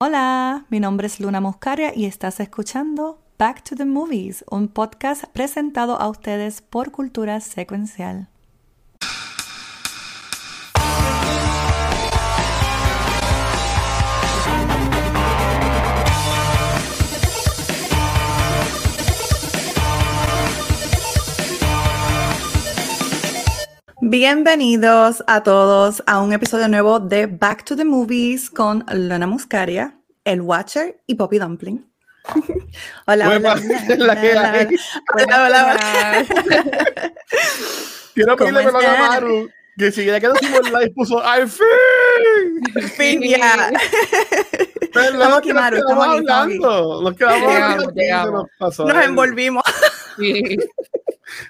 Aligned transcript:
Hola, 0.00 0.64
mi 0.70 0.78
nombre 0.78 1.08
es 1.08 1.18
Luna 1.18 1.40
Muscaria 1.40 1.92
y 1.92 2.04
estás 2.04 2.38
escuchando 2.38 3.18
Back 3.36 3.64
to 3.64 3.74
the 3.74 3.84
Movies, 3.84 4.44
un 4.48 4.68
podcast 4.68 5.24
presentado 5.24 6.00
a 6.00 6.08
ustedes 6.08 6.62
por 6.62 6.92
Cultura 6.92 7.40
Secuencial. 7.40 8.28
Bienvenidos 24.10 25.22
a 25.26 25.42
todos 25.42 26.02
a 26.06 26.22
un 26.22 26.32
episodio 26.32 26.66
nuevo 26.66 26.98
de 26.98 27.26
Back 27.26 27.66
to 27.66 27.76
the 27.76 27.84
Movies 27.84 28.48
con 28.48 28.82
Luna 28.90 29.26
Muscaria, 29.26 29.98
El 30.24 30.40
Watcher 30.40 30.98
y 31.06 31.16
Poppy 31.16 31.38
Dumpling. 31.38 31.86
hola, 33.06 33.28
hola, 33.28 33.36
hola, 33.36 34.18
hola, 35.14 35.46
hola, 35.46 36.26
Quiero 38.14 38.34
pedirle 38.38 38.62
perdón 38.64 38.84
a 38.86 39.08
Maru, 39.08 39.50
que 39.76 39.92
si 39.92 40.06
ya 40.06 40.18
que 40.18 40.28
nos 40.28 40.40
hicimos 40.40 40.70
live 40.70 40.90
puso 40.92 41.22
¡Al 41.22 41.46
fin! 41.46 41.66
fin 42.96 43.20
ya. 43.20 43.70
Estamos 44.80 45.38
aquí, 45.38 45.52
Maru, 45.52 45.76
estamos 45.76 46.06
hablando. 46.06 47.02
Nos 47.02 47.14
quedamos 47.14 47.54
hablando. 47.54 48.48
Nos, 48.58 48.78
nos 48.78 49.04
envolvimos. 49.04 49.64
Sí. 50.16 50.56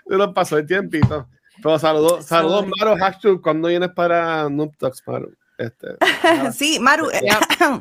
Se 0.08 0.16
nos 0.16 0.34
pasó 0.34 0.58
el 0.58 0.66
tiempito. 0.66 1.28
Pero 1.62 1.78
saludos, 1.78 2.26
saludos, 2.26 2.66
Maru 2.66 2.96
Hashtag, 2.96 3.40
cuando 3.40 3.68
vienes 3.68 3.90
para 3.90 4.48
Noob 4.48 4.76
Talks, 4.76 5.02
Maru. 5.06 5.34
Este, 5.58 5.88
sí, 6.52 6.78
Maru. 6.78 7.08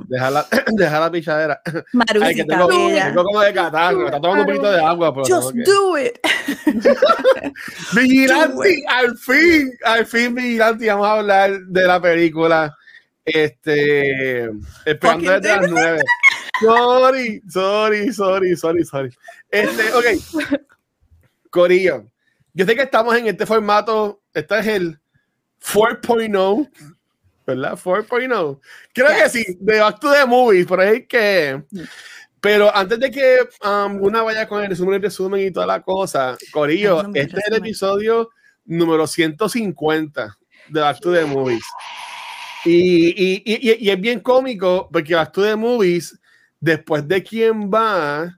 Deja 0.07 0.31
la, 0.31 0.47
deja 0.73 0.99
la 0.99 1.11
pichadera. 1.11 1.61
Maru, 1.93 2.23
Ay, 2.23 2.35
que 2.35 2.43
tengo, 2.43 2.67
tengo, 2.67 3.23
como 3.23 3.41
de 3.41 3.53
catarro, 3.53 4.05
está 4.05 4.19
tomando 4.19 4.43
un 4.43 4.47
poquito 4.47 4.71
de 4.71 4.81
agua. 4.81 5.13
Pero 5.13 5.25
Just 5.27 5.55
do 5.57 5.97
it. 5.97 6.17
Vigilante, 7.93 8.83
al 8.87 9.15
fin, 9.17 9.71
al 9.85 10.05
fin, 10.07 10.33
Vigilante, 10.33 10.87
vamos 10.87 11.07
a 11.07 11.11
hablar 11.11 11.59
de 11.67 11.83
la 11.83 12.01
película. 12.01 12.75
Este, 13.23 14.49
esperando 14.85 15.31
desde 15.33 15.55
las 15.55 15.69
nueve. 15.69 16.01
Sorry, 16.61 17.41
sorry, 17.47 18.13
sorry, 18.13 18.55
sorry, 18.55 18.85
sorry. 18.85 19.09
Este, 19.51 19.93
ok. 19.93 20.59
Corillo 21.51 22.05
yo 22.57 22.65
sé 22.65 22.75
que 22.75 22.81
estamos 22.81 23.15
en 23.15 23.27
este 23.27 23.45
formato, 23.45 24.19
este 24.33 24.57
es 24.57 24.65
el 24.65 24.99
4.0, 25.63 26.67
¿verdad? 27.45 27.77
4.0. 27.77 28.59
Creo 28.93 29.07
que 29.15 29.29
sí, 29.29 29.45
de 29.59 29.79
Back 29.79 29.99
to 29.99 30.11
the 30.11 30.25
Movies, 30.25 30.65
por 30.65 30.81
ahí 30.81 31.05
que... 31.05 31.63
Pero 32.41 32.75
antes 32.75 32.99
de 32.99 33.11
que 33.11 33.47
um, 33.63 34.01
una 34.01 34.23
vaya 34.23 34.47
con 34.47 34.63
el 34.63 34.69
resumen 34.69 34.95
y 34.95 35.03
resumen 35.03 35.45
y 35.45 35.51
toda 35.51 35.67
la 35.67 35.83
cosa, 35.83 36.35
Corillo, 36.51 37.03
este 37.13 37.39
es 37.39 37.47
el 37.47 37.57
episodio 37.57 38.29
número 38.65 39.05
150 39.05 40.37
de 40.69 40.81
Back 40.81 40.99
to 40.99 41.13
the 41.13 41.25
Movies. 41.25 41.65
Y, 42.65 43.09
y, 43.09 43.43
y, 43.45 43.85
y, 43.85 43.89
es 43.91 44.01
bien 44.01 44.19
cómico 44.19 44.89
porque 44.91 45.13
Back 45.13 45.31
to 45.31 45.43
the 45.43 45.55
Movies, 45.55 46.19
después 46.59 47.07
de 47.07 47.21
quién 47.21 47.69
va, 47.69 48.36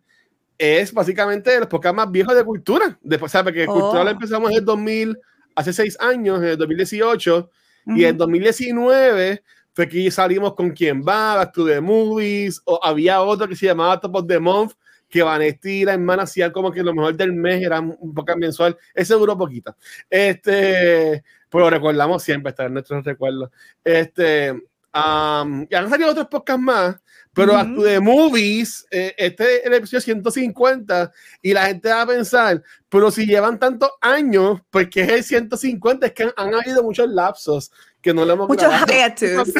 es 0.59 0.93
básicamente 0.93 1.51
de 1.51 1.61
los 1.61 1.69
podcasts 1.69 1.95
más 1.95 2.11
viejos 2.11 2.35
de 2.35 2.43
cultura. 2.43 2.99
Después, 3.01 3.31
¿sabes? 3.31 3.53
Que 3.53 3.65
cultura 3.65 4.03
lo 4.03 4.09
oh. 4.09 4.13
empezamos 4.13 4.51
en 4.51 4.57
el 4.57 4.65
2000, 4.65 5.17
hace 5.55 5.73
seis 5.73 5.97
años, 5.99 6.39
en 6.39 6.49
el 6.49 6.57
2018, 6.57 7.49
y 7.95 8.03
en 8.03 8.17
2019 8.17 9.41
fue 9.73 9.87
que 9.87 10.11
salimos 10.11 10.53
con 10.55 10.71
quien 10.71 11.01
va, 11.01 11.35
Back 11.35 11.53
to 11.53 11.65
the 11.65 11.79
Movies, 11.79 12.61
o 12.65 12.79
había 12.83 13.21
otro 13.21 13.47
que 13.47 13.55
se 13.55 13.67
llamaba 13.67 13.99
Top 13.99 14.15
of 14.17 14.27
the 14.27 14.39
Month, 14.39 14.73
que 15.07 15.23
Vanesti 15.23 15.81
y 15.81 15.85
la 15.85 15.93
hermana 15.93 16.23
hacían 16.23 16.51
como 16.51 16.71
que 16.71 16.83
lo 16.83 16.93
mejor 16.93 17.15
del 17.15 17.33
mes 17.33 17.63
era 17.63 17.79
un 17.79 18.13
podcast 18.13 18.37
mensual. 18.37 18.77
Ese 18.93 19.13
duró 19.15 19.37
poquito. 19.37 19.75
Este, 20.09 21.23
pero 21.49 21.69
recordamos 21.69 22.21
siempre, 22.21 22.49
está 22.49 22.65
en 22.65 22.73
nuestros 22.73 23.03
recuerdos. 23.03 23.49
Este, 23.83 24.51
um, 24.51 25.65
y 25.69 25.75
han 25.75 25.89
salido 25.89 26.11
otros 26.11 26.27
podcasts 26.27 26.61
más, 26.61 26.97
pero 27.33 27.53
uh 27.53 27.57
-huh. 27.57 27.83
de 27.83 27.99
movies, 27.99 28.85
eh, 28.91 29.13
este 29.17 29.57
es 29.57 29.65
el 29.65 29.73
episodio 29.73 30.01
150 30.01 31.11
y 31.41 31.53
la 31.53 31.67
gente 31.67 31.89
va 31.89 32.01
a 32.01 32.07
pensar, 32.07 32.63
pero 32.89 33.11
si 33.11 33.25
llevan 33.25 33.59
tantos 33.59 33.91
años, 34.01 34.61
pues 34.69 34.89
que 34.89 35.01
es 35.01 35.09
el 35.09 35.23
150, 35.23 36.07
es 36.07 36.13
que 36.13 36.23
han, 36.23 36.33
han 36.35 36.55
habido 36.55 36.83
muchos 36.83 37.07
lapsos 37.07 37.71
que 38.01 38.13
no 38.13 38.25
le 38.25 38.33
hemos 38.33 38.47
Muchos 38.47 38.73
hiatus. 38.87 39.53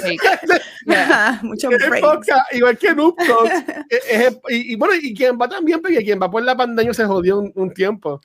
yeah. 0.86 1.40
Muchos 1.44 1.70
breaks. 1.70 2.28
Igual 2.52 2.78
que 2.78 2.96
Noob 2.96 3.16
y, 4.50 4.74
y, 4.74 4.76
bueno, 4.76 4.94
y 5.02 5.14
quien 5.14 5.38
va 5.38 5.48
también, 5.48 5.82
porque 5.82 6.04
quien 6.04 6.20
va 6.22 6.32
por 6.32 6.44
la 6.44 6.56
pandemia 6.56 6.94
se 6.94 7.06
jodió 7.06 7.40
un, 7.40 7.52
un 7.56 7.74
tiempo. 7.74 8.22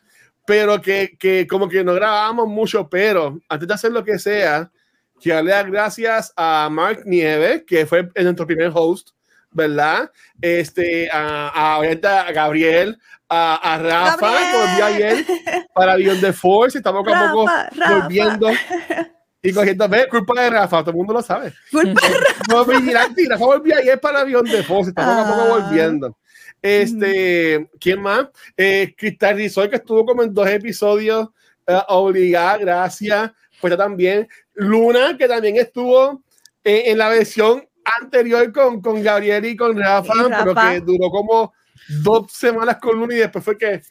Pero 0.46 0.80
que, 0.80 1.16
que 1.18 1.46
como 1.46 1.68
que 1.68 1.82
no 1.82 1.94
grabábamos 1.94 2.48
mucho, 2.48 2.88
pero 2.88 3.40
antes 3.48 3.66
de 3.66 3.74
hacer 3.74 3.92
lo 3.92 4.04
que 4.04 4.18
sea, 4.18 4.70
quiero 5.20 5.44
dar 5.44 5.70
gracias 5.70 6.32
a 6.36 6.68
Mark 6.70 7.02
Nieves, 7.06 7.64
que 7.66 7.86
fue 7.86 8.08
nuestro 8.14 8.46
primer 8.46 8.70
host 8.74 9.10
¿verdad? 9.54 10.10
Este, 10.40 11.08
a, 11.10 11.48
a, 11.48 11.80
a 11.80 12.32
Gabriel, 12.32 12.98
a, 13.28 13.74
a 13.74 13.78
Rafa, 13.78 14.32
que 14.50 14.58
volvió 14.58 14.84
ayer 14.84 15.26
para 15.74 15.96
Beyond 15.96 16.20
the 16.20 16.32
Force, 16.32 16.76
estamos 16.78 17.02
poco 17.02 17.16
a 17.16 17.30
poco 17.30 17.50
volviendo 17.88 18.50
y 19.40 19.52
cogiendo, 19.52 19.88
ve, 19.88 20.06
culpa 20.08 20.42
de 20.42 20.50
Rafa, 20.50 20.80
todo 20.80 20.90
el 20.90 20.96
mundo 20.96 21.14
lo 21.14 21.22
sabe. 21.22 21.52
Culpa 21.70 22.06
de 22.06 22.14
Rafa. 22.14 22.44
No, 22.50 22.64
vigilante, 22.64 23.26
Rafa 23.28 23.44
volvió 23.46 23.76
ayer 23.76 23.98
para 23.98 24.24
Beyond 24.24 24.50
the 24.50 24.62
Force, 24.62 24.90
estamos 24.90 25.26
poco 25.26 25.32
a 25.32 25.36
poco 25.36 25.60
volviendo. 25.60 26.18
Este, 26.60 27.68
¿quién 27.78 28.00
más? 28.00 28.28
Eh, 28.56 28.94
Cristal 28.96 29.36
Rizol, 29.36 29.68
que 29.68 29.76
estuvo 29.76 30.04
como 30.06 30.22
en 30.22 30.32
dos 30.32 30.48
episodios, 30.48 31.28
uh, 31.68 31.82
obligada, 31.88 32.56
gracias. 32.56 33.30
Pues 33.60 33.76
también. 33.76 34.28
Luna, 34.54 35.16
que 35.18 35.28
también 35.28 35.56
estuvo 35.56 36.22
eh, 36.62 36.84
en 36.86 36.98
la 36.98 37.08
versión 37.08 37.68
anterior 38.00 38.52
con, 38.52 38.80
con 38.80 39.02
Gabriel 39.02 39.44
y 39.44 39.56
con 39.56 39.76
Rafa, 39.78 40.12
y 40.14 40.28
Rafa, 40.28 40.44
pero 40.44 40.54
que 40.54 40.80
duró 40.80 41.10
como 41.10 41.52
dos 42.02 42.32
semanas 42.32 42.78
con 42.80 42.98
Luna 42.98 43.14
y 43.14 43.18
después 43.18 43.44
fue 43.44 43.58
que 43.58 43.82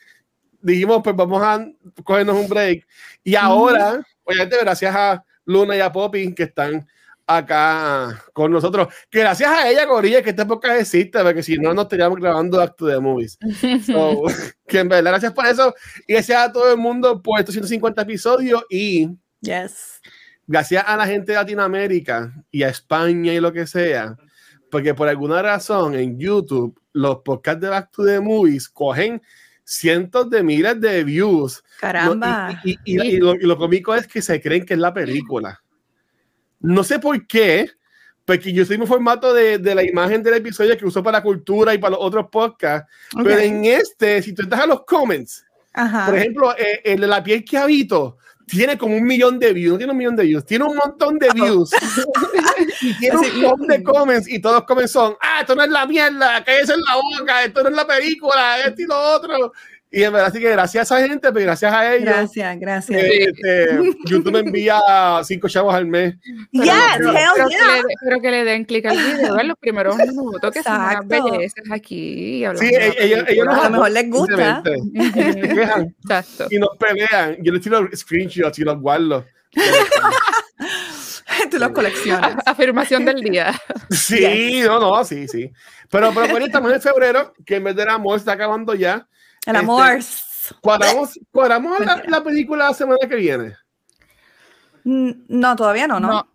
dijimos, 0.61 1.01
pues 1.03 1.15
vamos 1.15 1.41
a 1.43 1.65
cogernos 2.03 2.37
un 2.37 2.47
break. 2.47 2.87
Y 3.23 3.35
ahora, 3.35 4.01
obviamente, 4.23 4.57
gracias 4.59 4.95
a 4.95 5.23
Luna 5.45 5.75
y 5.75 5.81
a 5.81 5.91
Poppy 5.91 6.33
que 6.33 6.43
están 6.43 6.87
acá 7.27 8.23
con 8.33 8.51
nosotros. 8.51 8.87
Que 9.09 9.19
gracias 9.19 9.49
a 9.49 9.69
ella, 9.69 9.87
Corilla, 9.87 10.21
que 10.21 10.31
esta 10.31 10.43
época 10.43 10.77
existe, 10.77 11.21
porque 11.21 11.43
si 11.43 11.57
no, 11.57 11.73
no 11.73 11.83
estaríamos 11.83 12.19
grabando 12.19 12.61
Acto 12.61 12.85
de 12.85 12.99
Movies. 12.99 13.37
So, 13.85 14.23
que 14.67 14.79
en 14.79 14.89
verdad, 14.89 15.11
gracias 15.11 15.33
por 15.33 15.45
eso. 15.45 15.73
Y 16.07 16.13
gracias 16.13 16.41
a 16.41 16.51
todo 16.51 16.71
el 16.71 16.77
mundo 16.77 17.21
por 17.21 17.39
estos 17.39 17.53
150 17.53 18.01
episodios 18.01 18.63
y. 18.69 19.09
Yes 19.41 20.01
gracias 20.47 20.83
a 20.87 20.97
la 20.97 21.07
gente 21.07 21.31
de 21.31 21.37
Latinoamérica 21.37 22.33
y 22.51 22.63
a 22.63 22.69
España 22.69 23.33
y 23.33 23.39
lo 23.39 23.53
que 23.53 23.67
sea, 23.67 24.17
porque 24.69 24.93
por 24.93 25.07
alguna 25.07 25.41
razón 25.41 25.95
en 25.95 26.19
YouTube 26.19 26.79
los 26.93 27.17
podcasts 27.17 27.61
de 27.61 27.69
Back 27.69 27.91
to 27.91 28.05
the 28.05 28.19
Movies 28.19 28.69
cogen 28.69 29.21
cientos 29.63 30.29
de 30.29 30.43
miles 30.43 30.79
de 30.79 31.03
views. 31.03 31.63
Caramba. 31.79 32.61
Y, 32.63 32.71
y, 32.71 32.77
y, 32.85 33.01
y 33.01 33.17
lo, 33.17 33.35
lo, 33.35 33.57
cómico 33.57 33.95
es 33.95 34.07
que 34.07 34.21
se 34.21 34.41
creen 34.41 34.65
que 34.65 34.73
es 34.73 34.79
la 34.79 34.93
película. 34.93 35.61
No 36.59 36.83
sé 36.83 36.99
por 36.99 37.25
qué, 37.27 37.69
porque 38.25 38.53
yo 38.53 38.65
soy 38.65 38.77
un 38.77 38.87
formato 38.87 39.33
de, 39.33 39.57
de, 39.57 39.75
la 39.75 39.83
imagen 39.83 40.23
del 40.23 40.35
episodio 40.35 40.77
que 40.77 40.85
uso 40.85 41.03
para 41.03 41.19
la 41.19 41.23
cultura 41.23 41.73
y 41.73 41.77
para 41.77 41.91
los 41.91 41.99
otros 42.01 42.27
podcasts, 42.31 42.89
okay. 43.13 43.25
pero 43.25 43.39
en 43.39 43.65
este, 43.65 44.21
si 44.21 44.33
tú 44.33 44.43
entras 44.43 44.61
a 44.61 44.67
los 44.67 44.85
comments, 44.85 45.45
Ajá. 45.73 46.05
por 46.05 46.17
ejemplo, 46.17 46.57
eh, 46.57 46.81
el 46.85 47.01
de 47.01 47.07
la 47.07 47.23
piel 47.23 47.43
que 47.43 47.57
habito, 47.57 48.17
tiene 48.45 48.77
como 48.77 48.95
un 48.95 49.03
millón 49.03 49.39
de 49.39 49.53
views, 49.53 49.73
no 49.73 49.77
tiene 49.77 49.91
un 49.91 49.97
millón 49.97 50.15
de 50.15 50.23
views, 50.23 50.45
tiene 50.45 50.65
un 50.65 50.75
montón 50.75 51.17
de 51.17 51.29
views. 51.33 51.71
Y 52.81 52.93
tiene 52.97 53.17
un 53.17 53.41
montón 53.41 53.67
de 53.67 53.83
comments 53.83 54.27
y 54.27 54.39
todos 54.39 54.63
comments 54.63 54.91
son, 54.91 55.15
ah, 55.21 55.41
esto 55.41 55.55
no 55.55 55.63
es 55.63 55.69
la 55.69 55.85
mierda, 55.85 56.43
que 56.43 56.59
es 56.59 56.69
en 56.69 56.81
la 56.81 56.95
boca, 56.95 57.43
esto 57.43 57.63
no 57.63 57.69
es 57.69 57.75
la 57.75 57.87
película, 57.87 58.59
esto 58.61 58.81
y 58.81 58.85
lo 58.85 58.99
otro. 58.99 59.53
Y 59.95 60.01
en 60.01 60.11
verdad, 60.11 60.29
así 60.29 60.39
que 60.39 60.49
gracias 60.49 60.91
a 60.91 60.97
esa 60.97 61.07
gente, 61.07 61.31
pero 61.31 61.45
gracias 61.45 61.71
a 61.71 61.93
ellos. 61.93 62.05
Gracias, 62.05 62.59
gracias. 62.59 63.03
Este, 63.03 63.79
YouTube 64.05 64.31
me 64.31 64.39
envía 64.39 64.79
cinco 65.23 65.47
chavos 65.47 65.75
al 65.75 65.85
mes. 65.85 66.15
Yes, 66.51 66.73
pero, 66.97 67.11
hell 67.11 67.29
pero, 67.35 67.47
yeah. 67.47 67.59
que 67.59 67.75
le, 67.75 67.93
pero 68.03 68.21
que 68.21 68.31
le 68.31 68.43
den 68.43 68.65
clic 68.65 68.87
al 68.87 68.97
video 68.97 69.39
en 69.39 69.47
los 69.49 69.57
primeros 69.59 69.95
minutos, 70.07 70.51
que 70.51 70.63
son 70.63 70.73
unas 70.73 71.07
bellezas 71.07 71.65
aquí. 71.71 72.43
Sí, 72.55 72.71
ellos, 72.97 73.23
ellos 73.27 73.47
a 73.47 73.65
lo 73.65 73.69
mejor 73.69 73.91
les 73.91 74.09
gusta. 74.09 74.63
Exacto. 74.95 76.47
Y 76.49 76.57
nos 76.57 76.69
pelean. 76.79 77.37
Yo 77.43 77.53
les 77.53 77.61
tiro 77.61 77.87
screenshots 77.95 78.57
y 78.57 78.63
los 78.63 78.81
guardo. 78.81 79.23
Tú 81.51 81.59
los 81.59 81.69
coleccionas. 81.69 82.37
Afirmación 82.47 83.05
del 83.05 83.21
día. 83.21 83.53
Sí, 83.91 84.17
yes. 84.17 84.65
no, 84.65 84.79
no, 84.79 85.05
sí, 85.05 85.27
sí. 85.27 85.51
Pero, 85.91 86.11
pero 86.15 86.29
bueno, 86.29 86.47
estamos 86.47 86.73
en 86.73 86.81
febrero, 86.81 87.31
que 87.45 87.57
en 87.57 87.65
vez 87.65 87.75
del 87.75 87.89
amor 87.89 88.17
está 88.17 88.31
acabando 88.31 88.73
ya. 88.73 89.07
El 89.45 89.55
amor. 89.55 89.97
Este, 89.97 90.55
¿Cuadramos, 90.61 91.19
cuadramos 91.31 91.79
la, 91.79 92.03
la, 92.07 92.23
película 92.23 92.67
la 92.67 92.73
semana 92.73 93.07
que 93.07 93.15
viene? 93.15 93.55
No, 94.83 95.55
todavía 95.55 95.87
no, 95.87 95.99
¿no? 95.99 96.09
No. 96.09 96.27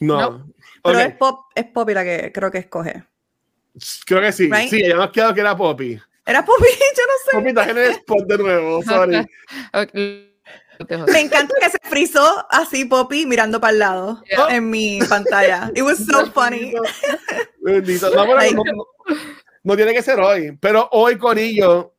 no. 0.00 0.46
Pero 0.82 0.98
okay. 0.98 1.10
es, 1.10 1.16
pop, 1.16 1.46
es 1.54 1.64
Poppy 1.66 1.94
la 1.94 2.04
que 2.04 2.32
creo 2.32 2.50
que 2.50 2.58
escoge. 2.58 3.04
Creo 4.06 4.20
que 4.20 4.32
sí. 4.32 4.48
Sí, 4.68 4.86
ya 4.86 4.96
nos 4.96 5.10
quedado 5.10 5.34
que 5.34 5.40
era 5.40 5.56
Poppy. 5.56 6.00
Era 6.24 6.44
Poppy, 6.44 6.64
yo 6.96 7.02
no 7.06 7.12
sé. 7.24 7.36
Poppy 7.36 7.48
está 7.48 7.70
en 7.70 7.78
el 7.78 7.90
spot 7.92 8.26
de 8.26 8.38
nuevo, 8.38 8.82
sorry. 8.84 9.26
Me 11.12 11.20
encanta 11.20 11.54
que 11.60 11.70
se 11.70 11.78
frizó 11.82 12.46
así 12.50 12.84
Poppy 12.84 13.26
mirando 13.26 13.60
para 13.60 13.72
el 13.72 13.78
lado 13.78 14.22
en 14.48 14.70
mi 14.70 15.00
pantalla. 15.08 15.70
It 15.74 15.82
was 15.82 15.98
so 16.06 16.30
funny. 16.32 16.72
Bendito. 17.60 18.10
No, 18.10 18.26
no, 19.64 19.76
tiene 19.76 19.92
que 19.92 20.02
ser 20.02 20.20
hoy, 20.20 20.56
pero 20.60 20.88
hoy 20.92 21.18
Corillo, 21.18 21.95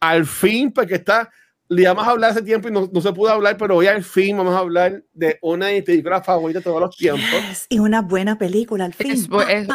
al 0.00 0.26
fin, 0.26 0.72
porque 0.72 0.96
está, 0.96 1.30
le 1.68 1.82
íbamos 1.82 2.06
a 2.06 2.10
hablar 2.10 2.30
hace 2.30 2.42
tiempo 2.42 2.68
y 2.68 2.72
no, 2.72 2.88
no, 2.92 3.00
se 3.00 3.12
pudo 3.12 3.30
hablar, 3.30 3.56
pero 3.56 3.76
hoy 3.76 3.86
al 3.86 4.04
fin 4.04 4.36
vamos 4.36 4.54
a 4.54 4.58
hablar 4.58 5.02
de 5.12 5.38
una 5.42 5.66
de 5.66 5.74
mis 5.74 5.82
películas 5.84 6.24
favoritas 6.24 6.62
de 6.62 6.70
todos 6.70 6.80
los 6.80 6.96
tiempos. 6.96 7.66
Y 7.68 7.78
una 7.78 8.02
buena 8.02 8.38
película 8.38 8.84
al 8.84 8.94
fin. 8.94 9.12
Es, 9.12 9.20
es, 9.20 9.68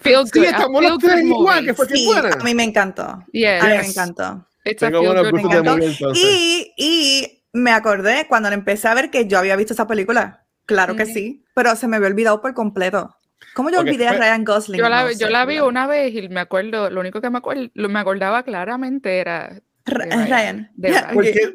feel 0.00 0.26
sí, 0.32 0.44
estamos 0.44 0.82
los 0.82 0.98
tres 0.98 1.24
igual, 1.24 1.64
que 1.64 1.74
fue 1.74 1.86
sí, 1.86 2.06
buena. 2.06 2.30
A 2.32 2.44
mí 2.44 2.54
me 2.54 2.64
encantó. 2.64 3.24
Yes. 3.32 3.62
A 3.62 3.66
mí 3.66 3.76
me 3.78 3.86
encantó. 3.86 4.46
Tengo 4.78 5.00
de 5.00 5.62
movie, 5.62 5.96
y, 6.14 6.74
y 6.76 7.44
me 7.52 7.70
acordé 7.70 8.26
cuando 8.28 8.50
empecé 8.50 8.88
a 8.88 8.94
ver 8.94 9.10
que 9.10 9.26
yo 9.26 9.38
había 9.38 9.56
visto 9.56 9.72
esa 9.72 9.86
película. 9.86 10.46
Claro 10.66 10.96
que 10.96 11.06
sí, 11.06 11.44
pero 11.54 11.74
se 11.76 11.88
me 11.88 11.96
había 11.96 12.08
olvidado 12.08 12.42
por 12.42 12.52
completo. 12.52 13.17
¿Cómo 13.54 13.70
yo 13.70 13.80
olvidé 13.80 14.06
a 14.06 14.10
pues, 14.10 14.20
Ryan 14.20 14.44
Gosling? 14.44 14.78
Yo 14.78 14.88
la, 14.88 15.12
yo 15.12 15.28
la 15.30 15.44
vi 15.44 15.58
una 15.60 15.86
vez 15.86 16.14
y 16.14 16.28
me 16.28 16.40
acuerdo, 16.40 16.90
lo 16.90 17.00
único 17.00 17.20
que 17.20 17.30
me, 17.30 17.38
acuerdo, 17.38 17.70
me 17.74 17.98
acordaba 17.98 18.42
claramente 18.42 19.18
era 19.18 19.60
Ryan. 19.84 20.70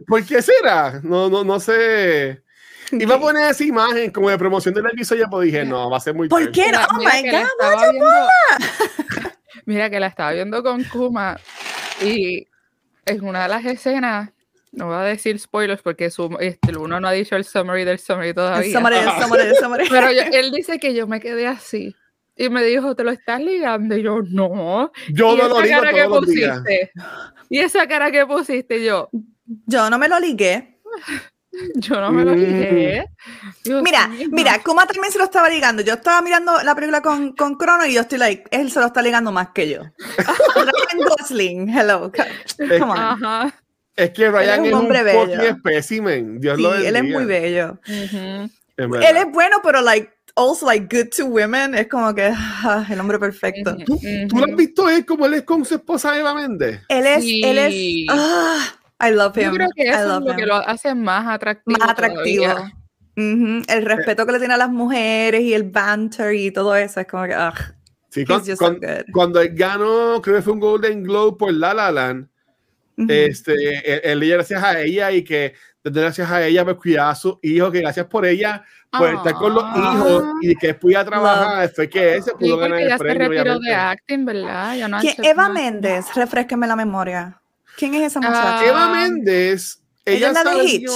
¿Por, 0.08 0.26
qué, 0.26 0.42
será? 0.42 1.00
No, 1.04 1.30
no, 1.30 1.44
no 1.44 1.60
sé. 1.60 2.42
Iba 2.92 3.16
a 3.16 3.20
poner 3.20 3.50
esa 3.50 3.64
imagen 3.64 4.12
como 4.12 4.30
de 4.30 4.38
promoción 4.38 4.74
del 4.74 4.86
episodio, 4.86 5.26
pero 5.30 5.42
dije, 5.42 5.66
no, 5.66 5.90
va 5.90 5.98
a 5.98 6.00
ser 6.00 6.14
muy 6.14 6.28
¿Por 6.28 6.52
qué? 6.52 6.66
Mira, 6.66 6.88
oh 6.92 6.98
my 6.98 7.06
God, 7.06 7.92
viendo, 7.92 8.06
Mira 9.66 9.90
que 9.90 10.00
la 10.00 10.08
estaba 10.08 10.34
viendo 10.34 10.62
con 10.62 10.84
Kuma 10.84 11.40
y 12.02 12.48
en 13.06 13.24
una 13.24 13.44
de 13.44 13.50
las 13.50 13.66
escenas 13.66 14.33
no 14.74 14.88
voy 14.88 14.96
a 14.96 15.02
decir 15.02 15.40
spoilers 15.40 15.82
porque 15.84 16.10
su, 16.10 16.36
este, 16.40 16.76
uno 16.76 17.00
no 17.00 17.08
ha 17.08 17.12
dicho 17.12 17.36
el 17.36 17.46
summary 17.46 17.86
del 17.86 18.00
summary 18.00 18.34
todavía. 18.34 18.66
El 18.66 18.74
summary, 18.74 18.96
el 18.98 19.04
summary, 19.22 19.44
el 19.44 19.56
summary. 19.56 19.86
Pero 19.90 20.08
él 20.10 20.52
dice 20.52 20.80
que 20.80 20.96
yo 20.96 21.08
me 21.08 21.20
quedé 21.20 21.46
así. 21.48 21.96
Y 22.36 22.50
me 22.50 22.64
dijo, 22.64 22.96
¿te 22.96 23.04
lo 23.04 23.12
estás 23.12 23.40
ligando? 23.40 23.96
Y 23.96 24.02
yo, 24.02 24.22
no. 24.24 24.92
Yo 25.10 25.36
¿Y 25.36 25.38
no 25.38 25.48
lo 25.48 25.62
ligo 25.62 25.82
todos 25.82 25.94
que 25.94 26.08
los 26.08 26.28
días. 26.28 26.64
Y 27.50 27.60
esa 27.60 27.88
cara 27.88 28.12
que 28.12 28.26
pusiste 28.26 28.84
yo. 28.84 29.10
Yo 29.68 29.90
no 29.92 30.00
me 30.00 30.08
lo 30.08 30.20
ligué. 30.20 30.80
Yo 31.76 32.02
no 32.02 32.12
me 32.12 32.26
lo 32.26 32.34
ligué. 32.34 33.06
mira, 33.84 34.10
mira, 34.32 34.60
Kuma 34.64 34.88
también 34.88 35.12
se 35.12 35.20
lo 35.20 35.26
estaba 35.26 35.48
ligando. 35.50 35.84
Yo 35.84 35.94
estaba 35.94 36.20
mirando 36.24 36.64
la 36.64 36.74
película 36.74 37.02
con, 37.04 37.34
con 37.36 37.54
Crono 37.58 37.86
y 37.86 37.94
yo 37.94 38.02
estoy 38.02 38.18
like, 38.18 38.46
él 38.50 38.72
se 38.72 38.80
lo 38.80 38.88
está 38.88 39.04
ligando 39.04 39.32
más 39.32 39.50
que 39.50 39.70
yo. 39.70 39.84
Ryan 40.56 41.08
Gosling, 41.08 41.70
hello. 41.70 42.12
Come 42.58 42.82
on. 42.82 42.98
Ajá. 42.98 43.63
Es 43.96 44.10
que 44.12 44.30
Ryan 44.30 44.66
es 44.66 44.74
un, 44.74 44.80
hombre 44.80 45.00
es 45.00 45.16
un 45.16 45.28
bello. 45.28 45.42
espécimen. 45.44 46.40
Dios 46.40 46.58
sí, 46.58 46.64
lo 46.64 46.70
bendiga. 46.72 46.90
él 46.90 46.96
es 46.96 47.04
muy 47.04 47.26
bello. 47.26 47.80
Uh 47.88 47.92
-huh. 47.92 48.52
Él 48.78 49.18
es 49.18 49.32
bueno, 49.32 49.58
pero 49.64 49.82
like 49.82 50.10
also 50.36 50.66
like 50.66 50.88
good 50.96 51.10
to 51.16 51.26
women. 51.28 51.76
Es 51.76 51.88
como 51.88 52.14
que 52.16 52.32
ah, 52.36 52.86
el 52.90 53.00
hombre 53.00 53.20
perfecto. 53.20 53.76
¿Tú, 53.86 54.00
¿Tú, 54.30 54.38
lo 54.38 54.46
has 54.46 54.56
visto 54.56 54.90
él 54.90 55.06
como 55.06 55.28
él 55.28 55.36
es 55.36 55.44
con 55.44 55.64
su 55.64 55.76
esposa 55.76 56.18
Eva 56.18 56.34
Méndez? 56.34 56.82
Él 56.90 57.06
es, 57.06 57.24
sí. 57.24 57.42
él 57.44 57.58
es. 57.60 58.06
Ah, 58.10 58.76
I 59.08 59.12
love 59.12 59.38
him. 59.38 59.44
Yo 59.44 59.52
creo 59.54 59.70
que 59.76 59.84
eso 59.84 60.18
es 60.18 60.24
lo 60.24 60.32
him. 60.32 60.38
que 60.38 60.46
lo 60.46 60.56
hace 60.56 60.96
más 60.96 61.28
atractivo. 61.28 61.78
Más 61.78 61.90
atractivo. 61.90 62.46
Uh 63.16 63.22
-huh. 63.22 63.66
El 63.68 63.86
respeto 63.86 64.26
que 64.26 64.32
le 64.32 64.40
tiene 64.40 64.56
a 64.56 64.58
las 64.58 64.70
mujeres 64.70 65.42
y 65.42 65.54
el 65.54 65.64
banter 65.64 66.34
y 66.34 66.50
todo 66.50 66.76
eso 66.76 67.00
es 67.00 67.06
como 67.06 67.26
que. 67.26 67.36
Uh, 67.36 67.52
sí, 68.10 68.26
con, 68.26 68.44
con, 68.44 68.58
so 68.58 68.80
cuando 69.12 69.40
él 69.40 69.52
ganó, 69.54 70.20
creo 70.20 70.38
que 70.38 70.42
fue 70.42 70.54
un 70.54 70.60
Golden 70.60 71.04
Globe 71.04 71.38
por 71.38 71.54
La 71.54 71.76
La 71.76 71.92
Land 71.92 72.33
Uh 72.96 73.04
-huh. 73.04 73.30
Este, 73.30 74.12
él, 74.12 74.30
gracias 74.30 74.64
a 74.64 74.80
ella 74.82 75.12
y 75.12 75.24
que 75.24 75.54
gracias 75.84 76.30
a 76.30 76.46
ella 76.46 76.64
pues 76.64 76.78
cuidaba 76.78 77.10
a 77.10 77.16
su 77.16 77.40
hijo, 77.42 77.72
que 77.72 77.80
gracias 77.82 78.06
por 78.06 78.26
ella 78.26 78.64
pues 78.92 79.16
estar 79.16 79.34
con 79.34 79.54
los 79.54 79.64
hijos 79.76 80.24
y 80.42 80.56
que 80.56 80.74
pudiera 80.76 81.04
trabajar, 81.04 81.70
fue 81.74 81.90
que 81.90 82.18
ese 82.18 82.32
pudo 82.34 82.56
sí, 82.56 82.62
ganar 82.62 82.80
el 82.80 82.90
ya 82.90 82.98
premio. 82.98 83.28
se 83.28 83.30
retiró 83.30 83.60
de 83.60 83.74
acting, 83.74 84.26
¿verdad? 84.26 84.76
Ya 84.76 84.88
no 84.88 85.00
Eva 85.24 85.50
Méndez, 85.50 86.06
refresqueme 86.16 86.68
la 86.68 86.76
memoria. 86.76 87.42
¿Quién 87.76 87.96
es 87.96 88.04
esa 88.04 88.20
muchacha? 88.22 88.62
Uh, 88.62 88.70
Eva 88.70 88.90
Méndez. 88.90 89.80
Ella, 90.06 90.28
es 90.28 90.34
la 90.34 90.44
de 90.44 90.64
Hitch. 90.66 90.92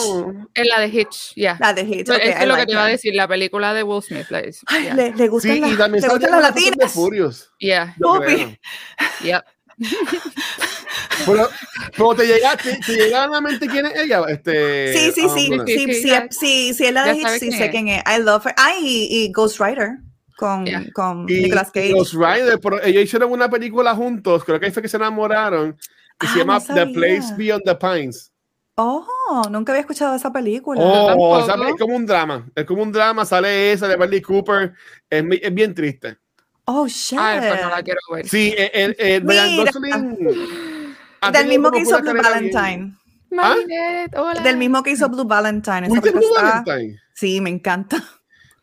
Es 0.53 0.67
la 0.67 0.79
de 0.81 0.87
Hitch, 0.87 1.29
ya. 1.29 1.35
Yeah. 1.35 1.57
La 1.61 1.73
de 1.73 1.81
Hitch. 1.83 2.09
Okay, 2.09 2.29
es 2.29 2.41
lo 2.41 2.47
like 2.47 2.59
que 2.59 2.65
te 2.65 2.71
iba 2.73 2.83
a 2.83 2.87
decir, 2.87 3.15
la 3.15 3.27
película 3.27 3.73
de 3.73 3.83
Will 3.83 4.03
Smith. 4.03 4.27
Like, 4.29 4.51
yeah. 4.81 4.93
le, 4.93 5.15
le 5.15 5.27
gustan 5.29 5.53
sí, 5.53 5.59
las, 5.61 5.71
y 5.71 5.77
también 5.77 6.01
le 6.03 6.09
gustan 6.09 6.31
las 6.31 6.41
latinas. 6.41 6.91
Furious. 6.91 7.49
Yeah. 7.57 7.95
Pero, 11.25 11.49
pero 11.95 12.15
te 12.15 12.27
llegaste, 12.27 12.79
te 12.85 12.93
llegaron 12.93 13.33
a 13.33 13.35
la 13.37 13.41
mente 13.41 13.67
quién 13.67 13.85
es 13.87 13.95
ella. 13.95 14.21
Este, 14.27 14.93
sí, 14.93 15.11
sí, 15.11 15.27
sí, 15.29 15.51
sí, 15.65 15.93
sí, 15.93 16.11
sí, 16.29 16.73
sí, 16.73 16.85
es 16.85 16.93
la 16.93 17.05
de 17.05 17.15
Hitch, 17.15 17.39
sí 17.39 17.51
sé 17.51 17.69
quién 17.71 17.87
es. 17.87 18.03
I 18.05 18.21
love 18.21 18.45
her. 18.45 18.53
Ay, 18.55 18.77
y, 18.81 19.23
y 19.23 19.31
Ghost 19.31 19.59
Rider 19.59 19.97
con, 20.37 20.65
yeah. 20.65 20.85
con 20.93 21.25
y 21.27 21.41
Nicolas 21.41 21.71
Cage. 21.71 21.91
Ghost 21.91 22.13
Rider, 22.13 22.59
pero 22.61 22.81
ellos 22.83 23.03
hicieron 23.03 23.31
una 23.31 23.49
película 23.49 23.93
juntos, 23.95 24.43
creo 24.45 24.59
que 24.59 24.71
fue 24.71 24.81
que 24.81 24.87
se 24.87 24.97
enamoraron, 24.97 25.75
y 26.21 26.25
ah, 26.25 26.29
se 26.31 26.39
llama 26.39 26.59
no 26.59 26.75
The 26.75 26.87
Place 26.87 27.35
Beyond 27.35 27.63
the 27.65 27.75
Pines. 27.75 28.31
Oh, 28.75 29.43
nunca 29.49 29.71
había 29.71 29.81
escuchado 29.81 30.15
esa 30.15 30.31
película. 30.31 30.79
Oh, 30.79 31.39
esa, 31.39 31.55
es 31.55 31.75
como 31.79 31.95
un 31.95 32.05
drama, 32.05 32.47
es 32.55 32.63
como 32.65 32.83
un 32.83 32.91
drama, 32.91 33.25
sale 33.25 33.71
esa 33.71 33.87
de 33.87 33.95
Bradley 33.95 34.21
Cooper, 34.21 34.73
es, 35.09 35.25
es 35.41 35.53
bien 35.53 35.73
triste. 35.73 36.17
Oh, 36.69 36.85
shit. 36.87 37.17
Ay, 37.17 37.39
pues 37.39 37.61
no 37.61 37.69
la 37.69 37.81
quiero 37.81 37.99
ver. 38.13 38.27
Sí, 38.27 38.53
el, 38.57 38.95
el, 38.99 39.25
Ryan 39.25 39.57
Gosling. 39.57 40.95
Del 41.31 41.47
mismo 41.47 41.71
que 41.71 41.79
hizo 41.79 41.99
Blue 41.99 42.21
Valentine. 42.21 42.93
¿Ah? 43.37 43.55
Del 44.43 44.57
mismo 44.57 44.83
que 44.83 44.91
hizo 44.91 45.07
Blue 45.09 45.23
Valentine. 45.23 45.87
Esa 45.87 46.01
Blue 46.01 46.33
Valentine? 46.35 46.99
Sí, 47.13 47.39
me 47.39 47.49
encanta. 47.49 48.03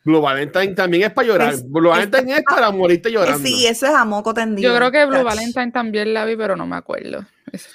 Blue 0.04 0.20
Valentine 0.20 0.74
también 0.74 1.04
es 1.04 1.12
para 1.12 1.28
llorar. 1.28 1.54
Es, 1.54 1.68
Blue 1.68 1.88
Valentine 1.88 2.32
es, 2.32 2.38
es 2.38 2.44
para 2.44 2.70
morirte 2.70 3.10
llorando. 3.10 3.46
Sí, 3.46 3.66
eso 3.66 3.86
es 3.86 3.94
a 3.94 4.04
moco 4.04 4.34
tendido. 4.34 4.70
Yo 4.70 4.76
creo 4.76 4.92
que 4.92 5.06
Blue. 5.06 5.24
Valentine 5.24 5.72
también 5.72 6.12
la 6.12 6.26
vi, 6.26 6.36
pero 6.36 6.56
no 6.56 6.66
me 6.66 6.76
acuerdo. 6.76 7.24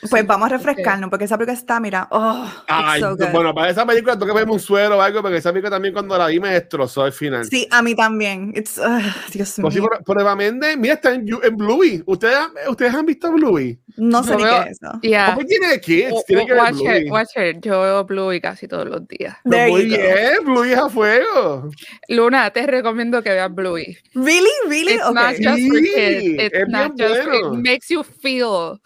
Pues 0.10 0.26
vamos 0.26 0.48
a 0.48 0.58
refrescarnos, 0.58 1.10
porque 1.10 1.26
esa 1.26 1.38
película 1.38 1.58
está, 1.58 1.80
mira, 1.80 2.08
oh, 2.12 2.46
Ay, 2.68 3.02
so 3.02 3.16
bueno, 3.32 3.54
para 3.54 3.70
esa 3.70 3.86
película 3.86 4.14
tengo 4.14 4.28
que 4.28 4.34
verme 4.34 4.54
un 4.54 4.60
suero 4.60 4.98
o 4.98 5.02
algo, 5.02 5.22
porque 5.22 5.38
esa 5.38 5.52
película 5.52 5.72
también 5.72 5.94
cuando 5.94 6.18
la 6.18 6.28
vi 6.28 6.40
me 6.40 6.50
destrozó 6.50 7.04
al 7.04 7.14
final. 7.14 7.46
Sí, 7.46 7.68
a 7.72 7.82
mí 7.82 7.96
también. 7.96 8.54
It's, 8.56 8.78
uh, 8.78 9.00
Dios 9.32 9.54
pues 9.56 9.58
mío. 9.60 9.72
Sí, 9.72 9.80
por, 9.82 10.04
por 10.04 10.20
Eva 10.20 10.36
Méndez, 10.36 10.78
mira, 10.78 10.96
está 10.96 11.14
en, 11.14 11.26
en 11.44 11.58
Bluey. 11.58 12.04
¿Ustedes, 12.06 12.38
¿Ustedes 12.68 12.94
han 12.94 13.06
visto 13.06 13.32
Bluey? 13.32 13.80
No 13.98 14.24
sé 14.24 14.32
no 14.32 14.38
ni 14.38 14.44
qué 14.44 14.58
es 14.58 14.82
eso. 14.82 15.00
Yeah. 15.02 15.34
¿Cómo 15.36 15.46
tiene 15.46 15.80
kids? 15.80 16.26
Tiene 16.26 16.46
que 16.46 16.54
watch 16.54 16.82
ver 16.84 17.04
it, 17.04 17.12
watch 17.12 17.30
it. 17.36 17.58
Yo 17.62 17.82
veo 17.82 18.06
Bluey 18.06 18.40
casi 18.40 18.68
todos 18.68 18.88
los 18.88 19.08
días. 19.08 19.36
Pues 19.44 19.70
muy 19.70 19.86
bien, 19.86 20.44
Bluey 20.46 20.72
es 20.72 20.78
a 20.78 20.90
fuego. 20.90 21.70
Luna, 22.08 22.50
te 22.52 22.66
recomiendo 22.66 23.22
que 23.22 23.32
veas 23.32 23.54
Bluey. 23.54 23.98
Really, 24.14 24.50
really, 24.68 24.94
It's 24.94 25.04
okay. 25.04 25.14
not 25.14 25.36
just 25.36 25.68
for 25.68 25.82
kids. 25.82 26.44
It's 26.44 26.56
es 26.56 26.68
not 26.70 26.92
just 26.98 27.26
bueno. 27.26 27.54
it 27.54 27.60
makes 27.60 27.90
you 27.90 28.04
feel 28.04 28.80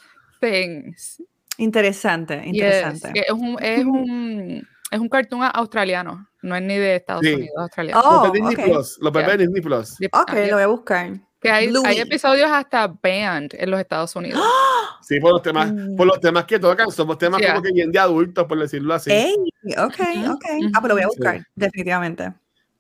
things. 0.44 1.22
Interesante, 1.58 2.42
interesante. 2.46 3.12
Yes. 3.14 3.26
Es 3.28 3.32
un, 3.32 3.58
es 3.62 3.86
un 3.86 4.68
es 4.92 5.00
un 5.00 5.10
cartoon 5.10 5.42
australiano, 5.54 6.28
no 6.44 6.56
es 6.56 6.62
ni 6.62 6.78
de 6.78 6.98
Estados 6.98 7.24
Sí. 7.26 7.34
Unidos, 7.34 7.56
australiano. 7.58 8.02
Oh, 8.04 8.30
Disney 8.32 8.54
ok. 8.56 8.64
Plus. 8.66 9.00
Yeah. 9.02 9.28
de 9.28 9.38
Disney 9.38 9.62
Plus. 9.62 9.96
Ok, 10.12 10.34
lo 10.50 10.54
voy 10.56 10.64
a 10.64 10.68
buscar. 10.68 11.12
Que 11.42 11.50
hay, 11.50 11.74
episodios 12.00 12.50
hasta 12.50 12.88
banned 12.88 13.50
en 13.54 13.72
los 13.72 13.80
Estados 13.80 14.16
Unidos. 14.16 14.42
Sí, 15.06 15.20
por 15.20 15.34
los 15.34 15.42
temas, 15.42 15.70
Mm. 15.70 15.98
por 15.98 16.08
los 16.08 16.18
temas 16.22 16.46
que 16.46 16.58
tocan, 16.58 16.90
somos 16.90 17.18
temas 17.18 17.42
Yeah. 17.42 17.50
como 17.56 17.62
que 17.64 17.74
bien 17.74 17.92
de 17.92 18.00
adultos, 18.00 18.46
por 18.46 18.58
decirlo 18.58 18.94
así. 18.94 19.12
Ey, 19.12 19.36
ok, 19.78 20.00
ok. 20.32 20.46
Ah, 20.74 20.80
pues 20.80 20.88
lo 20.88 20.94
voy 20.96 21.02
a 21.04 21.10
Sí. 21.10 21.16
buscar, 21.18 21.46
definitivamente. 21.56 22.34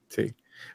Sí. 0.07 0.33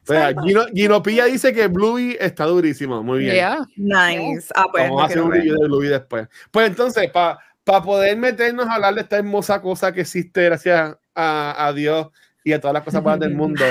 O 0.09 0.13
sea, 0.13 0.35
Gino, 0.43 0.65
Gino 0.73 1.03
Pilla 1.03 1.27
dice 1.27 1.53
que 1.53 1.67
Bluey 1.67 2.17
está 2.19 2.45
durísimo. 2.47 3.03
Muy 3.03 3.19
bien. 3.21 3.35
Yeah. 3.35 3.59
Nice. 3.77 4.49
Ah, 4.55 4.65
pues 4.71 4.85
Vamos 4.85 5.03
a 5.03 5.05
hacer 5.07 5.21
un 5.21 5.29
ver. 5.31 5.41
review 5.41 5.57
de 5.61 5.67
Bluey 5.69 5.89
después. 5.89 6.29
Pues 6.51 6.67
entonces, 6.67 7.11
para 7.11 7.39
pa 7.65 7.83
poder 7.83 8.17
meternos 8.17 8.67
a 8.67 8.75
hablar 8.77 8.95
de 8.95 9.03
esta 9.03 9.19
hermosa 9.19 9.61
cosa 9.61 9.93
que 9.93 10.01
existe 10.01 10.45
gracias 10.45 10.97
a, 11.15 11.67
a 11.67 11.73
Dios 11.75 12.09
y 12.43 12.55
a 12.55 12.61
todas 12.61 12.73
las 12.73 12.83
cosas 12.83 13.03
buenas 13.03 13.21
del 13.21 13.35
mundo. 13.37 13.65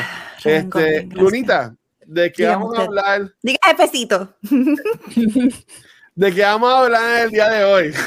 Este. 0.45 1.07
Lunita, 1.11 1.75
¿de 2.05 2.31
qué 2.31 2.45
vamos 2.47 2.77
a 2.77 2.83
hablar? 2.83 3.33
Diga 3.41 3.59
jefecito. 3.65 4.37
¿De 6.15 6.33
qué 6.33 6.41
vamos 6.43 6.71
a 6.71 6.79
hablar 6.79 7.25
el 7.25 7.31
día 7.31 7.49
de 7.49 7.63
hoy? 7.63 7.93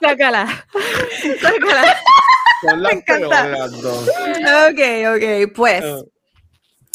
Sácala. 0.00 0.64
Sácala. 1.40 1.96
Son 2.60 2.82
las 2.82 2.92
Me 2.92 2.98
encanta. 3.00 3.42
peores 3.42 3.58
las 3.58 3.82
dos. 3.82 4.08
ok, 4.08 5.16
ok, 5.16 5.52
pues. 5.54 5.84
Ah. 5.84 6.00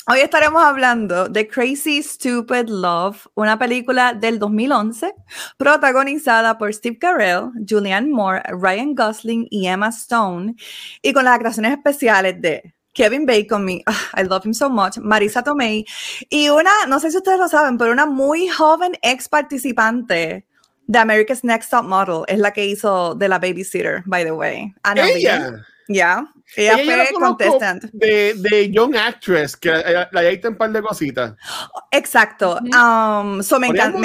Hoy 0.08 0.20
estaremos 0.20 0.64
hablando 0.64 1.28
de 1.30 1.48
Crazy 1.48 2.04
Stupid 2.04 2.68
Love, 2.68 3.26
una 3.34 3.58
película 3.58 4.14
del 4.14 4.38
2011 4.38 5.16
protagonizada 5.58 6.60
por 6.60 6.72
Steve 6.72 7.00
Carell, 7.00 7.50
Julianne 7.68 8.12
Moore, 8.12 8.44
Ryan 8.50 8.94
Gosling 8.94 9.48
y 9.50 9.66
Emma 9.66 9.88
Stone, 9.90 10.54
y 11.02 11.12
con 11.12 11.26
las 11.26 11.34
actuaciones 11.34 11.72
especiales 11.72 12.40
de 12.40 12.76
Kevin 12.94 13.26
Bacon, 13.26 13.66
me, 13.66 13.84
I 14.16 14.24
love 14.30 14.46
him 14.46 14.54
so 14.54 14.70
much, 14.70 15.00
Marisa 15.00 15.44
Tomei, 15.44 15.84
y 16.30 16.50
una, 16.50 16.70
no 16.88 17.00
sé 17.00 17.10
si 17.10 17.18
ustedes 17.18 17.40
lo 17.40 17.48
saben, 17.48 17.80
pero 17.80 17.92
una 17.92 18.06
muy 18.06 18.48
joven 18.48 18.96
ex 19.02 19.28
participante 19.28 20.46
de 20.88 21.00
America's 21.00 21.44
Next 21.44 21.72
Top 21.72 21.86
Model 21.86 22.24
es 22.28 22.40
la 22.40 22.52
que 22.52 22.66
hizo 22.66 23.16
de 23.16 23.28
la 23.28 23.40
babysitter, 23.40 24.04
by 24.06 24.24
the 24.24 24.32
way. 24.32 24.74
Ella. 24.96 25.66
Ya. 25.88 26.26
Ella, 26.56 26.80
ella, 26.80 27.06
fue 27.12 27.20
contestant. 27.20 27.84
De, 27.92 28.34
de 28.36 28.72
Young 28.72 28.96
Actress, 28.96 29.58
que 29.58 29.72
la, 30.12 30.32
hice 30.32 30.48
un 30.48 30.56
par 30.56 30.72
de 30.72 30.82
cositas. 30.82 31.34
Exacto. 31.92 32.60
Um, 32.60 33.42
so 33.42 33.60
me 33.60 33.68
encanta. 33.68 33.98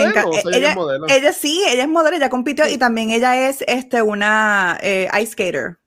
Ella, 0.52 0.74
ella, 1.08 1.32
sí, 1.32 1.62
ella 1.68 1.82
es 1.82 1.88
modelo, 1.88 2.16
ella 2.16 2.30
compitió 2.30 2.66
y 2.66 2.76
también 2.78 3.10
ella 3.10 3.48
es 3.48 3.62
este, 3.66 4.02
una 4.02 4.78
eh, 4.82 5.08
ice 5.20 5.32
skater. 5.32 5.79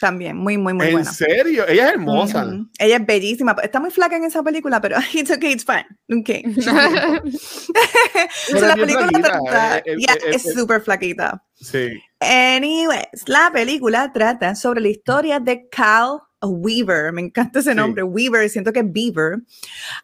También, 0.00 0.36
muy, 0.36 0.56
muy, 0.56 0.72
muy 0.72 0.92
buena. 0.92 1.10
¿En 1.10 1.14
serio? 1.14 1.68
Ella 1.68 1.88
es 1.88 1.92
hermosa. 1.92 2.46
Ella 2.78 2.96
es 2.96 3.06
bellísima. 3.06 3.54
Está 3.62 3.80
muy 3.80 3.90
flaca 3.90 4.16
en 4.16 4.24
esa 4.24 4.42
película, 4.42 4.80
pero 4.80 4.96
it's 5.12 5.30
okay, 5.30 5.52
it's 5.52 5.64
fine. 5.64 5.86
Okay. 6.20 6.42
so 6.62 8.66
la 8.66 8.76
película 8.76 9.10
trata, 9.10 9.78
eh, 9.78 9.96
eh, 9.98 10.30
es 10.32 10.54
súper 10.54 10.80
flaquita. 10.80 11.44
Sí. 11.54 12.00
Anyways, 12.18 13.24
la 13.26 13.50
película 13.52 14.10
trata 14.10 14.54
sobre 14.54 14.80
la 14.80 14.88
historia 14.88 15.38
de 15.38 15.68
Cal 15.68 16.20
Weaver, 16.42 17.12
me 17.12 17.20
encanta 17.20 17.58
ese 17.58 17.74
nombre, 17.74 18.02
Weaver, 18.02 18.48
siento 18.48 18.72
que 18.72 18.80
es 18.80 18.90
Beaver, 18.90 19.40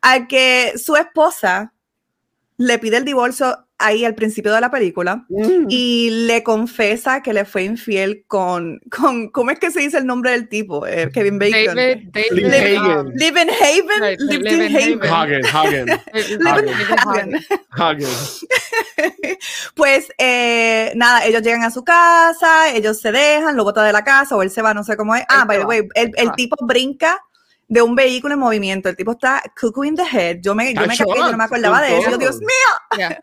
a 0.02 0.26
que 0.26 0.74
su 0.76 0.94
esposa 0.96 1.72
le 2.58 2.78
pide 2.78 2.98
el 2.98 3.06
divorcio 3.06 3.65
ahí 3.78 4.04
al 4.04 4.14
principio 4.14 4.52
de 4.52 4.60
la 4.60 4.70
película 4.70 5.26
mm. 5.28 5.66
y 5.68 6.26
le 6.26 6.42
confesa 6.42 7.22
que 7.22 7.32
le 7.32 7.44
fue 7.44 7.64
infiel 7.64 8.24
con, 8.26 8.80
con, 8.90 9.28
¿cómo 9.30 9.50
es 9.50 9.58
que 9.58 9.70
se 9.70 9.80
dice 9.80 9.98
el 9.98 10.06
nombre 10.06 10.30
del 10.30 10.48
tipo? 10.48 10.86
Eh, 10.86 11.10
Kevin 11.12 11.38
Bacon. 11.38 11.76
David, 11.76 12.08
David, 12.12 12.76
Hagen. 12.76 13.12
Live 13.14 13.42
in 13.42 13.48
Haven. 13.50 14.16
Live 14.18 14.50
in 14.50 14.76
Haven. 14.76 15.10
Hagen, 15.10 15.46
Hagen. 15.46 15.88
Hagen. 17.04 17.46
Hagen. 17.70 18.08
pues 19.74 20.08
eh, 20.18 20.92
nada, 20.94 21.24
ellos 21.26 21.42
llegan 21.42 21.62
a 21.62 21.70
su 21.70 21.84
casa, 21.84 22.70
ellos 22.74 23.00
se 23.00 23.12
dejan, 23.12 23.56
lo 23.56 23.64
botan 23.64 23.86
de 23.86 23.92
la 23.92 24.04
casa 24.04 24.36
o 24.36 24.42
él 24.42 24.50
se 24.50 24.62
va, 24.62 24.74
no 24.74 24.84
sé 24.84 24.96
cómo 24.96 25.14
es. 25.14 25.24
Ah, 25.28 25.44
by 25.46 25.58
the 25.58 25.64
way, 25.64 25.88
el, 25.94 26.12
el 26.16 26.32
tipo 26.32 26.56
brinca 26.64 27.25
de 27.68 27.82
un 27.82 27.94
vehículo 27.94 28.34
en 28.34 28.40
movimiento. 28.40 28.88
El 28.88 28.96
tipo 28.96 29.12
está 29.12 29.42
cuckoo 29.60 29.84
in 29.84 29.96
the 29.96 30.04
head. 30.04 30.38
Yo 30.40 30.54
me, 30.54 30.72
yo 30.72 30.86
me 30.86 30.96
yo 30.96 31.04
no 31.06 31.36
me 31.36 31.44
acordaba 31.44 31.82
de 31.82 31.98
eso. 31.98 32.16
Dios 32.18 32.38
mío. 32.40 32.48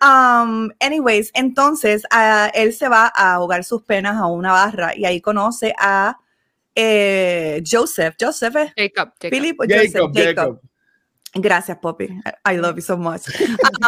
Um, 0.00 0.70
anyways, 0.80 1.30
entonces 1.34 2.04
uh, 2.12 2.48
él 2.54 2.72
se 2.72 2.88
va 2.88 3.12
a 3.14 3.34
ahogar 3.34 3.62
sus 3.62 3.82
penas 3.82 4.16
a 4.16 4.26
una 4.26 4.52
barra 4.52 4.96
y 4.96 5.04
ahí 5.04 5.20
conoce 5.20 5.74
a 5.78 6.18
eh, 6.74 7.62
Joseph. 7.68 8.16
Joseph 8.18 8.56
es 8.56 8.72
Jacob. 8.76 9.12
Philip 9.18 9.60
Jacob, 9.68 10.12
Jacob. 10.14 10.36
Jacob. 10.36 10.60
Gracias, 11.34 11.78
Poppy. 11.78 12.08
I 12.44 12.56
love 12.56 12.76
you 12.76 12.82
so 12.82 12.96
much. 12.96 13.22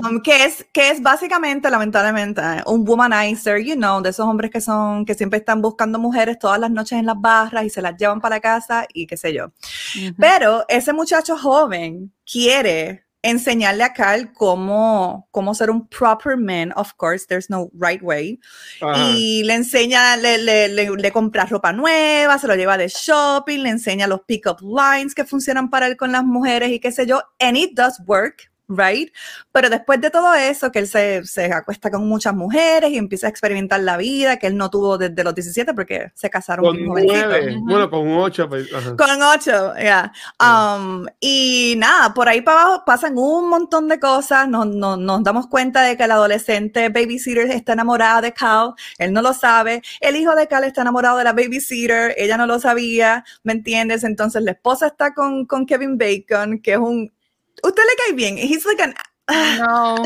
Um, 0.02 0.20
que, 0.20 0.44
es, 0.44 0.66
que 0.72 0.90
es 0.90 1.00
básicamente, 1.00 1.70
lamentablemente, 1.70 2.42
un 2.66 2.86
womanizer, 2.86 3.62
you 3.62 3.74
know, 3.74 4.02
de 4.02 4.10
esos 4.10 4.26
hombres 4.26 4.50
que 4.50 4.60
son, 4.60 5.04
que 5.04 5.14
siempre 5.14 5.38
están 5.38 5.62
buscando 5.62 5.98
mujeres 5.98 6.38
todas 6.38 6.58
las 6.58 6.70
noches 6.70 6.98
en 6.98 7.06
las 7.06 7.20
barras 7.20 7.64
y 7.64 7.70
se 7.70 7.80
las 7.80 7.96
llevan 7.96 8.20
para 8.20 8.36
la 8.36 8.40
casa 8.40 8.86
y 8.92 9.06
qué 9.06 9.16
sé 9.16 9.32
yo. 9.32 9.52
Pero 10.18 10.64
ese 10.68 10.92
muchacho 10.92 11.36
joven 11.38 12.12
quiere 12.30 13.04
enseñarle 13.24 13.84
a 13.84 13.92
Carl 13.92 14.32
cómo, 14.34 15.26
cómo 15.30 15.54
ser 15.54 15.70
un 15.70 15.88
proper 15.88 16.36
man, 16.36 16.72
of 16.76 16.92
course, 16.96 17.26
there's 17.26 17.48
no 17.48 17.70
right 17.72 18.02
way. 18.02 18.38
Y 19.12 19.42
le 19.44 19.54
enseña, 19.54 20.16
le, 20.16 20.38
le, 20.38 20.68
le, 20.68 21.12
compra 21.12 21.46
ropa 21.46 21.72
nueva, 21.72 22.38
se 22.38 22.46
lo 22.46 22.54
lleva 22.54 22.76
de 22.76 22.88
shopping, 22.88 23.62
le 23.62 23.70
enseña 23.70 24.06
los 24.06 24.20
pick-up 24.26 24.58
lines 24.60 25.14
que 25.14 25.24
funcionan 25.24 25.70
para 25.70 25.86
él 25.86 25.96
con 25.96 26.12
las 26.12 26.24
mujeres 26.24 26.70
y 26.70 26.80
qué 26.80 26.92
sé 26.92 27.06
yo, 27.06 27.22
and 27.40 27.56
it 27.56 27.72
does 27.74 27.98
work 28.06 28.50
right? 28.68 29.12
Pero 29.52 29.68
después 29.68 30.00
de 30.00 30.10
todo 30.10 30.34
eso, 30.34 30.72
que 30.72 30.78
él 30.80 30.88
se, 30.88 31.24
se, 31.24 31.52
acuesta 31.52 31.90
con 31.90 32.06
muchas 32.08 32.34
mujeres 32.34 32.90
y 32.90 32.96
empieza 32.96 33.26
a 33.26 33.30
experimentar 33.30 33.80
la 33.80 33.96
vida 33.96 34.38
que 34.38 34.46
él 34.46 34.56
no 34.56 34.70
tuvo 34.70 34.98
desde 34.98 35.22
los 35.22 35.34
17 35.34 35.74
porque 35.74 36.10
se 36.14 36.30
casaron 36.30 36.64
con 36.64 36.84
nueve, 36.84 37.56
bueno, 37.60 37.90
con 37.90 38.08
ocho. 38.12 38.48
Pues, 38.48 38.68
con 38.68 39.22
ocho, 39.22 39.74
ya. 39.76 40.12
Um, 40.40 41.06
y 41.20 41.74
nada, 41.76 42.14
por 42.14 42.28
ahí 42.28 42.40
para 42.40 42.62
abajo 42.62 42.82
pasan 42.86 43.18
un 43.18 43.48
montón 43.48 43.88
de 43.88 44.00
cosas, 44.00 44.48
nos, 44.48 44.66
nos, 44.66 44.98
nos 44.98 45.22
damos 45.22 45.46
cuenta 45.46 45.82
de 45.82 45.96
que 45.96 46.04
el 46.04 46.10
adolescente 46.10 46.88
babysitter 46.88 47.50
está 47.50 47.74
enamorada 47.74 48.22
de 48.22 48.32
Cal, 48.32 48.74
él 48.98 49.12
no 49.12 49.22
lo 49.22 49.32
sabe, 49.34 49.82
el 50.00 50.16
hijo 50.16 50.34
de 50.34 50.48
Cal 50.48 50.64
está 50.64 50.82
enamorado 50.82 51.18
de 51.18 51.24
la 51.24 51.32
babysitter, 51.32 52.14
ella 52.16 52.36
no 52.36 52.46
lo 52.46 52.58
sabía, 52.58 53.24
¿me 53.42 53.52
entiendes? 53.52 54.04
Entonces 54.04 54.42
la 54.42 54.52
esposa 54.52 54.86
está 54.88 55.14
con, 55.14 55.46
con 55.46 55.66
Kevin 55.66 55.98
Bacon, 55.98 56.60
que 56.60 56.72
es 56.72 56.78
un 56.78 57.12
usted 57.64 57.82
le 57.82 57.96
cae 58.04 58.12
bien. 58.14 58.36
He's 58.36 58.64
like 58.66 58.80
an 58.80 58.94
no. 59.30 59.96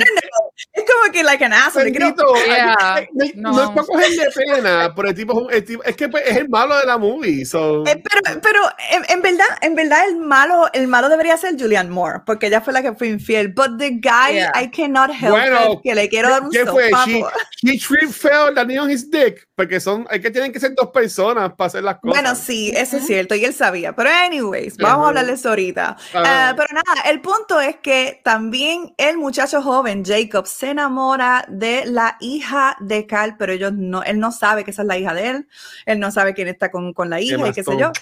Es 0.72 0.84
como 0.84 1.12
que 1.12 1.22
like 1.24 1.44
an 1.44 1.52
asshole. 1.52 1.90
Yeah. 1.90 3.08
no. 3.34 3.52
no. 3.52 3.62
es 3.62 3.68
para 3.70 3.86
cogerle 3.86 4.28
pena, 4.34 4.92
pero 4.94 5.08
el 5.08 5.14
tipo, 5.14 5.50
el 5.50 5.64
tipo 5.64 5.82
es 5.82 5.96
que 5.96 6.08
pues, 6.08 6.22
es 6.26 6.36
el 6.36 6.48
malo 6.48 6.78
de 6.78 6.86
la 6.86 6.98
movie. 6.98 7.44
So. 7.44 7.84
Eh, 7.86 8.02
pero, 8.02 8.40
pero 8.40 8.60
en, 8.90 9.04
en, 9.08 9.22
verdad, 9.22 9.46
en 9.60 9.74
verdad 9.74 10.08
el 10.08 10.16
malo, 10.16 10.68
el 10.72 10.86
malo 10.86 11.08
debería 11.08 11.36
ser 11.36 11.58
Julianne 11.58 11.90
Moore, 11.90 12.20
porque 12.24 12.46
ella 12.46 12.60
fue 12.60 12.72
la 12.72 12.82
que 12.82 12.92
fue 12.92 13.08
infiel. 13.08 13.48
But 13.48 13.78
the 13.78 13.90
guy, 13.90 14.34
yeah. 14.34 14.52
I 14.54 14.70
cannot 14.70 15.10
help 15.10 15.32
bueno, 15.32 15.72
it, 15.72 15.80
que 15.82 15.94
le 15.94 16.08
quiero 16.08 16.28
dar 16.30 16.42
un 16.42 16.50
¿Qué 16.50 16.64
fue? 16.66 16.90
She, 17.06 17.24
she 17.62 17.78
tripped 17.78 18.14
fell 18.14 18.54
landing 18.54 18.78
on 18.78 18.90
his 18.90 19.10
dick, 19.10 19.48
porque 19.56 19.80
son, 19.80 20.06
hay 20.10 20.20
que 20.20 20.30
tienen 20.30 20.52
que 20.52 20.60
ser 20.60 20.74
dos 20.74 20.90
personas 20.90 21.52
para 21.54 21.66
hacer 21.66 21.82
las 21.82 21.96
cosas. 21.96 22.22
Bueno, 22.22 22.34
sí, 22.36 22.72
eso 22.76 22.98
es 22.98 23.06
cierto, 23.06 23.34
y 23.34 23.44
él 23.44 23.54
sabía. 23.54 23.94
Pero 23.94 24.10
anyways, 24.10 24.76
vamos 24.76 25.06
a 25.06 25.08
hablar 25.08 25.26
de 25.26 25.32
eso 25.32 25.48
ahorita. 25.48 25.96
Uh, 26.14 26.18
uh, 26.18 26.56
pero 26.56 26.68
nada, 26.72 27.00
el 27.06 27.20
punto 27.20 27.60
es 27.60 27.76
que 27.76 28.20
también 28.22 28.94
el 28.96 29.18
muchacho 29.18 29.62
joven, 29.62 30.04
Jacob, 30.04 30.46
se 30.58 30.70
enamora 30.70 31.44
de 31.48 31.86
la 31.86 32.16
hija 32.18 32.76
de 32.80 33.06
Cal, 33.06 33.36
pero 33.38 33.52
ellos 33.52 33.72
no, 33.74 34.02
él 34.02 34.18
no 34.18 34.32
sabe 34.32 34.64
que 34.64 34.72
esa 34.72 34.82
es 34.82 34.88
la 34.88 34.98
hija 34.98 35.14
de 35.14 35.28
él, 35.28 35.48
él 35.86 36.00
no 36.00 36.10
sabe 36.10 36.34
quién 36.34 36.48
está 36.48 36.72
con, 36.72 36.92
con 36.92 37.08
la 37.08 37.20
hija 37.20 37.46
y 37.46 37.52
qué 37.52 37.62
sé 37.62 37.78
yo. 37.78 37.92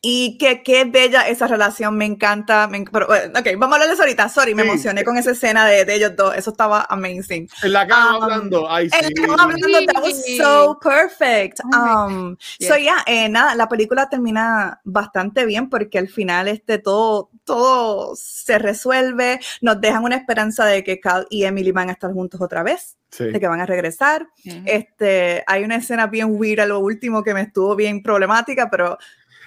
Y 0.00 0.38
que 0.38 0.62
qué 0.62 0.84
bella 0.84 1.28
esa 1.28 1.46
relación, 1.46 1.96
me 1.96 2.04
encanta. 2.04 2.68
Me, 2.68 2.84
pero, 2.84 3.06
ok, 3.06 3.46
vamos 3.58 3.72
a 3.72 3.74
hablar 3.74 3.88
de 3.88 3.94
eso 3.94 4.02
ahorita. 4.02 4.28
Sorry, 4.28 4.54
me 4.54 4.62
emocioné 4.62 5.04
con 5.04 5.16
esa 5.16 5.32
escena 5.32 5.66
de, 5.66 5.84
de, 5.84 5.94
ellos 5.94 6.14
dos. 6.16 6.36
Eso 6.36 6.50
estaba 6.50 6.86
amazing. 6.88 7.48
En 7.62 7.72
la 7.72 7.86
cama 7.86 8.18
um, 8.18 8.22
hablando. 8.24 8.70
Ay, 8.70 8.88
en 8.92 9.04
la 9.04 9.26
cama 9.26 9.42
hablando, 9.44 9.92
that 9.92 10.02
was 10.02 10.24
so 10.36 10.78
perfect. 10.80 11.60
Um, 11.74 12.36
yes. 12.58 12.68
So, 12.68 12.76
yeah, 12.76 13.02
eh, 13.06 13.28
nada, 13.28 13.54
la 13.54 13.68
película 13.68 14.08
termina 14.08 14.80
bastante 14.84 15.44
bien 15.44 15.68
porque 15.68 15.98
al 15.98 16.08
final 16.08 16.48
este, 16.48 16.78
todo, 16.78 17.30
todo 17.44 18.14
se 18.16 18.58
resuelve. 18.58 19.40
Nos 19.60 19.80
dejan 19.80 20.04
una 20.04 20.16
esperanza 20.16 20.64
de 20.64 20.84
que 20.84 21.00
Cal 21.00 21.26
y 21.30 21.44
Emily 21.44 21.72
van 21.72 21.88
a 21.88 21.92
estar 21.92 22.12
juntos 22.12 22.40
otra 22.40 22.62
vez. 22.62 22.96
Sí. 23.08 23.24
de 23.24 23.40
que 23.40 23.46
van 23.46 23.60
a 23.60 23.66
regresar. 23.66 24.28
Uh 24.44 24.50
-huh. 24.50 24.62
Este, 24.66 25.42
hay 25.46 25.64
una 25.64 25.76
escena 25.76 26.06
bien 26.06 26.28
weird 26.30 26.60
a 26.60 26.66
lo 26.66 26.80
último 26.80 27.22
que 27.22 27.32
me 27.32 27.42
estuvo 27.42 27.74
bien 27.74 28.02
problemática, 28.02 28.68
pero 28.68 28.98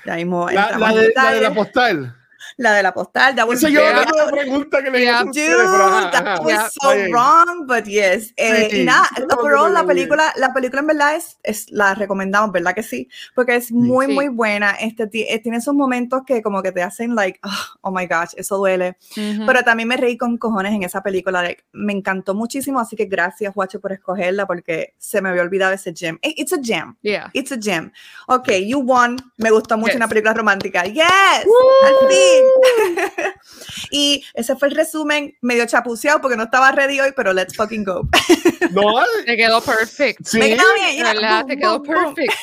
ya 0.06 0.16
mismo 0.16 0.50
la, 0.50 0.78
la, 0.78 0.94
de, 0.94 1.14
la, 1.16 1.34
de, 1.34 1.42
la 1.42 1.54
postal. 1.54 2.16
La 2.60 2.74
de 2.74 2.84
la 2.84 2.94
postal. 2.94 3.36
That 3.36 3.48
was 3.48 3.60
Esa 3.60 3.70
yo 3.70 3.80
la 3.80 4.30
pregunta 4.30 4.84
que 4.84 4.92
le 4.92 5.00
yeah, 5.00 5.24
dude, 5.24 5.64
ajá, 5.66 6.12
that 6.12 6.40
was 6.42 6.50
yeah, 6.50 6.70
so 6.70 6.90
wrong, 7.10 7.66
but 7.66 7.86
yes. 7.86 8.34
Eh, 8.36 8.68
sí, 8.70 8.82
y 8.82 8.84
nada, 8.84 9.08
overall, 9.38 9.74
la 9.74 9.86
película, 9.86 10.34
la 10.36 10.52
película 10.54 10.82
en 10.82 10.88
verdad 10.88 11.16
es, 11.16 11.38
es, 11.42 11.72
la 11.72 11.96
recomendamos, 11.96 12.52
¿verdad 12.52 12.76
que 12.76 12.84
sí? 12.84 13.08
Porque 13.34 13.56
es 13.56 13.72
muy, 13.72 14.08
sí. 14.08 14.12
muy 14.12 14.28
buena. 14.28 14.72
Este, 14.72 15.04
eh, 15.34 15.40
tiene 15.40 15.60
esos 15.60 15.74
momentos 15.74 16.24
que 16.28 16.42
como 16.42 16.62
que 16.62 16.74
te 16.74 16.84
hacen 16.84 17.16
like, 17.16 17.40
oh, 17.44 17.78
oh 17.80 17.92
my 17.92 18.06
gosh, 18.08 18.34
eso 18.36 18.58
duele. 18.58 18.98
Uh 19.16 19.20
-huh. 19.22 19.46
Pero 19.46 19.64
también 19.64 19.88
me 19.88 19.96
reí 19.96 20.18
con 20.18 20.38
cojones 20.38 20.74
en 20.74 20.84
esa 20.84 21.02
película. 21.02 21.42
Like, 21.42 21.64
me 21.72 21.94
encantó 21.94 22.36
muchísimo, 22.36 22.82
así 22.82 22.98
que 22.98 23.06
gracias, 23.06 23.54
Guacho, 23.54 23.80
por 23.80 23.94
escogerla, 23.94 24.46
porque 24.46 24.96
se 24.98 25.22
me 25.22 25.30
había 25.30 25.44
olvidado 25.44 25.72
ese 25.72 25.94
gem. 25.96 26.20
It's 26.22 26.52
a 26.52 26.58
gem. 26.62 26.98
Yeah. 27.04 27.30
It's 27.32 27.54
a 27.54 27.58
gem. 27.58 27.94
Ok, 28.28 28.50
you 28.68 28.82
won. 28.82 29.16
Me 29.38 29.50
gustó 29.50 29.78
mucho 29.78 29.94
yes. 29.94 29.96
una 29.96 30.10
película 30.10 30.34
romántica. 30.34 30.84
Yes, 30.84 31.46
Woo! 31.46 31.88
al 31.88 32.10
fin. 32.10 32.49
y 33.92 34.24
ese 34.34 34.56
fue 34.56 34.68
el 34.68 34.76
resumen 34.76 35.36
medio 35.42 35.66
chapuceado 35.66 36.22
porque 36.22 36.38
no 36.38 36.44
estaba 36.44 36.72
ready 36.72 37.00
hoy, 37.00 37.12
pero 37.16 37.34
let's 37.34 37.56
fucking 37.56 37.84
go. 37.84 38.08
no, 38.72 39.04
te 39.26 39.38
quedó 39.38 39.62
perfect. 39.62 40.26
Sí, 40.26 40.40
me 40.40 40.50
quedó 40.50 40.64
bien, 40.76 41.04
¿verdad? 41.04 41.46
Te 41.46 41.58
quedó 41.58 41.82
perfect. 41.82 42.34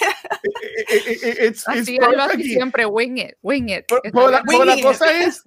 it's, 1.43 1.69
así 1.69 1.97
es 1.97 2.19
así 2.19 2.45
siempre, 2.45 2.87
wing 2.87 3.17
it, 3.19 3.35
wing 3.43 3.69
it. 3.69 3.85
Pero, 3.89 4.31
la, 4.31 4.43
la 4.43 4.81
cosa 4.81 5.11
es, 5.11 5.43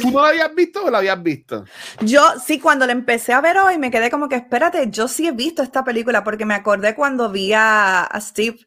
¿tú 0.00 0.10
no 0.10 0.22
la 0.22 0.28
habías 0.28 0.54
visto 0.54 0.84
o 0.84 0.90
la 0.90 0.98
habías 0.98 1.22
visto? 1.22 1.64
Yo 2.00 2.22
sí, 2.44 2.58
cuando 2.58 2.86
la 2.86 2.92
empecé 2.92 3.32
a 3.32 3.40
ver 3.40 3.58
hoy, 3.58 3.78
me 3.78 3.90
quedé 3.90 4.10
como 4.10 4.28
que, 4.28 4.36
espérate, 4.36 4.88
yo 4.90 5.08
sí 5.08 5.26
he 5.26 5.32
visto 5.32 5.62
esta 5.62 5.84
película 5.84 6.24
porque 6.24 6.44
me 6.44 6.54
acordé 6.54 6.94
cuando 6.94 7.30
vi 7.30 7.52
a, 7.52 8.04
a 8.04 8.20
Steve 8.20 8.58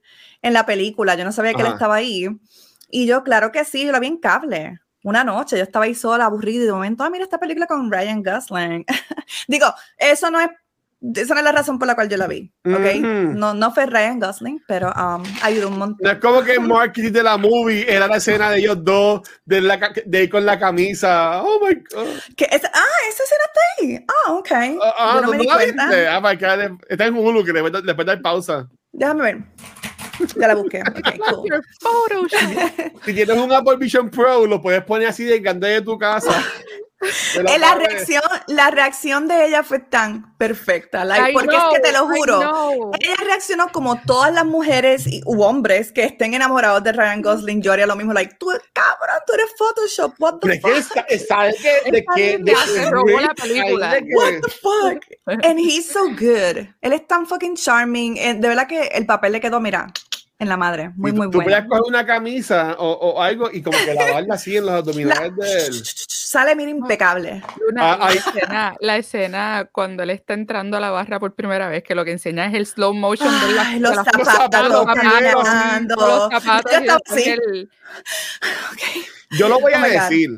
en 0.42 0.54
la 0.54 0.66
película, 0.66 1.16
yo 1.16 1.26
no 1.26 1.32
sabía 1.32 1.54
que 1.54 1.62
Ajá. 1.62 1.68
él 1.68 1.74
estaba 1.74 1.96
ahí. 1.96 2.28
Y 2.90 3.06
yo, 3.06 3.24
claro 3.24 3.52
que 3.52 3.66
sí, 3.66 3.86
yo 3.86 3.92
la 3.92 4.00
vi 4.00 4.08
en 4.08 4.18
cable 4.18 4.80
una 5.04 5.24
noche, 5.24 5.58
yo 5.58 5.64
estaba 5.64 5.86
ahí 5.86 5.96
sola, 5.96 6.26
aburrida, 6.26 6.64
y 6.64 6.68
de 6.68 6.72
momento, 6.72 7.04
ah, 7.04 7.10
mira 7.10 7.24
esta 7.24 7.40
película 7.40 7.68
con 7.68 7.92
Ryan 7.92 8.24
Gosling. 8.24 8.86
Digo, 9.48 9.74
eso 9.98 10.30
no 10.30 10.40
es 10.40 10.50
esa 11.16 11.34
no 11.34 11.40
es 11.40 11.46
la 11.46 11.54
razón 11.54 11.80
por 11.80 11.88
la 11.88 11.96
cual 11.96 12.10
yo 12.10 12.18
la 12.18 12.28
vi, 12.28 12.52
¿ok? 12.66 13.02
no, 13.02 13.54
no 13.54 13.72
fue 13.72 13.86
Ryan 13.86 14.20
Gosling, 14.20 14.62
pero 14.68 14.90
um, 14.90 15.24
ayudó 15.42 15.70
un 15.70 15.78
montón. 15.78 16.00
No 16.02 16.12
es 16.12 16.20
como 16.20 16.42
que 16.44 16.60
marketing 16.60 17.14
de 17.14 17.24
la 17.24 17.38
movie 17.38 17.86
era 17.88 18.08
la 18.08 18.18
escena 18.18 18.52
de 18.52 18.60
ellos 18.60 18.84
dos, 18.84 19.22
de, 19.46 19.62
la, 19.62 19.94
de 20.06 20.30
con 20.30 20.46
la 20.46 20.60
camisa. 20.60 21.42
Oh 21.42 21.66
my 21.66 21.74
God. 21.76 22.08
¿Qué, 22.36 22.48
ah, 22.52 22.58
esa 22.58 23.24
escena 23.24 23.44
está 23.46 23.62
ahí. 23.80 24.06
Ah, 24.08 24.34
ok. 24.34 24.52
Ah, 24.84 24.94
ah 24.98 25.12
yo 25.16 25.22
no, 25.22 25.32
me 25.32 25.38
di 25.38 25.46
cuenta. 25.46 25.90
Ah, 26.16 26.20
my 26.20 26.36
God. 26.36 26.80
Está 26.90 27.06
en 27.06 27.16
Hulu, 27.16 27.46
que 27.46 27.54
después, 27.54 27.84
después 27.86 28.06
dar 28.06 28.22
pausa. 28.22 28.68
Déjame 28.92 29.24
ver. 29.24 29.38
Ya 30.36 30.48
la 30.48 30.56
busqué. 30.56 30.82
Okay, 30.82 31.20
cool. 31.82 32.30
si 33.06 33.14
tienes 33.14 33.38
un 33.38 33.52
Apple 33.52 33.78
Vision 33.78 34.10
Pro, 34.10 34.46
lo 34.46 34.62
puedes 34.62 34.84
poner 34.84 35.08
así 35.08 35.24
de 35.24 35.40
grande 35.40 35.70
de 35.70 35.82
tu 35.82 35.98
casa. 35.98 36.44
La, 37.60 37.76
reacción, 37.76 38.22
la 38.48 38.72
reacción 38.72 39.30
de 39.30 39.46
ella 39.46 39.64
fue 39.64 39.80
tan 39.80 40.36
perfecta, 40.38 41.08
porque 41.32 41.56
es 41.56 41.64
que 41.74 41.80
te 41.80 41.94
lo 41.94 42.08
juro, 42.08 42.92
ella 43.00 43.16
reaccionó 43.26 43.70
como 43.72 44.02
todas 44.02 44.34
las 44.34 44.46
mujeres 44.46 45.08
y, 45.08 45.22
u 45.26 45.42
hombres 45.44 45.94
que 45.94 46.04
estén 46.04 46.34
enamorados 46.34 46.84
de 46.84 46.92
Ryan 46.92 47.22
Gosling, 47.22 47.62
yo 47.62 47.72
haría 47.72 47.86
lo 47.86 47.96
mismo, 47.96 48.12
like, 48.12 48.36
tú 48.38 48.48
cabrón, 48.74 49.16
tú 49.26 49.34
eres 49.34 49.46
Photoshop, 49.58 50.14
what 50.20 50.40
the 50.42 50.60
fuck? 50.60 50.72
¿Sabes 51.26 51.56
qué? 51.62 51.90
De 51.90 52.06
que, 52.16 52.38
de 52.38 52.54
que 52.54 52.92
robó 52.92 53.18
la 53.22 53.34
película. 53.34 53.98
What 54.16 54.42
the 54.42 54.52
fuck? 54.52 55.46
And 55.46 55.58
he's 55.58 55.90
so 55.90 56.10
good. 56.10 56.68
Él 56.82 56.94
es 56.94 57.08
tan 57.08 57.26
fucking 57.26 57.56
charming. 57.56 58.18
Eh, 58.18 58.34
de 58.34 58.48
verdad 58.48 58.68
que 58.68 58.82
el 58.88 59.06
papel 59.06 59.32
le 59.32 59.40
quedó, 59.40 59.62
mira, 59.62 59.88
en 60.40 60.48
la 60.48 60.56
madre. 60.56 60.90
Muy, 60.96 61.12
muy 61.12 61.28
bueno. 61.28 61.32
Tú 61.32 61.44
puedes 61.44 61.66
coger 61.66 61.84
una 61.86 62.06
camisa 62.06 62.76
o, 62.80 62.92
o, 62.92 63.22
algo 63.22 63.50
y 63.52 63.62
como 63.62 63.78
que 63.78 63.94
lavarla 63.94 64.36
así 64.36 64.56
en 64.56 64.66
los 64.66 64.76
abdominales 64.76 65.36
de 65.36 65.66
él. 65.66 65.84
Sale, 65.84 66.56
mira, 66.56 66.72
impecable. 66.72 67.44
Ah, 67.78 67.98
la, 68.00 68.14
escena, 68.14 68.76
la, 68.80 68.98
escena, 68.98 69.70
cuando 69.72 70.04
él 70.04 70.12
está 70.12 70.34
entrando 70.34 70.78
a 70.78 70.80
la 70.80 70.92
barra 70.92 71.20
por 71.20 71.36
primera 71.36 71.68
vez, 71.68 71.84
que 71.84 71.94
lo 71.94 72.06
que 72.06 72.12
enseña 72.12 72.46
es 72.48 72.54
el 72.54 72.66
slow 72.66 72.94
motion 72.94 73.30
de, 73.30 73.54
la, 73.54 73.80
los, 73.80 73.96
zapatos, 73.96 74.70
los 74.70 74.86
zapatos, 74.86 75.98
los 75.98 76.30
zapatos. 76.32 76.74
Yo 79.32 79.50
lo 79.50 79.60
voy 79.60 79.74
a 79.74 79.82
oh 79.82 79.90
decir. 79.90 80.30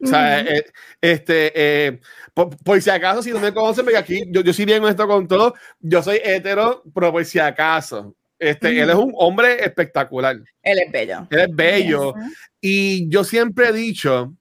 O 0.00 0.06
sea, 0.06 0.40
eh, 0.40 0.64
este, 1.00 1.52
eh, 1.54 2.00
por, 2.32 2.80
si 2.80 2.88
acaso, 2.88 3.22
si 3.22 3.32
no 3.32 3.40
me 3.40 3.52
conocen, 3.52 3.84
porque 3.84 3.98
aquí 3.98 4.22
yo, 4.28 4.40
yo 4.42 4.52
sí 4.52 4.64
bien 4.64 4.84
esto 4.84 5.06
con 5.08 5.26
todo, 5.26 5.54
yo 5.80 6.02
soy 6.02 6.20
hetero, 6.22 6.82
pero 6.94 7.10
por 7.10 7.24
si 7.24 7.40
acaso, 7.40 8.14
este, 8.38 8.80
Él 8.80 8.90
es 8.90 8.96
un 8.96 9.12
hombre 9.16 9.64
espectacular. 9.64 10.36
Él 10.62 10.78
es 10.78 10.92
bello. 10.92 11.26
Él 11.30 11.40
es 11.40 11.48
bello. 11.50 12.14
Y 12.60 13.08
yo 13.08 13.24
siempre 13.24 13.68
he 13.68 13.72
dicho, 13.72 14.34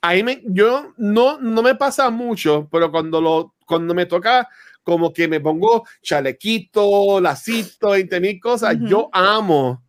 ahí 0.00 0.22
me, 0.22 0.42
yo 0.44 0.92
no, 0.96 1.38
no 1.40 1.62
me 1.62 1.74
pasa 1.74 2.10
mucho, 2.10 2.68
pero 2.70 2.90
cuando, 2.90 3.20
lo, 3.20 3.54
cuando 3.66 3.94
me 3.94 4.06
toca 4.06 4.48
como 4.82 5.12
que 5.12 5.28
me 5.28 5.40
pongo 5.40 5.86
chalequito, 6.02 7.20
lacito, 7.20 7.90
20 7.90 8.20
mil 8.20 8.40
cosas, 8.40 8.76
yo 8.80 9.08
amo 9.12 9.82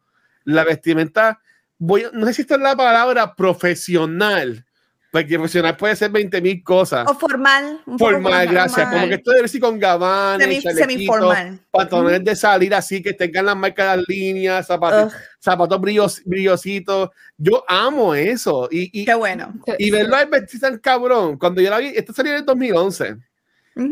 la 0.43 0.63
vestimenta. 0.63 1.41
Voy, 1.77 2.05
no 2.13 2.27
sé 2.27 2.34
si 2.36 2.41
esta 2.43 2.55
es 2.55 2.62
la 2.62 2.75
palabra 2.75 3.36
profesional, 3.36 4.65
porque 5.13 5.36
profesional 5.36 5.77
puede 5.77 5.96
ser 5.96 6.10
20 6.10 6.41
mil 6.41 6.63
cosas. 6.63 7.08
O 7.08 7.13
formal. 7.13 7.79
Formal, 8.00 8.48
gracias. 8.48 8.89
Como 8.91 9.08
que 9.08 9.13
esto 9.13 9.32
debe 9.32 9.48
ser 9.48 9.62
con 9.62 9.77
gabanes, 9.77 10.63
Semi, 10.63 11.05
formal. 11.05 11.60
pantalones 11.70 12.24
de 12.24 12.36
salir 12.36 12.74
así, 12.74 13.00
que 13.00 13.13
tengan 13.13 13.46
las 13.46 13.55
marcas 13.55 13.91
de 13.91 13.98
las 13.98 14.05
líneas, 14.10 14.65
zapatos, 14.65 15.13
zapatos 15.39 15.79
brillos, 15.79 16.20
brillositos. 16.25 17.12
Yo 17.38 17.63
amo 17.67 18.15
eso. 18.15 18.67
Y, 18.72 19.05
Qué 19.05 19.13
bueno. 19.13 19.53
Y 19.77 19.91
verlo 19.91 20.15
al 20.15 20.32
vestir 20.32 20.60
tan 20.60 20.79
cabrón. 20.79 21.38
Cuando 21.38 21.62
yo 21.62 21.70
la 21.70 21.77
vi, 21.77 21.89
esto 21.89 22.12
salió 22.12 22.32
en 22.32 22.39
el 22.39 22.46
2011. 22.46 23.15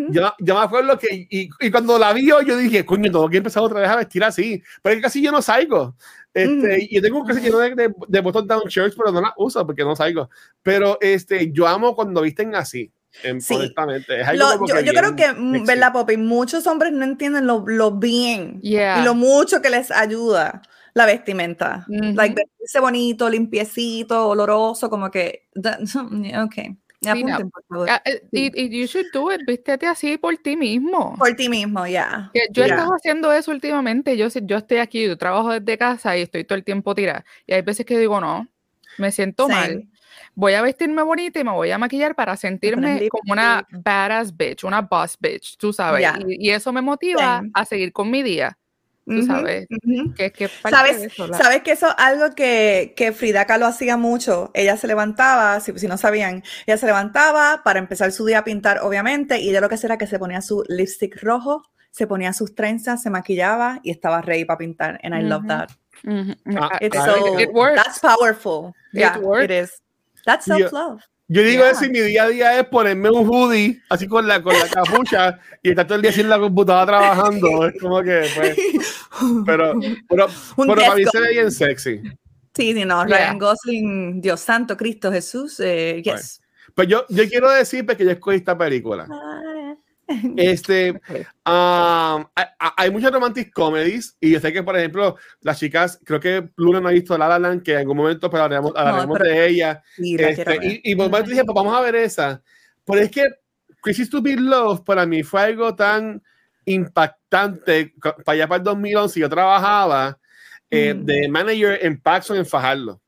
yo, 0.10 0.34
yo, 0.40 0.56
me 0.56 0.62
acuerdo 0.62 0.98
que, 0.98 1.28
y, 1.30 1.50
y, 1.60 1.70
cuando 1.70 2.00
la 2.00 2.14
vi 2.14 2.30
yo, 2.30 2.40
dije, 2.42 2.84
coño, 2.84 3.12
tengo 3.12 3.30
que 3.30 3.38
empezar 3.38 3.62
otra 3.62 3.82
vez 3.82 3.90
a 3.92 3.96
vestir 3.98 4.24
así. 4.24 4.64
Pero 4.82 5.00
casi 5.00 5.22
yo 5.22 5.32
no 5.32 5.44
salgo. 5.44 5.96
Este, 6.34 6.88
Y 6.90 7.02
tengo 7.02 7.20
un 7.20 7.28
casi 7.28 7.42
lleno 7.42 7.60
de, 7.60 7.76
de, 7.76 7.94
de 8.08 8.22
button 8.22 8.48
down 8.48 8.64
shirts, 8.68 8.96
pero 8.96 9.12
no 9.12 9.22
la 9.22 9.34
uso 9.38 9.66
porque 9.66 9.84
no 9.84 9.96
salgo. 9.96 10.30
Pero 10.64 10.98
este, 11.02 11.52
yo 11.52 11.68
amo 11.68 11.96
cuando 11.96 12.22
visten 12.22 12.56
así. 12.56 12.92
Sí. 13.40 13.56
Es 13.56 14.40
lo, 14.40 14.66
yo, 14.66 14.80
yo 14.80 14.94
creo 14.94 15.16
que, 15.16 15.34
mm, 15.34 15.66
¿verdad, 15.66 15.92
Poppy? 15.92 16.16
Muchos 16.16 16.66
hombres 16.66 16.94
no 16.94 17.04
entienden 17.04 17.46
lo, 17.46 17.64
lo 17.68 17.92
bien 17.92 18.60
y 18.64 18.78
lo 19.04 19.16
mucho 19.16 19.62
que 19.62 19.70
les 19.70 19.92
ayuda 19.92 20.62
la 20.94 21.06
vestimenta. 21.06 21.86
Like, 21.88 22.36
vestirse 22.36 22.80
bonito, 22.80 23.30
limpiecito, 23.30 24.30
oloroso, 24.30 24.90
como 24.90 25.10
que. 25.12 25.48
Ok. 26.44 26.56
Apunten, 27.08 27.50
por 27.50 27.64
favor. 27.66 27.90
Eh, 28.06 28.22
y, 28.32 28.62
y 28.62 28.80
you 28.80 28.86
should 28.86 29.08
do 29.12 29.32
it, 29.32 29.42
vístete 29.46 29.88
así 29.88 30.18
por 30.18 30.38
ti 30.38 30.56
mismo. 30.56 31.16
Por 31.18 31.36
ti 31.36 31.50
mismo, 31.50 31.88
ya. 31.88 32.32
Yo 32.52 32.64
he 32.64 32.68
estado 32.68 32.94
haciendo 32.94 33.32
eso 33.34 33.52
últimamente. 33.52 34.16
Yo, 34.18 34.28
yo 34.28 34.58
estoy 34.58 34.78
aquí, 34.78 35.06
yo 35.06 35.18
trabajo 35.18 35.52
desde 35.52 35.78
casa 35.78 36.16
y 36.18 36.22
estoy 36.22 36.44
todo 36.44 36.58
el 36.58 36.64
tiempo 36.64 36.94
tirada. 36.94 37.26
Y 37.48 37.54
hay 37.54 37.62
veces 37.64 37.86
que 37.86 37.98
digo, 37.98 38.22
no, 38.22 38.48
me 38.98 39.12
siento 39.12 39.50
mal. 39.50 39.88
Voy 40.36 40.54
a 40.54 40.62
vestirme 40.62 41.02
bonita 41.02 41.40
y 41.40 41.44
me 41.44 41.52
voy 41.52 41.72
a 41.72 41.78
maquillar 41.78 42.16
para 42.16 42.38
sentirme 42.38 43.10
como 43.10 43.34
una 43.34 43.66
badass 43.72 44.36
bitch, 44.36 44.64
una 44.64 44.82
boss 44.82 45.18
bitch, 45.20 45.58
tú 45.58 45.74
sabes. 45.74 46.08
Y, 46.28 46.48
y, 46.48 46.50
eso 46.52 46.72
me 46.72 46.82
motiva 46.82 47.44
a 47.54 47.66
seguir 47.66 47.92
con 47.92 48.10
mi 48.12 48.22
día 48.24 48.58
sabes, 49.26 49.68
que, 50.16 50.50
¿Sabes, 50.70 51.14
sabes 51.16 51.62
que 51.64 51.72
eso 51.72 51.88
es 51.88 51.96
algo 51.98 52.34
que, 52.36 52.94
que 52.96 53.12
Frida 53.12 53.46
Kahlo 53.46 53.66
hacía 53.66 53.98
mucho. 53.98 54.52
Ella 54.54 54.78
se 54.78 54.88
levantaba, 54.88 55.60
si, 55.60 55.78
si, 55.78 55.88
no 55.88 55.98
sabían, 55.98 56.44
ella 56.66 56.78
se 56.78 56.86
levantaba 56.86 57.62
para 57.64 57.80
empezar 57.80 58.12
su 58.12 58.26
día 58.26 58.40
a 58.40 58.44
pintar, 58.44 58.80
obviamente, 58.80 59.40
y 59.40 59.50
ella 59.50 59.62
lo 59.62 59.70
que 59.70 59.76
hacía 59.76 59.88
era 59.90 59.98
que 59.98 60.08
se 60.08 60.20
ponía 60.20 60.42
su 60.42 60.64
lipstick 60.68 61.22
rojo, 61.22 61.64
se 61.92 62.08
ponía 62.08 62.34
sus 62.34 62.56
trenzas, 62.56 63.02
se 63.02 63.10
maquillaba 63.10 63.80
y 63.84 63.92
estaba 63.92 64.22
ready 64.22 64.46
para 64.46 64.58
pintar. 64.58 65.00
And 65.04 65.14
I 65.14 65.24
love 65.24 65.46
that. 65.48 65.70
Ah, 66.56 66.78
It's 66.82 66.98
so, 66.98 67.38
it 67.38 67.52
works. 67.54 67.76
That's 67.76 68.00
powerful. 68.00 68.74
yeah, 68.94 69.18
it 69.42 69.52
is. 69.52 69.82
That's 70.26 70.46
self-love. 70.46 71.02
Yo 71.34 71.44
digo 71.44 71.64
eso 71.64 71.86
y 71.86 71.90
mi 71.90 72.02
día 72.02 72.24
a 72.24 72.28
día 72.28 72.60
es 72.60 72.68
ponerme 72.68 73.10
un 73.10 73.26
hoodie 73.26 73.82
así 73.88 74.06
con 74.06 74.28
la, 74.28 74.44
con 74.44 74.54
la 74.54 74.68
capucha 74.68 75.40
y 75.64 75.70
estar 75.70 75.88
todo 75.88 75.96
el 75.96 76.02
día 76.02 76.12
sin 76.12 76.28
la 76.28 76.38
computadora 76.38 76.86
trabajando. 76.86 77.68
Es 77.68 77.80
como 77.80 78.02
que, 78.02 78.28
pues, 78.36 78.58
pero, 79.46 79.74
pero, 80.10 80.28
pero 80.58 80.76
para 80.76 80.96
mí 80.96 81.06
se 81.10 81.22
ve 81.22 81.30
bien 81.30 81.50
sexy. 81.50 82.02
Sí, 82.54 82.74
sí, 82.74 82.84
no, 82.84 83.06
Ryan 83.06 83.40
Gosling, 83.40 84.20
Dios 84.20 84.42
santo, 84.42 84.76
Cristo 84.76 85.10
Jesús, 85.10 85.58
eh, 85.62 86.02
yes. 86.04 86.12
Pues, 86.12 86.42
pues 86.76 86.88
yo, 86.90 87.06
yo 87.08 87.26
quiero 87.30 87.50
decirte 87.50 87.96
que 87.96 88.04
yo 88.04 88.12
escogí 88.12 88.36
esta 88.36 88.58
película. 88.58 89.08
Este, 90.38 90.92
um, 91.46 92.26
hay, 92.78 92.92
muchas 92.92 93.12
romantic 93.12 93.52
comedies 93.54 94.16
y 94.20 94.32
yo 94.32 94.40
sé 94.40 94.52
que, 94.52 94.64
por 94.64 94.78
ejemplo, 94.78 95.18
las 95.42 95.60
chicas, 95.60 96.00
creo 96.04 96.20
que 96.20 96.50
Luna 96.56 96.80
no 96.80 96.90
ha 96.90 96.92
visto 96.92 97.18
La 97.18 97.28
La 97.28 97.40
Land, 97.40 97.64
que 97.64 97.74
en 97.74 97.80
algún 97.80 97.98
momento 97.98 98.30
pero 98.30 98.44
hablaremos, 98.44 99.20
de 99.20 99.48
ella. 99.48 99.84
Este, 99.98 100.60
y, 100.62 100.92
y 100.92 100.96
por 100.96 101.10
momento 101.10 101.32
dije, 101.32 101.44
pues 101.44 101.56
vamos 101.56 101.76
a 101.76 101.82
ver 101.82 101.96
esa. 101.96 102.42
Pero 102.86 103.00
es 103.00 103.12
que 103.12 103.28
Crazy 103.82 104.06
Stupid 104.06 104.40
Love 104.40 104.82
para 104.82 105.06
mí 105.06 105.24
fue 105.24 105.42
algo 105.42 105.76
tan 105.76 106.22
impactante. 106.66 107.94
Para 108.00 108.36
allá 108.36 108.48
para 108.48 108.58
el 108.58 108.64
2011 108.64 109.20
yo 109.20 109.30
trabajaba 109.30 110.18
eh, 110.70 110.94
mm. 110.94 111.06
de 111.06 111.28
manager 111.28 111.80
en 111.82 112.00
Paxson 112.00 112.38
en 112.38 112.46
Fajardo. 112.46 113.02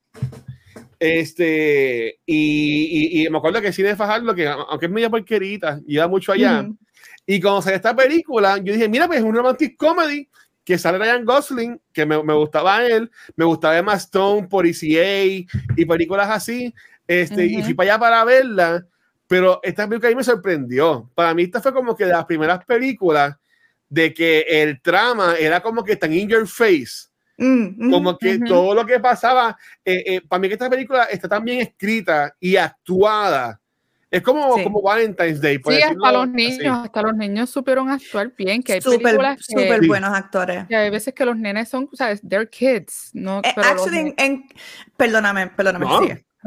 Este, 1.00 2.20
y, 2.26 3.26
y, 3.26 3.30
me 3.30 3.38
acuerdo 3.38 3.62
que 3.62 3.74
sí 3.74 3.84
de 3.84 3.96
Fajardo, 3.96 4.34
que 4.34 4.48
aunque 4.48 4.86
es 4.86 4.92
media 4.92 5.10
porquerita, 5.10 5.80
iba 5.86 6.08
mucho 6.08 6.32
allá. 6.32 6.64
Mm. 6.64 6.78
Y 7.26 7.40
cuando 7.42 7.62
salió 7.62 7.78
esta 7.78 7.96
película, 7.96 8.58
yo 8.58 8.74
dije, 8.74 8.90
mira, 8.90 9.08
pues 9.08 9.20
es 9.20 9.26
un 9.26 9.36
romantic 9.36 9.78
comedy 9.78 10.30
que 10.64 10.78
sale 10.78 10.98
Ryan 10.98 11.26
Gosling, 11.26 11.82
que 11.92 12.06
me, 12.06 12.22
me 12.24 12.34
gustaba 12.34 12.86
él, 12.86 13.12
me 13.36 13.46
gustaba 13.46 13.78
Emma 13.78 13.96
Stone 13.96 14.48
por 14.48 14.66
ECA 14.66 15.24
y 15.76 15.86
películas 15.86 16.30
así, 16.30 16.74
este, 17.08 17.46
y 17.46 17.62
fui 17.62 17.74
para 17.74 17.94
allá 17.94 18.00
para 18.00 18.24
verla, 18.24 18.86
pero 19.28 19.60
esta 19.64 19.88
película 19.88 20.10
ahí 20.10 20.16
me 20.16 20.24
sorprendió. 20.24 21.10
Para 21.16 21.34
mí 21.34 21.44
esta 21.44 21.62
fue 21.62 21.74
como 21.74 21.96
que 21.96 22.06
de 22.06 22.14
las 22.14 22.26
primeras 22.26 22.64
películas 22.66 23.36
de 23.90 24.14
que 24.14 24.46
el 24.48 24.82
trama 24.82 25.36
era 25.36 25.62
como 25.62 25.84
que 25.84 25.96
tan 25.96 26.14
in 26.14 26.30
your 26.30 26.48
face, 26.48 27.10
mm, 27.38 27.92
como 27.92 28.18
que 28.18 28.40
todo 28.40 28.74
lo 28.74 28.86
que 28.86 29.00
pasaba, 29.00 29.58
eh, 29.84 30.04
eh, 30.06 30.22
para 30.28 30.40
mí 30.40 30.48
que 30.48 30.54
esta 30.54 30.70
película 30.70 31.04
está 31.06 31.28
tan 31.28 31.44
bien 31.44 31.60
escrita 31.62 32.36
y 32.40 32.56
actuada, 32.56 33.60
es 34.14 34.22
como, 34.22 34.62
como 34.62 34.80
Valentine's 34.80 35.42
Day. 35.42 35.60
Sí, 35.68 35.82
hasta 35.82 36.12
los 36.12 36.30
niños, 36.30 36.78
hasta 36.86 37.02
los 37.02 37.16
niños 37.16 37.50
supieron 37.50 37.90
actuar 37.90 38.32
bien, 38.38 38.62
que 38.62 38.74
hay 38.74 38.82
super, 38.82 39.02
películas 39.02 39.40
súper 39.42 39.88
buenos 39.88 40.14
actores. 40.14 40.68
Que 40.68 40.76
hay 40.76 40.92
veces 40.92 41.16
que 41.16 41.26
los 41.26 41.36
nenes 41.36 41.68
son, 41.68 41.90
sabes, 41.94 42.22
they're 42.22 42.48
kids, 42.48 43.10
no. 43.14 43.40
Eh, 43.40 43.54
actually, 43.58 44.14
en, 44.18 44.48
perdóname, 44.98 45.48
perdóname, 45.48 45.86
No, 45.86 46.02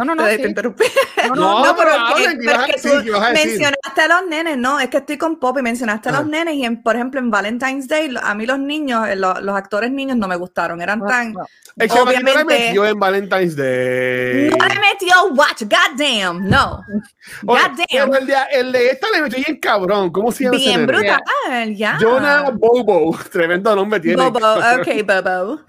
no, 0.05 0.15
no. 0.15 0.25
Te, 0.25 0.37
sí. 0.37 0.43
interrumpí. 0.43 0.85
No, 1.29 1.35
no, 1.35 1.65
no 1.65 1.77
pero, 1.77 1.91
pero 2.15 2.67
que, 2.67 2.73
que 2.73 2.81
tú 2.81 3.13
mencionaste 3.33 4.01
a 4.01 4.09
los 4.09 4.27
nenes, 4.29 4.59
¿no? 4.59 4.79
Es 4.79 4.89
que 4.89 4.99
estoy 4.99 5.17
con 5.17 5.39
Pop 5.39 5.57
y 5.59 5.63
mencionaste 5.63 6.11
a 6.11 6.13
los 6.13 6.27
nenes 6.27 6.55
y, 6.55 6.65
en, 6.65 6.83
por 6.83 6.97
ejemplo, 6.97 7.21
en 7.21 7.31
Valentine's 7.31 7.89
Day, 7.89 8.15
a 8.23 8.35
mí 8.35 8.47
los 8.47 8.59
niños, 8.59 9.09
eh, 9.09 9.17
los, 9.17 9.41
los 9.43 9.57
actores 9.57 9.91
niños 9.91 10.17
no 10.17 10.29
me 10.29 10.37
gustaron. 10.37 10.81
Eran 10.81 11.05
tan... 11.05 11.35
El 11.79 11.91
obviamente, 11.91 12.33
no 12.33 12.39
le 12.39 12.45
metió 12.45 12.87
en 12.87 12.99
Valentine's 12.99 13.55
Day. 13.55 14.49
No 14.49 14.67
le 14.67 14.75
metió 14.81 15.27
watch, 15.33 15.65
goddamn, 15.65 16.49
no. 16.49 16.83
Goddamn. 17.43 18.15
El 18.15 18.27
de, 18.27 18.35
el 18.53 18.73
de 18.73 18.87
esta 18.89 19.09
le 19.11 19.21
metió 19.21 19.39
bien 19.45 19.61
cabrón. 19.61 20.11
¿Cómo 20.11 20.33
se 20.33 20.45
llama? 20.45 20.57
Bien 20.57 20.87
brutal, 20.87 21.21
ya. 21.75 21.99
Jonah 22.01 22.51
Bobo. 22.51 23.19
Tremendo 23.31 23.77
nombre 23.77 24.01
tiene. 24.01 24.17
Bobo, 24.17 24.39
ok, 24.39 24.89
Bobo. 25.23 25.61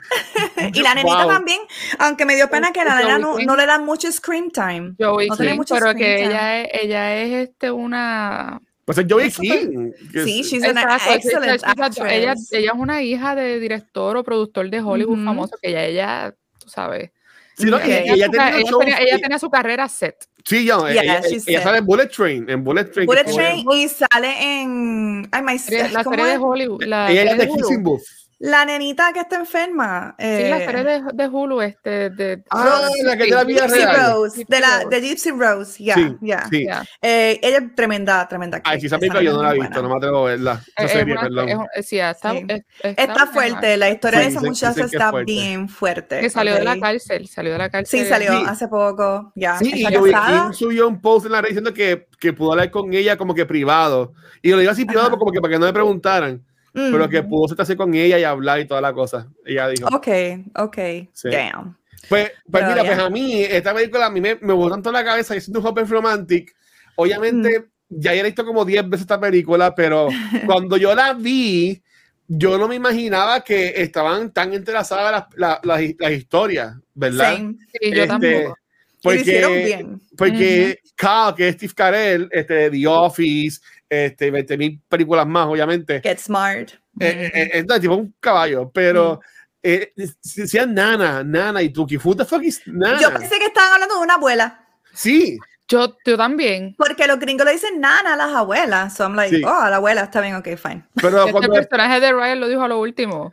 y 0.72 0.82
la 0.82 0.94
nenita 0.94 1.24
wow. 1.24 1.28
también, 1.28 1.60
aunque 2.00 2.24
me 2.24 2.36
dio 2.36 2.50
pena 2.50 2.72
que 2.72 2.86
la 2.86 2.96
nena 2.96 3.20
no, 3.20 3.38
no, 3.40 3.56
le 3.58 3.66
dan 3.66 3.84
mucho 3.84 4.08
screen 4.18 4.52
time. 4.52 4.96
Joey 5.00 5.28
no 5.30 5.38
King, 5.38 5.56
mucho 5.56 5.76
pero 5.76 5.94
que 5.96 6.26
ella 6.26 6.62
es, 6.62 6.70
ella 6.74 7.22
es 7.22 7.50
este 7.50 7.72
una 7.72 8.62
pues 8.88 8.98
es 9.00 9.06
Joey 9.10 9.30
King. 9.30 9.92
Sí, 10.14 10.44
she's 10.44 10.64
an 10.64 10.78
excellent 10.78 11.62
actress. 11.62 12.10
Ella, 12.10 12.36
ella, 12.52 12.72
es 12.74 12.80
una 12.80 13.04
hija 13.04 13.36
de 13.36 13.60
director 13.60 14.16
o 14.16 14.24
productor 14.24 14.70
de 14.70 14.80
Hollywood 14.80 15.18
mm 15.18 15.22
-hmm. 15.22 15.26
famoso, 15.26 15.58
que 15.62 15.70
ella, 15.70 15.84
ella, 15.84 16.36
tú 16.58 16.70
sabes. 16.70 17.12
Sí, 17.58 17.66
no, 17.66 17.80
ella, 17.80 18.00
ella, 18.00 18.14
ella, 18.14 18.30
tenía, 18.30 18.50
ella, 18.50 18.72
tenía, 18.80 18.98
ella, 19.00 19.20
tenía, 19.20 19.40
su 19.40 19.50
carrera 19.50 19.90
set. 19.90 20.16
Sí, 20.46 20.64
yo, 20.64 20.88
yeah, 20.88 21.02
ella, 21.02 21.22
ella 21.48 21.62
sale 21.62 21.80
en 21.80 21.86
Bullet 21.86 22.08
Train, 22.08 22.50
en 22.50 22.64
Bullet 22.64 22.86
Train. 22.86 23.08
Bullet 23.08 23.26
Train 23.26 23.66
y 23.70 23.90
sale 23.90 24.62
en... 24.62 25.28
Ay, 25.34 25.42
my, 25.42 25.58
la 25.92 26.04
serie 26.06 26.26
de 26.26 26.38
Hollywood. 26.38 26.84
La 26.84 27.12
ella 27.12 27.32
es 27.32 27.38
de 27.40 27.48
Kissing 27.50 27.84
Booth. 27.84 28.04
La 28.40 28.66
nenita 28.66 29.12
que 29.14 29.22
está 29.22 29.38
enferma. 29.38 30.14
Eh, 30.20 30.44
sí, 30.44 30.50
la 30.50 30.58
serie 30.60 30.84
de, 30.84 31.04
de 31.12 31.28
Hulu, 31.28 31.62
este. 31.62 32.12
De, 32.12 32.44
ah, 32.52 32.82
Rose, 32.84 33.04
la 33.04 33.18
que 33.18 33.24
de 33.24 33.32
la 33.32 33.44
vida 33.44 33.62
Gypsy 33.66 33.80
real. 33.80 34.14
Rose, 34.14 34.46
de, 34.48 34.60
la, 34.60 34.86
de 34.86 35.02
Gypsy 35.02 35.32
Rose, 35.32 35.84
ya, 35.84 35.96
sí, 35.96 36.18
yeah, 36.22 36.48
sí. 36.48 36.60
yeah. 36.60 36.86
Eh, 37.02 37.40
ella 37.42 37.58
es 37.58 37.76
tremenda, 37.76 38.28
tremenda. 38.28 38.62
Ay, 38.64 38.80
si 38.80 38.86
esa 38.86 39.00
película 39.00 39.24
yo 39.24 39.34
no 39.34 39.42
la 39.42 39.56
he 39.56 39.60
visto, 39.60 39.82
no 39.82 39.90
me 39.90 39.96
atrevo 39.96 40.20
a 40.20 40.30
verla. 40.30 40.62
Esa 40.76 40.86
es 40.86 40.92
serie, 40.92 41.14
una, 41.14 41.22
perdón. 41.24 41.68
Es, 41.74 41.88
sí, 41.88 42.00
está, 42.00 42.32
sí. 42.34 42.46
Es, 42.48 42.64
está, 42.84 43.04
está 43.04 43.26
fuerte, 43.26 43.76
la 43.76 43.90
historia 43.90 44.20
sí, 44.20 44.26
de 44.26 44.32
esa 44.32 44.42
muchacha 44.42 44.86
está 44.86 45.10
fuerte. 45.10 45.32
bien 45.32 45.68
fuerte. 45.68 46.20
Que 46.20 46.30
salió 46.30 46.54
okay. 46.54 46.66
de 46.66 46.76
la 46.76 46.80
cárcel, 46.80 47.28
salió 47.28 47.52
de 47.54 47.58
la 47.58 47.70
cárcel. 47.72 48.00
Sí, 48.02 48.06
salió 48.08 48.34
hace 48.48 48.68
poco, 48.68 49.32
ya. 49.34 49.58
Sí, 49.58 49.72
y 49.74 49.92
yo 49.92 50.04
King 50.04 50.54
subió 50.54 50.88
un 50.88 51.02
post 51.02 51.26
en 51.26 51.32
la 51.32 51.42
red 51.42 51.50
diciendo 51.50 51.74
que, 51.74 52.08
que 52.20 52.34
pudo 52.34 52.52
hablar 52.52 52.70
con 52.70 52.94
ella 52.94 53.18
como 53.18 53.34
que 53.34 53.48
privado. 53.48 54.14
Y 54.44 54.52
lo 54.52 54.60
digo 54.60 54.72
así 54.72 54.86
privado 54.86 55.18
como 55.18 55.32
que 55.32 55.42
para 55.42 55.54
que 55.54 55.60
no 55.60 55.66
le 55.66 55.74
preguntaran. 55.74 56.46
Mm. 56.74 56.92
Pero 56.92 57.10
que 57.10 57.24
pudo 57.24 57.48
sentarse 57.48 57.76
con 57.76 57.94
ella 57.94 58.20
y 58.20 58.24
hablar 58.24 58.60
y 58.60 58.66
toda 58.66 58.82
la 58.82 58.94
cosa. 58.94 59.28
Ella 59.46 59.68
dijo. 59.70 59.88
Ok, 59.88 60.08
ok. 60.56 60.78
Sí. 61.14 61.30
Damn. 61.30 61.78
Pues, 62.10 62.32
pues 62.50 62.64
mira, 62.64 62.84
yeah. 62.84 62.86
pues 62.86 63.00
a 63.00 63.10
mí, 63.10 63.42
esta 63.44 63.74
película 63.74 64.06
a 64.06 64.10
mí 64.10 64.22
me, 64.22 64.36
me 64.36 64.54
voló 64.54 64.72
tanto 64.72 64.92
la 64.92 65.04
cabeza. 65.04 65.34
Yo 65.34 65.42
siento 65.42 65.60
un 65.60 65.66
Hopper 65.66 65.88
Romantic. 65.88 66.56
Obviamente, 66.96 67.60
mm. 67.60 67.66
ya 67.90 68.14
he 68.14 68.24
visto 68.24 68.46
como 68.46 68.64
10 68.66 68.90
veces 68.90 69.02
esta 69.02 69.20
película, 69.20 69.74
pero 69.74 70.08
cuando 70.46 70.78
yo 70.78 70.94
la 70.96 71.14
vi, 71.14 71.82
yo 72.28 72.58
no 72.58 72.68
me 72.68 72.76
imaginaba 72.76 73.42
que 73.42 73.74
estaban 73.82 74.32
tan 74.32 74.54
entrelazadas 74.54 75.12
las, 75.12 75.26
las, 75.36 75.60
las, 75.64 75.96
las 75.98 76.12
historias, 76.12 76.76
¿verdad? 76.94 77.38
Sí, 77.38 77.58
sí 77.72 77.92
yo 77.92 78.04
este, 78.04 78.08
tampoco. 78.08 78.58
Porque, 79.02 79.64
bien. 79.64 80.02
porque 80.18 80.80
uh 80.84 80.88
-huh. 80.88 81.34
Kyle, 81.34 81.36
que 81.38 81.48
es 81.48 81.56
Steve 81.56 81.74
Carell, 81.76 82.30
este, 82.32 82.70
The 82.72 82.88
Office, 82.88 83.62
este, 83.90 84.32
20 84.32 84.58
mil 84.58 84.82
películas 84.88 85.28
más, 85.28 85.48
obviamente. 85.48 86.02
Get 86.02 86.20
Smart. 86.20 86.72
Eh, 87.00 87.32
eh, 87.34 87.50
eh, 87.54 87.66
es 87.68 87.82
tipo 87.82 87.96
un 87.96 88.16
caballo, 88.20 88.72
pero 88.74 89.20
eh, 89.62 89.94
decían 89.96 90.74
Nana, 90.74 91.24
Nana 91.24 91.62
y 91.62 91.70
Tuki. 91.70 91.98
Who 91.98 92.16
the 92.16 92.26
fuck 92.26 92.44
is 92.44 92.62
Nana? 92.66 93.00
Yo 93.00 93.12
pensé 93.12 93.38
que 93.38 93.46
estaban 93.46 93.74
hablando 93.74 93.96
de 93.96 94.02
una 94.02 94.14
abuela. 94.16 94.66
Sí. 94.94 95.38
Yo, 95.68 95.98
yo 96.06 96.18
también. 96.18 96.76
Porque 96.78 97.08
los 97.08 97.20
gringos 97.20 97.46
le 97.46 97.52
dicen 97.52 97.82
nana 97.82 98.14
a 98.14 98.16
las 98.16 98.34
abuelas. 98.34 98.96
So 98.96 99.04
I'm 99.04 99.16
like, 99.16 99.36
sí. 99.36 99.44
oh, 99.44 99.50
a 99.50 99.70
la 99.70 99.76
abuela 99.76 100.04
está 100.04 100.22
bien, 100.22 100.36
ok, 100.36 100.56
fine. 100.56 100.86
Pero 100.96 101.20
este 101.20 101.32
cuando... 101.32 101.54
personaje 101.54 102.00
de 102.00 102.14
Ryan 102.14 102.40
lo 102.40 102.48
dijo 102.48 102.64
a 102.64 102.68
lo 102.70 102.80
último. 102.80 103.32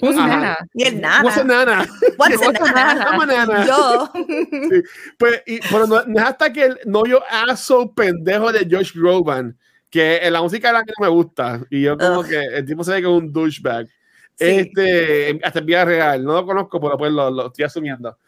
Who's 0.00 0.16
nana? 0.16 0.58
Y 0.74 0.84
el 0.84 1.00
nana. 1.00 1.22
What's 1.22 1.38
a 1.38 1.44
nana? 1.44 1.86
What's 2.16 2.42
a 2.42 2.72
nana? 2.72 3.04
I'm 3.04 3.20
a 3.20 3.26
nana. 3.26 3.66
Yo. 3.66 4.10
sí. 4.14 4.82
pues, 5.18 5.42
y, 5.46 5.60
pero 5.70 5.86
no, 5.86 6.04
no, 6.06 6.20
es 6.20 6.24
hasta 6.24 6.52
que 6.52 6.64
el 6.64 6.80
novio 6.86 7.22
aso 7.28 7.92
pendejo 7.92 8.52
de 8.52 8.66
Josh 8.70 8.92
Groban, 8.94 9.58
que 9.92 10.16
en 10.16 10.32
la 10.32 10.40
música 10.40 10.68
de 10.68 10.72
la 10.72 10.84
que 10.84 10.92
no 10.98 11.04
me 11.04 11.10
gusta, 11.10 11.60
y 11.68 11.82
yo 11.82 11.98
como 11.98 12.20
Ugh. 12.20 12.26
que 12.26 12.40
el 12.40 12.64
tipo 12.64 12.82
se 12.82 12.92
ve 12.92 13.02
que 13.02 13.06
es 13.06 13.12
un 13.12 13.30
douchebag. 13.30 13.86
Sí. 14.34 14.46
Este, 14.46 15.38
hasta 15.44 15.58
en 15.58 15.66
vida 15.66 15.84
real, 15.84 16.24
no 16.24 16.32
lo 16.32 16.46
conozco, 16.46 16.80
pero 16.80 16.96
pues 16.96 17.12
lo, 17.12 17.30
lo 17.30 17.48
estoy 17.48 17.66
asumiendo. 17.66 18.18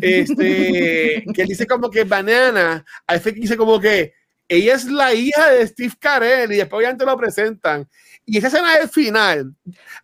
Este, 0.00 1.24
que 1.32 1.42
él 1.42 1.48
dice 1.48 1.66
como 1.66 1.88
que 1.88 2.02
banana, 2.02 2.84
a 3.06 3.12
veces 3.14 3.34
dice 3.34 3.56
como 3.56 3.80
que 3.80 4.12
ella 4.48 4.74
es 4.74 4.84
la 4.84 5.14
hija 5.14 5.50
de 5.50 5.66
Steve 5.66 5.94
Carell 5.98 6.52
y 6.52 6.56
después 6.56 6.78
obviamente 6.78 7.06
lo 7.06 7.16
presentan. 7.16 7.88
Y 8.24 8.38
esa 8.38 8.46
escena 8.46 8.78
del 8.78 8.88
final, 8.88 9.52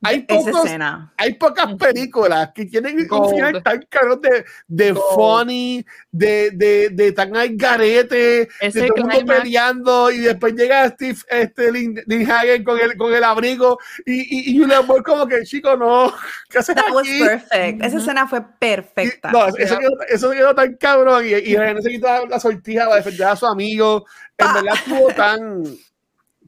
hay, 0.02 0.22
pocos, 0.22 0.68
hay 1.16 1.34
pocas 1.34 1.74
películas 1.76 2.50
que 2.52 2.66
tienen 2.66 3.06
un 3.10 3.30
final 3.30 3.62
tan 3.62 3.80
caro 3.88 4.16
de, 4.16 4.44
de 4.66 4.94
funny, 5.14 5.86
de, 6.10 6.50
de, 6.50 6.88
de 6.90 7.12
tan 7.12 7.36
al 7.36 7.56
garete, 7.56 8.48
Ese 8.60 8.80
de 8.82 8.88
todo 8.88 8.96
el 8.96 9.04
mundo 9.04 9.34
peleando 9.34 10.10
y 10.10 10.18
después 10.18 10.54
llega 10.54 10.88
Steve 10.88 11.18
este, 11.30 11.70
Lynn, 11.70 12.02
Lynn 12.06 12.28
Hagen 12.30 12.64
con 12.64 12.80
el, 12.80 12.96
con 12.96 13.14
el 13.14 13.22
abrigo 13.22 13.78
y, 14.04 14.14
y, 14.14 14.50
y 14.50 14.58
Julian 14.58 14.84
Moore 14.84 15.04
como 15.04 15.26
que 15.28 15.44
chico 15.44 15.76
no, 15.76 16.12
¿qué 16.50 16.58
haces 16.58 16.74
That 16.74 16.86
aquí? 16.86 16.94
was 16.94 17.08
perfect. 17.08 17.84
Esa 17.84 17.98
escena 17.98 18.26
fue 18.26 18.42
perfecta. 18.58 19.28
Y, 19.28 19.32
no, 19.32 19.46
eso, 19.46 19.78
quedó, 19.78 20.02
eso 20.08 20.30
quedó 20.32 20.54
tan 20.56 20.74
cabrón 20.74 21.24
y, 21.24 21.34
y 21.34 21.56
necesita 21.56 22.26
la 22.26 22.40
sortija 22.40 22.84
para 22.86 22.96
defender 22.96 23.28
a 23.28 23.36
su 23.36 23.46
amigo. 23.46 24.06
En 24.36 24.54
verdad 24.54 24.74
estuvo 24.74 25.08
tan 25.14 25.64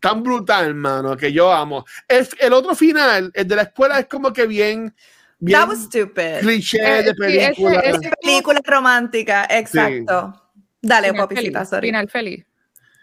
tan 0.01 0.23
brutal, 0.23 0.75
mano, 0.75 1.17
que 1.17 1.33
yo 1.33 1.53
amo. 1.53 1.85
El, 2.09 2.27
el, 2.39 2.53
otro 2.53 2.75
final, 2.75 3.31
el 3.35 3.47
de 3.47 3.57
la 3.57 3.63
escuela, 3.63 3.99
es 3.99 4.07
como 4.07 4.33
que 4.33 4.47
bien. 4.47 4.95
bien 5.39 5.61
That 5.61 5.69
was 5.69 5.85
stupid. 5.85 6.41
Cliché 6.41 7.01
eh, 7.01 7.03
de 7.03 7.15
película. 7.15 7.81
Es, 7.81 7.97
es 8.03 8.11
película 8.21 8.61
romántica, 8.65 9.47
exacto. 9.51 10.33
Sí. 10.35 10.63
Dale, 10.83 11.13
popicita, 11.15 11.65
sorry. 11.65 11.89
Final 11.89 12.09
feliz. 12.09 12.45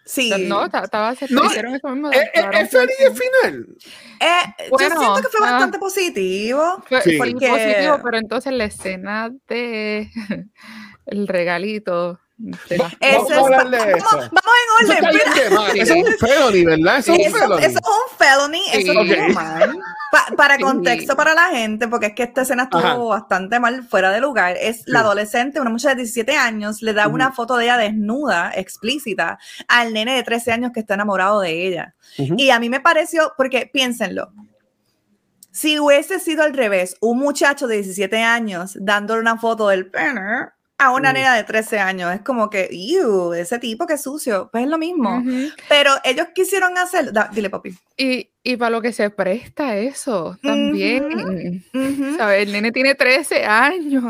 Sí. 0.08 0.32
No, 0.48 0.66
estaba 0.66 1.14
no, 1.30 1.46
hicieron 1.46 1.76
eso 1.76 1.90
mismo. 1.90 2.12
¿Es, 2.12 2.30
es 2.34 2.70
feliz 2.70 2.96
el 3.00 3.14
final? 3.14 3.68
Eh, 4.20 4.70
bueno, 4.70 4.96
yo 4.96 5.00
siento 5.00 5.22
que 5.22 5.28
fue 5.28 5.42
bastante 5.42 5.80
positivo. 5.80 6.84
Fue, 6.88 7.02
sí. 7.02 7.18
fue 7.18 7.32
porque... 7.32 7.50
positivo, 7.50 8.00
pero 8.04 8.18
entonces 8.18 8.54
la 8.54 8.66
escena 8.66 9.32
de 9.50 10.10
el 11.06 11.28
regalito 11.28 12.20
eso 12.38 13.30
vamos, 13.30 13.74
es, 13.74 14.04
vamos, 14.04 14.30
vamos, 14.32 14.54
en 14.80 14.90
orden. 14.90 15.06
Eso, 15.16 15.68
eso 15.74 15.94
es 15.94 16.06
un 16.06 16.18
felony, 16.20 16.66
¿verdad? 16.66 17.00
Eso, 17.00 17.14
es 17.14 17.34
un 17.34 17.40
felony. 17.40 17.60
Eso, 17.60 17.68
es 17.68 17.76
un 17.76 18.18
felony, 18.18 18.64
sí. 18.72 18.72
eso 18.74 18.92
okay. 18.92 19.12
es 19.14 19.34
mal. 19.34 19.80
Pa, 20.12 20.28
para 20.38 20.56
sí. 20.58 20.62
contexto 20.62 21.16
para 21.16 21.34
la 21.34 21.48
gente, 21.50 21.88
porque 21.88 22.08
es 22.08 22.14
que 22.14 22.24
esta 22.24 22.44
escena 22.44 22.64
estuvo 22.64 22.82
Ajá. 22.82 22.96
bastante 22.96 23.60
mal 23.60 23.84
fuera 23.84 24.12
de 24.12 24.22
lugar. 24.22 24.56
Es 24.62 24.78
sí. 24.78 24.84
la 24.86 25.00
adolescente, 25.00 25.60
una 25.60 25.72
muchacha 25.72 25.96
de 25.96 26.04
17 26.04 26.36
años, 26.36 26.84
le 26.84 26.94
da 26.94 27.08
uh 27.08 27.10
-huh. 27.10 27.16
una 27.16 27.32
foto 27.32 27.58
de 27.58 27.66
ella 27.66 27.78
desnuda, 27.78 28.52
explícita, 28.56 29.40
al 29.68 29.94
nene 29.94 30.16
de 30.16 30.24
13 30.24 30.52
años 30.52 30.72
que 30.74 30.82
está 30.82 30.94
enamorado 30.94 31.42
de 31.42 31.68
ella. 31.68 31.96
Uh 32.20 32.24
-huh. 32.24 32.36
Y 32.38 32.52
a 32.52 32.60
mí 32.60 32.70
me 32.70 32.82
pareció, 32.82 33.34
porque 33.36 33.68
piénsenlo, 33.74 34.32
si 35.52 35.80
hubiese 35.80 36.20
sido 36.20 36.44
al 36.44 36.54
revés, 36.54 36.98
un 37.02 37.18
muchacho 37.18 37.66
de 37.66 37.78
17 37.78 38.22
años 38.22 38.78
dándole 38.80 39.22
una 39.22 39.40
foto 39.40 39.70
del 39.70 39.90
pene 39.90 40.50
a 40.80 40.92
una 40.92 41.12
nena 41.12 41.36
de 41.36 41.44
13 41.44 41.80
años. 41.80 42.14
Es 42.14 42.22
como 42.22 42.50
que, 42.50 42.70
¡Ew! 42.72 43.34
Ese 43.34 43.58
tipo 43.60 43.88
que 43.88 43.98
sucio. 43.98 44.50
Pues 44.52 44.64
es 44.66 44.70
lo 44.70 44.78
mismo. 44.78 45.18
Uh 45.18 45.22
-huh. 45.22 45.54
Pero 45.68 45.92
ellos 46.04 46.28
quisieron 46.36 46.78
hacer. 46.78 47.12
Da, 47.12 47.30
dile, 47.34 47.50
papi. 47.50 47.76
Y, 47.98 48.30
y 48.44 48.58
para 48.58 48.70
lo 48.70 48.82
que 48.82 48.94
se 48.94 49.10
presta 49.10 49.76
eso 49.76 50.38
también. 50.44 51.06
Uh 51.06 51.80
-huh. 51.80 52.18
¿Sabes? 52.18 52.44
El 52.44 52.52
nene 52.52 52.72
tiene 52.72 52.94
13 52.94 53.44
años. 53.44 54.04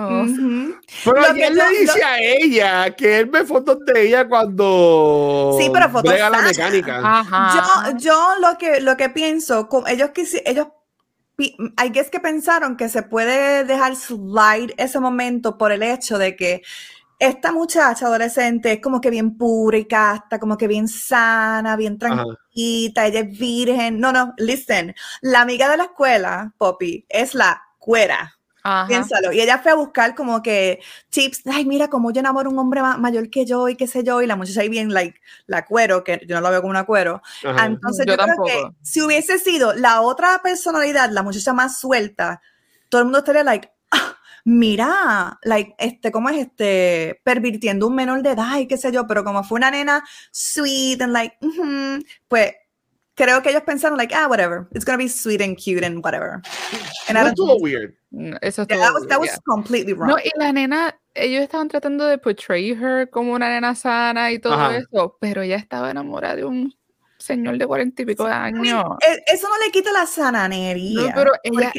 Pero 1.06 1.21
lo 1.21 1.27
él 1.27 1.56
le 1.56 1.69
dice 1.69 1.99
lo... 1.99 2.06
a 2.06 2.19
ella 2.19 2.95
que 2.95 3.19
él 3.19 3.27
ve 3.27 3.45
fotos 3.45 3.80
de 3.86 4.08
ella 4.08 4.27
cuando. 4.27 5.56
Sí, 5.60 5.69
pero 5.71 5.89
fotos. 5.89 6.13
La 6.19 6.41
mecánica. 6.41 6.99
Ajá. 7.01 7.93
Yo, 7.93 7.97
yo 7.97 8.34
lo 8.41 8.58
que, 8.58 8.82
lo 8.82 8.97
que 8.97 9.10
pienso, 9.10 9.69
ellos, 9.88 10.10
ellos 10.43 10.67
I 11.38 11.89
guess 11.91 12.10
que 12.10 12.19
pensaron 12.19 12.78
que 12.78 12.89
se 12.89 13.04
puede 13.04 13.63
dejar 13.63 13.95
slide 13.95 14.73
ese 14.78 15.00
momento 15.00 15.58
por 15.58 15.71
el 15.71 15.84
hecho 15.84 16.17
de 16.17 16.36
que 16.36 16.63
esta 17.19 17.52
muchacha 17.52 18.06
adolescente 18.06 18.73
es 18.73 18.82
como 18.82 19.02
que 19.02 19.10
bien 19.10 19.38
pura 19.38 19.78
y 19.78 19.86
casta, 19.86 20.39
como 20.39 20.58
que 20.58 20.67
bien 20.67 20.88
sana, 20.88 21.76
bien 21.76 21.97
tranquilita, 21.97 23.06
ella 23.08 23.21
es 23.21 23.38
virgen. 23.38 24.00
No, 24.00 24.12
no, 24.12 24.34
listen, 24.38 24.95
la 25.21 25.41
amiga 25.41 25.69
de 25.69 25.78
la 25.78 25.86
escuela, 25.86 26.54
Poppy, 26.58 27.06
es 27.10 27.34
la 27.34 27.62
cuera. 27.80 28.37
Ajá. 28.69 28.86
Piénsalo. 28.86 29.32
Y 29.32 29.39
ella 29.39 29.60
fue 29.60 29.71
a 29.71 29.75
buscar 29.75 30.13
como 30.13 30.41
que 30.41 30.82
tips, 31.10 31.43
ay, 31.45 31.63
mira, 31.63 31.88
cómo 31.88 32.12
yo 32.12 32.19
enamoro 32.19 32.49
a 32.49 32.51
un 32.53 32.60
hombre 32.60 32.82
mayor 32.82 33.30
que 33.30 33.45
yo 33.45 33.69
y 33.69 33.77
qué 33.77 33.88
sé 33.88 34.03
yo, 34.03 34.21
y 34.21 34.27
la 34.27 34.36
muchacha 34.36 34.60
ahí 34.60 34.67
bien, 34.67 34.93
like, 34.93 35.21
la 35.45 35.63
cuero, 35.65 36.03
que 36.03 36.19
yo 36.27 36.36
no 36.36 36.41
la 36.41 36.49
veo 36.49 36.60
como 36.60 36.71
una 36.71 36.86
cuero. 36.86 37.21
Ajá. 37.45 37.65
Entonces 37.65 38.06
yo, 38.06 38.17
yo 38.17 38.23
creo 38.23 38.43
que 38.45 38.75
si 38.82 39.01
hubiese 39.01 39.39
sido 39.39 39.73
la 39.73 40.01
otra 40.01 40.41
personalidad, 40.43 41.10
la 41.12 41.23
muchacha 41.23 41.53
más 41.53 41.80
suelta, 41.80 42.41
todo 42.89 42.99
el 42.99 43.06
mundo 43.06 43.19
estaría 43.19 43.45
like, 43.45 43.71
ah, 43.91 44.17
mira, 44.43 45.39
like, 45.43 45.73
este, 45.77 46.12
¿cómo 46.12 46.27
es 46.27 46.38
este? 46.38 47.21
Pervirtiendo 47.23 47.88
un 47.88 47.95
menor 47.95 48.21
de 48.21 48.32
edad 48.32 48.58
y 48.58 48.67
qué 48.67 48.75
sé 48.75 48.91
yo, 48.91 49.08
pero 49.08 49.23
como 49.23 49.45
fue 49.45 49.56
una 49.56 49.71
nena 49.71 50.03
sweet 50.32 51.01
and 51.01 51.13
like, 51.13 51.38
pues 52.27 52.53
creo 53.17 53.41
que 53.41 53.49
ellos 53.49 53.63
pensaron 53.63 53.97
like, 53.97 54.13
ah, 54.15 54.27
whatever, 54.27 54.67
it's 54.73 54.86
gonna 54.86 54.97
be 54.97 55.10
sweet 55.10 55.41
and 55.41 55.58
cute 55.58 55.84
and 55.84 56.03
whatever. 56.06 56.41
And 57.10 57.17
estuvo 57.17 57.60
weird. 57.60 57.95
Eso 58.41 58.62
estuvo 58.62 58.80
that 58.80 58.93
was, 58.93 59.08
that 59.08 59.19
was 59.19 59.38
completely 59.45 59.93
wrong. 59.93 60.10
No, 60.10 60.17
y 60.19 60.30
la 60.36 60.53
nena, 60.53 60.95
ellos 61.15 61.41
estaban 61.41 61.67
tratando 61.67 62.06
de 62.06 62.19
portray 62.19 62.71
her 62.71 63.10
como 63.10 63.34
una 63.34 63.49
nena 63.49 63.75
sana 63.75 64.32
y 64.32 64.39
todo 64.39 64.71
eso, 64.71 65.17
pero 65.19 65.41
ella 65.41 65.58
estaba 65.58 65.89
enamorada 65.91 66.36
de 66.36 66.45
un 66.45 66.73
señor 67.17 67.58
de 67.58 67.65
cuarenta 67.65 68.03
y 68.03 68.06
pico 68.06 68.25
de 68.25 68.34
años. 68.34 68.86
E, 69.01 69.34
eso 69.34 69.49
no 69.49 69.65
le 69.65 69.71
quita 69.71 69.91
la 69.91 70.06
sananería. 70.06 71.01
No, 71.01 71.12
pero 71.15 71.32
ella, 71.43 71.73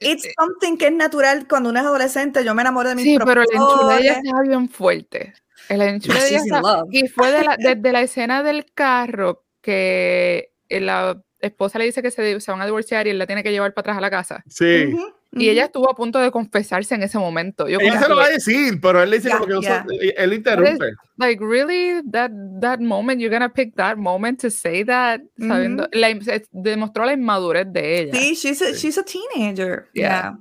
it's 0.00 0.28
something 0.38 0.76
que 0.76 0.86
es 0.86 0.92
natural 0.92 1.48
cuando 1.48 1.70
uno 1.70 1.80
es 1.80 1.86
adolescente. 1.86 2.44
Yo 2.44 2.54
me 2.54 2.62
enamoro 2.62 2.90
de 2.90 2.94
mis 2.94 3.04
Sí, 3.04 3.18
pero 3.18 3.42
el 3.42 3.48
enchule 3.52 3.94
de 3.94 4.00
ella 4.00 4.12
estaba 4.12 4.42
bien 4.42 4.68
fuerte. 4.68 5.34
El 5.68 5.82
enchule 5.82 6.20
de 6.20 6.28
ella 6.28 6.62
y 6.92 7.08
fue 7.08 7.32
de 7.32 7.44
la, 7.44 7.56
desde 7.58 7.92
la 7.92 8.00
escena 8.02 8.44
del 8.44 8.64
carro 8.72 9.44
que 9.60 10.52
la 10.68 11.20
esposa 11.40 11.78
le 11.78 11.86
dice 11.86 12.02
que 12.02 12.10
se, 12.10 12.40
se, 12.40 12.50
van 12.50 12.60
a 12.60 12.66
divorciar 12.66 13.06
y 13.06 13.10
él 13.10 13.18
la 13.18 13.26
tiene 13.26 13.42
que 13.42 13.50
llevar 13.50 13.72
para 13.74 13.82
atrás 13.82 13.98
a 13.98 14.00
la 14.00 14.10
casa. 14.10 14.44
Sí. 14.48 14.94
Y 15.32 15.48
ella 15.48 15.66
estuvo 15.66 15.88
a 15.88 15.94
punto 15.94 16.18
de 16.18 16.30
confesarse 16.32 16.94
en 16.94 17.04
ese 17.04 17.16
momento. 17.16 17.68
Yo 17.68 17.78
ella 17.78 18.00
se 18.00 18.08
lo 18.08 18.16
va 18.16 18.24
a 18.24 18.30
decir, 18.30 18.80
pero 18.80 19.00
él 19.00 19.10
le 19.10 19.18
dice 19.18 19.30
como 19.30 19.46
que 19.46 19.54
no 19.54 19.84
él 20.16 20.32
interrumpe. 20.32 20.86
Like, 21.18 21.44
really, 21.44 22.02
that, 22.10 22.30
that 22.60 22.80
moment, 22.80 23.20
you're 23.20 23.32
gonna 23.32 23.52
pick 23.52 23.76
that 23.76 23.96
moment 23.96 24.40
to 24.40 24.50
say 24.50 24.84
that, 24.84 25.20
sabiendo, 25.38 25.88
la, 25.92 26.08
demostró 26.50 27.04
la 27.04 27.12
inmadurez 27.12 27.72
de 27.72 28.00
ella. 28.00 28.12
Sí, 28.12 28.34
she's 28.34 28.60
a, 28.60 28.72
she's 28.72 28.98
a 28.98 29.04
teenager. 29.04 29.88
Yeah. 29.94 30.36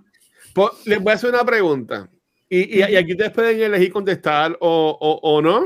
Pues, 0.56 0.72
les 0.86 1.00
voy 1.00 1.12
a 1.12 1.16
hacer 1.16 1.30
una 1.30 1.44
pregunta. 1.44 2.10
Y, 2.50 2.80
y, 2.80 2.82
aquí 2.82 3.12
ustedes 3.12 3.32
pueden 3.32 3.62
elegir 3.62 3.92
contestar 3.92 4.58
o, 4.60 4.98
o, 5.00 5.20
o 5.22 5.42
no. 5.42 5.66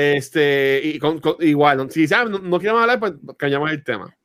Este, 0.00 0.80
y 0.82 0.98
con, 0.98 1.20
igual, 1.40 1.90
si 1.90 2.08
saben, 2.08 2.32
no, 2.32 2.38
no 2.38 2.58
quieren 2.58 2.78
hablar, 2.78 2.98
pues 2.98 3.12
callamos 3.36 3.70
el 3.70 3.84
tema. 3.84 4.16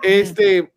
Este, 0.00 0.72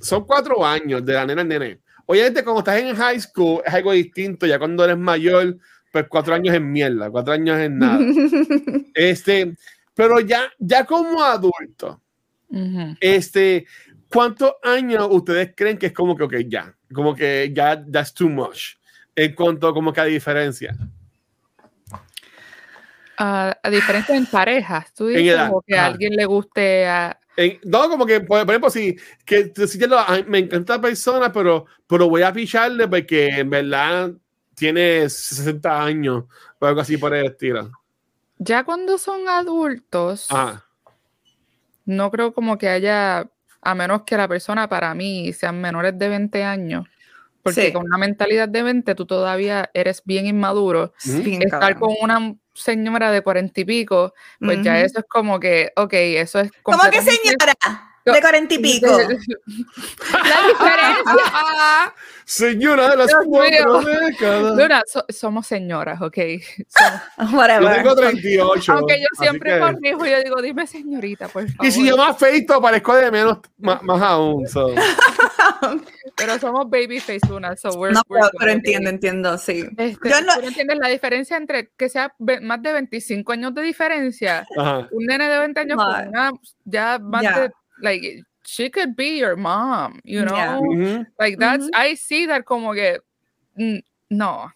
son 0.00 0.24
cuatro 0.26 0.64
años 0.64 1.04
de 1.04 1.14
la 1.14 1.24
nena 1.24 1.42
al 1.42 1.48
nene 1.48 1.80
Obviamente, 2.04 2.44
cuando 2.44 2.58
estás 2.58 2.78
en 2.78 2.94
high 2.94 3.20
school 3.20 3.62
es 3.64 3.72
algo 3.72 3.92
distinto. 3.92 4.46
Ya 4.46 4.58
cuando 4.58 4.84
eres 4.84 4.98
mayor, 4.98 5.56
pues 5.92 6.06
cuatro 6.08 6.34
años 6.34 6.54
es 6.54 6.60
mierda, 6.60 7.10
cuatro 7.10 7.32
años 7.32 7.58
es 7.58 7.70
nada. 7.70 8.00
este, 8.94 9.54
pero 9.94 10.20
ya, 10.20 10.50
ya 10.58 10.84
como 10.84 11.22
adulto, 11.22 12.02
este, 13.00 13.64
¿cuántos 14.08 14.54
años 14.62 15.08
ustedes 15.10 15.52
creen 15.56 15.78
que 15.78 15.86
es 15.86 15.92
como 15.92 16.16
que, 16.16 16.24
ok, 16.24 16.34
ya, 16.48 16.74
como 16.92 17.14
que 17.14 17.50
ya, 17.54 17.82
that's 17.90 18.12
too 18.12 18.28
much? 18.28 18.74
En 19.14 19.34
cuanto 19.34 19.72
como 19.72 19.92
que 19.92 20.00
a 20.00 20.04
diferencia. 20.04 20.76
A 23.22 23.70
diferencia 23.70 24.16
en 24.16 24.26
parejas, 24.26 24.92
tú 24.94 25.08
dices, 25.08 25.38
o 25.52 25.60
que 25.60 25.76
a 25.76 25.86
alguien 25.86 26.14
le 26.14 26.24
guste 26.24 26.86
a, 26.86 27.20
no, 27.64 27.88
como 27.88 28.06
que, 28.06 28.20
por, 28.20 28.40
ejemplo, 28.40 28.70
si, 28.70 28.96
que, 29.24 29.52
si 29.66 29.78
me 30.26 30.38
encanta 30.38 30.76
la 30.76 30.82
persona, 30.82 31.32
pero, 31.32 31.66
pero 31.86 32.08
voy 32.08 32.22
a 32.22 32.32
ficharle 32.32 32.86
porque 32.88 33.28
en 33.28 33.50
verdad 33.50 34.12
tiene 34.54 35.08
60 35.08 35.82
años 35.82 36.24
o 36.58 36.66
algo 36.66 36.80
así 36.80 36.96
por 36.96 37.14
el 37.14 37.26
estilo. 37.26 37.70
Ya 38.38 38.64
cuando 38.64 38.98
son 38.98 39.28
adultos, 39.28 40.28
no 41.84 42.10
creo 42.10 42.34
como 42.34 42.58
que 42.58 42.68
haya, 42.68 43.28
a 43.62 43.74
menos 43.74 44.02
que 44.02 44.16
la 44.16 44.28
persona 44.28 44.68
para 44.68 44.94
mí 44.94 45.32
sean 45.32 45.60
menores 45.60 45.98
de 45.98 46.08
20 46.08 46.42
años, 46.44 46.86
porque 47.42 47.72
con 47.72 47.84
una 47.84 47.98
mentalidad 47.98 48.48
de 48.48 48.62
20 48.62 48.94
tú 48.94 49.06
todavía 49.06 49.70
eres 49.74 50.02
bien 50.04 50.26
inmaduro. 50.26 50.92
Estar 51.04 51.78
con 51.78 51.94
una 52.00 52.34
señora 52.54 53.10
de 53.10 53.22
cuarenta 53.22 53.60
y 53.60 53.64
pico, 53.64 54.14
pues 54.38 54.62
ya 54.62 54.80
eso 54.80 55.00
es 55.00 55.04
como 55.08 55.40
que, 55.40 55.72
ok, 55.76 55.92
eso 55.92 56.40
es... 56.40 56.50
¿Cómo 56.62 56.82
que 56.90 57.00
señora? 57.00 57.90
De 58.04 58.20
cuarenta 58.20 58.54
y 58.54 58.58
pico. 58.58 58.86
La 58.86 59.06
diferencia. 60.48 61.04
Señora 62.24 62.90
de 62.90 62.96
las 62.96 63.12
cuatro 63.26 63.80
décadas. 63.82 64.56
Luna, 64.56 64.82
somos 65.08 65.46
señoras, 65.46 66.00
ok. 66.00 66.16
Somos, 67.18 67.48
yo 67.60 67.72
tengo 67.72 67.94
38. 67.96 68.72
Aunque 68.72 69.00
yo 69.00 69.06
siempre 69.18 69.54
que... 69.54 69.58
corrijo, 69.58 70.06
yo 70.06 70.22
digo, 70.22 70.40
dime 70.40 70.66
señorita, 70.66 71.28
por 71.28 71.48
favor. 71.48 71.66
Y 71.66 71.72
si 71.72 71.86
yo 71.86 71.96
más 71.96 72.16
feito, 72.16 72.60
parezco 72.60 72.94
de 72.94 73.10
menos, 73.10 73.38
más, 73.58 73.82
más 73.82 74.00
aún. 74.00 74.46
So. 74.48 74.72
pero 76.20 76.38
somos 76.38 76.68
babyface, 76.68 77.26
Luna, 77.28 77.56
so 77.56 77.70
we're, 77.78 77.92
No, 77.92 78.02
pero, 78.08 78.30
pero 78.38 78.52
entiendo, 78.52 78.90
entiendo, 78.90 79.38
sí. 79.38 79.64
Este, 79.76 80.08
yo 80.08 80.20
no... 80.20 80.34
entiendes 80.42 80.78
la 80.78 80.88
diferencia 80.88 81.36
entre 81.36 81.70
que 81.76 81.88
sea 81.88 82.14
más 82.18 82.62
de 82.62 82.72
25 82.72 83.32
años 83.32 83.54
de 83.54 83.62
diferencia, 83.62 84.46
Ajá. 84.56 84.88
un 84.92 85.06
nene 85.06 85.28
de 85.28 85.38
20 85.38 85.60
años 85.60 85.76
con 85.76 86.08
una, 86.08 86.30
ya 86.64 86.98
más 86.98 87.22
yeah. 87.22 87.40
de 87.40 87.50
like 87.82 88.22
she 88.44 88.70
could 88.70 88.96
be 88.96 89.18
your 89.18 89.36
mom, 89.36 90.00
you 90.04 90.24
know? 90.24 90.36
Yeah. 90.36 90.60
Mm-hmm. 90.60 91.02
Like 91.18 91.38
that's 91.38 91.64
mm-hmm. 91.64 91.80
I 91.80 91.94
see 91.94 92.26
that 92.26 92.44
como 92.44 92.74
que 92.74 93.00
no, 94.10 94.52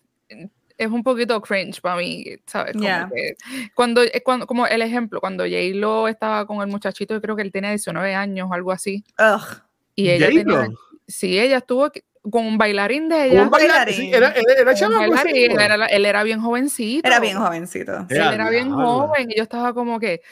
es 0.76 0.90
un 0.90 1.02
poquito 1.02 1.40
cringe 1.40 1.80
para 1.80 1.96
mí, 1.96 2.24
¿sabes? 2.46 2.72
Como 2.72 2.84
yeah. 2.84 3.08
que, 3.14 3.36
cuando, 3.74 4.02
eh, 4.02 4.22
cuando, 4.24 4.46
como 4.46 4.66
el 4.66 4.82
ejemplo, 4.82 5.20
cuando 5.20 5.44
J-Lo 5.44 6.08
estaba 6.08 6.46
con 6.46 6.60
el 6.60 6.68
muchachito, 6.68 7.14
yo 7.14 7.20
creo 7.20 7.36
que 7.36 7.42
él 7.42 7.52
tenía 7.52 7.70
19 7.70 8.14
años 8.14 8.48
o 8.50 8.54
algo 8.54 8.72
así. 8.72 9.04
Ugh. 9.18 9.62
Y 9.94 10.10
ella 10.10 10.26
tenía, 10.26 10.68
sí, 11.06 11.38
ella 11.38 11.58
estuvo 11.58 11.90
con 12.30 12.46
un 12.46 12.58
bailarín 12.58 13.08
de 13.08 13.26
ella. 13.26 13.42
Un 13.42 13.50
bailarín. 13.50 13.94
Sí, 13.94 14.10
era, 14.12 14.32
era, 14.32 14.72
era, 14.72 14.88
bailarín, 14.88 15.60
era, 15.60 15.86
él 15.86 16.06
era 16.06 16.22
bien 16.22 16.40
jovencito. 16.40 17.06
Era 17.06 17.20
bien 17.20 17.36
jovencito. 17.36 18.06
Él 18.08 18.16
era 18.16 18.48
bien 18.50 18.70
joven 18.70 19.30
y 19.30 19.36
yo 19.36 19.42
estaba 19.42 19.74
como 19.74 20.00
que, 20.00 20.22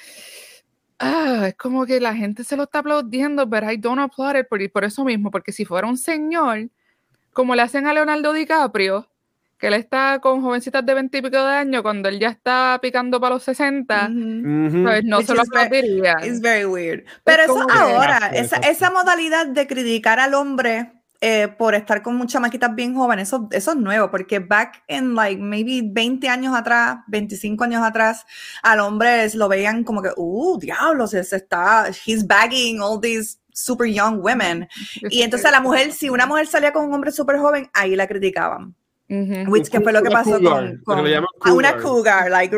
ah, 0.99 1.49
es 1.49 1.55
como 1.55 1.85
que 1.85 2.01
la 2.01 2.15
gente 2.15 2.45
se 2.45 2.57
lo 2.57 2.65
está 2.65 2.79
aplaudiendo, 2.79 3.49
pero 3.49 3.71
I 3.71 3.77
don't 3.77 4.01
applaud 4.01 4.37
it 4.37 4.49
por, 4.49 4.71
por 4.71 4.85
eso 4.85 5.05
mismo, 5.05 5.31
porque 5.31 5.53
si 5.53 5.65
fuera 5.65 5.87
un 5.87 5.99
señor, 5.99 6.71
como 7.33 7.55
le 7.55 7.63
hacen 7.63 7.87
a 7.87 7.93
Leonardo 7.93 8.33
DiCaprio, 8.33 9.12
que 9.63 9.69
él 9.69 9.75
está 9.75 10.19
con 10.19 10.43
jovencitas 10.43 10.85
de 10.85 10.93
20 10.93 11.19
y 11.19 11.23
pico 11.23 11.37
de 11.37 11.55
años, 11.55 11.83
cuando 11.83 12.09
él 12.09 12.19
ya 12.19 12.31
está 12.31 12.81
picando 12.83 13.21
para 13.21 13.37
los 13.37 13.45
60, 13.45 14.07
pues 14.09 15.05
no 15.05 15.23
se 15.23 15.35
lo 15.37 15.43
aplaudiría. 15.43 16.15
Es 16.21 16.41
very 16.41 16.65
weird. 16.65 17.05
Pero 17.23 17.45
eso 17.45 17.71
ahora, 17.71 18.33
esa, 18.35 18.57
esa 18.57 18.91
modalidad 18.91 19.47
de 19.47 19.69
criticar 19.69 20.19
al 20.19 20.35
hombre 20.35 20.91
eh, 21.21 21.47
por 21.47 21.77
estar 21.77 22.03
con 22.03 22.17
muchas 22.17 22.43
maquitas 22.43 22.75
bien 22.75 22.97
jóvenes, 22.97 23.29
eso, 23.29 23.49
eso 23.53 23.71
es 23.71 23.77
nuevo, 23.77 24.11
porque 24.11 24.41
back 24.41 24.83
in 24.89 25.15
like 25.15 25.41
maybe 25.41 25.81
20 25.85 26.29
años 26.29 26.57
atrás, 26.57 26.97
25 27.07 27.63
años 27.63 27.85
atrás, 27.85 28.27
al 28.65 28.81
hombre 28.81 29.33
lo 29.35 29.49
veían 29.49 29.85
como 29.85 30.03
que, 30.03 30.11
uh, 30.17 30.59
diablos, 30.59 31.13
se 31.13 31.21
está, 31.21 31.89
he's 32.05 32.27
bagging 32.27 32.81
all 32.81 33.01
these 33.01 33.39
super 33.53 33.87
young 33.87 34.19
women. 34.25 34.69
Y 35.09 35.23
entonces 35.23 35.47
a 35.47 35.53
la 35.53 35.61
mujer, 35.61 35.93
si 35.93 36.11
una 36.11 36.27
mujer 36.27 36.49
salía 36.49 36.73
con 36.73 36.85
un 36.85 36.95
hombre 36.95 37.13
súper 37.13 37.39
joven, 37.39 37.71
ahí 37.75 37.95
la 37.95 38.09
criticaban. 38.09 38.75
Which 39.47 39.69
que 39.69 39.81
fue 39.81 39.93
lo 39.93 40.03
que 40.03 40.11
pasó 40.11 40.41
con, 40.41 40.83
a 41.41 41.53
una 41.53 41.77
cougar, 41.77 42.31
like, 42.31 42.57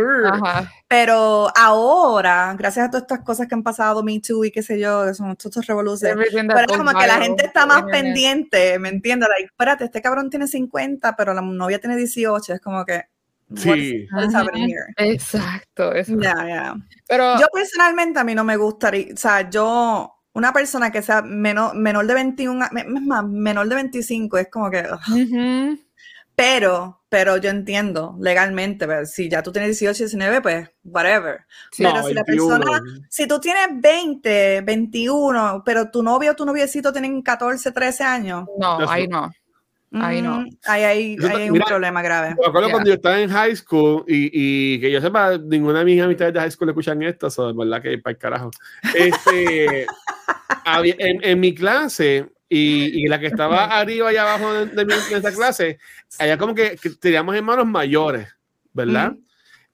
pero 0.86 1.48
ahora, 1.56 2.54
gracias 2.56 2.86
a 2.86 2.90
todas 2.90 3.02
estas 3.02 3.20
cosas 3.20 3.48
que 3.48 3.54
han 3.54 3.62
pasado, 3.62 4.02
Me 4.02 4.20
Too 4.20 4.44
y 4.44 4.50
qué 4.50 4.62
sé 4.62 4.78
yo, 4.78 5.04
que 5.06 5.14
son 5.14 5.32
estos 5.32 5.66
revoluciones, 5.66 6.28
pero 6.32 6.78
como 6.78 6.92
que 6.92 7.06
la 7.06 7.18
gente 7.18 7.46
está 7.46 7.66
más 7.66 7.84
pendiente, 7.84 8.78
¿me 8.78 8.90
entiendes? 8.90 9.28
Like, 9.28 9.46
espérate, 9.46 9.84
este 9.84 10.00
cabrón 10.00 10.30
tiene 10.30 10.46
50, 10.46 11.16
pero 11.16 11.34
la 11.34 11.40
novia 11.40 11.80
tiene 11.80 11.96
18, 11.96 12.54
es 12.54 12.60
como 12.60 12.84
que, 12.84 13.02
Sí. 13.56 14.06
Exacto. 14.96 15.92
Eso. 15.92 16.16
Pero 17.06 17.38
yo 17.38 17.46
personalmente 17.52 18.18
a 18.18 18.24
mí 18.24 18.34
no 18.34 18.44
me 18.44 18.56
gustaría, 18.56 19.12
o 19.12 19.16
sea, 19.16 19.48
yo, 19.48 20.14
una 20.32 20.52
persona 20.52 20.90
que 20.90 21.02
sea 21.02 21.22
menor, 21.22 21.76
menor 21.76 22.06
de 22.06 22.14
21, 22.14 22.64
es 22.64 23.02
más, 23.02 23.24
menor 23.24 23.68
de 23.68 23.74
25, 23.76 24.38
es 24.38 24.48
como 24.48 24.70
que... 24.70 24.84
Pero, 26.36 27.02
pero 27.08 27.36
yo 27.36 27.48
entiendo 27.50 28.16
legalmente, 28.20 28.86
pero 28.86 29.00
pues, 29.00 29.12
si 29.12 29.28
ya 29.28 29.42
tú 29.42 29.52
tienes 29.52 29.78
18, 29.78 30.04
19, 30.04 30.40
pues 30.40 30.70
whatever. 30.82 31.40
pero 31.78 32.02
si 32.02 32.12
la 32.12 32.24
persona, 32.24 32.82
si 33.08 33.28
tú 33.28 33.38
tienes 33.38 33.68
20, 33.80 34.62
21, 34.62 35.62
pero 35.64 35.90
tu 35.90 36.02
novio 36.02 36.32
o 36.32 36.34
tu 36.34 36.44
noviecito 36.44 36.92
tienen 36.92 37.22
14, 37.22 37.70
13 37.70 38.04
años. 38.04 38.44
No, 38.58 38.78
ahí 38.88 39.06
no. 39.06 39.30
Ahí 39.92 40.20
no. 40.22 40.44
Ahí 40.64 40.82
hay, 40.82 41.16
hay 41.22 41.50
un 41.50 41.60
problema 41.60 42.02
grave. 42.02 42.34
Me 42.36 42.46
acuerdo 42.46 42.68
cuando 42.70 42.88
yo 42.88 42.94
estaba 42.94 43.20
en 43.20 43.30
high 43.30 43.54
school 43.54 44.04
y, 44.08 44.28
y, 44.32 44.80
que 44.80 44.90
yo 44.90 45.00
sepa, 45.00 45.38
ninguna 45.38 45.80
de 45.80 45.84
mis 45.84 46.02
amistades 46.02 46.34
de 46.34 46.40
high 46.40 46.50
school 46.50 46.68
escuchan 46.68 47.00
esto, 47.02 47.30
so, 47.30 47.50
es 47.50 47.56
verdad 47.56 47.80
que 47.80 47.96
para 47.98 48.12
el 48.12 48.18
carajo. 48.18 48.50
Este, 48.92 49.86
en, 50.98 51.20
en 51.22 51.38
mi 51.38 51.54
clase 51.54 52.33
y, 52.48 53.04
y, 53.04 53.06
la 53.08 53.18
que 53.18 53.26
estaba 53.26 53.64
arriba 53.64 54.12
y 54.12 54.16
abajo 54.16 54.52
de, 54.52 54.84
de, 54.84 54.94
esa 54.94 55.32
clase, 55.32 55.78
allá 56.18 56.36
como 56.36 56.54
que, 56.54 56.76
que, 56.80 56.90
teníamos 56.90 57.34
hermanos 57.34 57.66
mayores, 57.66 58.28
¿verdad? 58.72 59.14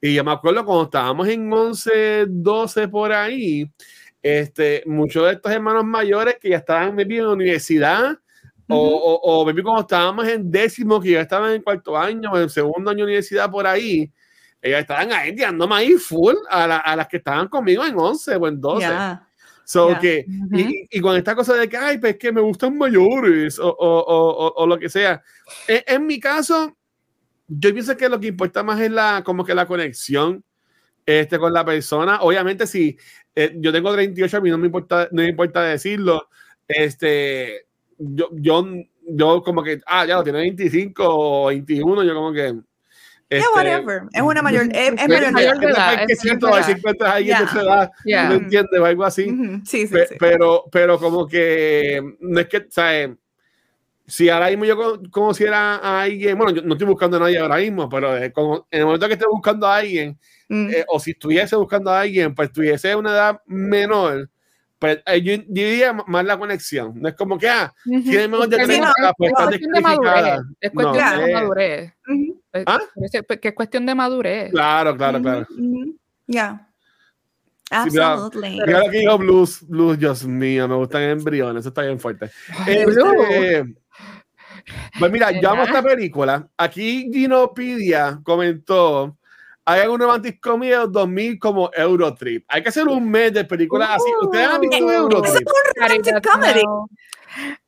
Y 0.00 0.14
yo 0.14 0.24
me 0.24 0.32
acuerdo 0.32 0.64
cuando 0.64 0.84
estábamos 0.84 1.28
en 1.28 1.52
11, 1.52 2.26
12 2.28 2.88
por 2.88 3.12
ahí, 3.12 3.70
este, 4.22 4.82
muchos 4.86 5.26
de 5.26 5.32
estos 5.32 5.52
hermanos 5.52 5.84
mayores 5.84 6.36
que 6.40 6.50
ya 6.50 6.58
estaban 6.58 6.98
en 6.98 7.18
la 7.18 7.30
universidad, 7.30 8.18
o, 8.68 8.76
o, 8.76 9.40
o 9.40 9.44
cuando 9.44 9.80
estábamos 9.80 10.28
en 10.28 10.50
décimo, 10.50 11.00
que 11.00 11.10
ya 11.10 11.22
estaban 11.22 11.52
en 11.52 11.62
cuarto 11.62 11.98
año, 11.98 12.38
en 12.38 12.48
segundo 12.48 12.90
año 12.90 12.98
de 12.98 13.04
universidad 13.04 13.50
por 13.50 13.66
ahí, 13.66 14.10
ellas 14.62 14.80
estaban 14.80 15.12
ahí 15.12 15.34
tirándome 15.34 15.74
ahí 15.74 15.92
full 15.94 16.34
a, 16.48 16.66
la, 16.66 16.76
a, 16.78 16.96
las 16.96 17.08
que 17.08 17.16
estaban 17.16 17.48
conmigo 17.48 17.84
en 17.84 17.98
11 17.98 18.36
o 18.36 18.46
en 18.46 18.60
12. 18.60 18.86
So 19.70 19.96
que, 20.00 20.26
y, 20.52 20.88
y, 20.90 21.00
con 21.00 21.16
esta 21.16 21.36
cosa 21.36 21.54
de 21.54 21.68
que, 21.68 21.76
ay, 21.76 21.98
pues 21.98 22.16
que 22.16 22.32
me 22.32 22.40
gustan 22.40 22.76
mayores 22.76 23.56
o, 23.60 23.68
o, 23.68 24.52
o 24.56 24.66
lo 24.66 24.76
que 24.76 24.88
sea. 24.88 25.22
En, 25.68 25.84
en, 25.86 26.06
mi 26.06 26.18
caso, 26.18 26.76
yo 27.46 27.72
pienso 27.72 27.96
que 27.96 28.08
lo 28.08 28.18
que 28.18 28.26
importa 28.26 28.64
más 28.64 28.80
es 28.80 28.90
la, 28.90 29.22
como 29.24 29.44
que 29.44 29.54
la 29.54 29.66
conexión 29.66 30.42
este, 31.06 31.38
con 31.38 31.52
la 31.52 31.64
persona. 31.64 32.18
Obviamente, 32.20 32.66
si 32.66 32.98
eh, 33.36 33.54
yo 33.60 33.72
tengo 33.72 33.92
38, 33.92 34.38
a 34.38 34.40
mí 34.40 34.50
no 34.50 34.58
me 34.58 34.66
importa, 34.66 35.08
no 35.12 35.22
me 35.22 35.28
importa 35.28 35.62
decirlo. 35.62 36.28
Este, 36.66 37.68
yo, 37.96 38.28
yo, 38.32 38.66
yo 39.06 39.40
como 39.44 39.62
que, 39.62 39.80
ah, 39.86 40.04
ya 40.04 40.16
lo 40.16 40.24
tiene 40.24 40.40
25 40.40 41.04
o 41.06 41.46
21, 41.46 42.02
yo 42.02 42.14
como 42.16 42.32
que, 42.32 42.58
este, 43.30 43.48
whatever. 43.54 44.02
Es 44.12 44.22
una 44.22 44.42
mayor, 44.42 44.68
es, 44.72 44.88
es 44.88 45.08
mayor, 45.08 45.32
mayor 45.32 45.58
de 45.60 45.66
edad. 45.68 46.04
Es 46.08 46.18
cierto, 46.18 46.52
a 46.52 46.62
si 46.64 46.72
encuentras 46.72 47.10
a 47.10 47.14
alguien 47.14 47.38
de 47.38 47.44
esa 47.44 47.62
edad, 47.62 47.92
yeah. 48.04 48.28
no 48.28 48.34
entiendes 48.34 48.80
o 48.80 48.84
algo 48.84 49.04
así. 49.04 49.24
sí, 49.64 49.86
sí, 49.86 49.96
sí, 50.08 50.16
Pero, 50.18 50.64
pero 50.72 50.98
como 50.98 51.28
que 51.28 52.02
no 52.20 52.40
es 52.40 52.48
que, 52.48 52.66
¿sabes? 52.70 53.10
Si 54.04 54.28
ahora 54.28 54.48
mismo 54.48 54.64
yo 54.64 55.00
conociera 55.12 55.76
a 55.76 56.02
alguien, 56.02 56.36
bueno, 56.36 56.52
yo 56.52 56.62
no 56.62 56.74
estoy 56.74 56.88
buscando 56.88 57.18
a 57.18 57.20
nadie 57.20 57.38
ahora 57.38 57.58
mismo, 57.58 57.88
pero 57.88 58.10
como 58.32 58.66
en 58.68 58.80
el 58.80 58.86
momento 58.86 59.06
que 59.06 59.12
esté 59.12 59.26
buscando 59.30 59.68
a 59.68 59.76
alguien, 59.76 60.18
mm. 60.48 60.70
eh, 60.70 60.84
o 60.88 60.98
si 60.98 61.12
estuviese 61.12 61.54
buscando 61.54 61.92
a 61.92 62.00
alguien, 62.00 62.34
pues 62.34 62.50
tuviese 62.50 62.96
una 62.96 63.10
edad 63.12 63.40
menor, 63.46 64.28
pues 64.80 64.98
eh, 65.04 65.20
yo, 65.20 65.34
diría 65.46 65.92
más 65.92 66.24
la 66.24 66.38
conexión. 66.38 66.94
No 66.96 67.08
es 67.10 67.14
como 67.14 67.36
que, 67.36 67.48
ah, 67.48 67.72
tiene 67.84 68.26
menos 68.26 68.48
de 68.48 68.56
30, 68.56 68.92
pues 69.16 69.30
está 69.30 69.46
descalificada. 69.46 70.42
Es 70.58 70.70
cuestión 70.70 71.26
de 71.26 71.32
madurez. 71.34 71.92
¿Ah? 72.66 72.80
Que 73.40 73.48
es 73.48 73.54
cuestión 73.54 73.84
de 73.84 73.94
madurez. 73.94 74.50
Claro, 74.50 74.96
claro, 74.96 75.20
claro. 75.20 75.46
Ya. 76.26 76.66
Absolutely. 77.70 78.52
Sí, 78.52 78.62
mira, 78.66 78.82
que 78.90 78.98
dijo 78.98 79.18
blues, 79.18 79.68
blues, 79.68 79.98
Dios 79.98 80.24
mío, 80.24 80.66
me 80.66 80.74
gustan 80.74 81.02
embriones, 81.02 81.60
eso 81.60 81.68
está 81.68 81.82
bien 81.82 82.00
fuerte. 82.00 82.30
Este, 82.66 83.76
pues 84.98 85.12
mira, 85.12 85.30
ya 85.40 85.50
vamos 85.50 85.68
a 85.68 85.70
esta 85.70 85.82
película. 85.82 86.48
Aquí 86.56 87.10
Ginopedia 87.12 88.18
comentó 88.24 89.18
hay 89.64 89.86
un 89.86 90.00
romantic 90.00 90.40
comedy 90.40 90.72
2000 90.90 91.38
como 91.38 91.70
Eurotrip. 91.72 92.44
Hay 92.48 92.62
que 92.62 92.68
hacer 92.70 92.88
un 92.88 93.10
mes 93.10 93.32
de 93.32 93.44
películas 93.44 93.90
así. 93.90 94.10
¿Ustedes 94.22 94.46
han 94.46 94.60
visto 94.60 94.84
uh, 94.84 94.90
Eurotrip? 94.90 95.24
Es 95.26 95.40
un 95.40 95.82
romantic 95.82 96.28
comedy. 96.28 96.64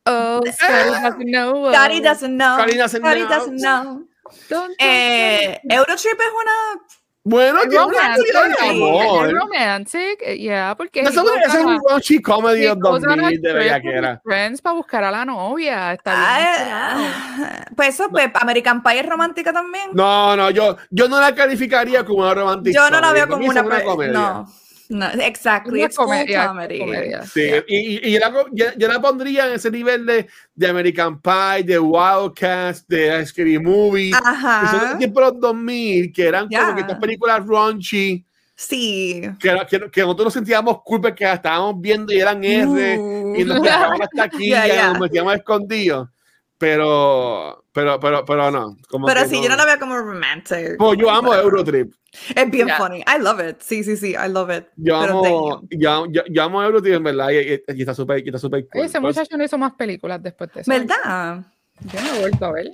Oh, 0.07 0.41
Scotty 0.53 0.91
doesn't 0.91 1.31
know. 1.31 1.73
Scotty 1.73 2.01
doesn't 2.01 2.37
know. 2.37 2.57
Scotty 2.57 2.79
doesn't 2.79 3.03
know. 3.03 3.23
Doesn't 3.29 3.59
know. 3.59 4.75
Eh, 4.79 5.61
Eurotrip 5.69 6.21
es 6.21 6.33
una 6.41 6.83
bueno, 7.25 7.61
es 7.63 7.75
romantic, 7.75 8.27
es 8.27 9.33
romantic, 9.33 10.23
eh, 10.23 10.39
yeah, 10.39 10.75
porque 10.77 11.01
eso 11.01 11.23
podría 11.23 11.49
ser 11.51 11.65
un 11.65 11.81
raunchy 11.89 12.21
comedy 12.21 12.67
of 12.67 12.79
2000 12.79 13.41
de 13.41 13.53
bella 13.53 13.81
que 13.81 13.89
era. 13.89 14.21
Friends 14.25 14.61
para 14.61 14.75
buscar 14.75 15.05
a 15.05 15.11
la 15.11 15.25
novia, 15.25 15.93
está 15.93 16.37
bien. 16.37 17.73
pues 17.77 17.91
eso, 17.91 18.09
pues 18.11 18.31
American 18.35 18.83
Pie 18.83 19.01
es 19.01 19.07
romántica 19.07 19.53
también. 19.53 19.91
No, 19.93 20.37
no, 20.37 20.51
yo, 20.51 20.77
yo 20.91 21.09
no 21.09 21.21
la 21.21 21.35
calificaría 21.35 22.05
como 22.05 22.23
una 22.23 22.35
romántica. 22.35 22.77
Yo 22.77 22.91
no 22.91 23.01
la 23.01 23.13
veo 23.13 23.29
como 23.29 23.47
una, 23.47 23.63
una 23.63 23.85
comedia. 23.85 24.13
No. 24.13 24.62
No, 24.93 25.07
exactly, 25.07 25.83
it's 25.83 25.97
comedia, 25.97 26.49
comedy. 26.49 26.79
comedia. 26.81 27.23
Sí, 27.23 27.41
yeah. 27.41 27.65
y, 27.67 27.77
y, 27.77 28.15
y 28.15 28.19
la, 28.19 28.31
yo, 28.53 28.89
la 28.89 29.01
pondría 29.01 29.47
en 29.47 29.55
ese 29.55 29.71
nivel 29.71 30.05
de, 30.05 30.29
de 30.55 30.69
American 30.69 31.19
Pie, 31.19 31.65
de 31.65 31.79
Wildcats, 31.79 32.87
de 32.87 33.25
Scary 33.25 33.59
Movie. 33.59 34.13
Ajá. 34.13 34.61
Que 34.61 34.77
son 34.77 34.99
de 34.99 35.21
los 35.21 35.41
2000, 35.41 36.13
que 36.13 36.27
eran 36.27 36.47
yeah. 36.51 36.61
como 36.61 36.75
que 36.75 36.81
estas 36.83 36.99
películas 36.99 37.47
raunchy. 37.47 38.23
Sí. 38.55 39.23
Que, 39.41 39.57
que, 39.71 39.91
que, 39.91 40.01
nosotros 40.03 40.27
nos 40.27 40.35
sentíamos 40.35 40.83
culpa 40.83 41.15
que 41.15 41.33
estábamos 41.33 41.81
viendo 41.81 42.13
y 42.13 42.21
eran 42.21 42.45
R 42.45 42.99
uh. 42.99 43.35
y 43.35 43.45
nos 43.45 43.63
quedábamos 43.63 44.01
hasta 44.03 44.25
aquí 44.25 44.45
yeah, 44.49 44.91
y 44.91 44.93
nos 44.93 45.01
metíamos 45.01 45.35
escondidos. 45.35 46.11
Pero, 46.59 47.62
pero, 47.73 47.99
pero, 47.99 48.25
pero 48.25 48.51
no. 48.51 48.77
Como 48.89 49.07
pero 49.07 49.27
sí, 49.27 49.37
no. 49.37 49.45
yo 49.45 49.49
no 49.49 49.57
la 49.57 49.65
veo 49.65 49.79
como 49.79 49.97
romantic. 49.97 50.77
Pues 50.79 50.99
yo 50.99 51.11
amo 51.11 51.35
Eurotrip. 51.35 51.93
Es 52.35 52.51
bien 52.51 52.67
yeah. 52.67 52.77
funny. 52.77 52.99
I 53.01 53.19
love 53.19 53.41
it. 53.41 53.61
Sí, 53.61 53.83
sí, 53.83 53.97
sí. 53.97 54.11
I 54.11 54.29
love 54.29 54.51
it. 54.51 54.67
Yo 54.77 54.97
amo, 54.97 55.63
yo, 55.71 56.07
yo, 56.07 56.23
yo, 56.29 56.43
amo 56.43 56.63
Eurotrip, 56.63 56.95
en 56.95 57.03
verdad. 57.03 57.31
Y, 57.31 57.39
y, 57.39 57.63
y 57.75 57.81
está 57.81 57.95
súper 57.95 58.23
está 58.27 58.39
super 58.39 58.67
cool. 58.69 58.85
Ese 58.85 59.01
pues, 59.01 59.17
muchacho 59.17 59.37
no 59.37 59.45
hizo 59.45 59.57
más 59.57 59.73
películas 59.73 60.23
después 60.23 60.53
de 60.53 60.61
eso. 60.61 60.71
¿Verdad? 60.71 61.45
Yo 61.81 62.01
no 62.01 62.15
he 62.15 62.21
vuelto 62.21 62.45
a 62.45 62.53
ver. 62.53 62.71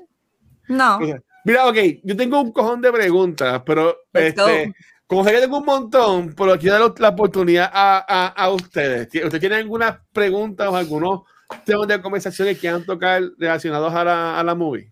No. 0.69 0.99
Mira, 1.45 1.67
ok, 1.67 1.77
yo 2.03 2.17
tengo 2.17 2.41
un 2.41 2.53
cojón 2.53 2.81
de 2.81 2.93
preguntas, 2.93 3.63
pero 3.65 3.97
Let's 4.13 4.29
este, 4.29 4.67
go. 4.67 4.73
como 5.07 5.25
sé 5.25 5.33
que 5.33 5.41
tengo 5.41 5.59
un 5.59 5.65
montón, 5.65 6.35
pero 6.37 6.59
quiero 6.59 6.79
dar 6.79 7.01
la 7.01 7.09
oportunidad 7.11 7.71
a, 7.73 8.05
a, 8.07 8.27
a 8.27 8.51
ustedes. 8.51 9.07
¿Ustedes 9.07 9.41
tienen 9.41 9.61
algunas 9.61 9.99
preguntas 10.13 10.69
o 10.69 10.77
algunos 10.77 11.23
temas 11.65 11.89
de 11.89 12.01
conversaciones 12.01 12.55
que 12.55 12.61
quieran 12.61 12.85
tocar 12.85 13.23
relacionados 13.39 13.93
a 13.95 14.05
la, 14.05 14.39
a 14.39 14.45
la 14.45 14.55
movie? 14.55 14.91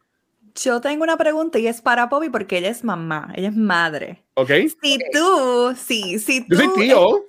Yo 0.55 0.81
tengo 0.81 1.05
una 1.05 1.19
pregunta 1.19 1.59
y 1.59 1.67
es 1.67 1.83
para 1.83 2.07
Bobby 2.07 2.31
porque 2.31 2.59
ella 2.59 2.71
es 2.71 2.83
mamá, 2.83 3.31
ella 3.37 3.49
es 3.51 3.57
madre. 3.57 4.25
Ok. 4.35 4.51
Si 4.83 4.99
tú, 5.13 5.75
sí, 5.77 6.19
si 6.19 6.41
tú. 6.49 6.57
Yo 6.57 6.65
soy 6.65 6.83
tío. 6.83 7.25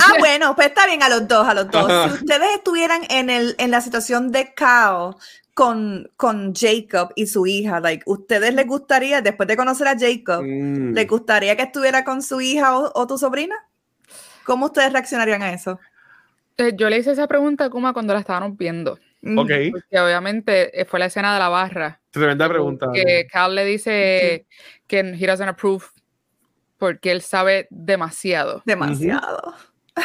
Ah, 0.00 0.14
bueno, 0.18 0.54
pues 0.54 0.68
está 0.68 0.86
bien 0.86 1.02
a 1.02 1.08
los 1.08 1.26
dos, 1.28 1.46
a 1.46 1.54
los 1.54 1.70
dos. 1.70 1.90
Si 2.10 2.14
ustedes 2.24 2.48
estuvieran 2.56 3.02
en, 3.10 3.30
el, 3.30 3.54
en 3.58 3.70
la 3.70 3.80
situación 3.80 4.30
de 4.32 4.52
Kao 4.54 5.16
con, 5.54 6.10
con 6.16 6.52
Jacob 6.54 7.10
y 7.16 7.26
su 7.28 7.46
hija, 7.46 7.78
like, 7.80 8.02
¿ustedes 8.06 8.54
les 8.54 8.66
gustaría, 8.66 9.20
después 9.20 9.48
de 9.48 9.56
conocer 9.56 9.86
a 9.88 9.96
Jacob, 9.98 10.42
Mm. 10.44 10.94
les 10.94 11.06
gustaría 11.08 11.56
que 11.56 11.62
estuviera 11.62 12.04
con 12.04 12.22
su 12.22 12.40
hija 12.40 12.76
o, 12.78 12.90
o 12.94 13.06
tu 13.06 13.18
sobrina? 13.18 13.54
¿Cómo 14.44 14.66
ustedes 14.66 14.92
reaccionarían 14.92 15.42
a 15.42 15.52
eso? 15.52 15.78
Yo 16.76 16.88
le 16.88 16.98
hice 16.98 17.12
esa 17.12 17.26
pregunta 17.26 17.64
a 17.64 17.70
Kuma 17.70 17.92
cuando 17.92 18.14
la 18.14 18.20
estábamos 18.20 18.56
viendo. 18.56 18.98
Mm. 19.22 19.38
Ok. 19.38 19.50
Porque 19.72 20.00
obviamente 20.00 20.80
eh, 20.80 20.84
fue 20.84 21.00
la 21.00 21.06
escena 21.06 21.32
de 21.32 21.38
la 21.40 21.48
barra. 21.48 22.00
Tremenda 22.10 22.48
pregunta. 22.48 22.88
Que 22.92 23.26
Cal 23.30 23.54
le 23.54 23.64
dice 23.64 24.46
que 24.86 24.98
he 25.00 25.26
doesn't 25.26 25.48
approve 25.48 25.84
porque 26.78 27.10
él 27.10 27.22
sabe 27.22 27.66
demasiado. 27.70 28.62
Demasiado. 28.66 29.54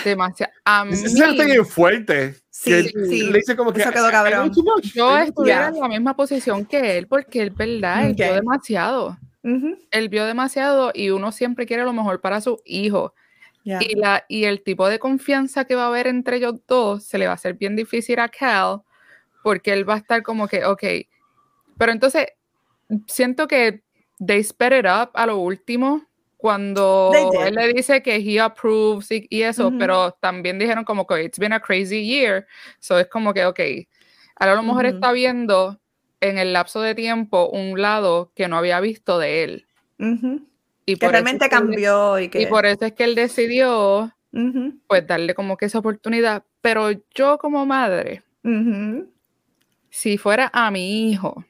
Demasiado. 0.06 0.54
A 0.66 0.86
mí, 0.86 0.94
Esa 0.94 1.06
escena 1.08 1.30
está 1.32 1.44
bien 1.46 1.66
fuerte. 1.66 2.36
Sí, 2.50 2.72
que 2.72 3.06
sí. 3.06 3.24
Le 3.24 3.40
dice 3.40 3.56
como 3.56 3.72
que. 3.74 3.82
Eso 3.82 3.92
quedó 3.92 4.10
cabrón. 4.10 4.52
yo 4.94 5.18
estuviera 5.20 5.62
Ya. 5.64 5.68
en 5.70 5.80
la 5.80 5.88
misma 5.88 6.16
posición 6.16 6.66
que 6.66 6.98
él 6.98 7.08
porque 7.08 7.42
él, 7.42 7.52
verdad, 7.52 8.06
él 8.08 8.14
vio 8.16 8.34
demasiado. 8.34 9.18
Ujú, 9.42 9.78
Él 9.92 10.10
vio 10.10 10.26
demasiado 10.26 10.92
y 10.94 11.12
uno 11.12 11.32
siempre 11.32 11.66
quiere 11.66 11.84
lo 11.84 11.94
mejor 11.94 12.20
para 12.20 12.42
su 12.42 12.62
hijo. 12.66 13.14
Y, 13.80 13.96
la, 13.96 14.26
y 14.28 14.46
el 14.46 14.64
tipo 14.64 14.88
de 14.88 15.00
confianza 15.00 15.66
que 15.66 15.76
va 15.76 15.86
a 15.86 15.88
haber 15.88 16.08
entre 16.08 16.38
ellos 16.38 16.56
dos 16.68 17.04
se 17.06 17.18
le 17.18 17.26
va 17.26 17.32
a 17.32 17.36
hacer 17.36 17.54
bien 17.54 17.76
difícil 17.76 18.20
a 18.20 18.30
Cal 18.30 18.82
porque 19.44 19.72
él 19.74 19.88
va 19.88 19.96
a 19.96 19.98
estar 19.98 20.24
como 20.24 20.48
que, 20.48 20.66
ok, 20.66 20.84
pero 21.78 21.92
entonces 21.92 22.28
siento 23.08 23.48
que 23.48 23.84
they 24.26 24.44
sped 24.44 24.80
it 24.80 24.86
up 24.86 25.12
a 25.14 25.26
lo 25.26 25.38
último 25.38 26.06
cuando 26.38 27.32
él 27.42 27.56
le 27.56 27.74
dice 27.74 28.02
que 28.02 28.16
he 28.16 28.40
approves 28.40 29.12
y, 29.12 29.28
y 29.30 29.42
eso, 29.42 29.68
Ujú. 29.68 29.78
pero 29.78 30.12
también 30.22 30.58
dijeron 30.58 30.86
como 30.86 31.06
que 31.06 31.24
it's 31.24 31.38
been 31.38 31.52
a 31.52 31.60
crazy 31.60 32.06
year, 32.06 32.48
so 32.80 32.98
es 32.98 33.08
como 33.08 33.34
que, 33.34 33.46
ok, 33.46 33.60
ahora 34.38 34.54
a 34.54 34.56
lo 34.56 34.64
mejor 34.64 34.86
está 34.86 35.12
viendo 35.12 35.80
en 36.22 36.38
el 36.38 36.54
lapso 36.54 36.82
de 36.82 36.96
tiempo 36.96 37.50
un 37.50 37.82
lado 37.82 38.32
que 38.36 38.48
no 38.48 38.58
había 38.58 38.80
visto 38.80 39.20
de 39.20 39.44
él. 39.44 39.68
Ujú. 40.00 40.48
Y 40.92 40.96
Que 40.96 41.06
eso 41.06 41.12
realmente 41.12 41.50
cambió 41.50 42.20
y 42.20 42.30
que. 42.30 42.42
y 42.42 42.46
por 42.48 42.66
eso 42.66 42.86
es 42.86 42.94
que 42.94 43.04
él 43.04 43.16
decidió 43.16 44.12
Ujú, 44.32 44.80
pues 44.88 45.06
darle 45.08 45.34
como 45.34 45.58
que 45.58 45.66
esa 45.66 45.80
oportunidad. 45.80 46.44
Pero 46.62 46.90
yo 47.16 47.38
como 47.38 47.66
madre, 47.66 48.24
ujú. 48.44 49.10
si 49.90 50.18
fuera 50.18 50.50
a 50.54 50.70
mi 50.72 51.10
hijo, 51.12 51.44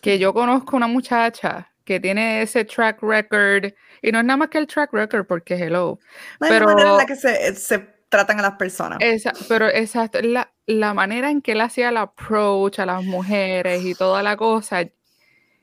que 0.00 0.18
yo 0.18 0.32
conozco 0.34 0.76
una 0.76 0.86
muchacha 0.86 1.70
que 1.84 2.00
tiene 2.00 2.40
ese 2.42 2.64
track 2.64 3.02
record, 3.02 3.72
y 4.00 4.10
no 4.12 4.18
es 4.20 4.24
nada 4.24 4.36
más 4.38 4.48
que 4.48 4.58
el 4.58 4.66
track 4.66 4.92
record, 4.92 5.26
porque 5.26 5.54
hello, 5.54 5.98
No 6.40 6.48
Pero- 6.48 6.66
manera 6.66 6.90
en 6.92 6.96
la 6.96 7.06
que 7.06 7.16
se, 7.16 7.54
se 7.54 7.78
tratan 8.08 8.38
a 8.38 8.42
las 8.42 8.52
personas. 8.56 8.98
esa, 9.02 9.32
pero 9.48 9.68
exacto, 9.68 10.20
la, 10.22 10.50
la 10.66 10.94
manera 10.94 11.30
en 11.30 11.42
que 11.42 11.52
él 11.52 11.60
hacía 11.60 11.88
el 11.90 11.96
approach 11.98 12.78
a 12.78 12.86
las 12.86 13.02
mujeres 13.04 13.82
y 13.84 13.94
toda 13.94 14.22
la 14.22 14.36
cosa, 14.36 14.82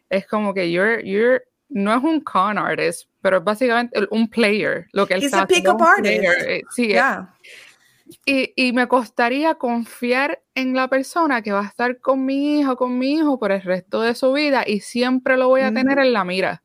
es 0.10 0.28
como 0.28 0.54
que 0.54 0.72
you're, 0.72 1.02
you're, 1.04 1.42
no 1.72 1.94
es 1.96 2.04
un 2.04 2.20
con 2.22 2.58
artist, 2.58 3.10
pero 3.22 3.38
es 3.38 3.44
básicamente 3.44 4.00
un 4.12 4.30
player, 4.30 4.88
lo 4.94 5.08
que 5.08 5.16
él 5.16 5.20
He's 5.22 5.28
está 5.28 5.42
a 5.44 5.48
pick-up 5.48 5.76
un 5.76 5.84
artist. 5.84 6.04
player, 6.04 6.50
eh, 6.50 6.62
Sí, 6.72 6.90
Ya. 6.90 7.34
Y, 8.26 8.52
y 8.58 8.74
me 8.74 8.88
costaría 8.90 9.56
confiar 9.56 10.42
en 10.54 10.74
la 10.76 10.90
persona 10.90 11.42
que 11.42 11.54
va 11.54 11.62
a 11.62 11.68
estar 11.68 12.00
con 12.00 12.26
mi 12.26 12.60
hijo, 12.60 12.76
con 12.76 12.98
mi 12.98 13.14
hijo 13.14 13.40
por 13.40 13.54
el 13.54 13.62
resto 13.62 14.02
de 14.02 14.16
su 14.16 14.34
vida 14.34 14.64
y 14.68 14.82
siempre 14.82 15.38
lo 15.38 15.48
voy 15.48 15.62
a 15.62 15.74
tener 15.74 15.98
Ujú. 15.98 16.08
en 16.08 16.14
la 16.14 16.26
mira. 16.26 16.64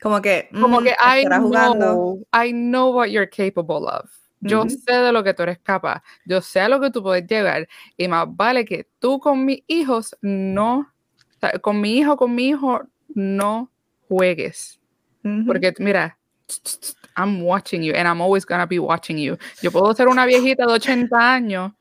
Como 0.00 0.22
que. 0.22 0.48
Como 0.52 0.80
mm, 0.80 0.84
que 0.84 0.90
I 0.90 1.24
jugando. 1.40 1.94
know, 1.94 2.24
I 2.32 2.52
know 2.52 2.92
what 2.94 3.06
you're 3.08 3.28
capable 3.28 3.86
of. 3.88 4.08
Yo 4.40 4.68
sé 4.68 4.92
de 4.92 5.10
lo 5.10 5.24
que 5.24 5.32
tú 5.34 5.42
eres 5.42 5.58
capaz, 5.58 6.02
yo 6.26 6.42
sé 6.42 6.60
a 6.60 6.68
lo 6.68 6.78
que 6.78 6.90
tú 6.90 7.02
puedes 7.02 7.26
llegar 7.26 7.66
y 7.96 8.06
más 8.08 8.26
vale 8.28 8.66
que 8.66 8.86
tú 8.98 9.18
con 9.18 9.44
mis 9.46 9.62
hijos 9.66 10.14
no, 10.20 10.92
con 11.62 11.80
mi 11.80 11.96
hijo, 11.96 12.16
con 12.18 12.34
mi 12.34 12.48
hijo 12.48 12.82
no 13.14 13.70
juegues. 14.08 14.80
Porque 15.46 15.72
mira, 15.78 16.18
I'm 17.16 17.42
watching 17.42 17.82
you 17.82 17.94
and 17.94 18.06
I'm 18.06 18.20
always 18.20 18.44
gonna 18.44 18.66
be 18.66 18.78
watching 18.78 19.16
you. 19.18 19.38
Yo 19.62 19.70
puedo 19.70 19.94
ser 19.94 20.08
una 20.08 20.26
viejita 20.26 20.66
de 20.66 20.72
80 20.72 21.34
años 21.34 21.72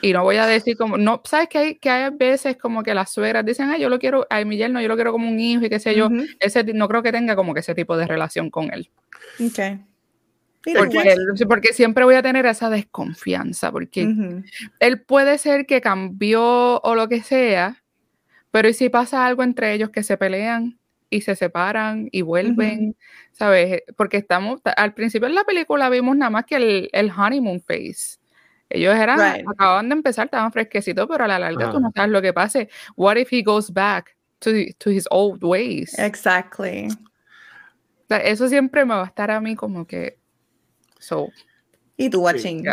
y 0.00 0.12
no 0.12 0.22
voy 0.22 0.36
a 0.36 0.46
decir 0.46 0.76
como, 0.76 0.96
no, 0.96 1.22
sabes 1.24 1.48
que 1.48 1.58
hay, 1.58 1.74
que 1.76 1.90
hay 1.90 2.10
veces 2.10 2.56
como 2.56 2.82
que 2.82 2.94
las 2.94 3.12
suegras 3.12 3.44
dicen, 3.44 3.70
ay, 3.70 3.80
yo 3.80 3.88
lo 3.88 3.98
quiero, 3.98 4.26
a 4.30 4.44
mi 4.44 4.56
yerno 4.56 4.80
yo 4.80 4.88
lo 4.88 4.96
quiero 4.96 5.12
como 5.12 5.28
un 5.28 5.38
hijo 5.38 5.64
y 5.64 5.70
qué 5.70 5.80
sé 5.80 5.94
yo, 5.94 6.08
ese 6.40 6.64
no 6.64 6.88
creo 6.88 7.02
que 7.02 7.12
tenga 7.12 7.36
como 7.36 7.54
que 7.54 7.60
ese 7.60 7.74
tipo 7.74 7.96
de 7.96 8.06
relación 8.06 8.50
con 8.50 8.72
él. 8.72 8.90
Ok. 9.40 9.80
Porque, 10.78 11.14
porque, 11.46 11.72
siempre 11.74 12.04
voy 12.04 12.14
a 12.14 12.22
tener 12.22 12.46
esa 12.46 12.70
desconfianza, 12.70 13.70
porque 13.70 14.08
él 14.80 15.00
puede 15.02 15.36
ser 15.36 15.66
que 15.66 15.82
cambió 15.82 16.80
o 16.80 16.94
lo 16.94 17.06
que 17.06 17.22
sea, 17.22 17.82
pero 18.50 18.68
¿y 18.68 18.72
si 18.72 18.88
pasa 18.88 19.26
algo 19.26 19.42
entre 19.42 19.74
ellos 19.74 19.90
que 19.90 20.02
se 20.02 20.16
pelean 20.16 20.78
y 21.14 21.20
se 21.20 21.36
separan 21.36 22.08
y 22.10 22.22
vuelven? 22.22 22.96
¿Sabes? 23.30 23.82
Porque 23.96 24.16
estamos, 24.16 24.60
al 24.76 24.94
principio 24.94 25.28
en 25.28 25.36
la 25.36 25.44
película 25.44 25.88
vimos 25.88 26.16
nada 26.16 26.30
más 26.30 26.44
que 26.44 26.56
el, 26.56 26.90
el 26.92 27.10
honeymoon 27.10 27.60
phase. 27.60 28.18
Ellos 28.68 28.96
eran, 28.96 29.20
acababan 29.46 29.88
de 29.88 29.94
empezar, 29.94 30.24
estaban 30.24 30.50
fresquecitos, 30.50 31.06
pero 31.08 31.24
a 31.24 31.28
la 31.28 31.38
larga 31.38 31.70
tú 31.70 31.78
no 31.78 31.92
sabes 31.94 32.10
lo 32.10 32.20
que 32.20 32.32
pase. 32.32 32.68
What 32.96 33.16
if 33.16 33.32
he 33.32 33.42
goes 33.42 33.72
back 33.72 34.16
to, 34.40 34.50
to 34.78 34.90
his 34.90 35.06
old 35.10 35.44
ways? 35.44 35.96
Exactly. 35.98 36.88
eso 38.08 38.48
siempre 38.48 38.84
me 38.84 38.94
va 38.94 39.04
a 39.04 39.06
estar 39.06 39.30
a 39.30 39.40
mí 39.40 39.54
como 39.54 39.86
que. 39.86 40.18
So. 40.98 41.28
Y 41.96 42.10
tú, 42.10 42.22
watching. 42.22 42.64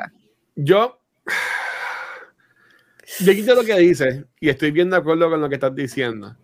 Yo. 0.55 0.99
Yo 3.19 3.33
quito 3.33 3.53
lo 3.55 3.63
que 3.65 3.77
dices 3.77 4.23
y 4.39 4.47
estoy 4.47 4.71
bien 4.71 4.89
de 4.89 4.95
acuerdo 4.95 5.29
con 5.29 5.41
lo 5.41 5.49
que 5.49 5.55
estás 5.55 5.75
diciendo. 5.75 6.37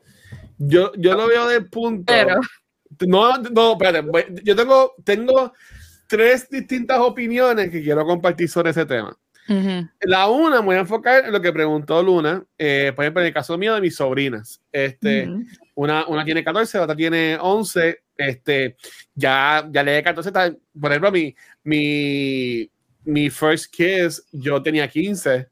Yo, 0.57 0.91
yo 0.95 1.15
lo 1.15 1.27
veo 1.27 1.47
de 1.47 1.61
punto. 1.61 2.05
Pero. 2.05 2.39
No, 3.05 3.37
no, 3.37 3.73
espérate. 3.73 4.41
Yo 4.43 4.55
tengo, 4.55 4.93
tengo 5.03 5.53
tres 6.07 6.49
distintas 6.49 6.99
opiniones 6.99 7.69
que 7.69 7.83
quiero 7.83 8.05
compartir 8.05 8.49
sobre 8.49 8.71
ese 8.71 8.85
tema. 8.85 9.17
La 10.01 10.27
una, 10.27 10.59
me 10.59 10.65
voy 10.65 10.75
a 10.75 10.79
enfocar 10.79 11.25
en 11.25 11.31
lo 11.31 11.41
que 11.41 11.53
preguntó 11.53 12.03
Luna, 12.03 12.43
eh, 12.57 12.91
por 12.93 13.05
ejemplo, 13.05 13.21
en 13.21 13.27
el 13.27 13.33
caso 13.33 13.57
mío 13.57 13.73
de 13.75 13.81
mis 13.81 13.95
sobrinas. 13.95 14.61
Este, 14.71 15.29
una, 15.73 16.05
una 16.07 16.25
tiene 16.25 16.43
14, 16.43 16.79
otra 16.79 16.95
tiene 16.95 17.37
11. 17.39 18.01
Este, 18.17 18.75
ya, 19.15 19.65
ya 19.71 19.83
le 19.83 20.03
14. 20.03 20.31
por 20.79 20.91
ejemplo, 20.91 21.11
mi, 21.11 21.33
mi, 21.63 22.69
mi 23.05 23.29
first 23.29 23.73
kiss, 23.73 24.25
yo 24.33 24.61
tenía 24.61 24.87
15. 24.87 25.47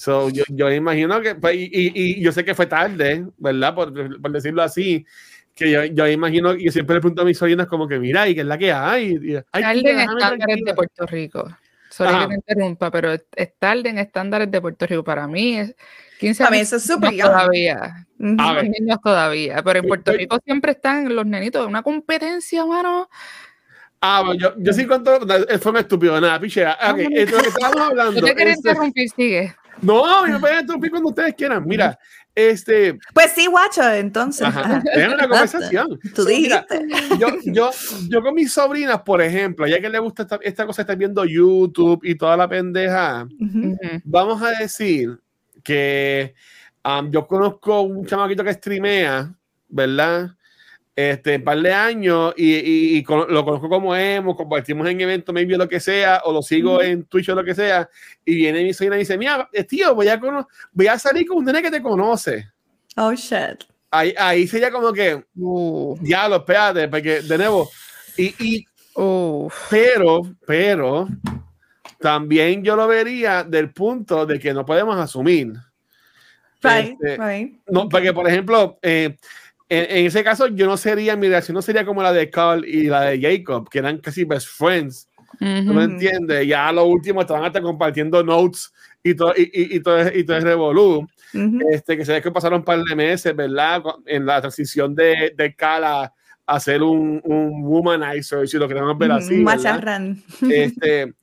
So, 0.00 0.30
yo, 0.30 0.44
yo 0.48 0.72
imagino 0.72 1.20
que, 1.20 1.34
pues, 1.34 1.56
y, 1.56 1.68
y, 1.70 2.22
yo 2.22 2.32
sé 2.32 2.42
que 2.42 2.54
fue 2.54 2.64
tarde, 2.64 3.26
¿verdad? 3.36 3.74
Por, 3.74 4.22
por 4.22 4.32
decirlo 4.32 4.62
así, 4.62 5.04
que 5.54 5.70
yo, 5.70 5.84
yo 5.84 6.08
imagino, 6.08 6.54
y 6.54 6.70
siempre 6.70 6.94
le 6.94 7.02
pregunto 7.02 7.20
a 7.20 7.26
mis 7.26 7.36
sobrinas 7.36 7.66
como 7.66 7.86
que, 7.86 7.98
mira, 7.98 8.26
¿y 8.26 8.34
qué 8.34 8.40
es 8.40 8.46
la 8.46 8.56
que 8.56 8.72
hay? 8.72 9.42
tarde 9.52 9.90
en 9.90 10.00
estándares 10.00 10.64
de 10.64 10.72
Puerto 10.72 11.04
Rico. 11.04 11.50
Sorry 11.90 12.18
que 12.18 12.28
me 12.28 12.34
interrumpa, 12.36 12.90
pero 12.90 13.12
es 13.12 13.58
tarde 13.58 13.90
en 13.90 13.98
estándares 13.98 14.50
de 14.50 14.58
Puerto 14.62 14.86
Rico. 14.86 15.04
Para 15.04 15.26
mí 15.26 15.58
es 15.58 15.76
15 16.18 16.44
años. 16.44 16.72
es 16.72 16.82
súper 16.82 17.14
todavía. 17.18 18.06
Uh 18.18 18.62
niños 18.62 18.98
todavía. 19.04 19.62
Pero 19.62 19.80
en 19.80 19.86
Puerto 19.86 20.12
Rico 20.12 20.38
siempre 20.42 20.72
están 20.72 21.14
los 21.14 21.26
nenitos. 21.26 21.66
Una 21.66 21.82
competencia, 21.82 22.64
mano. 22.64 23.10
Ah, 24.00 24.22
bueno, 24.24 24.40
yo, 24.40 24.54
yo 24.56 24.72
sí 24.72 24.86
cuento, 24.86 25.20
fue 25.60 25.72
un 25.72 25.76
estúpido, 25.76 26.18
nada, 26.18 26.40
pichea. 26.40 26.78
Okay, 26.90 27.06
esto 27.12 27.20
es 27.20 27.32
lo 27.32 27.42
que 27.42 27.48
estábamos 27.48 27.90
hablando. 27.90 28.20
Yo 28.20 28.26
te 28.26 28.34
quería 28.34 28.54
interrumpir, 28.54 29.10
sigue. 29.10 29.54
No, 29.82 30.26
me 30.26 30.38
pueden 30.38 30.60
interrumpir 30.60 30.90
cuando 30.90 31.08
ustedes 31.08 31.34
quieran. 31.34 31.64
Mira, 31.66 31.98
este. 32.34 32.98
Pues 33.12 33.32
sí, 33.32 33.46
guacho, 33.46 33.88
entonces. 33.92 34.48
Es 34.94 35.08
una 35.12 35.28
conversación. 35.28 35.98
Tú 36.14 36.24
dijiste. 36.24 36.86
yo, 37.18 37.28
yo, 37.44 37.70
yo 38.08 38.22
con 38.22 38.34
mis 38.34 38.52
sobrinas, 38.52 39.02
por 39.02 39.20
ejemplo, 39.20 39.66
ya 39.66 39.80
que 39.80 39.88
le 39.88 39.98
gusta 39.98 40.22
esta, 40.22 40.38
esta 40.42 40.66
cosa, 40.66 40.82
estar 40.82 40.96
viendo 40.96 41.24
YouTube 41.24 42.00
y 42.02 42.14
toda 42.14 42.36
la 42.36 42.48
pendeja, 42.48 43.26
vamos 44.04 44.42
a 44.42 44.50
decir 44.50 45.18
que 45.62 46.34
um, 46.84 47.10
yo 47.10 47.26
conozco 47.26 47.82
un 47.82 48.06
chamaquito 48.06 48.44
que 48.44 48.54
streamea, 48.54 49.34
¿verdad? 49.68 50.30
Este, 50.94 51.36
un 51.36 51.44
par 51.44 51.60
de 51.60 51.72
años 51.72 52.34
y, 52.36 52.98
y, 52.98 53.04
lo 53.04 53.44
conozco 53.44 53.68
como 53.68 53.94
hemos, 53.94 54.36
compartimos 54.36 54.88
en 54.88 55.00
eventos, 55.00 55.32
maybe 55.34 55.56
lo 55.56 55.68
que 55.68 55.80
sea, 55.80 56.22
o 56.24 56.32
lo 56.32 56.42
sigo 56.42 56.82
en 56.82 57.04
Twitch 57.04 57.28
o 57.30 57.34
lo 57.34 57.44
que 57.44 57.54
sea, 57.54 57.88
y 58.24 58.34
viene 58.34 58.62
mi 58.62 58.74
sobrina 58.74 58.96
y 58.96 59.00
dice, 59.00 59.16
mira, 59.16 59.48
eh, 59.52 59.64
tío, 59.64 59.94
voy 59.94 60.08
a, 60.08 60.20
voy 60.72 60.86
a 60.86 60.98
salir 60.98 61.26
con 61.26 61.38
un 61.38 61.44
nene 61.44 61.62
que 61.62 61.70
te 61.70 61.82
conoce. 61.82 62.50
Oh, 62.96 63.12
shit. 63.14 63.64
Ahí, 63.90 64.14
ahí 64.18 64.46
sería 64.46 64.70
como 64.70 64.92
que, 64.92 65.24
uh. 65.36 65.96
diablo, 66.00 66.36
espérate, 66.36 66.88
porque 66.88 67.22
de 67.22 67.38
nuevo, 67.38 67.68
y, 68.16 68.34
y 68.38 68.66
pero, 69.70 70.22
pero, 70.46 71.08
también 71.98 72.62
yo 72.62 72.76
lo 72.76 72.86
vería 72.86 73.44
del 73.44 73.72
punto 73.72 74.26
de 74.26 74.38
que 74.38 74.52
no 74.52 74.64
podemos 74.64 74.96
asumir. 74.96 75.52
Right, 76.62 76.92
este, 77.00 77.16
right. 77.16 77.60
No, 77.68 77.88
porque, 77.88 78.12
por 78.12 78.28
ejemplo, 78.28 78.78
eh, 78.82 79.16
en, 79.70 80.06
ese 80.06 80.24
caso, 80.24 80.48
yo 80.48 80.66
no 80.66 80.76
sería, 80.76 81.16
mi 81.16 81.28
reacción 81.28 81.54
no 81.54 81.62
sería 81.62 81.86
como 81.86 82.02
la 82.02 82.12
de 82.12 82.28
Carl 82.28 82.64
y 82.66 82.84
la 82.84 83.02
de 83.02 83.20
Jacob, 83.20 83.68
que 83.70 83.78
eran 83.78 83.98
casi 83.98 84.24
best 84.24 84.48
friends. 84.48 85.08
¿No 85.38 85.72
me 85.72 85.84
entiendes? 85.84 86.46
Ya 86.46 86.68
a 86.68 86.72
lo 86.72 86.84
último 86.84 87.20
estaban 87.20 87.44
hasta 87.44 87.62
compartiendo 87.62 88.22
notes 88.22 88.72
y 89.02 89.14
todo, 89.14 89.32
y, 89.36 89.42
y, 89.42 89.76
y 89.76 89.80
todo, 89.80 90.00
y 90.12 90.24
todo 90.24 90.36
el 90.36 90.42
revolú. 90.42 91.06
este, 91.70 91.96
que 91.96 92.04
se 92.04 92.12
ve 92.12 92.20
que 92.20 92.32
pasaron 92.32 92.58
un 92.58 92.64
par 92.64 92.82
de 92.82 92.96
meses, 92.96 93.34
¿verdad? 93.34 93.80
En 94.06 94.26
la 94.26 94.40
transición 94.40 94.94
de, 94.94 95.32
de 95.36 95.54
Carl 95.54 95.84
a, 95.84 96.14
hacer 96.46 96.82
un, 96.82 97.20
un 97.22 97.62
womanizer, 97.62 98.48
si 98.48 98.58
lo 98.58 98.66
queremos 98.66 98.98
ver 98.98 99.12
así. 99.12 99.36
Macharran. 99.36 100.20
Este, 100.50 101.14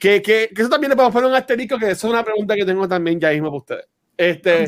que, 0.00 0.20
que, 0.20 0.50
que, 0.52 0.60
eso 0.62 0.68
también 0.68 0.90
le 0.90 0.96
podemos 0.96 1.14
poner 1.14 1.30
un 1.30 1.36
asterisco, 1.36 1.78
que 1.78 1.92
eso 1.92 2.08
es 2.08 2.12
una 2.12 2.24
pregunta 2.24 2.56
que 2.56 2.64
tengo 2.64 2.88
también 2.88 3.20
ya 3.20 3.30
mismo 3.30 3.46
para 3.46 3.58
ustedes. 3.58 3.86
Este, 4.16 4.66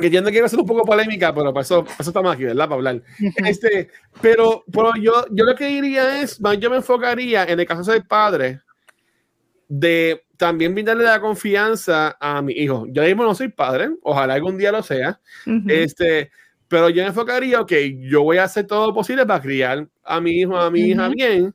que 0.00 0.10
que 0.10 0.36
iba 0.36 0.46
a 0.46 0.48
ser 0.48 0.58
un 0.58 0.66
poco 0.66 0.84
polémica, 0.84 1.34
pero 1.34 1.52
para 1.52 1.62
eso, 1.62 1.84
eso 1.98 2.10
estamos 2.10 2.32
aquí, 2.32 2.44
¿verdad? 2.44 2.64
Para 2.64 2.74
hablar. 2.74 3.02
Este, 3.44 3.88
pero, 4.20 4.64
pero 4.72 4.92
yo, 5.00 5.26
yo 5.30 5.44
lo 5.44 5.54
que 5.54 5.66
diría 5.66 6.22
es, 6.22 6.40
yo 6.58 6.70
me 6.70 6.76
enfocaría 6.76 7.44
en 7.44 7.60
el 7.60 7.66
caso 7.66 7.92
de 7.92 8.00
padre, 8.00 8.60
de 9.68 10.22
también 10.36 10.74
brindarle 10.74 11.04
la 11.04 11.20
confianza 11.20 12.16
a 12.18 12.42
mi 12.42 12.54
hijo. 12.54 12.86
Yo 12.88 13.02
mismo 13.02 13.24
no 13.24 13.34
soy 13.34 13.48
padre, 13.48 13.90
ojalá 14.02 14.34
algún 14.34 14.56
día 14.56 14.72
lo 14.72 14.82
sea, 14.82 15.20
este, 15.68 16.30
pero 16.66 16.88
yo 16.88 17.02
me 17.02 17.08
enfocaría, 17.08 17.60
ok, 17.60 17.72
yo 18.00 18.22
voy 18.22 18.38
a 18.38 18.44
hacer 18.44 18.66
todo 18.66 18.88
lo 18.88 18.94
posible 18.94 19.26
para 19.26 19.42
criar 19.42 19.86
a 20.02 20.20
mi 20.20 20.40
hijo, 20.40 20.56
a 20.56 20.70
mi 20.70 20.80
hija 20.80 21.08
bien, 21.08 21.54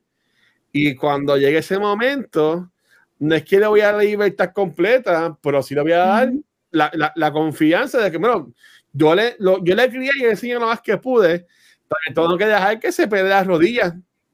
y 0.71 0.93
cuando 0.95 1.37
llegue 1.37 1.57
ese 1.59 1.79
momento, 1.79 2.69
no 3.17 3.35
es 3.35 3.43
que 3.43 3.59
le 3.59 3.67
voy 3.67 3.81
a 3.81 3.91
dar 3.91 4.03
libertad 4.03 4.51
completa, 4.53 5.37
pero 5.41 5.63
sí 5.63 5.73
le 5.73 5.81
voy 5.81 5.93
a 5.93 5.97
dar 5.97 6.33
la, 6.75 7.13
la, 7.15 7.31
confianza 7.31 7.99
de 7.99 8.11
que, 8.11 8.17
bueno, 8.17 8.53
yo 8.93 9.15
le, 9.15 9.35
lo, 9.39 9.63
yo 9.63 9.75
le 9.75 9.89
crié 9.89 10.11
y 10.15 10.21
le 10.21 10.31
enseñé 10.31 10.55
lo 10.55 10.67
más 10.67 10.81
que 10.81 10.97
pude, 10.97 11.47
pero 11.87 12.27
tengo 12.27 12.37
que 12.37 12.45
dejar 12.45 12.79
que 12.79 12.91
se 12.91 13.07
pegue 13.07 13.29
las 13.29 13.47
rodillas. 13.47 13.93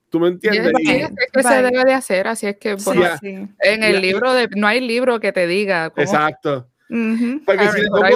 ¿Tú 0.09 0.19
me 0.19 0.27
entiendes? 0.27 0.73
Es 0.85 1.31
que 1.31 1.43
se 1.43 1.61
debe 1.61 1.85
de 1.85 1.93
hacer, 1.93 2.27
así 2.27 2.47
es 2.47 2.57
que 2.57 2.75
en 3.59 3.83
el 3.83 4.01
libro 4.01 4.33
de, 4.33 4.49
no 4.55 4.67
hay 4.67 4.81
libro 4.81 5.19
que 5.19 5.31
te 5.31 5.47
diga. 5.47 5.91
Exacto. 5.95 6.67
Porque 7.45 7.69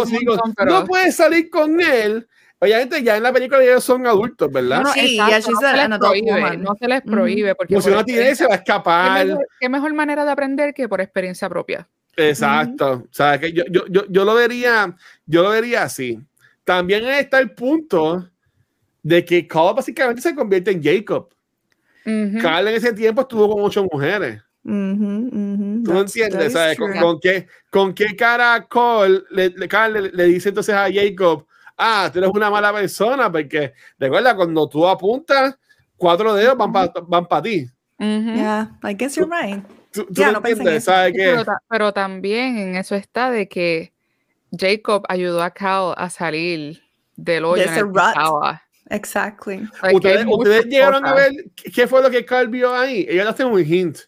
si 0.06 0.26
no 0.66 0.86
puedes 0.86 1.16
salir 1.16 1.50
con 1.50 1.80
él, 1.80 2.28
Obviamente 2.60 3.04
ya 3.04 3.18
en 3.18 3.24
la 3.24 3.34
película 3.34 3.62
ellos 3.62 3.84
son 3.84 4.08
adultos, 4.08 4.52
¿verdad? 4.52 4.84
sí, 4.94 5.18
no, 5.18 5.28
se 5.30 5.74
les 5.74 6.00
prohíbe, 6.00 6.58
no 6.58 6.76
se 6.80 6.88
les 6.88 7.02
prohíbe. 7.02 7.56
Porque 7.56 7.82
si 7.82 7.90
no 7.90 8.04
tiene, 8.04 8.34
se 8.34 8.48
va 8.48 8.54
a 8.54 8.58
escapar. 8.58 9.38
¿qué 9.60 9.68
mejor, 9.68 9.94
manera 9.94 10.24
de 10.24 10.32
aprender 10.32 10.74
que 10.74 10.88
por 10.88 11.02
experiencia 11.02 11.50
propia? 11.50 11.88
Exacto. 12.18 13.04
O 13.04 13.08
sea, 13.14 13.40
que 13.40 13.52
yo, 13.52 13.64
yo, 13.70 13.86
yo, 13.88 14.06
yo, 14.10 14.26
lo 14.26 14.36
vería, 14.36 14.96
yo 15.26 15.44
lo 15.44 15.50
vería 15.50 15.84
así. 15.84 16.20
También 16.64 17.06
está 17.06 17.40
el 17.40 17.52
punto 17.52 18.30
de 19.04 19.24
que 19.24 19.46
Carl 19.48 19.76
básicamente 19.76 20.22
se 20.22 20.34
convierte 20.34 20.72
en 20.72 20.84
Jacob. 20.84 21.30
Carl 22.42 22.68
en 22.68 22.76
ese 22.76 22.94
tiempo 22.94 23.22
estuvo 23.22 23.50
con 23.54 23.64
ocho 23.64 23.86
mujeres. 23.92 24.42
¿Tú 24.64 24.72
no 24.72 26.02
entiendes? 26.02 26.54
¿Sabes? 26.54 26.78
¿Con, 26.78 27.20
qué, 27.20 27.48
¿Con 27.70 27.94
qué 27.94 28.16
cara 28.16 28.66
Carl 28.68 29.26
le, 29.30 29.50
le, 29.50 30.12
le, 30.12 30.24
dice 30.26 30.50
entonces 30.50 30.74
a 30.74 30.88
Jacob, 30.92 31.46
ah, 31.78 32.10
tú 32.12 32.20
eres 32.20 32.32
una 32.34 32.50
mala 32.50 32.74
persona? 32.74 33.32
Porque 33.32 33.74
recuerda, 34.00 34.36
cuando 34.36 34.68
tú 34.68 34.88
apuntas, 34.88 35.56
cuatro 35.98 36.34
dedos 36.34 36.58
van 36.58 36.72
para 36.72 36.92
van 37.08 37.28
pa 37.28 37.42
ti. 37.42 37.68
Yeah, 38.00 38.72
I 38.84 38.94
guess 38.94 39.16
you're 39.16 39.30
right. 39.30 39.64
Pero, 41.70 41.94
también 41.94 42.58
en 42.58 42.76
eso 42.76 42.96
está 42.96 43.32
de 43.32 43.48
que 43.48 43.94
Jacob 44.52 45.04
ayudó 45.10 45.42
a 45.44 45.52
Cal 45.52 45.94
a 45.98 46.10
salir 46.10 46.82
del 47.16 47.46
hoyo 47.46 47.64
en 47.64 47.74
el 47.74 47.92
Exactly. 48.90 49.68
¿Ustedes, 49.94 50.66
llegaron 50.66 51.06
a 51.06 51.14
ver 51.14 51.32
qué 51.74 51.88
fue 51.88 52.02
lo 52.02 52.10
que 52.10 52.24
Cal 52.24 52.48
vio 52.50 52.76
ahí? 52.76 53.06
Ella 53.10 53.30
hace 53.30 53.44
un 53.44 53.60
hint. 53.60 54.00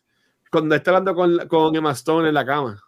cuando 0.51 0.75
está 0.75 0.91
hablando 0.91 1.15
con, 1.15 1.47
con 1.47 1.75
Emma 1.75 1.91
Stone 1.91 2.27
en 2.27 2.33
la 2.33 2.45
cama. 2.45 2.81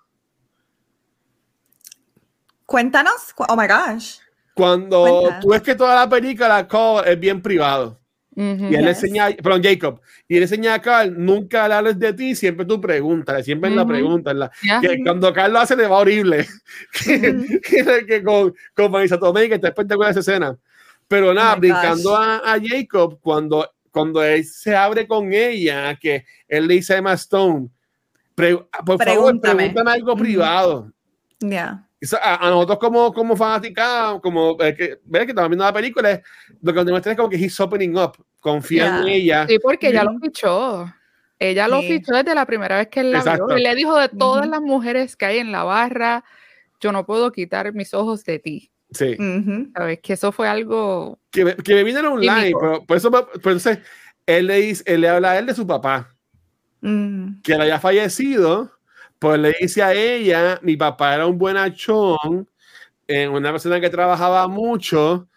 Cuéntanos. 2.66 3.34
Oh 3.38 3.56
my 3.56 3.66
gosh. 3.68 4.20
Cuando 4.54 5.30
tú 5.41 5.50
ves 5.50 5.62
que 5.62 5.74
toda 5.74 5.95
la 5.95 6.10
película 6.10 6.68
es 7.06 7.20
bien 7.20 7.41
privado. 7.41 7.99
Y 8.40 8.76
él 8.76 8.88
enseña, 8.88 9.30
perdón, 9.44 9.62
Jacob, 9.62 10.02
y 10.28 10.38
él 10.38 10.44
enseña 10.44 10.76
a 10.76 10.82
Carl, 10.82 11.14
nunca 11.18 11.68
le 11.68 11.74
hables 11.74 12.00
de 12.00 12.14
ti, 12.14 12.36
siempre 12.36 12.66
tú 12.66 12.80
preguntas, 12.80 13.44
siempre 13.44 13.70
la 13.70 13.86
pregunta. 13.86 14.34
La, 14.34 14.50
que 14.82 15.04
cuando 15.04 15.34
Carl 15.34 15.52
lo 15.52 15.60
hace, 15.60 15.76
le 15.76 15.88
va 15.88 15.98
horrible. 15.98 16.48
que, 17.06 18.24
con, 18.24 18.54
con 18.74 18.92
Marisa 18.92 19.20
Tomei, 19.20 19.50
que 19.50 19.56
está 19.56 19.68
espectacular 19.68 20.12
esa 20.12 20.22
escena. 20.22 20.58
Pero 21.08 21.34
nada, 21.34 21.56
oh 21.56 21.60
brincando 21.60 22.16
a, 22.16 22.38
a, 22.38 22.60
Jacob, 22.62 23.20
cuando, 23.20 23.70
cuando 23.92 24.24
él 24.24 24.46
se 24.46 24.76
abre 24.76 25.06
con 25.06 25.34
ella, 25.34 25.96
que 25.96 26.24
él 26.48 26.68
le 26.68 26.76
dice 26.76 26.94
a 26.94 26.98
Emma 26.98 27.14
Stone, 27.14 27.70
por 28.86 29.04
favor, 29.04 29.40
pregúntame 29.40 29.74
algo 29.92 30.16
privado. 30.16 30.92
Ya. 31.40 31.86
A, 32.22 32.50
nosotros 32.50 32.80
como, 32.80 33.14
como 33.14 33.36
fanática, 33.36 34.18
como 34.22 34.56
eh, 34.62 34.74
que, 34.74 35.00
ves 35.04 35.26
que 35.26 35.32
estamos 35.32 35.50
viendo 35.50 35.66
la 35.66 35.74
película, 35.74 36.22
lo 36.62 36.72
que 36.72 36.78
nos 36.78 36.86
demuestra 36.86 37.12
es 37.12 37.18
como 37.18 37.30
que 37.30 37.36
he's 37.36 37.60
opening 37.60 37.98
up, 37.98 38.14
confía 38.40 39.02
en 39.02 39.08
ella. 39.08 39.48
Sí, 39.48 39.60
porque 39.60 39.90
ella 39.90 40.04
lo 40.04 40.18
fichó. 40.20 40.94
Ella 41.38 41.68
lo 41.68 41.82
fichó 41.82 42.14
desde 42.14 42.36
la 42.36 42.46
primera 42.46 42.78
vez 42.78 42.88
que 42.88 43.00
él 43.00 43.12
la 43.12 43.24
vio. 43.24 43.50
Él 43.50 43.64
le 43.64 43.76
dijo 43.76 43.98
de 43.98 44.10
todas 44.10 44.48
las 44.48 44.62
mujeres 44.62 45.16
que 45.16 45.26
hay 45.26 45.38
en 45.38 45.52
la 45.52 45.64
barra, 45.64 46.24
yo 46.82 46.92
no 46.92 47.06
puedo 47.06 47.32
quitar 47.32 47.74
mis 47.74 47.94
ojos 47.94 48.24
de 48.26 48.40
ti. 48.40 48.72
Sí. 48.92 49.16
¿Sabes? 49.76 50.00
Que 50.02 50.14
eso 50.14 50.32
fue 50.32 50.48
algo. 50.48 51.20
Que, 51.32 51.56
que 51.58 51.76
me 51.76 51.84
vino 51.84 52.00
en 52.00 52.06
online, 52.06 52.54
pero 52.60 52.86
por 52.86 52.98
eso, 52.98 53.12
por 53.12 53.30
entonces, 53.36 53.80
él 54.26 54.48
le, 54.48 54.56
dice, 54.56 54.84
él 54.86 55.02
le 55.02 55.10
habla 55.10 55.32
a 55.32 55.40
él 55.40 55.46
de 55.46 55.54
su 55.54 55.66
papá, 55.66 56.16
mm. 56.82 57.42
que 57.42 57.54
él 57.54 57.62
haya 57.62 57.80
fallecido 57.80 58.80
pues 59.20 59.38
le 59.38 59.54
dice 59.60 59.84
a 59.84 59.94
ella, 59.94 60.60
mi 60.64 60.78
papá 60.78 61.14
era 61.14 61.28
un 61.28 61.38
buen 61.38 61.58
achón, 61.58 62.50
eh, 63.08 63.28
una 63.28 63.52
persona 63.52 63.82
que 63.82 63.90
trabajaba 63.90 64.48
mucho 64.48 65.28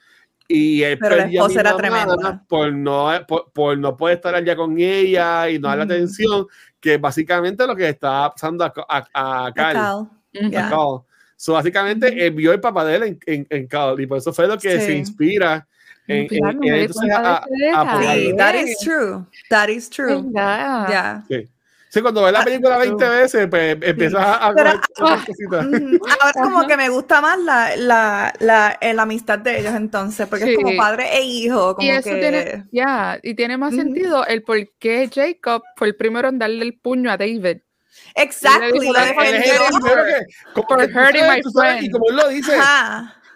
y 0.52 0.82
él 0.82 0.98
Pero 0.98 1.16
la 1.16 1.24
esposa 1.24 1.60
era 1.60 1.76
tremenda. 1.76 2.44
Por 2.48 2.72
no, 2.72 3.10
por, 3.52 3.78
no 3.78 3.96
poder 3.96 4.16
estar 4.16 4.34
allá 4.34 4.54
con 4.54 4.78
ella 4.78 5.48
y 5.48 5.58
no 5.58 5.68
darle 5.68 5.84
atención, 5.84 6.46
que 6.80 6.98
básicamente 6.98 7.66
lo 7.66 7.74
que 7.74 7.88
estaba 7.88 8.32
pasando 8.32 8.64
a, 8.64 8.72
a, 8.88 9.46
a 9.46 9.52
Carl. 9.52 10.08
So, 11.36 11.54
básicamente 11.54 12.26
él 12.26 12.32
vio 12.34 12.52
el 12.52 12.60
papá 12.60 12.84
de 12.84 12.94
él 12.94 13.02
en, 13.02 13.18
en, 13.26 13.46
en 13.50 13.66
Carl 13.66 14.00
y 14.00 14.06
por 14.06 14.18
eso 14.18 14.32
fue 14.32 14.46
lo 14.46 14.56
que 14.58 14.80
se 14.80 14.96
inspira 14.96 15.66
en, 16.06 16.26
en, 16.30 16.64
en 16.64 16.74
entonces 16.74 17.10
a, 17.12 17.38
a, 17.38 18.14
sí, 18.14 18.34
that 18.36 18.54
is 18.54 18.78
true. 18.78 19.26
That 19.50 19.68
is 19.68 19.88
true. 19.88 20.30
Yeah. 20.32 21.24
Sí. 21.28 21.48
Sí, 21.92 22.00
cuando 22.00 22.22
ves 22.22 22.32
la 22.32 22.40
ah, 22.40 22.44
película 22.44 22.78
20 22.78 23.06
veces, 23.06 23.48
pues 23.50 23.76
empiezas 23.82 24.24
a, 24.24 24.46
a 24.46 24.54
Pero, 24.54 24.80
ah, 25.00 25.22
Ahora 26.08 26.32
como 26.32 26.66
que 26.66 26.78
me 26.78 26.88
gusta 26.88 27.20
más 27.20 27.38
la, 27.38 27.76
la, 27.76 28.32
la, 28.40 28.78
la 28.80 29.02
amistad 29.02 29.38
de 29.38 29.60
ellos 29.60 29.74
entonces, 29.74 30.26
porque 30.26 30.52
es 30.52 30.56
como 30.56 30.74
padre 30.74 31.14
e 31.14 31.20
hijo. 31.20 31.74
Como 31.74 31.86
y 31.86 31.90
eso 31.90 32.08
tiene, 32.08 32.64
ya, 32.72 33.20
y 33.22 33.34
tiene 33.34 33.58
más 33.58 33.74
sentido 33.74 34.24
el 34.24 34.42
por 34.42 34.56
qué 34.78 35.10
Jacob 35.12 35.64
fue 35.76 35.88
el 35.88 35.94
primero 35.94 36.30
en 36.30 36.38
darle 36.38 36.64
el 36.64 36.78
puño 36.78 37.10
a 37.10 37.18
David. 37.18 37.58
Exacto. 38.14 38.74
Y 38.74 38.86
como 41.90 42.08
él 42.08 42.16
lo 42.16 42.28
dice, 42.28 42.56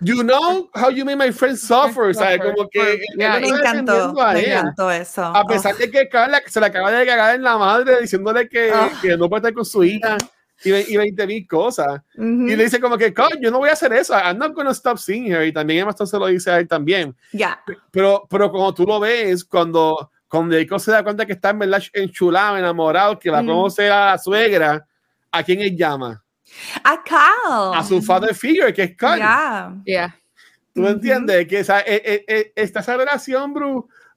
You 0.00 0.22
know 0.22 0.68
how 0.74 0.90
you 0.90 1.04
made 1.04 1.16
my 1.16 1.32
friends 1.32 1.62
suffer. 1.62 2.14
¿sabes? 2.14 2.40
Como 2.40 2.68
que. 2.68 3.00
me 3.16 3.24
encantó. 3.24 4.12
Me 4.32 4.52
encantó 4.52 4.90
eso. 4.90 5.24
A 5.24 5.44
pesar 5.46 5.76
de 5.76 5.90
que 5.90 6.08
Carla 6.08 6.42
se 6.46 6.60
le 6.60 6.66
acaba 6.66 6.90
de 6.90 7.06
cagar 7.06 7.34
en 7.34 7.42
la 7.42 7.56
madre 7.56 8.00
diciéndole 8.00 8.48
que, 8.48 8.72
que 9.00 9.16
no 9.16 9.28
puede 9.28 9.40
estar 9.40 9.54
con 9.54 9.64
su 9.64 9.84
hija 9.84 10.18
y, 10.64 10.72
y 10.72 10.96
20 10.96 11.26
mil 11.26 11.46
cosas. 11.46 12.02
Y 12.14 12.56
le 12.56 12.64
dice 12.64 12.80
como 12.80 12.98
que, 12.98 13.12
yo 13.40 13.50
no 13.50 13.58
voy 13.58 13.70
a 13.70 13.72
hacer 13.72 13.92
eso. 13.92 14.14
I'm 14.14 14.38
not 14.38 14.54
gonna 14.54 14.72
stop 14.72 14.98
seeing 14.98 15.32
her. 15.32 15.46
Y 15.46 15.52
también 15.52 15.80
Emma 15.80 15.92
se 15.92 16.18
lo 16.18 16.26
dice 16.26 16.50
a 16.50 16.58
él 16.58 16.68
también. 16.68 17.14
Ya. 17.32 17.62
Pero, 17.90 18.26
pero 18.28 18.50
cuando 18.50 18.74
tú 18.74 18.84
lo 18.84 19.00
ves, 19.00 19.44
cuando, 19.44 20.10
cuando 20.28 20.56
Jacob 20.56 20.80
se 20.80 20.92
da 20.92 21.02
cuenta 21.02 21.24
que 21.24 21.32
está 21.32 21.50
en 21.50 21.60
verdad 21.60 21.82
enchulado, 21.92 22.56
enamorado, 22.56 23.18
que 23.18 23.30
va 23.30 23.38
a 23.38 23.46
conocer 23.46 23.90
a 23.90 24.12
la 24.12 24.18
suegra, 24.18 24.86
¿a 25.30 25.42
quién 25.42 25.60
él 25.60 25.76
llama? 25.76 26.22
A 26.84 27.02
Cal. 27.02 27.74
A 27.74 27.82
su 27.84 28.00
father 28.02 28.34
figure, 28.34 28.72
que 28.72 28.82
es 28.82 28.96
Cal. 28.96 29.82
Yeah. 29.84 30.16
¿Tú 30.72 30.82
me 30.82 30.90
entiendes? 30.90 31.46
Que 31.48 31.60
esa, 31.60 31.80
eh, 31.80 32.02
eh, 32.04 32.24
eh 32.28 32.52
esa 32.54 32.96
relación 32.96 33.54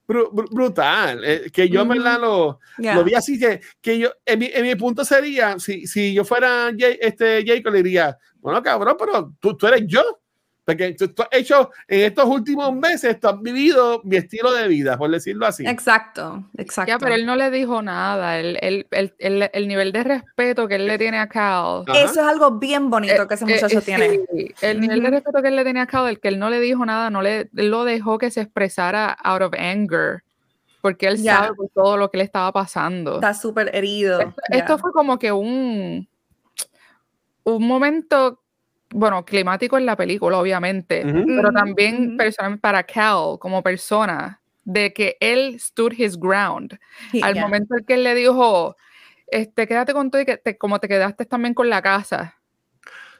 brutal, 0.05 1.23
eh, 1.23 1.49
que 1.53 1.69
yo 1.69 1.81
en 1.83 1.87
verdad 1.87 2.19
lo, 2.19 2.59
lo, 2.77 3.03
vi 3.03 3.13
así, 3.13 3.39
que, 3.39 3.61
que 3.79 3.99
yo, 3.99 4.11
en 4.25 4.39
mi, 4.39 4.49
en 4.53 4.63
mi, 4.63 4.75
punto 4.75 5.05
sería, 5.05 5.57
si, 5.59 5.87
si 5.87 6.13
yo 6.13 6.25
fuera 6.25 6.71
este 6.77 7.45
Jacob, 7.45 7.73
le 7.73 7.83
diría, 7.83 8.17
bueno, 8.39 8.61
cabrón, 8.61 8.95
pero 8.99 9.33
tú, 9.39 9.55
tú 9.55 9.67
eres 9.67 9.83
yo. 9.87 10.19
Porque 10.69 10.93
tú, 10.93 11.23
has 11.23 11.29
hecho 11.31 11.71
en 11.87 12.01
estos 12.01 12.25
últimos 12.25 12.71
meses, 12.75 13.19
tú 13.19 13.27
has 13.27 13.41
vivido 13.41 14.01
mi 14.03 14.17
estilo 14.17 14.53
de 14.53 14.67
vida, 14.67 14.99
por 14.99 15.09
decirlo 15.09 15.47
así. 15.47 15.65
Exacto, 15.65 16.43
exacto. 16.55 16.91
Ya, 16.91 16.99
pero 16.99 17.15
él 17.15 17.25
no 17.25 17.35
le 17.35 17.49
dijo 17.49 17.81
nada. 17.81 18.37
El, 18.37 18.59
el, 18.61 18.85
el, 19.17 19.49
el 19.51 19.67
nivel 19.67 19.91
de 19.91 20.03
respeto 20.03 20.67
que 20.67 20.75
él 20.75 20.85
le 20.85 20.99
tiene 20.99 21.17
a 21.17 21.27
Cal. 21.27 21.85
Eso 21.87 22.21
es 22.21 22.27
algo 22.27 22.51
bien 22.59 22.91
bonito 22.91 23.27
que 23.27 23.33
ese 23.33 23.45
eh, 23.45 23.55
muchacho 23.55 23.79
eh, 23.79 23.81
tiene. 23.81 24.19
el 24.61 24.79
nivel 24.79 25.01
de 25.01 25.09
respeto 25.09 25.41
que 25.41 25.47
él 25.47 25.55
le 25.55 25.63
tenía 25.63 25.81
a 25.81 25.87
Cal, 25.87 26.07
el 26.07 26.19
que 26.19 26.27
él 26.27 26.37
no 26.37 26.51
le 26.51 26.59
dijo 26.59 26.85
nada, 26.85 27.09
no 27.09 27.23
le 27.23 27.49
lo 27.51 27.83
dejó 27.83 28.19
que 28.19 28.29
se 28.29 28.41
expresara 28.41 29.11
out 29.23 29.41
of 29.41 29.53
anger. 29.57 30.21
Porque 30.81 31.07
él 31.07 31.17
sabe 31.17 31.49
todo 31.73 31.97
lo 31.97 32.11
que 32.11 32.19
le 32.19 32.25
estaba 32.25 32.51
pasando. 32.51 33.15
Está 33.15 33.33
súper 33.33 33.75
herido. 33.75 34.35
Esto, 34.49 34.77
fue 34.77 34.91
como 34.93 35.17
que 35.17 35.31
un, 35.31 36.07
un 37.43 37.67
momento 37.67 38.38
bueno, 38.91 39.23
climático 39.23 39.77
en 39.77 39.85
la 39.85 39.95
película, 39.95 40.39
obviamente, 40.39 41.03
pero 41.03 41.51
también 41.51 42.17
personalmente 42.17 42.61
para 42.61 42.83
Cal 42.83 43.37
como 43.39 43.61
persona, 43.61 44.41
de 44.63 44.93
que 44.93 45.17
él 45.19 45.59
stood 45.59 45.93
his 45.93 46.17
ground. 46.17 46.77
Al 47.21 47.35
momento 47.35 47.75
en 47.77 47.85
que 47.85 47.95
él 47.95 48.03
le 48.03 48.15
dijo, 48.15 48.75
este, 49.27 49.67
quédate 49.67 49.93
con 49.93 50.11
todo 50.11 50.21
y 50.21 50.25
que 50.25 50.37
te, 50.37 50.57
como 50.57 50.79
te 50.79 50.87
quedaste 50.87 51.25
también 51.25 51.53
con 51.53 51.69
la 51.69 51.81
casa. 51.81 52.35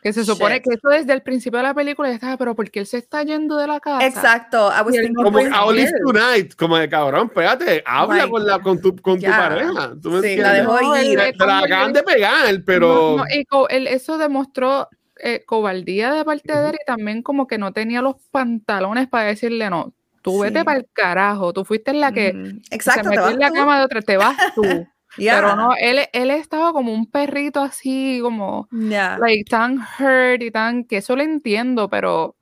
Que 0.02 0.14
se 0.14 0.24
supone 0.24 0.62
que 0.62 0.70
eso 0.76 0.88
desde 0.88 1.12
el 1.12 1.22
principio 1.22 1.58
de 1.58 1.64
la 1.64 1.74
película 1.74 2.08
ya 2.08 2.16
estaba, 2.16 2.38
pero 2.38 2.56
¿por 2.56 2.72
qué 2.72 2.80
él 2.80 2.86
se 2.86 2.98
está 2.98 3.22
yendo 3.24 3.58
de 3.58 3.68
la 3.68 3.82
casa? 3.82 4.06
Exacto. 4.06 4.72
como 5.16 5.40
I'll 5.40 5.76
live 5.76 5.92
tonight, 6.06 6.56
como 6.56 6.78
de 6.78 6.88
cabrón, 6.88 7.28
pégate, 7.28 7.84
habla 7.86 8.28
con, 8.30 8.46
la, 8.46 8.60
con, 8.60 8.80
tu, 8.80 8.96
con 8.96 9.20
tu 9.20 9.30
pareja. 9.30 9.92
¿Tú 10.02 10.12
me 10.12 10.22
sí, 10.22 10.38
la 10.38 10.54
dejó 10.54 10.98
ir. 11.02 11.20
Te, 11.20 11.46
la 11.46 11.60
acaban 11.60 11.92
de 11.92 12.04
pegar, 12.04 12.64
pero... 12.66 13.18
No, 13.18 13.26
y 13.30 13.46
él, 13.76 13.88
eso 13.88 14.18
demostró 14.18 14.88
eh, 15.22 15.44
cobardía 15.46 16.14
de 16.14 16.26
parte 16.26 16.54
de 16.54 16.70
él 16.70 16.76
y 16.82 16.86
también 16.86 17.22
como 17.22 17.48
que 17.48 17.58
no 17.58 17.74
tenía 17.74 18.02
los 18.02 18.16
pantalones 18.32 19.08
para 19.08 19.26
decirle 19.26 19.70
no. 19.70 19.94
Tú 20.22 20.40
vete 20.40 20.66
para 20.66 20.80
el 20.80 20.88
carajo, 20.92 21.54
tú 21.54 21.64
fuiste 21.64 21.94
la 21.94 22.12
que 22.12 22.60
Exacto, 22.72 23.04
se 23.04 23.10
metió 23.10 23.30
en 23.30 23.40
la 23.40 23.52
cama 23.52 23.80
de 23.80 23.86
otra, 23.86 24.02
te 24.02 24.18
vas 24.18 24.36
tú. 24.54 24.64
Pero 25.18 25.56
no, 25.56 25.72
él, 25.80 26.00
él 26.14 26.32
estaba 26.32 26.72
como 26.72 26.94
un 26.94 27.10
perrito 27.10 27.62
así, 27.62 28.20
como 28.22 28.68
like, 28.72 29.44
tan 29.50 29.80
hurt 29.80 30.42
y 30.42 30.52
tan, 30.52 30.84
que 30.84 30.98
eso 30.98 31.16
lo 31.16 31.24
entiendo, 31.24 31.90
pero 31.90 32.36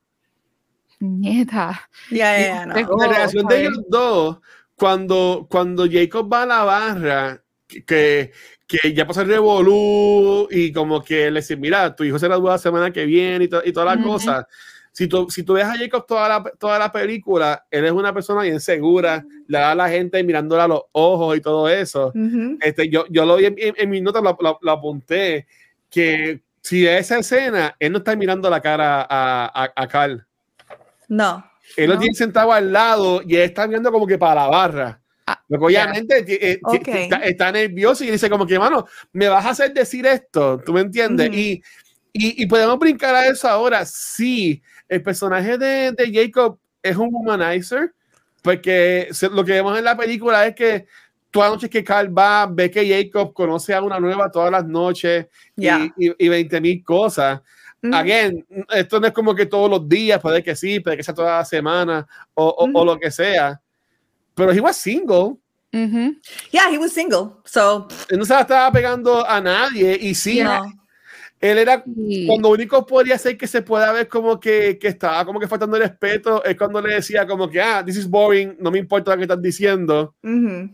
nieta. 1.00 1.90
Ya, 2.12 2.66
La 2.66 3.08
relación 3.08 3.48
de 3.48 3.62
ellos 3.62 3.80
dos, 3.88 4.40
cuando, 4.76 5.48
cuando 5.50 5.88
Jacob 5.90 6.32
va 6.32 6.44
a 6.44 6.46
la 6.46 6.64
barra, 6.66 7.44
que, 7.68 8.32
que 8.68 8.94
ya 8.94 9.06
pasó 9.06 9.22
el 9.22 9.28
revolú 9.28 10.48
y 10.50 10.72
como 10.72 11.04
que 11.04 11.30
le 11.30 11.42
dice, 11.42 11.56
mira, 11.56 11.96
tu 11.96 12.04
hijo 12.04 12.18
se 12.18 12.28
gradúa 12.28 12.54
la 12.54 12.58
semana 12.58 12.92
que 12.92 13.06
viene 13.06 13.46
y, 13.46 13.70
y 13.70 13.74
todas 13.74 13.96
las 13.96 14.06
cosas. 14.06 14.46
Si 14.92 15.08
tú, 15.08 15.28
si 15.30 15.44
tú 15.44 15.54
ves 15.54 15.66
a 15.66 15.78
Jacob 15.78 16.08
toda 16.08 16.28
la, 16.28 16.44
toda 16.58 16.80
la 16.80 16.92
película, 16.92 17.68
él 17.70 17.86
es 17.86 17.92
una 17.92 18.12
persona 18.12 18.42
bien 18.42 18.60
segura, 18.60 19.24
le 19.48 19.60
da 19.60 19.72
a 19.72 19.76
la 19.76 19.90
gente 19.90 20.24
mirándola 20.24 20.64
a 20.64 20.68
los 20.68 20.82
ojos 20.92 21.38
y 21.38 21.42
todo 21.42 21.70
eso. 21.70 22.12
este, 22.62 22.90
yo, 22.90 23.06
yo 23.10 23.24
lo 23.24 23.36
vi 23.36 23.46
en, 23.46 23.56
en, 23.58 23.90
mis 23.92 24.02
notas, 24.02 24.24
lo, 24.24 24.58
lo, 24.60 24.72
apunté, 24.72 25.46
que 25.90 26.42
si 26.62 26.88
esa 26.88 27.20
escena, 27.20 27.76
él 27.80 27.92
no 27.92 28.00
está 28.00 28.16
mirando 28.16 28.50
la 28.50 28.60
cara 28.60 29.02
a, 29.02 29.66
a, 29.66 29.72
a 29.76 29.88
Carl. 29.88 30.26
No. 31.08 31.46
Él 31.76 31.90
lo 31.90 32.00
tiene 32.00 32.16
sentado 32.16 32.52
al 32.52 32.74
lado 32.74 33.22
y 33.24 33.36
él 33.36 33.42
está 33.44 33.68
viendo 33.68 33.92
como 33.92 34.08
que 34.08 34.18
para 34.18 34.42
la 34.42 34.48
barra. 34.48 35.02
Ah, 35.30 35.44
obviamente 35.50 36.24
eh, 36.26 36.62
está, 37.24 37.52
nervioso 37.52 38.06
y 38.06 38.12
dice 38.12 38.30
como 38.30 38.48
que, 38.48 38.58
mano, 38.58 38.86
me 39.12 39.28
vas 39.28 39.46
a 39.46 39.50
hacer 39.50 39.74
decir 39.74 40.06
esto, 40.06 40.62
¿tú 40.66 40.72
me 40.72 40.80
entiendes? 40.80 41.30
y, 41.34 41.62
y, 42.14 42.46
podemos 42.46 42.80
brincar 42.80 43.14
a 43.14 43.28
eso 43.28 43.50
ahora. 43.50 43.86
Sí, 43.86 44.62
el 44.88 45.04
personaje 45.04 45.58
de, 45.58 45.92
de 45.92 46.12
Jacob 46.14 46.58
es 46.82 46.96
un 46.96 47.14
humanizer, 47.14 47.94
porque 48.42 49.10
lo 49.34 49.44
que 49.44 49.52
vemos 49.52 49.78
en 49.78 49.84
la 49.84 49.98
película 49.98 50.48
es 50.48 50.56
que 50.56 50.86
todas 51.30 51.50
las 51.50 51.58
noches 51.58 51.70
que 51.70 51.84
Carl 51.84 52.18
va, 52.18 52.46
ve 52.46 52.72
que 52.72 52.88
Jacob 52.88 53.34
conoce 53.34 53.74
a 53.74 53.82
una 53.82 54.00
nueva 54.00 54.32
todas 54.32 54.50
las 54.50 54.66
noches 54.66 55.28
y, 55.58 55.68
y, 55.98 56.30
20 56.30 56.62
mil 56.62 56.84
cosas. 56.86 57.42
Again, 57.84 58.46
esto 58.74 59.00
no 59.02 59.08
es 59.08 59.14
como 59.14 59.36
que 59.36 59.46
todos 59.46 59.70
los 59.70 59.88
días, 59.88 60.22
puede 60.22 60.42
que 60.42 60.56
sí, 60.56 60.80
puede 60.80 60.96
que 60.96 61.04
sea 61.04 61.14
toda 61.14 61.40
la 61.40 61.46
semana 61.46 62.08
o, 62.34 62.48
o, 62.48 62.70
o 62.74 62.86
lo 62.86 62.98
que 62.98 63.12
sea 63.12 63.62
pero 64.38 64.54
he 64.54 64.62
was 64.62 64.78
single. 64.78 65.40
Yeah, 66.52 66.70
he 66.72 66.78
was 66.78 66.94
single, 66.94 67.42
so. 67.44 67.88
no 68.12 68.24
se 68.24 68.40
estaba 68.40 68.72
pegando 68.72 69.28
a 69.28 69.42
nadie 69.42 69.98
y 70.00 70.14
sí. 70.14 70.42
Él 71.40 71.58
era 71.60 71.84
cuando 72.26 72.50
único 72.50 72.84
podría 72.84 73.18
ser 73.18 73.38
que 73.38 73.46
se 73.46 73.62
pueda 73.62 73.92
ver 73.92 74.08
como 74.08 74.40
que, 74.40 74.80
que 74.80 74.88
estaba 74.88 75.24
como 75.24 75.40
que 75.40 75.48
faltando 75.48 75.78
el 75.78 75.84
respeto 75.84 76.44
es 76.44 76.58
cuando 76.58 76.82
le 76.82 76.96
decía 76.96 77.28
como 77.28 77.48
que 77.48 77.62
ah, 77.62 77.84
this 77.86 77.98
is 77.98 78.10
boring, 78.10 78.58
no 78.60 78.72
me 78.72 78.80
importa 78.80 79.12
lo 79.12 79.18
que 79.18 79.24
estás 79.24 79.42
diciendo, 79.42 80.16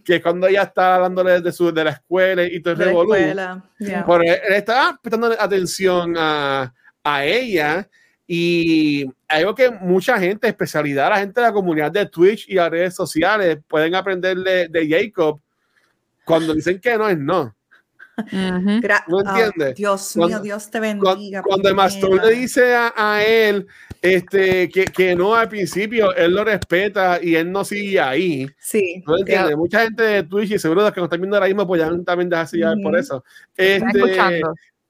que 0.06 0.16
es 0.16 0.22
cuando 0.22 0.48
ella 0.48 0.64
está 0.64 0.96
hablándole 0.96 1.42
de, 1.42 1.52
su, 1.52 1.72
de 1.74 1.84
la 1.84 1.92
escuela 1.92 2.44
y 2.44 2.62
todo 2.62 2.82
el 2.82 2.94
volumen. 2.94 3.62
Pero 3.78 4.22
él, 4.22 4.40
estaba 4.50 4.98
prestando 5.02 5.36
atención 5.38 6.16
a, 6.18 6.74
a 7.04 7.26
ella 7.26 7.90
y 8.26 9.06
algo 9.34 9.56
que 9.56 9.70
mucha 9.70 10.20
gente, 10.20 10.48
especialidad 10.48 11.10
la 11.10 11.20
gente 11.20 11.42
de 11.42 11.48
la 11.48 11.54
comunidad 11.54 11.92
de 11.92 12.06
Twitch 12.06 12.46
y 12.48 12.56
las 12.56 12.70
redes 12.70 12.96
sociales, 12.96 13.60
pueden 13.68 13.96
aprender 13.96 14.38
de, 14.38 14.68
de 14.68 14.88
Jacob 14.88 15.40
cuando 16.26 16.54
dicen 16.54 16.80
que 16.80 16.98
no 16.98 17.10
es 17.10 17.18
no. 17.18 17.54
¿No 19.08 19.22
entiendes? 19.22 19.76
Dios 19.76 20.16
mío, 20.16 20.40
Dios 20.40 20.70
te 20.70 20.80
bendiga. 20.80 21.42
Cuando, 21.42 21.70
el 21.70 21.76
Mastor 21.76 22.24
le 22.24 22.36
dice 22.36 22.76
a, 22.76 23.24
él 23.26 23.66
este, 24.02 24.70
que, 24.70 24.86
que, 24.86 25.16
no 25.16 25.34
al 25.36 25.50
principio, 25.50 26.14
él 26.16 26.34
lo 26.36 26.44
respeta 26.44 27.20
y 27.22 27.36
él 27.36 27.52
no 27.52 27.64
sigue 27.64 28.00
ahí. 28.00 28.48
Sí. 28.60 29.04
¿No 29.08 29.18
entiendes? 29.18 29.58
Mucha 29.58 29.84
gente 29.84 30.04
de 30.04 30.24
Twitch 30.24 30.52
y 30.52 30.60
seguro 30.60 30.82
los 30.82 30.92
que 30.92 31.00
nos 31.00 31.08
están 31.08 31.22
viendo 31.22 31.38
ahora 31.38 31.48
mismo, 31.48 31.66
pues 31.66 31.82
ya 31.82 31.90
también 32.06 32.30
dejarse 32.30 32.58
llevar 32.58 32.78
por 32.84 32.98
eso. 32.98 33.24
Este, 33.58 34.42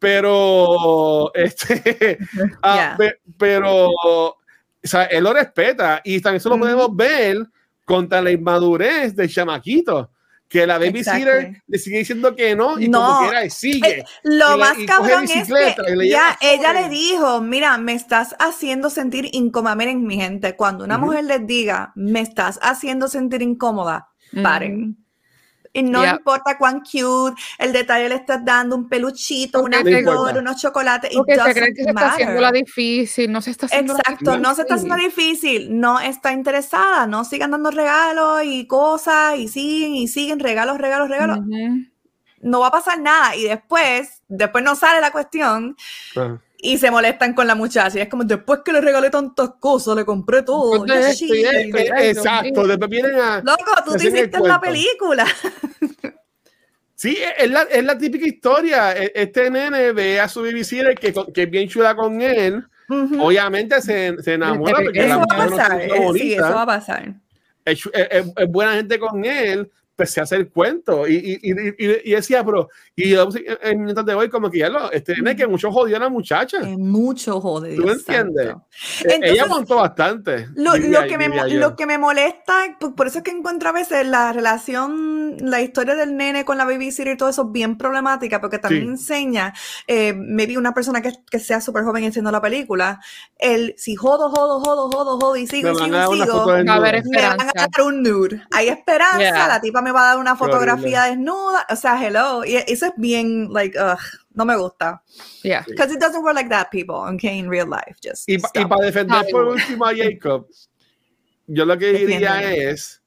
pero, 0.04 1.32
este, 1.34 2.18
ah, 2.62 2.98
pero, 3.38 3.90
o 3.90 4.38
sea, 4.84 5.06
él 5.06 5.24
lo 5.24 5.34
respeta 5.34 6.02
y 6.04 6.20
también 6.20 6.38
eso 6.38 6.50
lo 6.50 6.60
podemos 6.60 6.94
ver 6.94 7.38
contra 7.86 8.22
la 8.22 8.32
inmadurez 8.32 9.16
de 9.16 9.30
chamaquito 9.30 10.10
que 10.50 10.68
la 10.68 10.78
babysitter 10.78 11.64
le 11.66 11.78
sigue 11.80 12.00
diciendo 12.00 12.36
que 12.36 12.56
no 12.56 12.78
y 12.78 12.92
como 12.92 13.22
quiera 13.22 13.50
sigue. 13.50 14.00
Eh, 14.00 14.04
lo 14.24 14.58
más 14.58 14.78
cabrón 14.86 15.24
es 15.24 15.48
que 15.48 16.10
ya 16.10 16.38
ella 16.42 16.74
le 16.74 16.90
dijo, 16.90 17.42
mira, 17.42 17.78
me 17.80 17.94
estás 17.94 18.36
haciendo 18.38 18.92
sentir 18.92 19.30
incómoda. 19.32 19.76
Miren, 19.76 20.06
mi 20.06 20.18
gente, 20.18 20.56
cuando 20.56 20.84
una 20.84 21.00
mujer 21.00 21.24
les 21.24 21.48
diga, 21.48 21.92
me 21.96 22.20
estás 22.20 22.60
haciendo 22.62 23.08
sentir 23.08 23.42
incómoda, 23.42 24.10
paren. 24.44 25.03
Y 25.74 25.82
no 25.82 26.06
importa 26.06 26.58
cuán 26.58 26.82
cute, 26.82 27.42
el 27.58 27.74
detalle 27.74 28.08
le 28.08 28.16
estás 28.16 28.46
dando, 28.46 28.76
un 28.76 28.88
peluchito, 28.88 29.62
una 29.62 29.82
flor, 29.82 30.38
unos 30.38 30.62
chocolates. 30.62 31.12
Porque 31.16 31.36
se 31.36 31.54
cree 31.54 31.74
que 31.74 31.84
se 31.84 31.90
está 31.90 32.12
haciendo 32.12 32.42
la 32.42 32.52
difícil, 32.52 33.32
no 33.32 33.42
se 33.42 33.52
está 33.52 33.66
haciendo 33.66 33.96
Exacto, 33.96 34.38
no 34.38 34.54
se 34.54 34.62
está 34.62 34.76
haciendo 34.76 34.96
difícil, 34.96 35.80
no 35.80 36.00
está 36.00 36.32
interesada, 36.32 37.08
no 37.08 37.26
sigan 37.26 37.52
dando 37.52 37.72
regalos 37.72 38.44
y 38.46 38.68
cosas 38.68 39.38
y 39.38 39.48
siguen 39.48 39.96
y 39.96 40.08
siguen 40.08 40.40
regalos, 40.40 40.78
regalos, 40.78 41.10
regalos. 41.10 41.40
No 42.44 42.60
va 42.60 42.68
a 42.68 42.72
pasar 42.72 43.00
nada 43.00 43.36
y 43.36 43.44
después, 43.46 44.22
después 44.28 44.64
no 44.64 44.76
sale 44.76 45.02
la 45.02 45.12
cuestión 45.12 45.76
y 46.58 46.78
se 46.78 46.92
molestan 46.92 47.34
con 47.34 47.48
la 47.48 47.56
muchacha. 47.56 47.98
Y 47.98 48.02
es 48.02 48.10
como, 48.10 48.24
después 48.24 48.60
que 48.64 48.72
le 48.72 48.82
regalé 48.82 49.10
tantas 49.10 49.52
cosas, 49.60 49.96
le 49.96 50.06
compré 50.06 50.44
todo. 50.44 50.86
exacto, 50.86 52.68
después 52.68 52.90
vienen 52.90 53.16
a... 53.16 53.42
Loco, 53.42 53.72
tú 53.86 53.96
te 53.96 54.08
hiciste 54.08 54.40
la 54.40 54.60
película. 54.60 55.26
Sí, 56.96 57.18
es 57.38 57.52
la, 57.52 57.64
es 57.64 57.84
la, 57.84 57.98
típica 57.98 58.26
historia. 58.26 58.94
E, 58.94 59.12
este 59.14 59.50
nene 59.50 59.92
ve 59.92 60.22
a 60.22 60.30
su 60.30 60.42
babysitter 60.42 60.96
que, 60.96 61.14
que 61.34 61.44
es 61.44 61.50
bien 61.50 61.68
chula 61.68 61.94
con 61.98 62.22
él. 62.22 62.64
Obviamente 62.88 63.82
se, 63.82 64.22
se 64.24 64.36
enamora 64.36 64.80
porque 64.82 65.06
eso 65.06 65.18
va 65.18 65.24
a 65.24 65.50
pasar. 65.50 65.82
sí, 66.14 66.34
eso 66.34 66.44
va 66.44 66.62
a 66.62 66.66
pasar. 66.66 67.14
es, 67.66 67.84
buena 68.48 68.76
gente 68.76 68.98
con 69.00 69.26
él, 69.26 69.70
empecé 70.04 70.20
a 70.20 70.24
hacer 70.24 70.50
cuentos 70.50 71.10
y, 71.10 71.14
y, 71.14 71.52
y, 71.52 72.02
y, 72.04 72.12
decía, 72.12 72.44
pero, 72.44 72.68
y 72.96 73.16
mientras 73.76 74.06
de 74.06 74.14
hoy, 74.14 74.30
como 74.30 74.50
que 74.50 74.60
ya 74.60 74.70
lo, 74.70 74.92
este 74.92 75.14
tiene 75.14 75.36
que 75.36 75.48
mucho 75.48 75.72
jodió 75.72 75.96
a 75.96 76.00
la 76.02 76.10
muchacha. 76.10 76.60
mucho 76.78 77.40
jodió. 77.40 77.82
¿Tú 77.82 77.90
entiendes? 77.90 78.56
E, 79.06 79.20
ella 79.24 79.46
montó 79.46 79.78
bastante. 79.78 80.48
Lo, 80.56 80.76
lo, 80.76 81.08
que 81.08 81.18
me, 81.18 81.30
lo 81.54 81.76
que 81.76 81.86
me 81.86 81.98
molesta, 81.98 82.78
por 82.96 83.08
eso 83.08 83.20
es 83.20 83.24
que 83.24 83.32
encuentro 83.32 83.70
a 83.70 83.72
veces 83.72 84.06
la 84.06 84.34
relación, 84.34 85.38
la 85.40 85.62
historia 85.62 85.96
del 85.96 86.18
nene 86.18 86.44
con 86.44 86.58
la 86.58 86.66
babysitter 86.66 87.14
y 87.14 87.18
todo 87.18 87.30
eso 87.30 87.46
bien 87.46 87.78
problemática, 87.78 88.42
porque 88.42 88.60
también 88.60 88.90
enseña, 88.90 89.54
eh, 89.88 90.14
me 90.14 90.46
vi 90.46 90.58
una 90.58 90.74
persona 90.74 91.02
que, 91.02 91.14
que 91.32 91.40
sea 91.40 91.62
súper 91.62 91.84
joven 91.84 92.06
haciendo 92.06 92.32
la 92.32 92.42
película, 92.42 93.00
el 93.40 93.74
si 93.78 93.96
jodo, 93.96 94.30
jodo, 94.30 94.60
jodo, 94.60 94.90
jodo, 94.90 95.18
jodo 95.18 95.38
y 95.38 95.48
sigo, 95.48 95.72
y 95.72 95.76
sigo, 95.76 96.14
sigo, 96.14 96.46
me 96.48 96.64
van 96.64 96.70
a 96.70 97.52
dar 97.56 97.86
un 97.86 98.04
nude. 98.04 98.42
Hay 98.52 98.68
esperanza, 98.68 99.48
la 99.48 99.62
tipa 99.62 99.82
me 99.82 99.93
va 99.94 100.02
a 100.02 100.08
dar 100.10 100.18
una 100.18 100.36
fotografía 100.36 101.04
desnuda. 101.04 101.66
O 101.70 101.76
sea, 101.76 102.06
hello. 102.06 102.44
Y 102.44 102.56
eso 102.56 102.88
es 102.88 102.94
bien, 102.98 103.48
like, 103.54 103.78
ugh, 103.80 104.00
no 104.34 104.46
me 104.46 104.58
gusta. 104.58 105.02
Yeah. 105.44 105.64
Because 105.68 105.94
it 105.94 106.00
doesn't 106.00 106.24
work 106.24 106.36
like 106.36 106.50
that, 106.50 106.70
people, 106.72 106.96
okay, 106.96 107.38
in 107.38 107.50
real 107.50 107.70
life. 107.70 107.96
Just 108.04 108.28
y, 108.28 108.36
y 108.36 108.66
para 108.66 108.86
defender 108.86 109.26
por 109.32 109.46
último 109.46 109.86
a 109.86 109.94
Jacob, 109.96 110.48
yo 111.48 111.66
lo 111.66 111.78
que 111.78 111.94
diría 111.94 112.52
es, 112.52 113.02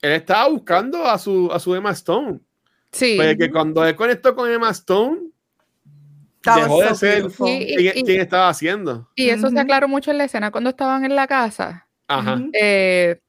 él 0.00 0.12
estaba 0.12 0.48
buscando 0.48 1.04
a 1.06 1.18
su, 1.18 1.50
a 1.52 1.58
su 1.58 1.74
Emma 1.74 1.90
Stone. 1.92 2.40
Sí. 2.92 3.18
Porque 3.20 3.50
cuando 3.50 3.84
él 3.84 3.96
conectó 3.96 4.34
con 4.34 4.50
Emma 4.50 4.70
Stone, 4.70 5.32
dejó 6.42 6.82
de 6.82 6.94
ser 6.94 7.26
quien, 7.32 8.20
estaba 8.20 8.48
haciendo. 8.48 9.08
Y 9.14 9.30
eso 9.30 9.48
se 9.50 9.58
aclaró 9.58 9.88
mucho 9.88 10.10
en 10.10 10.18
la 10.18 10.24
escena 10.24 10.50
cuando 10.50 10.70
estaban 10.70 11.04
en 11.04 11.16
la 11.16 11.26
casa. 11.26 11.88
Ajá. 12.08 12.40
Eh, 12.52 13.20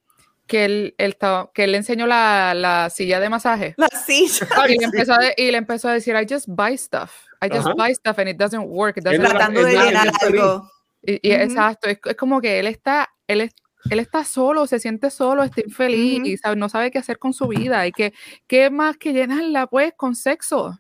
que 0.54 0.66
él, 0.66 0.96
él, 1.00 1.18
que 1.52 1.64
él 1.64 1.72
le 1.72 1.80
enseñó 1.80 2.06
la, 2.06 2.54
la, 2.54 2.92
silla 2.92 3.20
de 3.20 3.28
masaje. 3.28 3.74
La 3.76 3.88
silla. 3.88 4.48
Y 4.70 4.78
le, 4.78 4.86
empezó 4.86 5.14
a, 5.14 5.18
y 5.36 5.50
le 5.50 5.58
empezó 5.58 5.90
a 5.90 5.94
decir, 5.94 6.16
I 6.16 6.32
just 6.32 6.46
buy 6.48 6.78
stuff. 6.78 7.10
I 7.42 7.50
just 7.52 7.70
buy 7.76 7.92
stuff 7.96 8.20
and 8.20 8.30
it 8.30 8.38
doesn't 8.38 8.68
work. 8.68 8.98
It 8.98 9.04
doesn't 9.04 9.20
Tratando 9.20 9.64
de 9.64 9.72
llenar 9.72 10.12
algo. 10.22 10.70
Y, 11.02 11.32
Exacto, 11.32 11.90
es, 11.90 11.98
es, 12.06 12.16
como 12.16 12.40
que 12.40 12.60
él 12.60 12.68
está, 12.68 13.10
él, 13.28 13.42
es, 13.42 13.56
él 13.90 13.98
está 13.98 14.24
solo, 14.24 14.68
se 14.68 14.78
siente 14.78 15.10
solo, 15.10 15.42
está 15.42 15.62
infeliz 15.62 16.22
y 16.24 16.38
sabe, 16.38 16.56
no 16.56 16.70
sabe 16.70 16.92
qué 16.92 17.00
hacer 17.00 17.18
con 17.18 17.34
su 17.34 17.48
vida. 17.48 17.88
Y 17.88 17.92
que, 17.92 18.14
¿qué 18.46 18.70
más 18.70 18.98
que 18.98 19.12
llenarla 19.12 19.66
pues 19.66 19.94
con 19.98 20.14
sexo? 20.14 20.80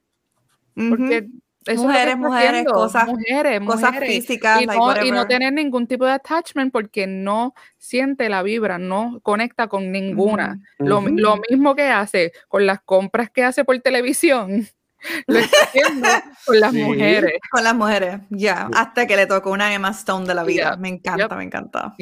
Porque 0.76 1.30
mujeres, 1.76 2.18
mujeres, 2.18 2.66
cosas, 2.66 3.08
mujeres, 3.08 3.62
cosas 3.66 3.98
físicas. 4.00 4.62
Y 4.62 4.66
no, 4.66 5.04
y 5.04 5.12
no, 5.12 5.28
tener 5.28 5.54
ningún 5.54 5.88
tipo 5.88 6.06
de 6.06 6.12
attachment 6.12 6.72
porque 6.72 7.08
no 7.08 7.54
siente 7.78 8.30
la 8.30 8.44
vibra, 8.44 8.78
no 8.78 9.20
conecta 9.24 9.68
con 9.68 9.92
ninguna. 9.92 10.60
lo, 10.80 11.02
lo, 11.02 11.38
mismo 11.50 11.76
que 11.76 11.90
hace 11.90 12.32
con 12.48 12.66
las 12.66 12.82
compras 12.82 13.30
que 13.30 13.44
hace 13.44 13.64
por 13.64 13.78
televisión. 13.80 14.68
Lo 15.28 15.40
está 15.40 15.64
haciendo 15.64 16.08
con 16.46 16.60
las 16.60 16.74
mujeres. 16.74 17.34
Con 17.52 17.64
las 17.64 17.76
mujeres, 17.76 18.22
ya. 18.30 18.70
Hasta 18.74 19.06
que 19.06 19.16
le 19.16 19.28
tocó 19.28 19.52
una 19.52 19.74
Emma 19.74 19.90
Stone 19.90 20.26
de 20.26 20.34
la 20.34 20.44
vida. 20.44 20.78
Me 20.78 20.90
encanta, 20.90 21.36
me 21.36 21.44
encanta. 21.44 21.96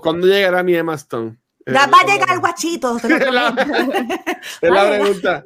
¿Cuándo, 0.00 0.26
llegará 0.26 0.62
mi 0.62 0.74
Emma 0.74 0.94
Stone? 0.94 1.36
va 1.68 1.84
a 1.84 2.06
llegar 2.06 2.30
el 2.32 2.40
guachito. 2.40 2.96
es 3.02 4.70
la 4.70 4.90
pregunta. 4.90 5.44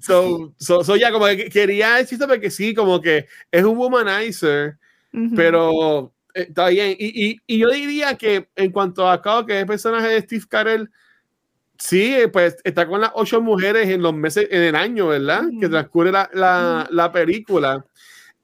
So, 0.00 0.54
so, 0.58 0.96
ya 0.96 1.12
como 1.12 1.26
que 1.26 1.48
quería 1.48 1.94
decir 1.94 2.18
porque 2.18 2.50
sí, 2.50 2.74
como 2.74 3.00
que 3.00 3.26
es 3.50 3.64
un 3.64 3.76
womanizer, 3.76 4.78
pero 5.36 6.12
eh, 6.34 6.46
está 6.48 6.68
bien. 6.68 6.96
Y, 6.98 7.30
y, 7.30 7.40
y, 7.46 7.58
yo 7.58 7.70
diría 7.70 8.16
que 8.16 8.48
en 8.56 8.72
cuanto 8.72 9.08
a 9.08 9.22
cabo 9.22 9.46
que 9.46 9.54
es 9.54 9.60
el 9.60 9.66
personaje 9.66 10.08
de 10.08 10.20
Steve 10.22 10.44
Carell, 10.48 10.90
sí, 11.78 12.16
pues 12.32 12.56
está 12.64 12.86
con 12.86 13.00
las 13.00 13.12
ocho 13.14 13.40
mujeres 13.40 13.88
en 13.88 14.02
los 14.02 14.14
meses, 14.14 14.48
en 14.50 14.62
el 14.62 14.74
año, 14.74 15.08
¿verdad? 15.08 15.44
Que 15.60 15.68
transcurre 15.68 16.12
la, 16.12 16.28
la, 16.32 16.88
la, 16.90 17.12
película. 17.12 17.84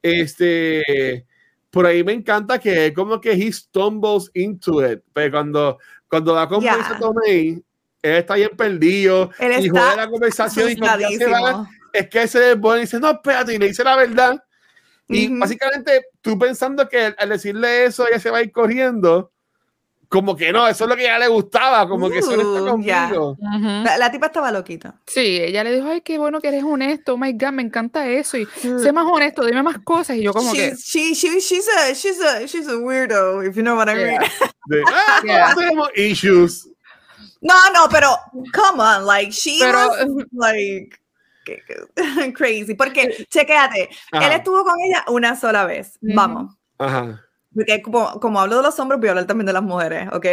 Este, 0.02 1.26
por 1.70 1.86
ahí 1.86 2.02
me 2.04 2.12
encanta 2.12 2.58
que 2.58 2.92
como 2.92 3.20
que 3.20 3.32
he 3.32 3.52
stumbles 3.52 4.30
into 4.34 4.84
it, 4.86 5.00
pero 5.12 5.30
cuando, 5.32 5.78
cuando 6.08 6.34
da 6.34 6.48
con 6.48 6.60
yeah. 6.60 6.98
Tomei, 6.98 7.62
él 8.02 8.16
está 8.16 8.34
bien 8.34 8.50
perdido 8.56 9.30
él 9.38 9.64
y 9.64 9.68
juega 9.68 9.96
la 9.96 10.08
conversación 10.08 10.70
y 10.70 10.76
se 10.76 11.26
va, 11.26 11.68
es 11.92 12.08
que 12.08 12.22
ese 12.22 12.54
bueno 12.54 12.78
y 12.78 12.80
dice, 12.82 13.00
no, 13.00 13.10
espérate, 13.10 13.54
y 13.54 13.58
le 13.58 13.68
dice 13.68 13.84
la 13.84 13.96
verdad. 13.96 14.42
Y 15.08 15.26
básicamente 15.26 16.06
tú 16.20 16.38
pensando 16.38 16.88
que 16.88 17.14
al 17.18 17.28
decirle 17.28 17.84
eso 17.84 18.06
ella 18.06 18.20
se 18.20 18.30
va 18.30 18.38
a 18.38 18.42
ir 18.42 18.52
corriendo, 18.52 19.32
como 20.08 20.36
que 20.36 20.52
no, 20.52 20.66
eso 20.66 20.84
es 20.84 20.90
lo 20.90 20.96
que 20.96 21.08
a 21.08 21.16
ella 21.16 21.26
le 21.26 21.28
gustaba, 21.28 21.88
como 21.88 22.10
que 22.10 22.18
eso 22.18 22.32
está 22.32 22.44
uh, 22.44 22.66
conmigo. 22.66 23.36
la, 23.40 24.10
tipa 24.10 24.26
estaba 24.26 24.52
loquita. 24.52 25.00
Sí, 25.06 25.38
ella 25.40 25.64
le 25.64 25.72
dijo, 25.72 25.88
ay, 25.88 26.00
qué 26.00 26.18
bueno 26.18 26.40
que 26.40 26.48
eres 26.48 26.64
honesto, 26.64 27.14
oh 27.14 27.16
my 27.16 27.32
God, 27.32 27.52
me 27.52 27.62
encanta 27.62 28.08
eso, 28.08 28.36
y 28.36 28.46
sé 28.46 28.92
más 28.92 29.06
honesto, 29.06 29.44
dime 29.44 29.62
más 29.62 29.78
cosas, 29.78 30.16
y 30.16 30.22
yo 30.22 30.32
como 30.32 30.52
que... 30.52 30.74
She, 30.76 31.14
she, 31.14 31.40
she's, 31.40 31.68
a, 31.68 31.92
she's, 31.92 32.20
a, 32.20 32.46
she's 32.46 32.68
a 32.68 32.76
weirdo, 32.76 33.46
if 33.46 33.54
you 33.56 33.62
know 33.62 33.76
what 33.76 33.88
I 33.88 33.94
mean. 33.94 34.20
ah, 34.88 35.54
tenemos 35.56 35.88
issues. 35.96 36.68
No, 37.42 37.54
no, 37.72 37.88
pero 37.88 38.16
come 38.52 38.80
on, 38.80 39.06
like 39.06 39.32
she 39.32 39.60
was 39.60 40.26
like 40.32 41.00
crazy. 42.34 42.74
Porque, 42.74 43.26
chequéate, 43.30 43.88
él 44.12 44.32
estuvo 44.32 44.62
con 44.64 44.78
ella 44.80 45.04
una 45.08 45.36
sola 45.36 45.64
vez. 45.64 45.98
Vamos. 46.02 46.54
Ajá. 46.78 47.20
Porque 47.54 47.82
como, 47.82 48.20
como, 48.20 48.40
hablo 48.40 48.58
de 48.58 48.62
los 48.62 48.78
hombres, 48.78 49.00
voy 49.00 49.08
a 49.08 49.12
hablar 49.12 49.26
también 49.26 49.46
de 49.46 49.52
las 49.52 49.62
mujeres, 49.62 50.08
¿ok? 50.12 50.26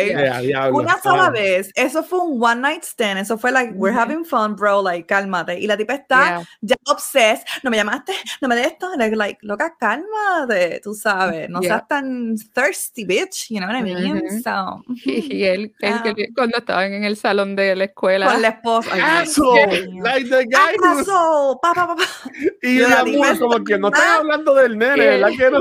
Una 0.71 1.01
sola 1.01 1.29
vez, 1.31 1.71
eso 1.75 2.03
fue 2.03 2.19
un 2.19 2.43
one 2.43 2.61
night 2.61 2.83
stand, 2.83 3.19
eso 3.19 3.37
fue 3.37 3.51
like, 3.51 3.73
we're 3.75 3.97
having 3.97 4.23
fun, 4.23 4.55
bro, 4.55 4.83
like, 4.83 5.07
cálmate. 5.07 5.59
Y 5.59 5.65
la 5.65 5.75
tipa 5.75 5.95
está 5.95 6.43
ya 6.61 6.75
obsessed, 6.85 7.45
no 7.63 7.71
me 7.71 7.77
llamaste, 7.77 8.13
no 8.41 8.47
me 8.47 8.55
de 8.55 8.63
esto, 8.63 8.91
like, 8.95 9.39
loca, 9.41 9.75
cálmate, 9.79 10.79
tú 10.83 10.93
sabes, 10.93 11.49
no 11.49 11.61
seas 11.61 11.87
tan 11.87 12.35
thirsty, 12.53 13.05
bitch, 13.05 13.49
you 13.49 13.59
know 13.59 13.67
what 13.67 13.77
I 13.77 13.83
mean? 13.83 14.43
so, 14.43 14.83
y, 15.05 15.43
él, 15.43 15.73
cuando 16.35 16.57
estaban 16.57 16.93
en 16.93 17.03
el 17.03 17.17
salón 17.17 17.55
de 17.55 17.75
la 17.75 17.85
escuela. 17.85 18.31
Con 18.31 18.41
la 18.41 18.49
esposa. 18.49 19.21
Asshole, 19.21 19.89
like 20.03 20.29
the 20.29 20.45
guy 20.45 20.75
Asshole, 20.83 21.57
pa, 21.61 21.73
pa, 21.73 21.95
pa, 21.95 21.95
Y, 22.61 22.79
la 22.79 23.03
mujer 23.03 23.39
como 23.39 23.63
que 23.63 23.77
no 23.77 23.87
están 23.93 24.19
hablando 24.19 24.53
del 24.53 24.77
nene, 24.77 25.05
¿verdad 25.05 25.29
que 25.37 25.49
no? 25.49 25.59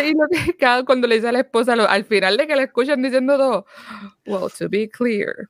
y 0.06 0.14
lo 0.14 0.26
que 0.28 0.56
cada, 0.58 0.84
cuando 0.84 1.06
le 1.06 1.16
dice 1.16 1.28
a 1.28 1.32
la 1.32 1.40
esposa, 1.40 1.74
al 1.74 2.04
final 2.04 2.36
de 2.36 2.46
que 2.46 2.56
le 2.56 2.64
escuchan 2.64 3.02
diciendo 3.02 3.36
todo, 3.36 3.66
well, 4.26 4.50
to 4.50 4.68
be 4.68 4.88
clear, 4.88 5.48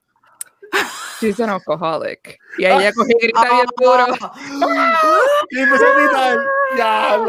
she's 1.21 1.41
an 1.41 1.51
alcoholic. 1.51 2.39
Y 2.59 2.65
ahí 2.65 2.81
ella 2.81 2.93
coge 2.93 3.13
y 3.19 3.23
grita 3.23 3.43
bien 3.43 3.67
duro. 3.77 4.07
y 5.51 5.59
empezó 5.59 5.87
a 5.87 5.99
gritar, 5.99 6.39
ya, 6.77 7.21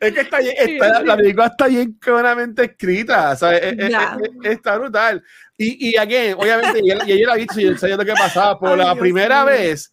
Es 0.00 0.14
que 0.14 0.20
está, 0.20 0.38
está, 0.40 1.02
la 1.02 1.16
película 1.16 1.46
está 1.46 1.66
bien 1.66 1.92
claramente 2.00 2.64
escrita, 2.64 3.36
¿sabes? 3.36 3.60
Es, 3.62 3.78
es, 3.78 3.94
está 4.42 4.78
brutal. 4.78 5.22
Y, 5.56 5.90
y 5.90 5.96
again, 5.96 6.34
obviamente, 6.38 6.80
y 6.82 6.90
ella, 6.90 7.26
lo 7.26 7.32
ha 7.32 7.36
dicho, 7.36 7.60
y 7.60 7.66
él 7.66 7.78
sabía 7.78 7.96
lo 7.96 8.04
que 8.04 8.12
pasaba, 8.12 8.58
por 8.58 8.78
la 8.78 8.94
primera 8.94 9.44
vez 9.44 9.92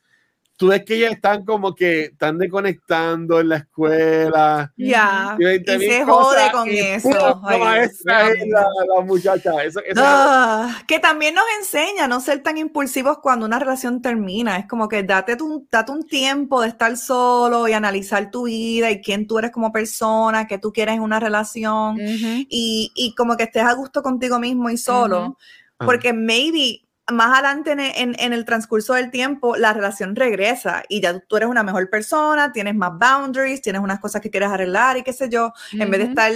tú 0.57 0.67
ves 0.67 0.83
que 0.85 0.95
ellas 0.95 1.13
están 1.13 1.43
como 1.43 1.75
que 1.75 2.05
están 2.05 2.37
desconectando 2.37 3.39
en 3.39 3.49
la 3.49 3.57
escuela. 3.57 4.73
Ya. 4.77 5.37
Y, 5.39 5.65
se 5.65 6.05
jode 6.05 6.51
con 6.51 6.69
eso. 6.69 7.09
la, 7.09 9.01
muchacha. 9.03 9.51
Ah, 9.97 10.81
que 10.87 10.99
también 10.99 11.35
nos 11.35 11.43
enseña 11.59 12.05
a 12.05 12.07
no 12.07 12.21
ser 12.21 12.41
tan 12.41 12.57
impulsivos 12.57 13.19
cuando 13.19 13.45
una 13.45 13.59
relación 13.59 14.01
termina. 14.01 14.57
Es 14.57 14.67
como 14.67 14.87
que 14.87 15.03
date, 15.03 15.35
tu, 15.35 15.67
date 15.69 15.91
un 15.91 16.07
tiempo 16.07 16.61
de 16.61 16.69
estar 16.69 16.95
solo 16.97 17.67
y 17.67 17.73
analizar 17.73 18.31
tu 18.31 18.43
vida 18.43 18.89
y 18.91 19.01
quién 19.01 19.27
tú 19.27 19.39
eres 19.39 19.51
como 19.51 19.71
persona, 19.71 20.47
qué 20.47 20.57
tú 20.57 20.71
quieres 20.71 20.95
en 20.95 21.01
una 21.01 21.19
relación 21.19 21.97
y, 21.99 22.91
y, 22.95 23.13
como 23.15 23.35
que 23.35 23.43
estés 23.43 23.63
a 23.63 23.73
gusto 23.73 24.01
contigo 24.01 24.39
mismo 24.39 24.69
y 24.69 24.77
solo. 24.77 25.37
Porque 25.77 26.13
maybe 26.13 26.84
más 27.11 27.33
adelante 27.33 27.71
en, 27.71 28.15
en, 28.19 28.33
el 28.33 28.45
transcurso 28.45 28.93
del 28.93 29.11
tiempo, 29.11 29.55
la 29.55 29.73
relación 29.73 30.15
regresa 30.15 30.83
y 30.89 31.01
ya 31.01 31.19
tú 31.19 31.37
eres 31.37 31.49
una 31.49 31.63
mejor 31.63 31.89
persona, 31.89 32.51
tienes 32.51 32.75
más 32.75 32.91
boundaries, 32.97 33.61
tienes 33.61 33.81
unas 33.81 33.99
cosas 33.99 34.21
que 34.21 34.31
quieres 34.31 34.49
arreglar 34.49 34.97
y 34.97 35.03
qué 35.03 35.13
sé 35.13 35.29
yo, 35.29 35.53
en 35.73 35.91
vez 35.91 35.99
de 35.99 36.05
estar 36.07 36.31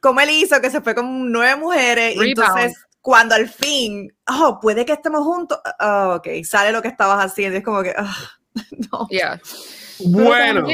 como 0.00 0.20
él 0.20 0.30
hizo, 0.30 0.60
que 0.60 0.70
se 0.70 0.80
fue 0.80 0.94
con 0.94 1.32
nueve 1.32 1.56
mujeres 1.56 2.14
y 2.14 2.28
entonces 2.28 2.76
cuando 3.00 3.34
al 3.34 3.48
fin, 3.48 4.12
oh, 4.28 4.58
puede 4.60 4.84
que 4.84 4.92
estemos 4.92 5.22
juntos, 5.22 5.58
oh, 5.80 6.16
ok, 6.16 6.28
sale 6.44 6.72
lo 6.72 6.82
que 6.82 6.88
estabas 6.88 7.24
haciendo, 7.24 7.58
es 7.58 7.64
como 7.64 7.82
que, 7.82 7.94
oh, 7.98 8.54
no. 8.92 9.08
Bueno, 10.00 10.66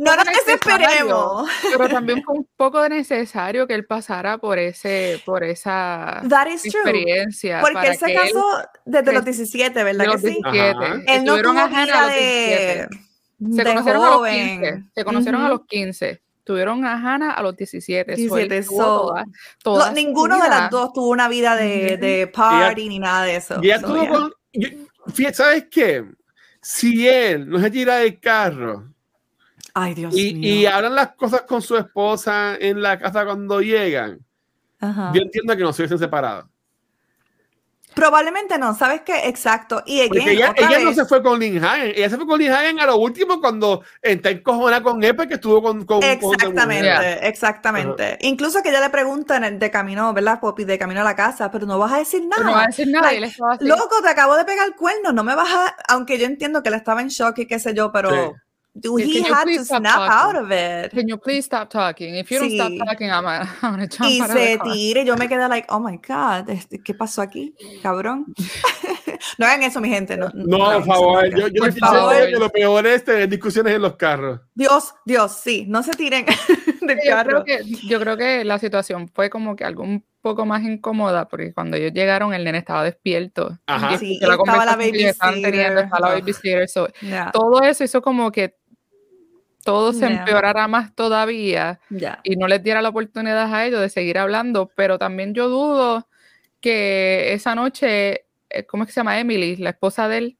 no 0.00 0.16
nos 0.16 0.24
desesperemos. 0.24 1.48
Pero 1.72 1.88
también 1.88 2.22
fue 2.22 2.36
un 2.36 2.48
poco 2.56 2.88
necesario 2.88 3.66
que 3.66 3.74
él 3.74 3.86
pasara 3.86 4.38
por 4.38 4.58
ese, 4.58 5.20
por 5.24 5.44
esa 5.44 6.22
experiencia. 6.22 7.60
Porque 7.60 7.88
él 7.88 7.96
se 7.96 8.14
casó 8.14 8.44
desde 8.84 9.12
los 9.12 9.24
17, 9.24 9.84
¿verdad? 9.84 10.12
que 10.12 10.18
sí? 10.18 10.40
17. 10.42 11.04
Él 11.06 11.24
no 11.24 11.40
tuvo 11.40 11.68
vida 11.68 12.08
de, 12.08 12.88
se 13.54 13.64
conocieron 13.64 14.04
a 14.04 14.10
los 14.10 14.28
15. 14.28 14.84
Se 14.94 15.04
conocieron 15.04 15.42
a 15.42 15.48
los 15.48 15.66
15 15.66 16.22
tuvieron 16.48 16.82
a 16.86 16.94
Hannah 16.94 17.32
a 17.32 17.42
los 17.42 17.54
17. 17.54 18.16
17 18.16 18.62
so, 18.62 19.14
ninguno 19.92 20.42
de 20.42 20.48
las 20.48 20.70
dos 20.70 20.94
tuvo 20.94 21.10
una 21.10 21.28
vida 21.28 21.54
de, 21.56 21.98
de 21.98 22.26
party 22.26 22.88
ni 22.88 22.98
nada 22.98 23.24
de 23.24 23.36
eso. 23.36 23.60
Ya 23.60 23.78
tuvo 23.78 24.08
con, 24.08 24.32
¿Sabes 25.34 25.66
qué? 25.70 26.04
Si 26.68 27.08
él 27.08 27.48
no 27.48 27.58
se 27.60 27.70
tira 27.70 27.96
del 27.96 28.20
carro 28.20 28.92
Ay, 29.72 29.94
Dios 29.94 30.14
y, 30.14 30.34
mío. 30.34 30.54
y 30.54 30.66
hablan 30.66 30.94
las 30.94 31.14
cosas 31.14 31.42
con 31.42 31.62
su 31.62 31.78
esposa 31.78 32.56
en 32.60 32.82
la 32.82 32.98
casa 32.98 33.24
cuando 33.24 33.62
llegan, 33.62 34.18
yo 34.82 35.22
entiendo 35.22 35.56
que 35.56 35.62
no 35.62 35.72
se 35.72 35.80
hubiesen 35.82 35.98
separado. 35.98 36.46
Probablemente 37.98 38.58
no, 38.58 38.74
¿sabes 38.74 39.00
qué? 39.00 39.28
Exacto. 39.28 39.82
Y 39.84 40.00
ella, 40.00 40.54
ella 40.56 40.78
no 40.78 40.94
se 40.94 41.04
fue 41.04 41.20
con 41.20 41.40
Lin 41.40 41.64
Hagen, 41.64 41.92
ella 41.96 42.08
se 42.08 42.16
fue 42.16 42.26
con 42.28 42.38
Lin 42.38 42.52
Hagen 42.52 42.78
a 42.78 42.86
lo 42.86 42.96
último 42.96 43.40
cuando 43.40 43.82
está 44.00 44.30
encojona 44.30 44.80
con 44.84 45.02
Epe 45.02 45.26
que 45.26 45.34
estuvo 45.34 45.60
con. 45.60 45.84
con 45.84 46.04
exactamente, 46.04 47.26
exactamente. 47.26 48.16
Incluso 48.20 48.62
que 48.62 48.68
ella 48.68 48.80
le 48.80 48.90
pregunta 48.90 49.40
de 49.40 49.70
camino, 49.72 50.12
¿verdad, 50.14 50.38
Poppy? 50.38 50.64
De 50.64 50.78
camino 50.78 51.00
a 51.00 51.04
la 51.04 51.16
casa, 51.16 51.50
pero 51.50 51.66
no 51.66 51.76
vas 51.76 51.92
a 51.92 51.98
decir 51.98 52.24
nada. 52.24 52.44
no 52.44 52.52
vas 52.52 52.64
a 52.64 52.66
decir 52.68 52.88
nada. 52.88 53.10
loco, 53.60 54.00
te 54.00 54.08
acabo 54.08 54.36
de 54.36 54.44
pegar 54.44 54.68
el 54.68 54.76
cuerno, 54.76 55.10
no 55.10 55.24
me 55.24 55.34
vas 55.34 55.48
a. 55.48 55.76
Aunque 55.88 56.18
yo 56.18 56.26
entiendo 56.26 56.62
que 56.62 56.68
él 56.68 56.76
estaba 56.76 57.00
en 57.00 57.08
shock 57.08 57.38
y 57.38 57.46
qué 57.46 57.58
sé 57.58 57.74
yo, 57.74 57.90
pero. 57.90 58.36
Do 58.80 58.96
he 58.96 59.22
had 59.22 59.44
to 59.44 59.64
snap 59.64 60.08
out 60.10 60.36
of 60.36 60.50
it. 60.52 60.92
Can 60.92 61.08
you 61.08 61.16
please 61.16 61.44
stop 61.44 61.68
talking? 61.68 62.14
If 62.14 62.30
you 62.30 62.38
don't 62.38 62.50
stop 62.50 62.72
talking, 62.86 63.10
I'm, 63.12 63.24
gonna 63.60 63.88
jump 63.88 64.10
Y 64.10 64.20
se 64.20 64.58
tire, 64.58 65.04
yo 65.04 65.16
me 65.16 65.28
quedé 65.28 65.48
like, 65.48 65.66
oh 65.70 65.80
my 65.80 65.96
God, 65.96 66.48
este, 66.48 66.78
¿qué 66.82 66.94
pasó 66.94 67.22
aquí, 67.22 67.54
cabrón? 67.82 68.26
no 69.38 69.46
hagan 69.46 69.62
eso, 69.64 69.80
mi 69.80 69.88
gente. 69.88 70.16
No, 70.16 70.30
no, 70.34 70.58
por 70.58 70.84
favor. 70.84 71.28
Yo, 71.30 71.48
yo 71.48 71.62
por 71.62 71.72
favor. 71.78 72.26
que 72.26 72.38
lo 72.38 72.50
peor 72.50 72.86
es 72.86 73.04
tener 73.04 73.28
discusiones 73.28 73.74
en 73.74 73.82
los 73.82 73.96
carros. 73.96 74.40
Dios, 74.54 74.94
Dios, 75.04 75.32
sí, 75.32 75.64
no 75.68 75.82
se 75.82 75.92
tiren 75.92 76.24
del 76.80 76.98
yo 77.04 77.10
carro. 77.10 77.44
Creo 77.44 77.44
que, 77.44 77.64
yo 77.88 78.00
creo 78.00 78.16
que 78.16 78.44
la 78.44 78.58
situación 78.58 79.08
fue 79.08 79.30
como 79.30 79.56
que 79.56 79.64
algo 79.64 79.82
un 79.82 80.04
poco 80.20 80.44
más 80.44 80.62
incómoda, 80.62 81.28
porque 81.28 81.52
cuando 81.52 81.76
ellos 81.76 81.92
llegaron, 81.92 82.34
el 82.34 82.44
nene 82.44 82.58
estaba 82.58 82.84
despierto. 82.84 83.58
Ajá. 83.66 83.96
Sí, 83.98 84.18
la 84.20 84.34
estaba 84.34 84.64
la 84.64 84.76
babysitter. 84.76 85.42
Teniendo, 85.42 85.80
estaba 85.80 86.08
la 86.08 86.14
babysitter. 86.14 86.68
So, 86.68 86.88
Todo 87.32 87.62
eso 87.62 87.84
hizo 87.84 88.02
como 88.02 88.30
que 88.30 88.57
todo 89.68 89.92
se 89.92 90.06
empeorara 90.06 90.66
más 90.66 90.94
todavía 90.94 91.78
y 92.22 92.36
no 92.36 92.48
les 92.48 92.62
diera 92.62 92.80
la 92.80 92.88
oportunidad 92.88 93.54
a 93.54 93.66
ellos 93.66 93.82
de 93.82 93.90
seguir 93.90 94.16
hablando, 94.16 94.72
pero 94.74 94.98
también 94.98 95.34
yo 95.34 95.50
dudo 95.50 96.08
que 96.58 97.34
esa 97.34 97.54
noche, 97.54 98.24
eh, 98.48 98.64
¿cómo 98.66 98.82
es 98.82 98.86
que 98.86 98.94
se 98.94 99.00
llama 99.00 99.20
Emily, 99.20 99.56
la 99.56 99.68
esposa 99.68 100.08
de 100.08 100.16
él, 100.16 100.38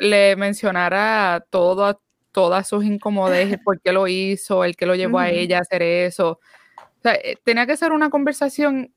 le, 0.00 0.36
mencionara 0.36 1.44
todo, 1.50 2.00
todas 2.30 2.68
sus 2.68 2.84
incomodidades, 2.84 3.58
por 3.64 3.80
qué 3.80 3.90
lo 3.90 4.06
hizo, 4.06 4.62
el 4.62 4.76
que 4.76 4.86
lo 4.86 4.94
llevó 4.94 5.18
a 5.18 5.30
ella 5.30 5.58
a 5.58 5.62
hacer 5.62 5.82
eso. 5.82 6.38
O 6.78 7.02
sea, 7.02 7.14
eh, 7.14 7.36
tenía 7.42 7.66
que 7.66 7.76
ser 7.76 7.90
una 7.90 8.10
conversación 8.10 8.94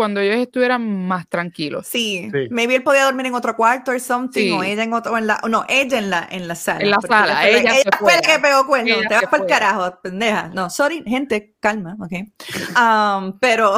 cuando 0.00 0.20
ellos 0.20 0.36
estuvieran 0.36 1.06
más 1.06 1.28
tranquilos. 1.28 1.86
Sí, 1.86 2.32
maybe 2.48 2.76
él 2.76 2.82
podía 2.82 3.04
dormir 3.04 3.26
en 3.26 3.34
otro 3.34 3.54
cuarto 3.54 3.90
o 3.90 3.98
something, 3.98 4.52
o 4.52 4.62
ella 4.62 4.82
en 4.82 4.94
otro, 4.94 5.18
en 5.18 5.26
la, 5.26 5.38
no, 5.46 5.66
ella 5.68 5.98
en 5.98 6.08
la, 6.08 6.26
en 6.30 6.48
la 6.48 6.54
sala. 6.54 6.80
En 6.80 6.90
la 6.90 7.00
sala, 7.02 7.46
ella, 7.46 7.74
ella, 7.76 7.90
fue 7.98 8.14
la 8.14 8.22
que 8.22 8.38
pegó 8.38 8.66
cuerno, 8.66 8.94
te 9.06 9.14
vas 9.14 9.24
para 9.24 9.42
el 9.42 9.46
carajo, 9.50 10.00
pendeja. 10.02 10.48
No, 10.54 10.70
sorry, 10.70 11.04
gente, 11.06 11.54
calma, 11.60 11.98
ok. 12.00 12.12
Um, 12.80 13.38
pero, 13.40 13.76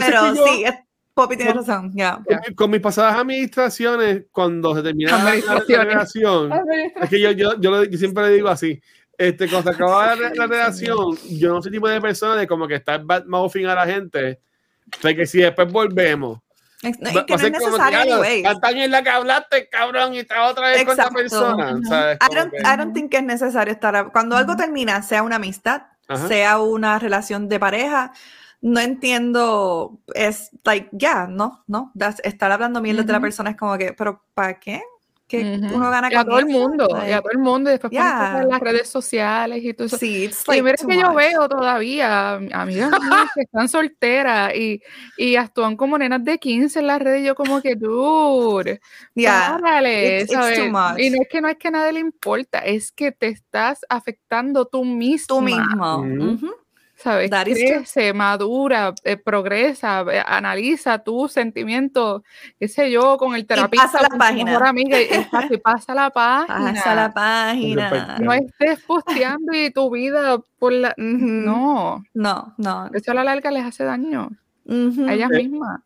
pero 0.00 0.34
sí, 0.36 0.64
Poppy 1.12 1.36
tiene 1.36 1.52
razón, 1.52 1.92
ya. 1.94 2.22
Con, 2.56 2.70
mis 2.70 2.80
pasadas 2.80 3.16
administraciones, 3.16 4.22
cuando 4.32 4.74
se 4.74 4.82
termina 4.84 5.22
la, 5.22 5.84
relación, 5.84 6.50
es 6.98 7.10
que 7.10 7.20
yo, 7.20 7.30
yo, 7.32 7.60
yo, 7.60 7.84
siempre 7.98 8.22
le 8.22 8.36
digo 8.36 8.48
así, 8.48 8.80
este, 9.18 9.50
cuando 9.50 9.70
se 9.70 9.76
acaba 9.76 10.16
la, 10.16 10.30
la 10.34 10.46
relación, 10.46 11.14
yo 11.28 11.52
no 11.52 11.60
soy 11.60 11.72
tipo 11.72 11.90
de 11.90 12.00
persona 12.00 12.36
de 12.36 12.46
como 12.46 12.66
que 12.66 12.76
estar 12.76 13.04
bad 13.04 13.26
mouthing 13.26 13.66
a 13.66 13.74
la 13.74 13.84
gente, 13.84 14.40
o 14.86 15.00
que 15.00 15.26
si 15.26 15.38
después 15.40 15.70
volvemos. 15.70 16.38
Es, 16.82 17.00
no, 17.00 17.08
es 17.08 17.24
que 17.24 17.36
no 17.36 17.42
es 17.42 17.52
necesario, 17.52 18.18
güey. 18.18 18.44
En 18.74 18.90
la 18.90 19.02
que 19.02 19.10
hablaste, 19.10 19.68
cabrón, 19.70 20.14
y 20.14 20.18
está 20.18 20.44
otra 20.44 20.68
vez 20.68 20.84
con 20.84 20.92
esa 20.92 21.10
persona. 21.10 21.80
¿sabes? 21.88 22.18
I, 22.20 22.34
don't, 22.34 22.54
I 22.54 22.76
don't 22.76 22.94
think 22.94 23.10
que 23.10 23.18
es 23.18 23.22
necesario 23.22 23.72
estar. 23.72 24.12
Cuando 24.12 24.36
algo 24.36 24.54
termina, 24.54 25.02
sea 25.02 25.22
una 25.22 25.36
amistad, 25.36 25.82
sea 26.28 26.58
una 26.60 26.98
relación 26.98 27.48
de 27.48 27.58
pareja, 27.58 28.12
no 28.60 28.80
entiendo. 28.80 29.98
Es 30.14 30.50
like, 30.64 30.90
ya, 30.92 31.12
yeah, 31.12 31.26
no, 31.26 31.64
no. 31.66 31.92
estar 32.22 32.52
hablando 32.52 32.82
mierda 32.82 33.02
de 33.02 33.12
la 33.12 33.20
persona 33.20 33.50
es 33.50 33.56
como 33.56 33.78
que, 33.78 33.94
pero 33.94 34.22
¿para 34.34 34.60
qué? 34.60 34.82
Que 35.26 35.58
uno 35.72 35.90
gana 35.90 36.08
y 36.12 36.14
a 36.14 36.24
todo 36.24 36.38
el 36.38 36.46
mundo, 36.46 36.86
y 37.06 37.12
a 37.12 37.20
todo 37.20 37.32
el 37.32 37.38
mundo, 37.38 37.70
y 37.70 37.72
después 37.72 37.90
yeah. 37.90 38.42
en 38.42 38.48
las 38.48 38.60
redes 38.60 38.88
sociales 38.88 39.64
y 39.64 39.72
todo 39.72 39.86
eso. 39.86 39.96
Sí, 39.96 40.30
y 40.54 40.62
mira 40.62 40.76
que 40.76 40.98
yo 40.98 41.14
veo 41.14 41.48
todavía 41.48 42.34
amigas 42.34 42.90
que 43.34 43.42
están 43.42 43.68
solteras 43.68 44.54
y, 44.54 44.82
y 45.16 45.36
actúan 45.36 45.76
como 45.76 45.96
nenas 45.96 46.22
de 46.24 46.38
15 46.38 46.80
en 46.80 46.86
las 46.86 47.00
redes, 47.00 47.22
y 47.22 47.24
yo 47.24 47.34
como 47.34 47.62
que, 47.62 47.74
dude, 47.74 48.80
yeah. 49.14 49.58
párale, 49.60 50.26
¿sabes? 50.26 50.58
Y 50.98 51.10
no 51.10 51.22
es 51.22 51.28
que 51.30 51.40
no 51.40 51.48
es 51.48 51.56
que 51.56 51.68
a 51.68 51.70
nadie 51.70 51.92
le 51.94 52.00
importa, 52.00 52.58
es 52.58 52.92
que 52.92 53.12
te 53.12 53.28
estás 53.28 53.80
afectando 53.88 54.66
tú 54.66 54.84
mismo. 54.84 55.36
Tú 55.36 55.40
mismo. 55.40 56.63
¿Sabes? 57.04 57.30
Crece, 57.30 58.14
madura, 58.14 58.94
eh, 59.04 59.18
progresa, 59.18 60.04
eh, 60.10 60.22
analiza 60.24 61.00
tus 61.00 61.32
sentimientos, 61.32 62.22
qué 62.58 62.66
sé 62.66 62.90
yo, 62.90 63.18
con 63.18 63.34
el 63.34 63.46
terapeuta. 63.46 63.84
pasa 63.84 64.08
la 64.10 64.18
página. 64.18 64.56
Amiga, 64.56 64.96
y 65.00 65.58
pasa 65.58 65.94
la 65.94 66.08
página. 66.08 66.72
Pasa 66.72 66.94
la 66.94 67.12
página. 67.12 68.18
No 68.20 68.32
estés 68.32 68.80
posteando 68.80 69.52
y 69.52 69.70
tu 69.70 69.90
vida 69.90 70.38
por 70.58 70.72
la... 70.72 70.94
No. 71.44 72.02
No, 72.14 72.54
no. 72.56 72.90
Eso 72.94 73.10
a 73.10 73.14
la 73.14 73.24
larga 73.24 73.50
les 73.50 73.64
hace 73.64 73.84
daño 73.84 74.30
a 74.66 75.12
ellas 75.12 75.28
mismas. 75.28 75.80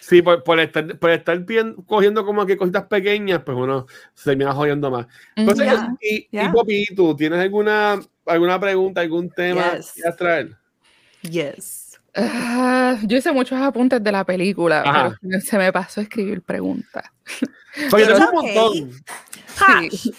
Sí, 0.00 0.20
por, 0.20 0.60
estar, 0.60 0.98
por 0.98 1.10
estar 1.10 1.38
bien, 1.46 1.76
cogiendo 1.86 2.26
como 2.26 2.44
que 2.44 2.58
cositas 2.58 2.84
pequeñas, 2.84 3.40
pues 3.42 3.56
uno 3.56 3.86
se 4.12 4.30
termina 4.30 4.52
jodiendo 4.52 4.90
más. 4.90 5.06
Entonces, 5.34 5.72
y, 6.02 6.28
y 6.30 6.94
¿tú 6.94 7.16
tienes 7.16 7.40
alguna, 7.40 7.98
alguna 8.26 8.60
pregunta, 8.60 9.00
algún 9.00 9.30
tema 9.30 9.72
que 9.94 10.12
traer? 10.12 10.56
Yes. 11.22 11.98
Ah, 12.16 12.96
yo 13.02 13.16
hice 13.16 13.32
muchos 13.32 13.58
apuntes 13.60 14.02
de 14.02 14.12
la 14.12 14.24
película, 14.24 15.16
pero 15.20 15.40
se 15.40 15.58
me 15.58 15.72
pasó 15.72 16.00
a 16.00 16.04
escribir 16.04 16.42
preguntas. 16.42 17.04
Pues 17.90 18.06
yo 18.06 18.14
tengo 18.14 18.30
un 18.30 18.54
montón. 18.54 18.92
Sí. 19.90 20.14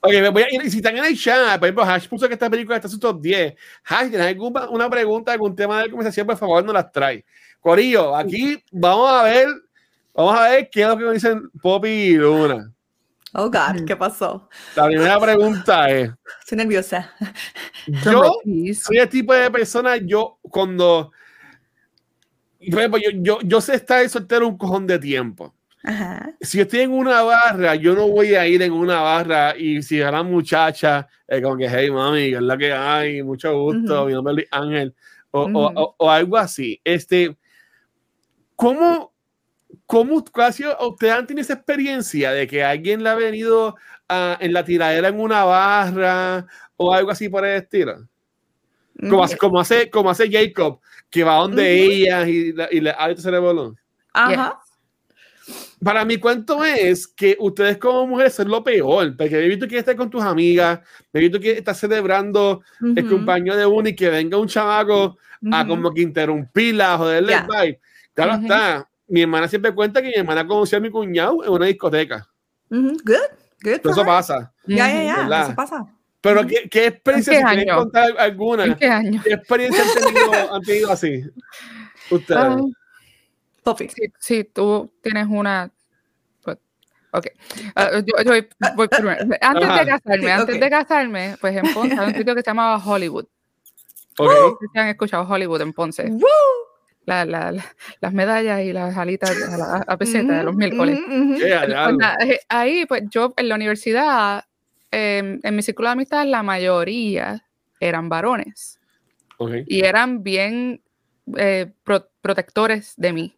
Oye, 0.00 0.28
voy 0.30 0.42
a, 0.42 0.48
si 0.68 0.78
están 0.78 0.96
en 0.96 1.04
el 1.04 1.16
chat, 1.16 1.58
por 1.58 1.68
ejemplo, 1.68 1.84
Hash 1.84 2.08
puso 2.08 2.26
que 2.26 2.34
esta 2.34 2.50
película 2.50 2.76
está 2.76 2.88
en 2.88 2.92
su 2.92 2.98
top 2.98 3.20
10. 3.20 3.54
Hash, 3.84 4.08
¿tienes 4.08 4.26
alguna 4.26 4.68
una 4.68 4.90
pregunta, 4.90 5.32
algún 5.32 5.54
tema 5.54 5.82
de 5.82 5.90
conversación? 5.90 6.26
Por 6.26 6.36
favor, 6.36 6.64
no 6.64 6.72
las 6.72 6.90
trae. 6.90 7.24
Corillo, 7.60 8.16
aquí 8.16 8.62
vamos 8.72 9.10
a 9.12 9.22
ver, 9.22 9.48
vamos 10.12 10.36
a 10.36 10.48
ver 10.48 10.68
qué 10.70 10.82
es 10.82 10.88
lo 10.88 10.98
que 10.98 11.12
dicen 11.12 11.48
Poppy 11.62 11.88
y 11.88 12.14
Luna. 12.14 12.72
Oh 13.36 13.50
God, 13.50 13.84
¿qué 13.84 13.96
pasó? 13.96 14.48
La 14.76 14.86
primera 14.86 15.18
pregunta 15.18 15.90
es. 15.90 16.10
Estoy 16.40 16.58
nerviosa. 16.58 17.12
Yo 17.86 18.32
soy 18.74 18.98
el 18.98 19.08
tipo 19.08 19.34
de 19.34 19.50
persona, 19.50 19.96
yo 19.96 20.38
cuando. 20.42 21.10
Por 22.70 22.78
ejemplo, 22.78 23.00
yo, 23.02 23.10
yo, 23.12 23.38
yo 23.42 23.60
sé 23.60 23.74
estar 23.74 24.08
soltero 24.08 24.46
un 24.46 24.56
cojón 24.56 24.86
de 24.86 24.98
tiempo. 25.00 25.52
Ajá. 25.82 26.30
Si 26.40 26.60
estoy 26.60 26.80
en 26.80 26.92
una 26.92 27.22
barra, 27.22 27.74
yo 27.74 27.94
no 27.94 28.08
voy 28.08 28.34
a 28.34 28.46
ir 28.46 28.62
en 28.62 28.72
una 28.72 29.00
barra 29.00 29.54
y 29.56 29.82
si 29.82 30.00
a 30.00 30.10
la 30.12 30.22
muchacha, 30.22 31.08
eh, 31.26 31.42
como 31.42 31.56
que, 31.56 31.68
hey 31.68 31.90
mami, 31.90 32.34
es 32.34 32.40
la 32.40 32.56
que 32.56 32.72
hay, 32.72 33.22
mucho 33.22 33.52
gusto, 33.58 34.06
mi 34.06 34.12
nombre 34.12 34.44
es 34.44 34.48
Ángel, 34.50 34.94
o, 35.32 35.42
o, 35.42 35.94
o, 35.98 36.10
algo 36.10 36.38
así. 36.38 36.80
Este, 36.84 37.36
¿Cómo, 38.56 39.13
cómo 39.86 40.24
casi 40.24 40.64
ustedes 40.80 41.12
han 41.12 41.26
tenido 41.26 41.42
esa 41.42 41.54
experiencia 41.54 42.32
de 42.32 42.46
que 42.46 42.64
alguien 42.64 43.02
le 43.02 43.10
ha 43.10 43.14
venido 43.14 43.76
en 44.08 44.52
la 44.52 44.64
tiradera 44.64 45.08
en 45.08 45.20
una 45.20 45.44
barra 45.44 46.46
o 46.76 46.92
algo 46.92 47.10
así 47.10 47.28
por 47.28 47.44
el 47.44 47.62
estilo? 47.62 48.06
Como, 48.98 49.24
hace, 49.24 49.36
como, 49.36 49.60
hace, 49.60 49.90
como 49.90 50.10
hace 50.10 50.30
Jacob, 50.30 50.80
que 51.10 51.24
va 51.24 51.36
donde 51.36 51.82
ella 51.82 52.26
y, 52.28 52.54
y 52.70 52.80
le 52.80 52.90
abre 52.90 53.14
ese 53.14 53.38
bolón. 53.38 53.76
Ajá. 54.12 54.60
Para 55.82 56.04
mi 56.06 56.16
cuento 56.16 56.64
es 56.64 57.06
que 57.06 57.36
ustedes 57.38 57.76
como 57.76 58.06
mujeres 58.06 58.34
son 58.34 58.48
lo 58.48 58.64
peor, 58.64 59.14
porque 59.16 59.44
he 59.44 59.48
visto 59.48 59.68
que 59.68 59.76
estás 59.76 59.94
con 59.96 60.08
tus 60.08 60.22
amigas, 60.22 60.80
he 61.12 61.20
visto 61.20 61.38
que 61.38 61.52
estás 61.52 61.78
celebrando 61.78 62.62
el 62.80 63.06
compañero 63.06 63.56
de 63.56 63.66
uno 63.66 63.88
y 63.90 63.94
que 63.94 64.08
venga 64.08 64.38
un 64.38 64.48
chavaco 64.48 65.18
a 65.52 65.66
como 65.66 65.92
que 65.92 66.00
interrumpirla, 66.00 66.96
joderle 66.96 67.32
yeah. 67.32 67.40
el 67.40 67.46
vibe. 67.46 67.80
Claro 68.14 68.34
está. 68.42 68.88
Mi 69.06 69.22
hermana 69.22 69.48
siempre 69.48 69.74
cuenta 69.74 70.00
que 70.00 70.08
mi 70.08 70.14
hermana 70.14 70.46
conoció 70.46 70.78
a 70.78 70.80
mi 70.80 70.90
cuñado 70.90 71.44
en 71.44 71.50
una 71.50 71.66
discoteca. 71.66 72.28
Good, 72.70 73.02
good. 73.62 73.90
Eso 73.90 74.04
pasa. 74.04 74.52
Ya, 74.66 74.88
ya, 74.88 75.26
ya. 75.28 75.42
Eso 75.42 75.54
pasa. 75.54 75.86
Pero, 76.20 76.46
¿qué, 76.46 76.68
qué 76.70 76.86
experiencia, 76.86 77.38
si 77.38 77.44
quieren 77.44 77.74
contar 77.74 78.18
alguna? 78.18 78.64
¿En 78.64 78.74
qué 78.76 78.86
año? 78.86 79.20
¿Qué 79.22 79.34
experiencia 79.34 79.84
han 80.50 80.62
tenido, 80.62 80.90
así? 80.90 81.22
Ustedes. 82.10 82.56
Uh, 83.64 83.74
Si, 84.18 84.44
tú 84.44 84.90
tienes 85.02 85.26
una. 85.28 85.70
Pues, 86.42 86.56
ok. 87.12 87.26
Uh, 87.76 87.98
yo, 88.06 88.24
yo, 88.24 88.46
voy 88.74 88.88
primero. 88.88 89.26
Antes 89.40 89.68
de 89.68 89.86
casarme, 89.86 90.32
antes 90.32 90.60
de 90.60 90.70
casarme, 90.70 91.36
pues 91.42 91.56
en 91.56 91.74
Ponce 91.74 91.94
hay 91.94 92.08
un 92.08 92.14
sitio 92.14 92.34
que 92.34 92.40
se 92.40 92.50
llamaba 92.50 92.82
Hollywood. 92.82 93.26
Okay. 94.16 94.36
¿Se 94.72 94.80
han 94.80 94.88
escuchado 94.88 95.28
Hollywood 95.28 95.60
en 95.60 95.72
Ponce? 95.74 96.04
Woo 96.04 96.63
la, 97.06 97.24
la, 97.24 97.54
las 98.00 98.12
medallas 98.12 98.62
y 98.62 98.72
las 98.72 98.96
alitas 98.96 99.30
a, 99.30 99.56
la, 99.56 99.84
a 99.86 99.96
peseta 99.96 100.38
de 100.38 100.44
los 100.44 100.54
miércoles. 100.54 100.98
Eh, 101.08 102.38
ahí, 102.48 102.86
pues 102.86 103.02
yo 103.10 103.34
en 103.36 103.48
la 103.48 103.54
universidad, 103.54 104.44
em, 104.90 105.40
en 105.42 105.56
mi 105.56 105.62
círculo 105.62 105.88
de 105.88 105.92
amistad, 105.92 106.26
la 106.26 106.42
mayoría 106.42 107.44
eran 107.80 108.08
varones. 108.08 108.78
Y 109.66 109.82
eran 109.82 110.22
bien 110.22 110.80
eh, 111.36 111.70
protectores 112.22 112.94
de 112.96 113.12
mí. 113.12 113.36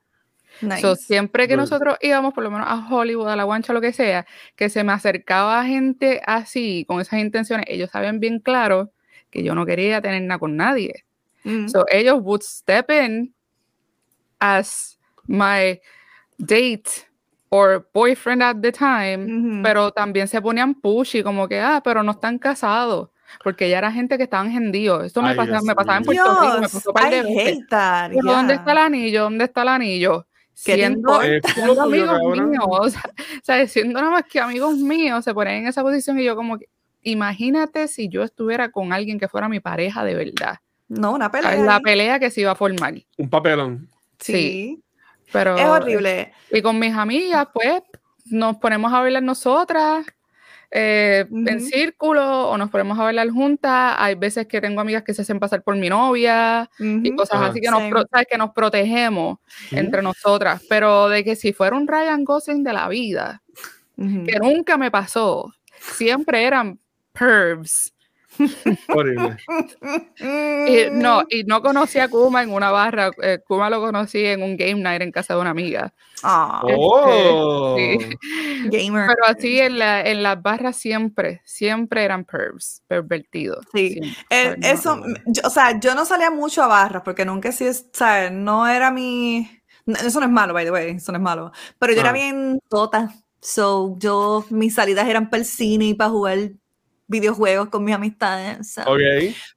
siempre 0.96 1.48
que 1.48 1.56
nosotros 1.56 1.96
íbamos, 2.00 2.32
por 2.32 2.44
lo 2.44 2.50
menos 2.50 2.66
a 2.68 2.86
Hollywood, 2.88 3.28
a 3.28 3.36
la 3.36 3.44
guancha, 3.44 3.72
lo 3.72 3.80
que 3.80 3.92
sea, 3.92 4.26
que 4.54 4.68
se 4.68 4.84
me 4.84 4.92
acercaba 4.92 5.64
gente 5.64 6.22
así, 6.24 6.84
con 6.86 7.00
esas 7.00 7.18
intenciones, 7.20 7.66
ellos 7.68 7.90
sabían 7.90 8.20
bien 8.20 8.38
claro 8.38 8.92
que 9.30 9.42
yo 9.42 9.54
no 9.54 9.66
quería 9.66 10.00
tener 10.00 10.22
nada 10.22 10.38
con 10.38 10.56
nadie. 10.56 11.04
So 11.68 11.84
ellos 11.88 12.18
would 12.22 12.42
step 12.42 12.90
in 12.90 13.35
as 14.38 14.98
my 15.26 15.80
date 16.38 17.06
or 17.50 17.88
boyfriend 17.92 18.42
at 18.42 18.56
the 18.60 18.72
time, 18.72 19.62
pero 19.62 19.90
también 19.92 20.28
se 20.28 20.40
ponían 20.40 20.74
pushy, 20.74 21.22
como 21.22 21.48
que, 21.48 21.60
ah, 21.60 21.80
pero 21.82 22.02
no 22.02 22.12
están 22.12 22.38
casados. 22.38 23.10
Porque 23.42 23.68
ya 23.68 23.78
era 23.78 23.90
gente 23.90 24.16
que 24.16 24.24
estaban 24.24 24.50
hendidos. 24.50 25.04
Esto 25.04 25.20
me, 25.20 25.34
pasaba, 25.34 25.60
me 25.62 25.74
pasaba 25.74 25.98
en 25.98 26.04
Puerto 26.04 26.40
Rico, 26.40 26.54
me 26.60 26.68
pasó 26.68 26.92
par 26.92 27.10
de 27.10 27.22
veces. 27.22 27.58
¿Dónde 28.22 28.54
está 28.54 28.72
el 28.72 28.78
anillo? 28.78 29.22
¿Dónde 29.24 29.44
está 29.44 29.62
el 29.62 29.68
anillo? 29.68 30.26
Siendo, 30.54 31.20
siendo 31.54 31.82
amigos 31.82 32.20
míos, 32.22 32.64
o 32.66 32.88
sea, 32.88 33.02
o 33.04 33.44
sea, 33.44 33.66
siendo 33.66 34.00
nada 34.00 34.10
más 34.10 34.24
que 34.24 34.40
amigos 34.40 34.76
míos, 34.76 35.22
se 35.22 35.34
ponen 35.34 35.62
en 35.62 35.66
esa 35.66 35.82
posición 35.82 36.18
y 36.18 36.24
yo 36.24 36.34
como 36.34 36.58
que, 36.58 36.68
imagínate 37.02 37.88
si 37.88 38.08
yo 38.08 38.22
estuviera 38.22 38.70
con 38.70 38.92
alguien 38.92 39.18
que 39.18 39.28
fuera 39.28 39.48
mi 39.50 39.60
pareja 39.60 40.02
de 40.02 40.14
verdad. 40.14 40.56
No, 40.88 41.12
una 41.12 41.30
pelea. 41.30 41.56
La 41.56 41.80
pelea 41.80 42.18
que 42.18 42.30
se 42.30 42.40
iba 42.40 42.52
a 42.52 42.54
formar. 42.54 42.94
Un 43.18 43.28
papelón. 43.28 43.88
Sí. 44.18 44.82
Pero, 45.32 45.56
es 45.56 45.64
horrible. 45.64 46.32
Y 46.50 46.62
con 46.62 46.78
mis 46.78 46.94
amigas, 46.94 47.48
pues, 47.52 47.82
nos 48.26 48.56
ponemos 48.56 48.92
a 48.92 49.00
bailar 49.00 49.22
nosotras 49.22 50.06
eh, 50.70 51.26
en 51.30 51.60
círculo 51.60 52.48
o 52.48 52.58
nos 52.58 52.70
ponemos 52.70 52.98
a 52.98 53.04
bailar 53.04 53.28
juntas. 53.30 53.94
Hay 53.98 54.14
veces 54.14 54.46
que 54.46 54.60
tengo 54.60 54.80
amigas 54.80 55.02
que 55.02 55.14
se 55.14 55.22
hacen 55.22 55.38
pasar 55.38 55.62
por 55.62 55.76
mi 55.76 55.88
novia 55.88 56.68
y 56.78 57.14
cosas 57.14 57.42
así 57.42 57.60
que 57.60 57.70
nos, 57.70 57.82
que 58.28 58.38
nos 58.38 58.50
protegemos 58.52 59.38
entre 59.70 60.02
nosotras. 60.02 60.62
Pero 60.68 61.08
de 61.08 61.24
que 61.24 61.36
si 61.36 61.52
fuera 61.52 61.76
un 61.76 61.86
Ryan 61.86 62.24
Gosling 62.24 62.64
de 62.64 62.72
la 62.72 62.88
vida, 62.88 63.42
que 63.96 64.38
nunca 64.40 64.76
me 64.76 64.90
pasó, 64.90 65.52
siempre 65.80 66.44
eran 66.44 66.78
pervs 67.12 67.95
y, 70.18 70.90
no, 70.92 71.22
y 71.30 71.44
no 71.44 71.62
conocí 71.62 71.98
a 71.98 72.08
Kuma 72.08 72.42
en 72.42 72.52
una 72.52 72.70
barra. 72.70 73.10
Eh, 73.22 73.40
Kuma 73.46 73.70
lo 73.70 73.80
conocí 73.80 74.24
en 74.24 74.42
un 74.42 74.56
game 74.56 74.76
night 74.76 75.02
en 75.02 75.12
casa 75.12 75.34
de 75.34 75.40
una 75.40 75.50
amiga. 75.50 75.92
Este, 76.14 76.74
oh. 76.76 77.76
Gamer. 78.70 79.06
Pero 79.08 79.26
así 79.26 79.60
en, 79.60 79.78
la, 79.78 80.02
en 80.02 80.22
las 80.22 80.42
barras 80.42 80.76
siempre, 80.76 81.42
siempre 81.44 82.04
eran 82.04 82.24
pervs, 82.24 82.82
pervertidos. 82.86 83.64
Sí. 83.72 84.00
eso, 84.30 85.02
o 85.44 85.50
sea, 85.50 85.78
yo 85.78 85.94
no 85.94 86.04
salía 86.04 86.30
mucho 86.30 86.62
a 86.62 86.66
barras 86.66 87.02
porque 87.04 87.24
nunca 87.24 87.52
sí, 87.52 87.66
¿sabes? 87.92 88.32
No 88.32 88.66
era 88.66 88.90
mi. 88.90 89.50
Eso 89.86 90.18
no 90.18 90.26
es 90.26 90.32
malo, 90.32 90.52
by 90.52 90.64
the 90.64 90.70
way, 90.72 90.90
eso 90.96 91.12
no 91.12 91.18
es 91.18 91.22
malo. 91.22 91.52
Pero 91.78 91.92
yo 91.92 92.00
era 92.00 92.10
ah. 92.10 92.14
bien 92.14 92.60
tota. 92.68 93.14
So, 93.40 93.96
yo, 93.98 94.44
mis 94.50 94.74
salidas 94.74 95.06
eran 95.06 95.30
para 95.30 95.40
el 95.40 95.46
cine 95.46 95.84
y 95.86 95.94
para 95.94 96.10
jugar 96.10 96.38
videojuegos 97.06 97.68
con 97.68 97.84
mis 97.84 97.94
amistades. 97.94 98.74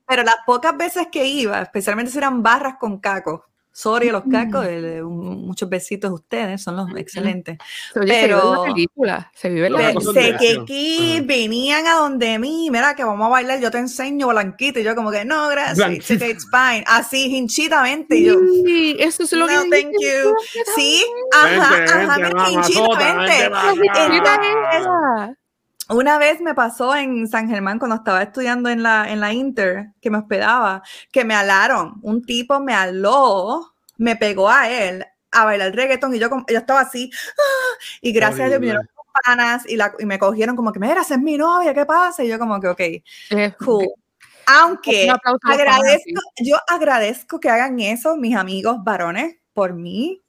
Pero 0.08 0.24
las 0.24 0.36
pocas 0.46 0.76
veces 0.78 1.08
que 1.12 1.26
iba, 1.26 1.62
especialmente 1.62 2.12
si 2.12 2.18
eran 2.18 2.44
barras 2.44 2.76
con 2.80 3.00
cacos, 3.00 3.42
sorry 3.80 4.10
a 4.10 4.12
los 4.12 4.24
cacos, 4.30 4.66
eh, 4.68 5.02
muchos 5.02 5.70
besitos 5.70 6.12
a 6.12 6.14
ustedes, 6.14 6.62
son 6.62 6.76
los 6.76 6.90
excelentes. 6.98 7.58
pero 7.94 8.66
se 8.66 8.74
película, 8.74 9.32
se 9.34 9.50
vive 9.50 9.70
la 9.70 9.94
Sé 9.94 10.36
que 10.38 10.60
aquí 10.62 11.22
venían 11.22 11.88
a 11.88 11.94
donde 11.94 12.38
mí, 12.40 12.70
mira 12.70 12.94
que 12.94 13.06
vamos 13.06 13.26
a 13.28 13.30
bailar, 13.30 13.62
yo 13.62 13.72
te 13.72 13.78
enseño 13.78 14.28
blanquito, 14.28 14.80
y 14.80 14.84
yo 14.84 14.96
como 14.96 15.12
que 15.12 15.24
no, 15.24 15.48
gracias, 15.48 16.12
it's 16.12 16.46
fine, 16.52 16.84
así 16.88 17.34
hinchitamente, 17.38 18.22
yo. 18.22 18.38
Sí, 18.66 18.98
eso 19.00 19.24
es 19.24 19.32
lo 19.32 19.48
no, 19.48 19.64
que 19.64 19.70
thank 19.70 19.94
you. 19.94 20.36
Sí, 20.76 21.06
ajá, 21.34 21.84
ajá, 21.86 22.50
hinchitamente. 22.52 23.50
Una 25.90 26.20
vez 26.20 26.40
me 26.40 26.54
pasó 26.54 26.96
en 26.96 27.28
San 27.28 27.50
Germán 27.50 27.80
cuando 27.80 27.96
estaba 27.96 28.22
estudiando 28.22 28.70
en 28.70 28.84
la, 28.84 29.12
en 29.12 29.20
la 29.20 29.34
Inter, 29.34 29.94
que 30.00 30.10
me 30.10 30.20
hospedaba, 30.20 30.84
que 31.12 31.26
me 31.26 31.34
alaron. 31.34 32.00
Un 32.04 32.24
tipo 32.24 32.60
me 32.60 32.74
aló, 32.74 33.74
me 33.98 34.16
pegó 34.16 34.50
a 34.50 34.70
él 34.70 35.06
a 35.32 35.46
bailar 35.46 35.76
reggaeton 35.76 36.14
y 36.16 36.20
yo, 36.20 36.30
yo 36.48 36.58
estaba 36.58 36.82
así. 36.82 37.10
¡ah! 37.38 37.84
y 38.02 38.12
gracias 38.12 38.46
a 38.46 38.50
Dios 38.50 38.60
vinieron 38.60 38.88
panas 39.26 39.68
y, 39.68 39.76
la, 39.76 39.94
y 40.00 40.06
me 40.06 40.20
cogieron 40.20 40.56
como 40.56 40.72
que, 40.72 40.80
mira, 40.80 41.02
esa 41.02 41.16
es 41.16 41.22
mi 41.22 41.38
novia, 41.38 41.74
¿qué 41.74 41.86
pasa? 41.86 42.24
Y 42.24 42.30
yo 42.30 42.40
como 42.40 42.60
que, 42.60 42.68
ok, 42.68 42.82
cool. 43.64 43.88
Aunque 44.46 45.08
agradezco, 45.44 46.22
yo 46.38 46.58
agradezco 46.68 47.40
que 47.40 47.50
hagan 47.50 47.80
eso 47.80 48.16
mis 48.18 48.36
amigos 48.36 48.84
varones 48.84 49.38
por 49.54 49.74
mí, 49.74 50.24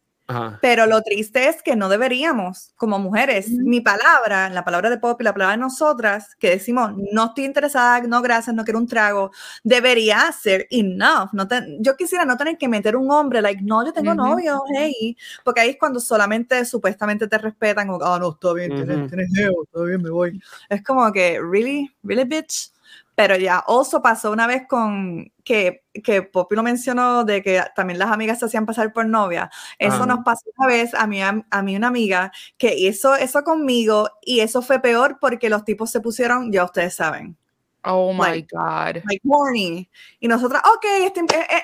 pero 0.61 0.87
lo 0.87 1.03
triste 1.03 1.49
es 1.49 1.63
que 1.63 1.77
no 1.77 1.89
deberíamos, 1.89 2.73
como 2.77 2.99
mujeres, 2.99 3.51
mi 3.51 3.81
palabra, 3.81 4.49
la 4.51 4.65
palabra 4.65 4.91
de 4.91 4.99
Pop 4.99 5.21
y 5.21 5.25
la 5.25 5.33
palabra 5.33 5.57
de 5.57 5.61
nosotras, 5.61 6.35
que 6.39 6.51
decimos, 6.51 6.93
no 7.13 7.27
estoy 7.27 7.45
interesada, 7.45 8.01
no 8.03 8.23
gracias, 8.23 8.55
no 8.55 8.65
quiero 8.65 8.79
un 8.79 8.87
trago, 8.87 9.31
debería 9.65 10.31
ser 10.33 10.67
enough. 10.71 11.31
No 11.33 11.49
yo 11.81 11.97
quisiera 11.97 12.25
no 12.25 12.37
tener 12.37 12.59
que 12.59 12.69
meter 12.69 12.97
un 12.97 13.11
hombre, 13.11 13.43
like, 13.43 13.63
no, 13.63 13.85
yo 13.85 13.93
tengo 13.93 14.15
novio, 14.15 14.63
hey, 14.75 15.17
porque 15.45 15.61
ahí 15.61 15.71
es 15.71 15.77
cuando 15.79 16.01
solamente 16.01 16.65
supuestamente 16.65 17.29
te 17.29 17.39
respetan, 17.39 17.89
como, 17.89 18.05
ah, 18.05 18.19
no, 18.19 18.31
está 18.31 18.53
bien, 18.53 18.71
tienes, 18.71 19.09
tienes 19.09 19.31
está 19.33 19.83
bien, 19.83 20.03
me 20.03 20.11
voy. 20.11 20.41
Es 20.69 20.83
como 20.83 21.11
que, 21.13 21.41
really, 21.41 21.91
really, 22.03 22.25
bitch. 22.25 22.73
Pero 23.21 23.37
ya, 23.37 23.65
oso 23.67 24.01
pasó 24.01 24.31
una 24.31 24.47
vez 24.47 24.67
con 24.67 25.31
que, 25.45 25.85
que 26.03 26.23
Poppy 26.23 26.57
lo 26.57 26.63
mencionó 26.63 27.23
de 27.23 27.43
que 27.43 27.63
también 27.77 27.99
las 27.99 28.11
amigas 28.11 28.39
se 28.39 28.47
hacían 28.47 28.65
pasar 28.65 28.95
por 28.95 29.05
novia. 29.05 29.51
Eso 29.79 30.07
nos 30.07 30.21
pasó 30.25 30.45
una 30.57 30.67
vez 30.67 30.95
a 30.95 31.07
mí, 31.07 31.21
a, 31.21 31.63
mí 31.63 31.77
una 31.77 31.89
amiga 31.89 32.33
que 32.57 32.75
hizo 32.79 33.15
eso 33.15 33.45
conmigo 33.45 34.09
y 34.23 34.41
eso 34.41 34.63
fue 34.63 34.81
peor 34.81 35.19
porque 35.21 35.51
los 35.51 35.67
tipos 35.67 35.91
se 35.91 36.01
pusieron, 36.01 36.51
ya 36.51 36.65
ustedes 36.65 36.95
saben, 36.95 37.37
Oh 37.85 38.13
my 38.13 38.47
God. 38.51 39.03
Like 39.09 39.21
morning. 39.23 39.85
Y 40.19 40.29
nosotras, 40.29 40.63
ok, 40.77 40.85
es, 41.05 41.13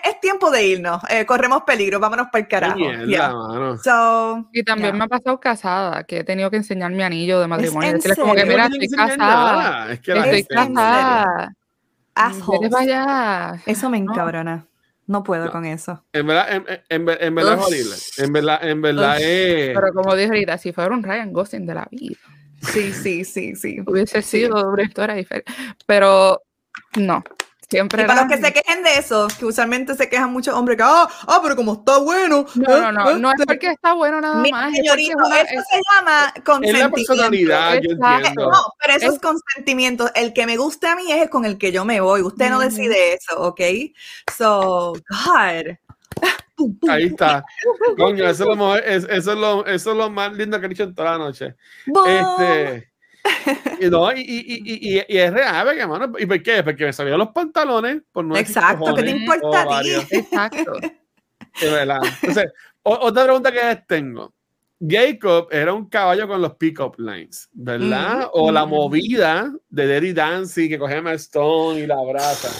es, 0.04 0.20
tiempo 0.20 0.50
de 0.50 0.66
irnos. 0.66 1.02
Eh, 1.10 1.26
corremos 1.26 1.62
peligro, 1.62 2.00
vámonos 2.00 2.28
para 2.32 2.42
el 2.42 2.48
carajo. 2.48 3.78
so, 3.82 4.48
y 4.52 4.62
también 4.62 4.96
me 4.96 5.04
ha 5.04 5.08
pasado 5.08 5.38
casada, 5.38 6.04
que 6.04 6.18
he 6.18 6.24
tenido 6.24 6.50
que 6.50 6.56
enseñar 6.56 6.90
mi 6.92 7.02
anillo 7.02 7.40
de 7.40 7.46
matrimonio. 7.46 7.92
Decirles 7.92 8.18
como 8.18 8.34
que, 8.34 8.44
mira, 8.46 8.66
estoy 8.66 8.88
casada. 8.88 9.92
Es 9.92 10.00
que 10.00 10.12
estoy 10.12 10.44
casada. 10.44 11.54
Vaya. 12.70 13.62
Eso 13.66 13.90
me 13.90 13.98
encabrona. 13.98 14.66
No 15.06 15.22
puedo 15.22 15.52
con 15.52 15.64
eso. 15.64 16.02
En 16.12 16.26
verdad, 16.26 16.52
en, 16.52 16.64
en, 16.88 17.16
en 17.20 17.34
verdad 17.34 17.54
es 17.54 17.66
horrible. 17.66 17.94
En 18.18 18.32
verdad, 18.32 18.68
en 18.68 18.82
verdad 18.82 19.20
es. 19.20 19.72
Pero 19.72 19.92
como 19.94 20.16
dije 20.16 20.28
ahorita, 20.28 20.58
si 20.58 20.72
fuera 20.72 20.92
un 20.92 21.02
Ryan 21.02 21.32
Gosling 21.32 21.64
de 21.64 21.74
la 21.74 21.86
vida. 21.90 22.16
Sí, 22.72 22.92
sí, 22.92 23.24
sí, 23.24 23.56
sí. 23.56 23.80
Hubiese 23.86 24.22
sido 24.22 24.70
una 24.70 24.82
historia 24.82 25.14
diferente. 25.14 25.52
Pero 25.86 26.42
no. 26.96 27.22
Siempre 27.68 28.04
y 28.04 28.06
para 28.06 28.22
los 28.22 28.30
que 28.30 28.40
se 28.40 28.52
quejen 28.52 28.84
de 28.84 28.94
eso, 28.94 29.26
que 29.40 29.44
usualmente 29.44 29.96
se 29.96 30.08
quejan 30.08 30.32
muchos 30.32 30.54
hombres 30.54 30.76
que, 30.76 30.84
ah, 30.84 31.08
ah, 31.26 31.40
pero 31.42 31.56
como 31.56 31.72
está 31.72 31.98
bueno. 31.98 32.46
No, 32.54 32.80
no, 32.80 32.92
no, 32.92 33.18
no 33.18 33.30
es 33.30 33.44
porque 33.44 33.72
está 33.72 33.92
bueno 33.92 34.20
nada 34.20 34.36
más. 34.48 34.72
Señorito, 34.72 35.18
eso 35.18 35.62
se 35.68 35.80
llama 35.92 36.32
consentimiento. 36.44 36.66
Es 36.66 36.78
la 36.78 36.90
personalidad, 36.90 37.72
yo 37.82 37.90
entiendo. 37.90 38.50
No, 38.52 38.58
pero 38.80 38.94
eso 38.94 39.12
es, 39.12 39.18
consentimiento. 39.18 40.14
El 40.14 40.32
que 40.32 40.46
me 40.46 40.56
guste 40.56 40.86
a 40.86 40.94
mí 40.94 41.10
es 41.10 41.22
el 41.22 41.28
con 41.28 41.44
el 41.44 41.58
que 41.58 41.72
yo 41.72 41.84
me 41.84 42.00
voy. 42.00 42.22
Usted 42.22 42.50
no 42.50 42.60
decide 42.60 43.14
eso, 43.14 43.36
¿ok? 43.36 43.60
So, 44.36 44.92
God. 44.92 45.76
Ahí 46.88 47.04
está. 47.04 47.44
Coño, 47.96 48.28
eso 48.28 48.50
es, 48.50 48.58
lo, 48.58 48.76
eso, 48.76 49.08
es 49.10 49.26
lo, 49.26 49.66
eso 49.66 49.90
es 49.90 49.96
lo 49.96 50.10
más 50.10 50.32
lindo 50.34 50.58
que 50.58 50.66
he 50.66 50.68
dicho 50.68 50.84
en 50.84 50.94
toda 50.94 51.12
la 51.12 51.18
noche. 51.18 51.54
Este, 52.06 52.92
y, 53.80 53.90
no, 53.90 54.12
y, 54.12 54.20
y, 54.20 55.04
y, 55.06 55.18
es 55.18 55.32
real, 55.32 55.68
hermano. 55.78 56.12
¿Y 56.18 56.26
por 56.26 56.42
qué? 56.42 56.62
Porque 56.62 56.86
me 56.86 56.92
salieron 56.92 57.18
los 57.18 57.30
pantalones. 57.30 58.02
Por 58.12 58.24
no 58.24 58.36
Exacto, 58.36 58.94
¿qué 58.94 59.02
te 59.02 59.10
importa 59.10 59.62
a 59.62 59.82
ti? 59.82 59.90
Exacto. 60.10 60.72
Entonces, 61.60 62.52
otra 62.82 63.24
pregunta 63.24 63.52
que 63.52 63.82
tengo. 63.86 64.32
Jacob 64.78 65.48
era 65.50 65.72
un 65.72 65.88
caballo 65.88 66.28
con 66.28 66.42
los 66.42 66.54
pick-up 66.56 66.96
lines, 66.98 67.48
¿verdad? 67.52 68.28
O 68.32 68.52
la 68.52 68.66
movida 68.66 69.50
de 69.70 69.86
Daddy 69.86 70.12
Dancy 70.12 70.68
que 70.68 70.78
coge 70.78 70.96
a 70.96 71.12
Stone 71.14 71.80
y 71.80 71.86
la 71.86 71.94
abraza. 71.94 72.50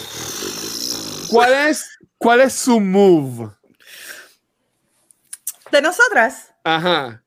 ¿Cuál 1.29 1.69
es, 1.69 1.99
¿Cuál 2.17 2.41
es 2.41 2.53
su 2.53 2.79
move? 2.79 3.51
¿De 5.71 5.81
nosotras? 5.81 6.53
Ajá. 6.63 7.23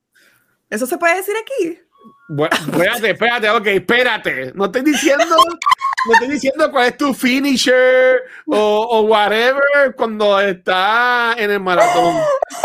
¿Eso 0.68 0.86
se 0.86 0.98
puede 0.98 1.16
decir 1.16 1.34
aquí? 1.36 1.80
Bueno, 2.28 2.54
espérate, 2.54 3.10
espérate, 3.10 3.50
ok, 3.50 3.66
espérate. 3.66 4.52
No 4.54 4.66
estoy 4.66 4.82
diciendo, 4.82 5.36
no 6.06 6.12
estoy 6.14 6.28
diciendo 6.28 6.70
cuál 6.70 6.86
es 6.86 6.96
tu 6.96 7.12
finisher 7.12 8.22
o, 8.46 8.86
o 8.88 9.00
whatever 9.02 9.94
cuando 9.96 10.38
está 10.40 11.34
en 11.36 11.50
el 11.50 11.60
maratón. 11.60 12.14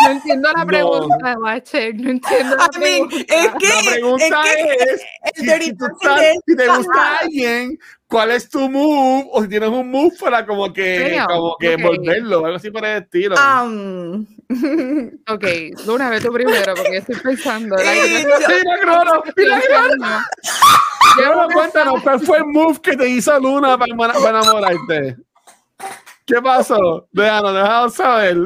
No 0.04 0.12
entiendo 0.12 0.50
la 0.56 0.66
pregunta, 0.66 1.36
Bache. 1.40 1.94
No 1.94 2.12
entiendo 2.12 2.56
la 2.56 2.68
pregunta. 2.68 3.16
Es 3.18 3.50
que, 3.60 3.68
la 3.68 3.92
pregunta 3.92 4.44
es, 4.54 5.02
si, 5.34 5.46
si, 5.46 6.56
te 6.56 6.68
gusta 6.68 7.18
alguien, 7.22 7.80
¿cuál 8.06 8.32
es 8.32 8.48
tu 8.48 8.70
move? 8.70 9.28
O 9.32 9.42
si 9.42 9.48
tienes 9.48 9.70
un 9.70 9.90
move 9.90 10.16
para 10.20 10.46
como 10.46 10.72
que, 10.72 11.20
como 11.28 11.58
que 11.60 11.76
volverlo, 11.76 12.46
algo 12.46 12.58
así 12.58 12.70
por 12.70 12.86
el 12.86 13.02
estilo. 13.02 13.36
Um, 13.36 14.28
ok, 15.28 15.46
Luna, 15.86 16.10
ve 16.10 16.22
tú 16.22 16.32
primero, 16.32 16.76
porque 16.76 16.98
estoy 16.98 17.16
pensando. 17.16 17.76
Crono, 21.16 21.48
cuéntanos, 21.54 22.02
¿cuál 22.04 22.20
fue 22.20 22.38
el 22.38 22.46
move 22.46 22.80
que 22.82 22.96
te 22.96 23.08
hizo 23.08 23.40
Luna 23.40 23.78
para, 23.78 24.20
enamorarte? 24.30 25.18
¿Qué 26.26 26.42
pasó? 26.42 27.08
Déjanos, 27.12 27.54
déjanos 27.54 27.94
saber. 27.94 28.38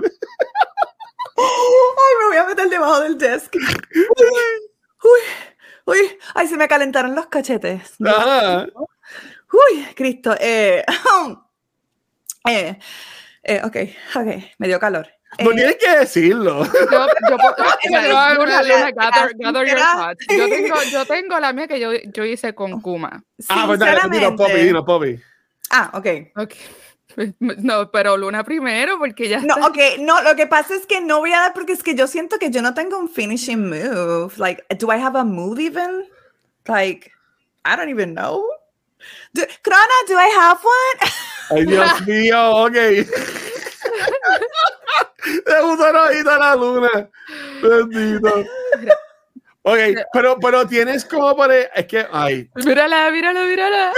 Ay, 1.38 2.14
me 2.20 2.28
voy 2.28 2.38
a 2.38 2.46
meter 2.46 2.70
debajo 2.70 3.00
del 3.02 3.18
desk. 3.18 3.56
Uy, 3.56 5.20
uy, 5.86 6.18
ay, 6.36 6.48
se 6.48 6.58
me 6.58 6.68
calentaron 6.68 7.16
los 7.16 7.28
cachetes. 7.28 7.96
Ajá. 8.06 8.68
Uy, 9.52 9.86
Cristo. 9.96 10.36
Eh, 10.40 10.84
eh, 12.48 12.80
eh, 13.44 13.62
ok, 13.64 13.76
ok, 14.16 14.44
me 14.58 14.68
dio 14.68 14.80
calor. 14.80 15.19
No 15.38 15.52
tienes 15.52 15.78
que 15.78 15.90
decirlo. 16.00 16.64
Yo, 20.92 21.06
tengo, 21.06 21.40
la 21.40 21.54
mía 21.54 21.68
que 21.68 21.80
yo, 21.80 21.92
yo 21.94 22.26
hice 22.26 22.56
con 22.56 22.82
Kuma. 22.82 23.24
Ah, 23.48 23.64
pues 23.68 23.80
dale, 23.80 24.02
dilo, 24.12 24.36
Poppy, 24.36 24.54
dilo, 24.54 24.84
Poppy. 24.84 25.20
Ah, 25.70 25.92
ok. 25.94 26.08
Ok. 26.36 26.54
No, 27.40 27.92
pero 27.92 28.16
Luna 28.18 28.44
primero, 28.44 28.98
porque 28.98 29.28
ya. 29.28 29.42
No, 29.42 29.56
ok, 29.68 29.78
no, 30.00 30.22
lo 30.22 30.36
que 30.36 30.48
pasa 30.48 30.76
es 30.76 30.86
que 30.86 31.02
no 31.02 31.20
voy 31.20 31.34
a 31.34 31.40
dar 31.40 31.54
porque 31.54 31.74
es 31.74 31.84
que 31.84 31.96
yo 31.96 32.08
siento 32.08 32.38
que 32.38 32.52
yo 32.52 32.62
no 32.62 32.74
tengo 32.74 32.98
un 32.98 33.10
finishing 33.10 33.68
move. 33.68 34.32
Like, 34.38 34.64
do 34.78 34.92
I 34.92 34.98
have 35.02 35.18
a 35.20 35.24
move 35.24 35.60
even? 35.60 36.08
Like, 36.68 37.12
I 37.66 37.76
don't 37.76 37.90
even 37.90 38.14
know. 38.14 38.44
Do, 39.34 39.42
do 39.44 40.18
I 40.18 40.30
have 40.38 40.60
one? 40.64 41.12
Ay, 41.52 41.66
Dios 41.66 42.02
mío, 42.08 42.66
ok. 42.66 42.76
Te 45.46 45.62
gustó 45.62 45.92
la 45.92 46.38
la 46.38 46.56
luna. 46.56 47.10
Bendito. 47.62 48.46
Ok, 49.64 49.78
pero, 50.14 50.38
pero 50.40 50.68
tienes 50.68 51.06
como 51.06 51.36
para. 51.36 51.62
Es 51.62 51.86
que. 51.86 52.06
Ay. 52.12 52.50
Mírala, 52.56 53.12
mírala, 53.12 53.44
mírala. 53.44 53.94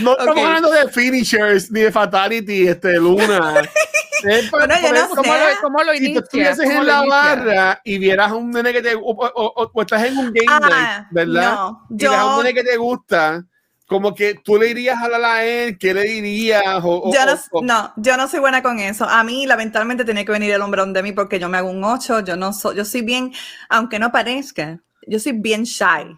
No 0.00 0.18
estamos 0.18 0.44
hablando 0.44 0.70
de 0.70 0.88
finishers 0.88 1.70
ni 1.70 1.80
de 1.80 1.92
fatality, 1.92 2.68
este, 2.68 2.96
Luna. 2.96 3.62
bueno, 4.50 4.74
yo 4.82 4.92
no 4.92 5.08
¿Cómo, 5.10 5.32
Lo, 5.32 5.44
¿Cómo 5.62 5.82
lo? 5.82 5.92
Si 5.92 6.12
tú 6.12 6.18
estuvieses 6.20 6.68
en 6.68 6.86
la 6.86 7.02
barra 7.06 7.80
y 7.84 7.98
vieras 7.98 8.30
a 8.30 8.34
un 8.34 8.50
nene 8.50 8.72
que 8.72 8.82
te... 8.82 8.94
O, 8.94 9.00
o, 9.02 9.80
estás 9.80 10.04
en 10.04 10.18
un 10.18 10.32
game 10.32 10.46
ah, 10.48 10.60
night, 10.60 11.06
¿verdad? 11.10 11.54
No, 11.54 11.86
y 11.90 12.02
yo... 12.02 12.12
a 12.12 12.36
un 12.36 12.42
nene 12.42 12.54
que 12.54 12.64
te 12.64 12.76
gusta 12.76 13.44
como 13.90 14.14
que 14.14 14.36
tú 14.36 14.56
le 14.56 14.68
irías 14.68 15.02
a 15.02 15.08
la 15.08 15.44
él, 15.44 15.76
¿qué 15.76 15.92
le 15.92 16.04
dirías? 16.04 16.62
O, 16.84 17.12
yo 17.12 17.26
no, 17.26 17.60
no, 17.62 17.92
yo 17.96 18.16
no 18.16 18.28
soy 18.28 18.38
buena 18.38 18.62
con 18.62 18.78
eso. 18.78 19.04
A 19.04 19.24
mí, 19.24 19.46
lamentablemente, 19.46 20.04
tiene 20.04 20.24
que 20.24 20.30
venir 20.30 20.52
el 20.52 20.62
hombrón 20.62 20.92
de 20.92 21.02
mí 21.02 21.10
porque 21.10 21.40
yo 21.40 21.48
me 21.48 21.58
hago 21.58 21.68
un 21.68 21.82
8. 21.82 22.20
Yo 22.20 22.36
no 22.36 22.52
soy, 22.52 22.76
yo 22.76 22.84
soy 22.84 23.02
bien, 23.02 23.32
aunque 23.68 23.98
no 23.98 24.12
parezca, 24.12 24.80
yo 25.08 25.18
soy 25.18 25.32
bien 25.32 25.64
shy. 25.64 26.16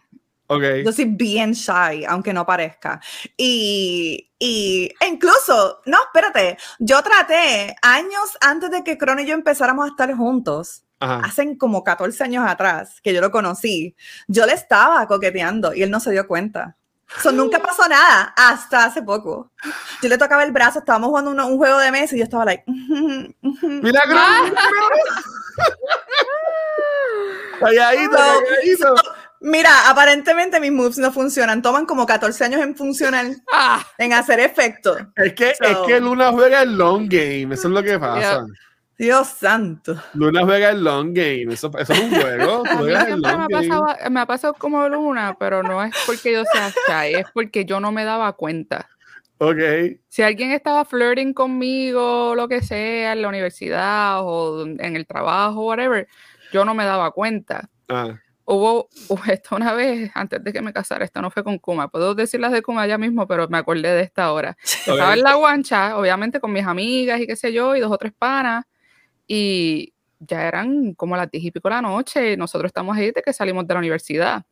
Okay. 0.48 0.84
Yo 0.84 0.92
soy 0.92 1.06
bien 1.06 1.52
shy, 1.52 2.04
aunque 2.06 2.34
no 2.34 2.44
parezca. 2.44 3.00
Y, 3.38 4.30
y 4.38 4.90
incluso, 5.08 5.80
no, 5.86 5.96
espérate, 6.04 6.58
yo 6.78 7.02
traté 7.02 7.74
años 7.80 8.36
antes 8.42 8.70
de 8.70 8.84
que 8.84 8.98
Crono 8.98 9.22
y 9.22 9.26
yo 9.26 9.32
empezáramos 9.32 9.86
a 9.86 9.88
estar 9.88 10.14
juntos. 10.14 10.84
Hacen 11.00 11.56
como 11.56 11.82
14 11.82 12.22
años 12.22 12.44
atrás 12.46 13.00
que 13.02 13.14
yo 13.14 13.22
lo 13.22 13.30
conocí. 13.30 13.96
Yo 14.28 14.44
le 14.44 14.52
estaba 14.52 15.04
coqueteando 15.08 15.74
y 15.74 15.82
él 15.82 15.90
no 15.90 15.98
se 15.98 16.12
dio 16.12 16.28
cuenta. 16.28 16.76
Eso 17.18 17.32
nunca 17.32 17.58
pasó 17.58 17.88
nada 17.88 18.34
hasta 18.36 18.84
hace 18.84 19.02
poco. 19.02 19.50
Yo 20.02 20.08
le 20.08 20.18
tocaba 20.18 20.44
el 20.44 20.52
brazo, 20.52 20.80
estábamos 20.80 21.08
jugando 21.08 21.30
un, 21.30 21.56
juego 21.56 21.78
de 21.78 21.92
mesa 21.92 22.14
y 22.14 22.18
yo 22.18 22.24
estaba 22.24 22.44
like. 22.44 22.64
Milagro. 23.62 24.18
calladito, 27.60 28.18
Mira, 29.44 29.90
aparentemente 29.90 30.60
mis 30.60 30.70
moves 30.70 30.98
no 30.98 31.10
funcionan. 31.12 31.62
Toman 31.62 31.84
como 31.84 32.06
14 32.06 32.44
años 32.44 32.60
en 32.60 32.76
funcionar, 32.76 33.26
ah. 33.52 33.84
en 33.98 34.12
hacer 34.12 34.38
efecto. 34.38 34.96
Es 35.16 35.32
que, 35.34 35.50
es 35.50 35.78
que 35.86 36.00
Luna 36.00 36.30
juega 36.30 36.62
el 36.62 36.76
long 36.76 37.08
game. 37.08 37.52
Eso 37.54 37.66
es 37.66 37.74
lo 37.74 37.82
que 37.82 37.98
pasa. 37.98 38.46
Dios 38.98 39.28
santo. 39.28 39.96
Luna 40.14 40.44
juega 40.44 40.70
el 40.70 40.84
long 40.84 41.12
game. 41.12 41.46
Eso, 41.52 41.70
es 41.78 41.88
un 41.90 42.10
juego. 42.10 42.62
me, 44.10 44.20
ha 44.20 44.26
pasado, 44.26 44.54
como 44.54 44.88
Luna, 44.88 45.36
pero 45.38 45.62
no 45.62 45.82
es 45.82 45.92
porque 46.06 46.32
yo 46.32 46.44
sea 46.44 46.70
shy, 46.70 47.14
es 47.14 47.26
porque 47.32 47.64
yo 47.64 47.80
no 47.80 47.90
me 47.90 48.04
daba 48.04 48.32
cuenta. 48.34 48.88
Ok. 49.38 49.58
Si 50.08 50.22
alguien 50.22 50.52
estaba 50.52 50.84
flirting 50.84 51.34
conmigo, 51.34 52.34
lo 52.36 52.46
que 52.46 52.62
sea, 52.62 53.12
en 53.12 53.22
la 53.22 53.28
universidad 53.28 54.20
o 54.22 54.64
en 54.64 54.96
el 54.96 55.06
trabajo, 55.06 55.66
whatever, 55.66 56.06
yo 56.52 56.64
no 56.64 56.74
me 56.74 56.84
daba 56.84 57.10
cuenta. 57.10 57.68
Ah. 57.88 58.20
Hubo, 58.44 58.88
esto 59.28 59.56
una 59.56 59.72
vez, 59.72 60.10
antes 60.14 60.44
de 60.44 60.52
que 60.52 60.62
me 60.62 60.72
casara, 60.72 61.04
esto 61.04 61.20
no 61.22 61.30
fue 61.30 61.42
con 61.42 61.58
Kuma, 61.58 61.88
puedo 61.88 62.14
decir 62.14 62.38
las 62.38 62.52
de 62.52 62.62
Kuma 62.62 62.86
ya 62.86 62.98
mismo, 62.98 63.26
pero 63.26 63.48
me 63.48 63.58
acordé 63.58 63.88
de 63.88 64.02
esta 64.02 64.32
hora. 64.32 64.56
Estaba 64.62 65.14
en 65.14 65.22
la 65.22 65.34
guancha, 65.34 65.96
obviamente 65.96 66.38
con 66.38 66.52
mis 66.52 66.64
amigas 66.64 67.20
y 67.20 67.26
qué 67.26 67.34
sé 67.34 67.52
yo, 67.52 67.74
y 67.74 67.80
dos 67.80 67.90
o 67.90 67.98
tres 67.98 68.12
panas, 68.16 68.64
y 69.26 69.92
ya 70.18 70.46
eran 70.46 70.94
como 70.94 71.16
las 71.16 71.30
diez 71.30 71.44
y 71.44 71.50
pico 71.50 71.68
de 71.68 71.74
la 71.74 71.82
noche, 71.82 72.32
y 72.32 72.36
nosotros 72.36 72.68
estamos 72.68 72.96
ahí 72.96 73.10
de 73.10 73.22
que 73.22 73.32
salimos 73.32 73.66
de 73.66 73.74
la 73.74 73.80
universidad. 73.80 74.44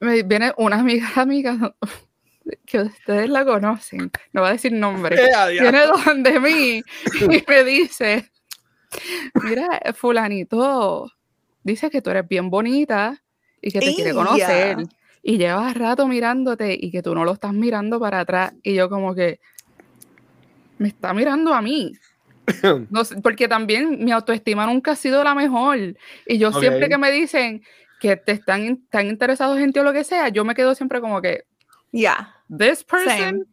Me 0.00 0.22
viene 0.22 0.52
una 0.56 0.78
amiga, 0.78 1.08
amiga, 1.16 1.74
que 2.66 2.80
ustedes 2.80 3.28
la 3.28 3.44
conocen, 3.44 4.10
no 4.32 4.42
va 4.42 4.48
a 4.48 4.52
decir 4.52 4.72
nombre, 4.72 5.16
viene 5.50 5.80
donde 5.86 6.40
mí 6.40 6.82
y 7.30 7.44
me 7.48 7.64
dice, 7.64 8.30
mira, 9.42 9.80
fulanito 9.94 11.10
dice 11.66 11.90
que 11.90 12.00
tú 12.00 12.10
eres 12.10 12.26
bien 12.28 12.48
bonita 12.48 13.20
y 13.60 13.72
que 13.72 13.80
te 13.80 13.94
quiere 13.94 14.14
conocer. 14.14 14.78
Y 15.22 15.38
llevas 15.38 15.76
rato 15.76 16.06
mirándote 16.06 16.78
y 16.80 16.92
que 16.92 17.02
tú 17.02 17.12
no 17.12 17.24
lo 17.24 17.32
estás 17.32 17.52
mirando 17.52 17.98
para 17.98 18.20
atrás. 18.20 18.54
Y 18.62 18.74
yo 18.74 18.88
como 18.88 19.12
que 19.12 19.40
me 20.78 20.88
está 20.88 21.12
mirando 21.12 21.52
a 21.52 21.60
mí. 21.60 21.92
No 22.90 23.02
porque 23.22 23.48
también 23.48 24.04
mi 24.04 24.12
autoestima 24.12 24.66
nunca 24.66 24.92
ha 24.92 24.96
sido 24.96 25.22
la 25.24 25.34
mejor. 25.34 25.96
Y 26.26 26.38
yo 26.38 26.52
siempre 26.52 26.88
que 26.88 26.98
me 26.98 27.10
dicen 27.10 27.62
que 28.00 28.16
te 28.16 28.32
están, 28.32 28.86
tan 28.90 29.06
interesados 29.06 29.58
en 29.58 29.72
ti 29.72 29.80
o 29.80 29.82
lo 29.82 29.92
que 29.92 30.04
sea, 30.04 30.28
yo 30.28 30.44
me 30.44 30.54
quedo 30.54 30.74
siempre 30.74 31.00
como 31.00 31.20
que, 31.20 31.44
yeah, 31.92 32.34
this 32.56 32.84
person, 32.84 33.46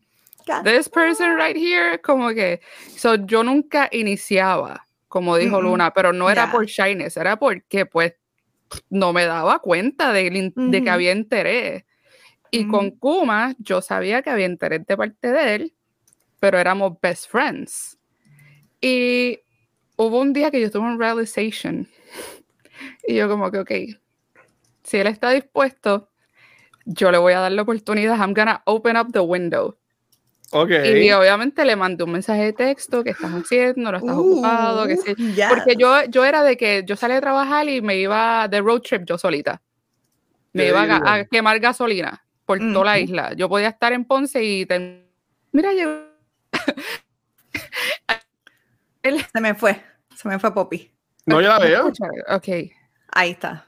this 0.64 0.90
person 0.90 1.38
right 1.38 1.56
here, 1.56 2.00
como 2.02 2.30
que, 2.30 2.62
so, 2.96 3.16
yo 3.16 3.44
nunca 3.44 3.90
iniciaba 3.92 4.86
como 5.14 5.38
dijo 5.38 5.62
Luna, 5.62 5.94
pero 5.94 6.12
no 6.12 6.28
era 6.32 6.52
por 6.52 6.66
shyness, 6.66 7.18
era 7.18 7.38
porque 7.38 7.86
pues 7.86 8.16
no 8.90 9.14
me 9.14 9.26
daba 9.26 9.60
cuenta 9.60 10.12
de, 10.12 10.52
que 10.84 10.90
había 10.90 11.12
interés. 11.12 11.84
Y 12.50 12.68
con 12.68 12.90
Kuma 12.90 13.54
yo 13.60 13.84
sabía 13.84 14.24
que 14.24 14.32
había 14.32 14.48
interés 14.48 14.88
de 14.88 14.98
parte 14.98 15.32
de 15.32 15.54
él, 15.54 15.74
pero 16.40 16.58
éramos 16.58 17.00
best 17.00 17.30
friends. 17.30 18.00
Y 18.86 19.40
hubo 19.96 20.20
un 20.20 20.34
día 20.34 20.52
que 20.52 20.60
yo 20.60 20.70
tuve 20.70 20.84
un 20.84 21.00
realization 21.00 21.88
y 23.08 23.16
yo 23.16 23.30
como 23.30 23.50
que, 23.50 23.60
ok, 23.60 23.72
si 24.84 24.98
él 24.98 25.08
está 25.08 25.30
dispuesto, 25.30 26.10
yo 26.84 27.10
le 27.10 27.18
voy 27.18 27.32
a 27.32 27.40
dar 27.40 27.54
la 27.54 27.62
oportunidad, 27.62 28.18
I'm 28.18 28.34
gonna 28.34 28.62
open 28.66 28.98
up 28.98 29.14
the 29.14 29.22
window. 29.22 29.78
Y 30.52 31.12
obviamente 31.12 31.64
le 31.64 31.78
mandé 31.78 32.04
un 32.04 32.12
mensaje 32.12 32.44
de 32.44 32.54
texto, 32.54 33.06
que 33.06 33.12
estás 33.12 33.32
haciendo? 33.32 33.90
¿No 33.90 33.98
estás 33.98 34.18
ocupado? 34.18 34.86
Que 34.86 34.98
sí. 34.98 35.12
Uh, 35.18 35.48
Porque 35.48 35.78
yo, 35.78 36.04
yo 36.10 36.26
era 36.26 36.44
de 36.44 36.58
que 36.58 36.84
yo 36.86 36.98
salía 36.98 37.18
a 37.18 37.22
trabajar 37.22 37.70
y 37.70 37.82
me 37.82 37.96
iba 37.96 38.50
de 38.50 38.60
road 38.60 38.82
trip 38.82 39.04
yo 39.06 39.18
solita. 39.18 39.62
Me 40.52 40.68
iba 40.68 40.84
a, 40.84 41.24
quemar 41.24 41.58
gasolina 41.62 42.26
por 42.46 42.60
toda 42.60 42.84
la 42.84 43.00
isla. 43.00 43.34
Yo 43.34 43.48
podía 43.48 43.70
estar 43.70 43.94
en 43.94 44.04
Ponce 44.04 44.44
y... 44.44 44.68
Mira, 45.54 45.72
llegó... 45.72 46.04
Se 49.04 49.42
me 49.42 49.54
fue. 49.54 49.82
Se 50.16 50.28
me 50.28 50.40
fue 50.40 50.54
Poppy. 50.54 50.92
No, 51.26 51.42
yo 51.42 51.50
la 51.50 51.60
veo. 51.60 51.88
Ok. 52.30 52.48
Ahí 53.16 53.32
está. 53.32 53.66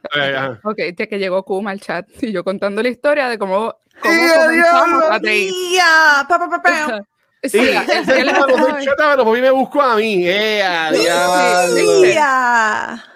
Ok, 0.64 0.78
de 0.78 1.08
que 1.08 1.20
llegó 1.20 1.44
Kuma 1.44 1.72
al 1.72 1.80
chat 1.80 2.08
y 2.22 2.32
yo 2.32 2.44
contando 2.44 2.82
la 2.82 2.90
historia 2.90 3.30
de 3.30 3.38
cómo, 3.38 3.76
cómo 4.02 4.22
comenzamos 4.34 5.04
a 5.04 5.20
¡Ya! 5.22 6.26
¡Pa, 6.28 6.40
pa, 6.40 6.50
pa, 6.50 6.62
pa! 6.62 7.02
Sí, 7.44 7.60
sí, 7.60 7.70
él, 8.12 8.32
pero 8.98 9.26
mí 9.26 9.40
me 9.40 9.52
buscó 9.52 9.80
a 9.80 9.98
mí. 9.98 10.28
¡Eh, 10.28 10.64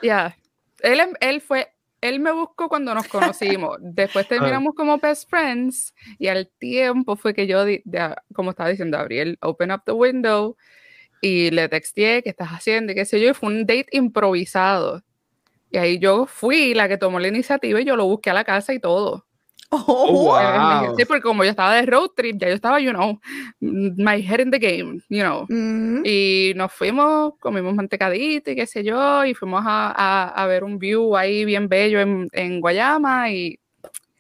Ya. 0.03 0.37
Él, 0.81 1.01
él 1.19 1.41
fue 1.41 1.67
él 2.01 2.19
me 2.19 2.31
buscó 2.31 2.69
cuando 2.69 2.93
nos 2.93 3.07
conocimos. 3.07 3.77
Después 3.81 4.25
ah. 4.25 4.29
terminamos 4.29 4.73
como 4.75 4.97
best 4.97 5.29
friends 5.29 5.93
y 6.17 6.27
al 6.27 6.49
tiempo 6.59 7.15
fue 7.15 7.33
que 7.33 7.47
yo, 7.47 7.65
como 8.33 8.51
estaba 8.51 8.69
diciendo 8.69 8.97
Gabriel, 8.97 9.37
open 9.41 9.71
up 9.71 9.81
the 9.85 9.91
window 9.91 10.55
y 11.21 11.51
le 11.51 11.67
texté 11.69 12.21
qué 12.23 12.29
estás 12.29 12.49
haciendo 12.49 12.91
y 12.91 12.95
qué 12.95 13.05
sé 13.05 13.19
yo. 13.19 13.29
Y 13.29 13.33
fue 13.33 13.49
un 13.49 13.61
date 13.65 13.87
improvisado. 13.91 15.03
Y 15.71 15.77
ahí 15.77 15.99
yo 15.99 16.25
fui 16.25 16.73
la 16.73 16.87
que 16.87 16.97
tomó 16.97 17.19
la 17.19 17.27
iniciativa 17.27 17.79
y 17.79 17.85
yo 17.85 17.95
lo 17.95 18.05
busqué 18.05 18.29
a 18.29 18.33
la 18.33 18.43
casa 18.43 18.73
y 18.73 18.79
todo. 18.79 19.25
Oh, 19.71 19.83
oh 19.87 20.23
wow. 20.23 20.95
Sí, 20.97 21.05
porque 21.05 21.21
como 21.21 21.43
yo 21.43 21.51
estaba 21.51 21.75
de 21.75 21.85
road 21.85 22.09
trip, 22.15 22.37
ya 22.39 22.47
yo 22.47 22.55
estaba, 22.55 22.79
you 22.79 22.91
know, 22.91 23.19
my 23.59 24.19
head 24.19 24.39
in 24.39 24.49
the 24.49 24.57
game, 24.57 24.99
you 25.09 25.21
know. 25.21 25.45
Mm. 25.47 26.01
Y 26.05 26.53
nos 26.55 26.73
fuimos, 26.73 27.33
comimos 27.39 27.75
mantecadito 27.75 28.49
y 28.49 28.55
qué 28.55 28.65
sé 28.65 28.83
yo, 28.83 29.23
y 29.25 29.35
fuimos 29.35 29.63
a, 29.67 30.27
a, 30.29 30.47
ver 30.47 30.63
un 30.63 30.79
view 30.79 31.15
ahí 31.15 31.45
bien 31.45 31.69
bello 31.69 31.99
en, 31.99 32.27
en 32.31 32.59
Guayama 32.59 33.29
y... 33.31 33.59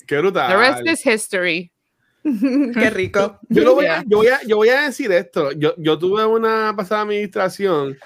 Qué 0.05 0.19
brutal. 0.19 0.49
The 0.49 0.57
rest 0.57 0.87
is 0.87 1.05
history. 1.05 1.71
Qué 2.73 2.89
rico. 2.89 3.39
Yo, 3.47 3.75
voy 3.75 3.85
a, 3.85 4.03
yo, 4.05 4.17
voy 4.17 4.27
a, 4.27 4.41
yo, 4.45 4.57
voy 4.57 4.69
a, 4.69 4.81
decir 4.81 5.11
esto. 5.11 5.51
Yo, 5.53 5.73
yo 5.77 5.97
tuve 5.97 6.25
una 6.25 6.73
pasada 6.75 7.01
administración 7.01 7.97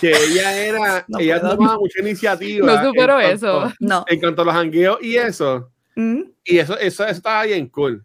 que 0.00 0.10
ella 0.10 0.56
era, 0.56 1.06
ella 1.18 1.40
tomaba 1.40 1.78
mucha 1.78 2.00
iniciativa. 2.00 2.66
No 2.66 2.88
supero 2.88 3.18
eso. 3.20 3.72
No. 3.80 4.04
En 4.06 4.20
cuanto 4.20 4.42
a 4.42 4.44
los 4.44 4.54
jangueos 4.54 4.98
y 5.02 5.16
eso. 5.16 5.70
Mm. 5.96 6.22
Y 6.44 6.58
eso, 6.58 6.78
eso, 6.78 7.04
eso 7.04 7.12
estaba 7.12 7.44
bien 7.44 7.68
cool. 7.68 8.04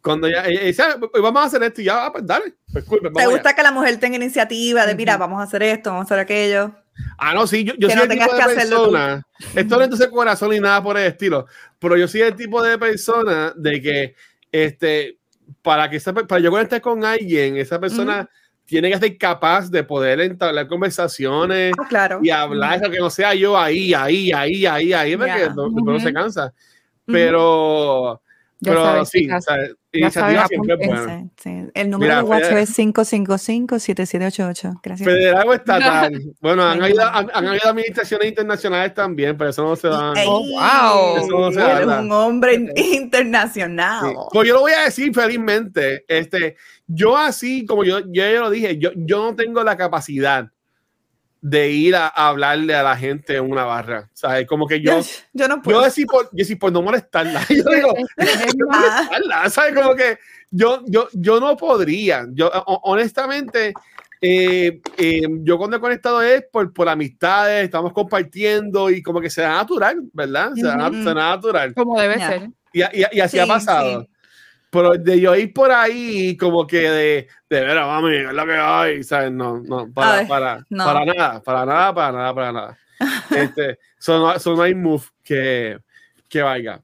Cuando 0.00 0.26
ella, 0.26 0.46
ella, 0.46 0.96
vamos 1.20 1.42
a 1.42 1.46
hacer 1.46 1.62
esto 1.62 1.80
y 1.80 1.84
ya, 1.84 2.06
ah, 2.06 2.12
pues 2.12 2.26
dale. 2.26 2.54
Pues 2.72 2.84
cool, 2.84 3.00
pues 3.00 3.12
¿Te 3.14 3.26
gusta 3.26 3.54
que 3.54 3.62
la 3.62 3.70
mujer 3.70 3.98
tenga 3.98 4.16
iniciativa 4.16 4.84
de, 4.86 4.94
mira, 4.94 5.16
vamos 5.16 5.40
a 5.40 5.44
hacer 5.44 5.62
esto, 5.62 5.90
vamos 5.90 6.04
a 6.04 6.06
hacer 6.06 6.18
aquello? 6.18 6.72
Ah, 7.18 7.34
no, 7.34 7.46
sí, 7.46 7.64
yo, 7.64 7.74
yo 7.78 7.88
soy 7.88 8.02
el 8.02 8.08
tipo 8.08 8.34
de 8.34 8.54
persona. 8.54 9.22
Esto 9.54 9.76
no 9.76 9.80
es 9.80 9.84
entonces 9.84 10.08
corazón 10.08 10.50
ni 10.50 10.60
nada 10.60 10.82
por 10.82 10.98
el 10.98 11.06
estilo, 11.06 11.46
pero 11.78 11.96
yo 11.96 12.06
soy 12.08 12.22
el 12.22 12.34
tipo 12.34 12.62
de 12.62 12.78
persona 12.78 13.52
de 13.56 13.80
que 13.80 14.14
este, 14.52 15.18
para 15.62 15.90
que 15.90 15.96
esa, 15.96 16.12
para 16.12 16.40
yo 16.40 16.50
conectar 16.50 16.80
con 16.80 17.04
alguien, 17.04 17.56
esa 17.56 17.80
persona 17.80 18.28
tiene 18.64 18.90
que 18.90 18.98
ser 18.98 19.18
capaz 19.18 19.70
de 19.70 19.82
poder 19.82 20.20
entablar 20.20 20.66
conversaciones 20.66 21.72
ah, 21.78 22.18
y 22.22 22.30
hablar, 22.30 22.80
que 22.90 22.98
no 22.98 23.10
sea 23.10 23.34
yo 23.34 23.58
ahí, 23.58 23.92
ahí, 23.92 24.32
ahí, 24.32 24.64
ahí, 24.66 24.92
ahí, 24.92 25.16
porque 25.16 25.50
no, 25.54 25.98
se 26.00 26.12
cansa. 26.12 26.52
Pero, 27.04 28.22
pero 28.62 29.04
sí, 29.04 29.28
iniciativa 29.92 30.46
siempre 30.46 30.76
es 30.78 30.86
buena. 30.86 31.28
El 31.74 31.90
número 31.90 32.16
de 32.16 32.22
WhatsApp 32.22 32.58
es 32.58 32.78
555-7788. 32.78 34.80
Gracias. 34.82 35.08
Federal 35.08 35.48
o 35.48 35.54
estatal. 35.54 36.22
bueno, 36.40 36.62
han 36.64 36.82
habido, 36.82 37.04
han, 37.04 37.48
habido, 37.48 37.68
administraciones 37.68 38.28
internacionales 38.28 38.94
también, 38.94 39.36
pero 39.36 39.50
eso 39.50 39.64
no 39.64 39.76
se 39.76 39.88
da. 39.88 40.14
Oh, 40.26 40.40
wow. 40.40 41.18
Eso 41.18 41.38
no 41.38 41.52
se 41.52 41.60
da. 41.60 42.00
un 42.00 42.10
hombre 42.12 42.72
internacional. 42.76 44.14
Pues 44.32 44.48
yo 44.48 44.54
lo 44.54 44.60
voy 44.60 44.72
a 44.72 44.84
decir 44.84 45.12
felizmente. 45.14 46.04
Este, 46.08 46.56
yo 46.86 47.14
así, 47.16 47.66
como 47.66 47.84
yo, 47.84 48.00
yo 48.00 48.06
ya 48.12 48.40
lo 48.40 48.50
dije, 48.50 48.78
yo, 48.78 48.90
yo 48.94 49.22
no 49.22 49.36
tengo 49.36 49.62
la 49.62 49.76
capacidad 49.76 50.48
de 51.42 51.70
ir 51.70 51.96
a, 51.96 52.06
hablarle 52.06 52.74
a 52.74 52.84
la 52.84 52.96
gente 52.96 53.36
en 53.36 53.50
una 53.50 53.64
barra. 53.64 54.08
¿Sabes? 54.14 54.46
Como 54.46 54.66
que 54.66 54.80
yo. 54.80 55.00
Yo, 55.32 55.48
no 55.48 55.60
puedo. 55.60 55.80
Yo 55.80 55.84
decir 55.84 56.06
por, 56.06 56.30
yo 56.32 56.58
por 56.58 56.72
no 56.72 56.80
molestarla. 56.82 57.44
Yo 57.50 57.64
digo, 57.64 57.94
no 58.56 58.66
molestarla. 58.66 59.50
¿Sabes? 59.50 59.74
Como 59.74 59.94
que 59.94 60.18
yo, 60.50 60.82
yo, 60.86 61.08
yo 61.12 61.40
no 61.40 61.56
podría. 61.56 62.26
Yo, 62.32 62.48
honestamente, 62.84 63.74
eh, 64.20 64.80
eh, 64.96 65.22
yo 65.42 65.58
cuando 65.58 65.78
he 65.78 65.80
conectado 65.80 66.22
es 66.22 66.44
por, 66.52 66.72
por 66.72 66.88
amistades, 66.88 67.64
estamos 67.64 67.92
compartiendo 67.92 68.88
y 68.90 69.02
como 69.02 69.20
que 69.20 69.30
se 69.30 69.42
da 69.42 69.54
natural, 69.54 70.00
¿verdad? 70.12 70.52
Se, 70.54 70.62
da, 70.62 70.76
natural. 70.76 71.74
Como 71.74 71.98
debe 71.98 72.18
ser. 72.18 72.50
Y, 72.72 72.82
y, 72.82 73.04
y 73.12 73.20
así 73.20 73.38
ha 73.38 73.46
pasado. 73.46 74.06
Pero 74.72 74.92
de 74.92 75.20
yo 75.20 75.36
ir 75.36 75.52
por 75.52 75.70
ahí 75.70 76.34
como 76.38 76.66
que 76.66 76.80
de, 76.80 77.28
de 77.50 77.60
veras, 77.60 77.86
vamos, 77.86 78.10
es 78.10 78.32
lo 78.32 78.46
que 78.46 78.54
hay, 78.54 79.02
¿sabes? 79.02 79.30
No, 79.30 79.60
no, 79.60 79.92
para, 79.92 80.26
para, 80.26 80.66
para 80.70 81.04
nada, 81.04 81.42
para 81.42 81.66
nada, 81.66 81.94
para 81.94 82.12
nada, 82.12 82.34
para 82.34 82.52
nada. 82.52 82.78
este, 83.36 83.78
son, 83.98 84.40
son 84.40 84.56
no 84.56 84.62
hay 84.62 84.74
move 84.74 85.04
que, 85.22 85.78
que 86.26 86.40
vaya. 86.40 86.80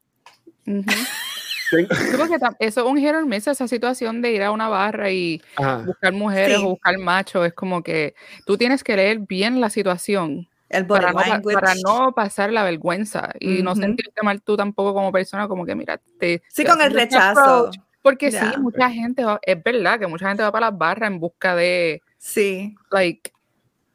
eso 2.59 2.59
es 2.59 2.77
un 2.77 2.99
hero 2.99 3.25
miss, 3.25 3.49
esa 3.49 3.67
situación 3.67 4.21
de 4.21 4.33
ir 4.33 4.43
a 4.43 4.51
una 4.51 4.69
barra 4.69 5.11
y 5.11 5.41
buscar 5.87 6.13
mujeres 6.13 6.59
o 6.59 6.69
buscar 6.69 6.99
machos, 6.99 7.47
es 7.47 7.55
como 7.55 7.83
que 7.83 8.15
tú 8.45 8.59
tienes 8.59 8.85
que 8.85 8.97
leer 8.97 9.21
bien 9.21 9.63
la 9.63 9.71
situación 9.71 10.47
para, 10.87 11.13
no, 11.13 11.43
para, 11.43 11.75
no, 11.83 12.13
pasar 12.15 12.53
la 12.53 12.63
vergüenza 12.63 13.31
y 13.41 13.63
no 13.63 13.75
sentirte 13.75 14.23
mal 14.23 14.43
tú 14.43 14.57
tampoco 14.57 14.95
como 14.95 15.13
persona, 15.13 15.49
como 15.49 15.65
que 15.65 15.75
mira, 15.75 16.01
te, 16.19 16.43
sí, 16.49 16.65
con 16.65 16.81
el 16.81 16.93
rechazo. 16.93 17.71
porque 18.03 18.31
sí, 18.31 18.47
mucha 18.59 18.91
gente, 18.91 19.25
es 19.43 19.63
verdad 19.63 19.99
que 19.99 20.07
mucha 20.07 20.29
gente 20.29 20.43
va 20.43 20.53
para 20.53 20.71
las 20.71 20.79
barras 20.79 21.11
en 21.11 21.21
busca 21.21 21.55
de, 21.55 22.03
sí, 22.19 22.77
like, 22.91 23.33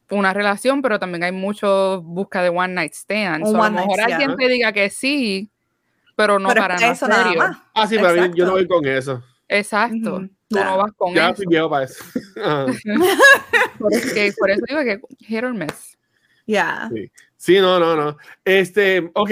una 0.10 0.34
relación, 0.34 0.82
pero 0.82 1.00
también 1.00 1.24
hay 1.24 1.32
mucho 1.32 2.02
busca 2.02 2.41
de 2.41 2.50
one 2.50 2.74
night 2.74 2.94
stand. 2.94 3.45
a 3.45 3.50
lo 3.50 3.72
mejor 3.72 4.02
alguien 4.02 4.36
te 4.36 4.48
diga 4.48 4.72
que 4.72 4.90
sí, 4.90 5.50
pero 6.16 6.40
no 6.40 6.50
para 6.50 6.78
nada 6.78 6.95
serio. 6.95 7.44
Ah, 7.74 7.88
sí, 7.88 7.98
pero 8.00 8.26
yo 8.34 8.45
no 8.45 8.52
voy 8.52 8.68
con 8.68 8.86
eso. 8.86 9.24
Exacto. 9.48 10.28
Tú 10.48 10.56
no 10.56 10.78
vas 10.78 10.91
con 10.95 11.14
ya 11.14 11.30
eso. 11.30 11.44
Ya 11.50 11.60
estoy 11.60 11.70
para 11.70 11.86
eso. 11.86 12.04
por, 13.80 14.52
eso 14.52 14.62
digo 14.68 14.82
que 14.84 15.02
hit 15.26 15.44
or 15.44 15.54
miss. 15.54 15.93
Ya. 16.45 16.90
Sí. 17.38 17.60
no, 17.60 17.80
no, 17.80 17.95
no. 17.95 18.18
Este, 18.44 19.11
ok, 19.14 19.32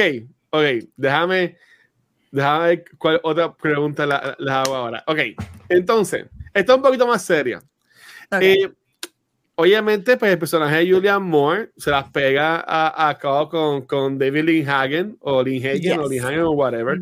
ok, 0.49 0.63
déjame, 0.95 1.57
déjame 2.31 2.67
ver 2.67 2.85
cuál 2.97 3.19
otra 3.23 3.53
pregunta 3.53 4.05
la, 4.05 4.35
la 4.39 4.61
hago 4.61 4.75
ahora. 4.75 5.03
Ok, 5.07 5.19
entonces, 5.69 6.25
esto 6.53 6.71
es 6.73 6.77
un 6.77 6.83
poquito 6.83 7.07
más 7.07 7.23
seria. 7.23 7.61
Eh, 8.39 8.71
obviamente, 9.55 10.15
pues 10.17 10.31
el 10.31 10.39
personaje 10.39 10.77
de 10.77 10.91
Julian 10.91 11.23
Moore 11.23 11.71
se 11.77 11.91
las 11.91 12.09
pega 12.09 12.63
a, 12.65 13.09
a 13.09 13.17
cabo 13.17 13.49
con, 13.49 13.81
con 13.85 14.17
David 14.17 14.43
Lynn 14.43 14.69
Hagen 14.69 15.17
o 15.19 15.43
Lynn 15.43 15.65
Hagen 15.65 15.99
o 15.99 16.07
Lynn 16.07 16.23
Hagen 16.23 16.41
o 16.41 16.51
whatever. 16.51 16.99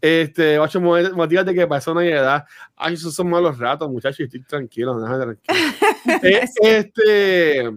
Este, 0.00 0.60
ocho 0.60 0.80
de 0.80 1.54
que 1.54 1.66
pasó 1.66 1.92
una 1.92 2.04
edad. 2.04 2.44
Ay, 2.76 2.94
esos 2.94 3.14
son 3.14 3.28
malos 3.28 3.58
ratos, 3.58 3.90
muchachos, 3.90 4.20
estoy 4.20 4.42
tranquilo, 4.42 4.98
déjame 5.00 5.24
tranquilo. 5.24 5.58
Eh, 6.22 6.48
este, 6.62 7.70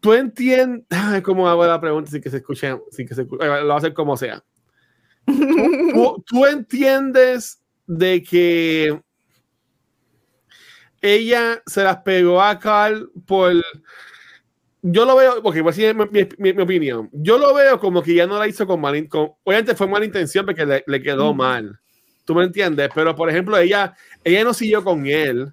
tú 0.00 0.12
entiendes, 0.14 0.86
cómo 1.22 1.48
hago 1.48 1.66
la 1.66 1.80
pregunta 1.80 2.10
sin 2.10 2.20
que 2.20 2.30
se 2.30 2.38
escuche, 2.38 2.76
sin 2.90 3.06
que 3.06 3.14
se 3.14 3.22
escuche, 3.22 3.44
lo 3.44 3.62
voy 3.62 3.72
a 3.72 3.76
hacer 3.76 3.94
como 3.94 4.16
sea. 4.16 4.42
¿Tú, 5.26 6.24
tú 6.26 6.46
entiendes 6.46 7.62
de 7.86 8.22
que 8.22 9.00
ella 11.00 11.62
se 11.66 11.82
las 11.82 11.98
pegó 11.98 12.42
a 12.42 12.58
Carl 12.58 13.10
por. 13.26 13.52
Yo 14.82 15.04
lo 15.04 15.16
veo, 15.16 15.42
porque 15.42 15.60
voy 15.60 15.84
a 15.84 15.94
mi, 15.94 16.04
mi, 16.38 16.52
mi, 16.54 16.62
opinión. 16.62 17.10
Yo 17.12 17.36
lo 17.36 17.52
veo 17.52 17.78
como 17.78 18.02
que 18.02 18.14
ya 18.14 18.26
no 18.26 18.38
la 18.38 18.48
hizo 18.48 18.66
con 18.66 18.80
mal. 18.80 19.08
Con, 19.08 19.32
obviamente 19.44 19.74
fue 19.74 19.86
mala 19.86 20.06
intención 20.06 20.46
porque 20.46 20.64
le, 20.64 20.84
le 20.86 21.02
quedó 21.02 21.34
mal. 21.34 21.78
¿Tú 22.24 22.34
me 22.34 22.44
entiendes? 22.44 22.88
Pero, 22.94 23.14
por 23.14 23.28
ejemplo, 23.28 23.58
ella, 23.58 23.94
ella 24.24 24.44
no 24.44 24.54
siguió 24.54 24.82
con 24.82 25.06
él 25.06 25.52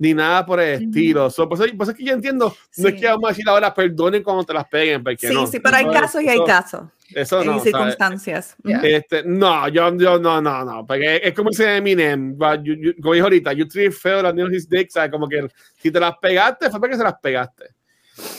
ni 0.00 0.14
nada 0.14 0.46
por 0.46 0.58
el 0.60 0.82
estilo. 0.82 1.30
por, 1.30 1.52
eso, 1.52 1.90
es 1.90 1.94
que 1.94 2.04
yo 2.04 2.14
entiendo, 2.14 2.56
no 2.78 2.88
es 2.88 2.94
que 2.98 3.06
vamos 3.06 3.24
a 3.26 3.28
decir 3.28 3.46
ahora 3.46 3.72
perdonen 3.72 4.22
cuando 4.22 4.44
te 4.44 4.54
las 4.54 4.66
peguen. 4.66 5.04
Porque 5.04 5.28
sí, 5.28 5.34
no, 5.34 5.46
sí, 5.46 5.60
pero 5.60 5.76
hay 5.76 5.86
casos 5.90 6.22
y 6.22 6.28
hay 6.28 6.42
casos. 6.42 6.84
Eso 7.14 7.44
no. 7.44 7.58
Y 7.58 7.60
circunstancias. 7.60 8.56
Este, 8.82 9.22
no, 9.24 9.68
yo, 9.68 9.94
yo, 9.98 10.18
no, 10.18 10.40
no, 10.40 10.64
no. 10.64 10.86
Porque 10.86 11.20
es 11.22 11.34
como 11.34 11.50
dice 11.50 11.76
Eminem, 11.76 12.34
como 12.34 13.12
dijo 13.12 13.26
ahorita, 13.26 13.52
you 13.52 13.68
treat 13.68 13.92
feo 13.92 14.22
las 14.22 14.34
his 14.50 14.66
dick, 14.66 14.88
¿sabes? 14.88 15.10
Como 15.10 15.28
que 15.28 15.46
si 15.76 15.90
te 15.90 16.00
las 16.00 16.16
pegaste, 16.16 16.70
fue 16.70 16.80
porque 16.80 16.96
se 16.96 17.04
las 17.04 17.20
pegaste. 17.20 17.66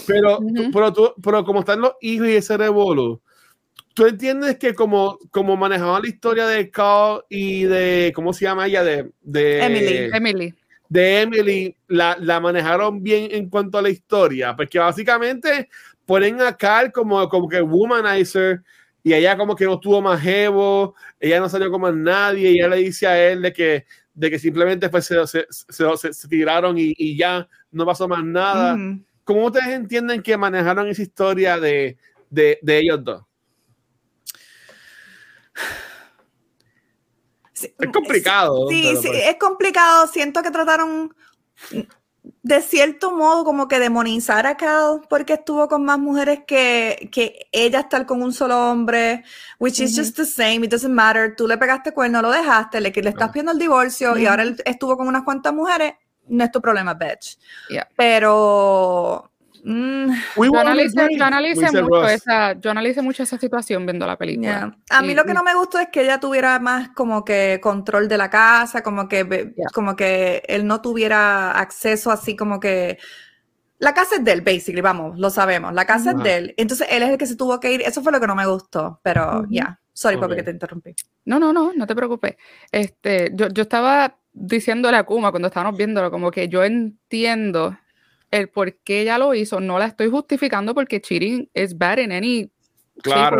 Pero, 0.07 0.39
pero, 0.73 0.91
tú, 0.91 1.13
pero 1.23 1.45
como 1.45 1.59
están 1.59 1.79
los 1.79 1.93
hijos 2.01 2.27
y 2.27 2.37
ese 2.37 2.57
revolú, 2.57 3.21
tú 3.93 4.07
entiendes 4.07 4.57
que 4.57 4.73
como, 4.73 5.19
como 5.29 5.55
manejaban 5.55 6.01
la 6.01 6.09
historia 6.09 6.47
de 6.47 6.71
Carl 6.71 7.23
y 7.29 7.65
de, 7.65 8.11
¿cómo 8.15 8.33
se 8.33 8.45
llama 8.45 8.65
ella? 8.65 8.83
De, 8.83 9.11
de 9.21 9.63
Emily. 9.63 10.09
Emily 10.11 10.55
de 10.91 11.21
Emily 11.21 11.77
la, 11.87 12.17
la, 12.19 12.41
manejaron 12.41 13.01
bien 13.01 13.29
en 13.31 13.49
cuanto 13.49 13.77
a 13.77 13.81
la 13.81 13.89
historia, 13.89 14.53
porque 14.53 14.77
básicamente 14.77 15.69
ponen 16.05 16.41
a 16.41 16.57
Carl 16.57 16.91
como, 16.91 17.29
como 17.29 17.47
que 17.47 17.61
womanizer 17.61 18.61
y 19.01 19.13
ella 19.13 19.37
como 19.37 19.55
que 19.55 19.63
no 19.63 19.79
tuvo 19.79 20.01
más 20.01 20.19
jevo, 20.19 20.93
ella 21.17 21.39
no 21.39 21.47
salió 21.47 21.71
como 21.71 21.89
nadie 21.93 22.51
y 22.51 22.59
ella 22.59 22.67
le 22.67 22.75
dice 22.75 23.07
a 23.07 23.31
él 23.31 23.41
de 23.41 23.53
que, 23.53 23.85
de 24.13 24.29
que 24.29 24.37
simplemente 24.37 24.89
pues, 24.89 25.05
se, 25.05 25.25
se, 25.25 25.45
se, 26.11 26.27
tiraron 26.27 26.77
y, 26.77 26.93
y, 26.97 27.15
ya 27.15 27.47
no 27.71 27.85
pasó 27.85 28.09
más 28.09 28.25
nada. 28.25 28.77
¿Cómo 29.23 29.45
ustedes 29.45 29.69
entienden 29.69 30.21
que 30.21 30.35
manejaron 30.35 30.89
esa 30.89 31.03
historia 31.03 31.57
de, 31.57 31.97
de, 32.29 32.59
de 32.61 32.79
ellos 32.79 33.01
dos? 33.01 33.23
Es 37.63 37.91
complicado. 37.91 38.67
Sí, 38.69 38.95
sí, 39.01 39.07
pues 39.07 39.23
es 39.27 39.35
complicado. 39.37 40.07
Siento 40.07 40.41
que 40.41 40.51
trataron 40.51 41.13
de 42.43 42.61
cierto 42.61 43.15
modo 43.15 43.43
como 43.43 43.67
que 43.67 43.79
demonizar 43.79 44.45
a 44.45 44.57
Cal 44.57 45.01
porque 45.09 45.33
estuvo 45.33 45.67
con 45.67 45.83
más 45.83 45.99
mujeres 45.99 46.41
que, 46.45 47.09
que 47.11 47.47
ella 47.51 47.81
estar 47.81 48.05
con 48.05 48.21
un 48.21 48.33
solo 48.33 48.69
hombre, 48.69 49.23
which 49.59 49.79
is 49.79 49.95
just 49.95 50.15
the 50.15 50.25
same, 50.25 50.65
it 50.65 50.71
doesn't 50.71 50.93
matter, 50.93 51.35
tú 51.35 51.47
le 51.47 51.57
pegaste 51.57 51.93
cuerno, 51.93 52.21
lo 52.21 52.31
dejaste, 52.31 52.79
le, 52.79 52.91
le 52.91 53.09
estás 53.09 53.29
pidiendo 53.29 53.51
el 53.51 53.59
divorcio 53.59 54.17
y 54.17 54.25
ahora 54.25 54.43
él 54.43 54.61
estuvo 54.65 54.97
con 54.97 55.07
unas 55.07 55.23
cuantas 55.23 55.53
mujeres, 55.53 55.95
no 56.27 56.43
es 56.43 56.51
tu 56.51 56.61
problema, 56.61 56.93
bitch. 56.93 57.37
Pero 57.95 59.30
Mm, 59.63 60.11
yo, 60.37 60.59
analicé, 60.59 61.81
mucho 61.81 62.07
esa, 62.07 62.53
yo 62.53 62.73
mucho 63.03 63.23
esa 63.23 63.37
situación 63.37 63.85
viendo 63.85 64.07
la 64.07 64.17
película. 64.17 64.75
A 64.89 65.01
mí 65.01 65.13
lo 65.13 65.23
que 65.23 65.33
no 65.33 65.43
me 65.43 65.53
gustó 65.53 65.79
es 65.79 65.89
que 65.89 66.01
ella 66.01 66.19
tuviera 66.19 66.59
más 66.59 66.89
como 66.89 67.23
que 67.23 67.59
control 67.61 68.07
de 68.07 68.17
la 68.17 68.29
casa, 68.29 68.81
como 68.81 69.07
que, 69.07 69.53
como 69.73 69.95
que 69.95 70.41
él 70.47 70.65
no 70.65 70.81
tuviera 70.81 71.51
acceso 71.51 72.11
así 72.11 72.35
como 72.35 72.59
que... 72.59 72.97
La 73.79 73.95
casa 73.95 74.17
es 74.17 74.23
de 74.23 74.31
él, 74.33 74.41
basically, 74.41 74.81
vamos, 74.81 75.17
lo 75.17 75.31
sabemos. 75.31 75.73
La 75.73 75.85
casa 75.85 76.11
es 76.11 76.23
de 76.23 76.37
él. 76.37 76.53
Entonces 76.57 76.87
él 76.91 77.01
es 77.01 77.09
el 77.09 77.17
que 77.17 77.25
se 77.25 77.35
tuvo 77.35 77.59
que 77.59 77.73
ir. 77.73 77.81
Eso 77.81 78.03
fue 78.03 78.11
lo 78.11 78.19
que 78.19 78.27
no 78.27 78.35
me 78.35 78.45
gustó, 78.45 78.99
pero 79.01 79.45
ya. 79.49 79.79
Sorry, 79.91 80.17
okay. 80.17 80.37
que 80.37 80.43
te 80.43 80.51
interrumpí. 80.51 80.95
No, 81.25 81.39
no, 81.39 81.51
no, 81.51 81.73
no 81.73 81.87
te 81.87 81.95
preocupes. 81.95 82.35
Este, 82.71 83.31
yo, 83.33 83.49
yo 83.49 83.63
estaba 83.63 84.17
diciéndole 84.33 84.97
a 84.97 85.03
Kuma 85.03 85.31
cuando 85.31 85.47
estábamos 85.47 85.77
viéndolo, 85.77 86.11
como 86.11 86.31
que 86.31 86.47
yo 86.47 86.63
entiendo 86.63 87.75
el 88.31 88.49
por 88.49 88.73
qué 88.77 89.01
ella 89.01 89.17
lo 89.17 89.33
hizo, 89.33 89.59
no 89.59 89.77
la 89.77 89.85
estoy 89.85 90.09
justificando 90.09 90.73
porque 90.73 91.01
cheating 91.01 91.49
es 91.53 91.77
bad 91.77 91.99
in 91.99 92.11
any 92.11 92.49
claro. 93.03 93.37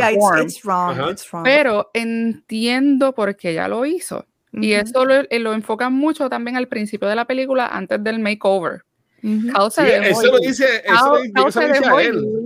Pero 1.43 1.89
entiendo 1.93 3.13
por 3.13 3.35
qué 3.35 3.51
ella 3.51 3.67
lo 3.67 3.85
hizo. 3.85 4.25
Y 4.53 4.73
eso 4.73 5.05
lo, 5.05 5.13
eh, 5.15 5.39
lo 5.39 5.53
enfocan 5.53 5.93
mucho 5.93 6.29
también 6.29 6.57
al 6.57 6.67
principio 6.67 7.07
de 7.07 7.15
la 7.15 7.25
película, 7.25 7.67
antes 7.67 8.03
del 8.03 8.19
makeover. 8.19 8.83
Causa 9.53 9.83
de 9.83 10.09
eso 10.09 10.31
lo 10.31 10.39
dice, 10.39 10.83
eso, 10.83 11.17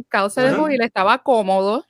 Causa 0.09 0.43
de 0.43 0.73
y 0.73 0.77
le 0.77 0.85
estaba 0.85 1.23
cómodo 1.23 1.85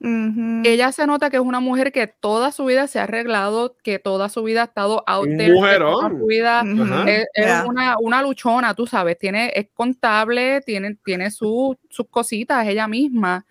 ella 0.00 0.92
se 0.92 1.06
nota 1.06 1.28
que 1.28 1.36
es 1.36 1.42
una 1.42 1.60
mujer 1.60 1.90
que 1.90 2.06
toda 2.06 2.52
su 2.52 2.64
vida 2.64 2.86
se 2.86 3.00
ha 3.00 3.04
arreglado, 3.04 3.76
que 3.82 3.98
toda 3.98 4.28
su 4.28 4.42
vida 4.44 4.62
ha 4.62 4.64
estado 4.66 5.02
out 5.06 5.28
there. 5.36 5.52
Mujerón. 5.52 6.18
Su 6.20 6.26
vida 6.26 6.62
es, 7.06 7.26
una, 7.66 7.96
una, 7.98 8.22
luchona, 8.22 8.74
tú 8.74 8.86
sabes, 8.86 9.18
tiene, 9.18 9.52
es 9.54 9.66
contable, 9.74 10.60
tiene, 10.60 10.96
tiene 11.04 11.30
sus 11.30 11.76
cositas 12.10 12.66
ella 12.66 12.86
misma. 12.86 13.44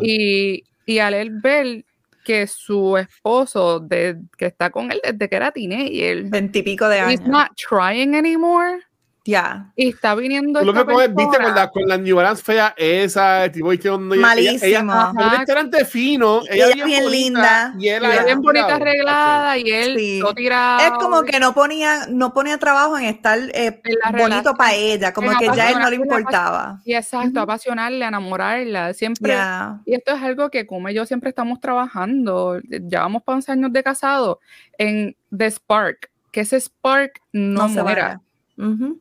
Y, 0.00 0.64
y 0.86 0.98
al 0.98 1.14
él 1.14 1.30
ver 1.42 1.84
que 2.24 2.46
su 2.46 2.96
esposo, 2.96 3.80
de, 3.80 4.16
que 4.36 4.46
está 4.46 4.70
con 4.70 4.92
él 4.92 5.00
desde 5.02 5.28
que 5.28 5.36
era 5.36 5.52
teenager, 5.52 6.24
veintipico 6.24 6.88
de 6.88 7.00
años, 7.00 7.20
he's 7.20 7.28
not 7.28 7.48
trying 7.56 8.14
anymore 8.14 8.78
ya. 9.24 9.70
Y 9.76 9.90
está 9.90 10.14
viniendo. 10.14 10.62
lo 10.62 10.72
que 10.72 11.08
viste 11.08 11.36
con 11.38 11.54
la, 11.54 11.68
con 11.68 11.86
la 11.86 11.98
New 11.98 12.16
Balance 12.16 12.42
fea 12.42 12.74
esa, 12.76 13.44
el 13.44 13.52
tipo 13.52 13.70
que 13.70 13.90
Malísimo. 13.90 14.64
Ella, 14.64 14.82
un 14.82 15.30
restaurante 15.38 15.84
fino. 15.84 16.42
Ella, 16.48 16.68
ella 16.68 16.84
bien, 16.84 17.10
linda. 17.10 17.74
Y 17.78 17.88
él 17.88 18.02
bien 18.24 18.40
bonita 18.40 18.76
arreglada 18.76 19.58
y 19.58 19.70
él 19.70 19.96
sí. 19.98 20.22
tirado. 20.34 20.80
Es 20.80 20.90
como 21.02 21.22
que 21.22 21.38
no 21.38 21.54
ponía, 21.54 22.06
no 22.08 22.32
ponía 22.32 22.58
trabajo 22.58 22.98
en 22.98 23.04
estar 23.04 23.38
eh, 23.52 23.80
bonito 24.16 24.54
para 24.54 24.74
ella, 24.74 25.12
como 25.12 25.36
que 25.38 25.48
ya 25.54 25.70
él 25.70 25.78
no 25.78 25.90
le 25.90 25.96
importaba. 25.96 26.80
Y 26.84 26.94
exacto, 26.94 27.40
apasionarle, 27.40 28.04
enamorarla, 28.04 28.94
siempre. 28.94 29.36
Y 29.84 29.94
esto 29.94 30.12
es 30.12 30.22
algo 30.22 30.50
que 30.50 30.66
como 30.66 30.88
y 30.88 30.94
yo 30.94 31.06
siempre 31.06 31.30
estamos 31.30 31.60
trabajando, 31.60 32.58
llevamos 32.60 33.22
para 33.22 33.36
11 33.36 33.52
años 33.52 33.72
de 33.72 33.82
casado, 33.82 34.40
en 34.78 35.16
The 35.36 35.50
Spark, 35.50 36.10
que 36.30 36.40
ese 36.40 36.58
Spark 36.58 37.20
no, 37.32 37.68
no 37.68 37.82
muera. 37.82 38.20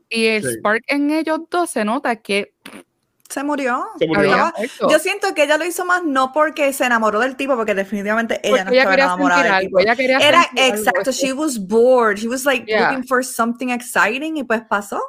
Y 0.09 0.25
el 0.25 0.43
spark 0.57 0.83
en 0.87 1.11
ellos 1.11 1.41
dos 1.49 1.69
se 1.69 1.83
nota 1.83 2.15
que 2.15 2.53
se 3.29 3.43
murió. 3.43 3.85
yo 4.89 4.97
siento 4.99 5.33
que 5.35 5.43
ella 5.43 5.57
lo 5.57 5.65
hizo 5.65 5.85
más 5.85 6.03
no 6.03 6.31
porque 6.33 6.73
se 6.73 6.85
enamoró 6.85 7.19
del 7.19 7.35
tipo, 7.35 7.55
porque 7.55 7.75
definitivamente 7.75 8.39
ella 8.43 8.63
no 8.65 8.71
estaba 8.71 8.95
enamorada 8.95 9.43
del 9.59 9.67
tipo. 9.67 9.79
Era 9.79 10.49
exacto, 10.55 11.11
she 11.11 11.31
was 11.33 11.59
bored. 11.59 12.17
She 12.17 12.27
was 12.27 12.45
like 12.45 12.65
looking 12.89 13.03
for 13.07 13.23
something 13.23 13.69
exciting 13.69 14.37
y 14.37 14.43
pues 14.43 14.61
pasó. 14.67 14.99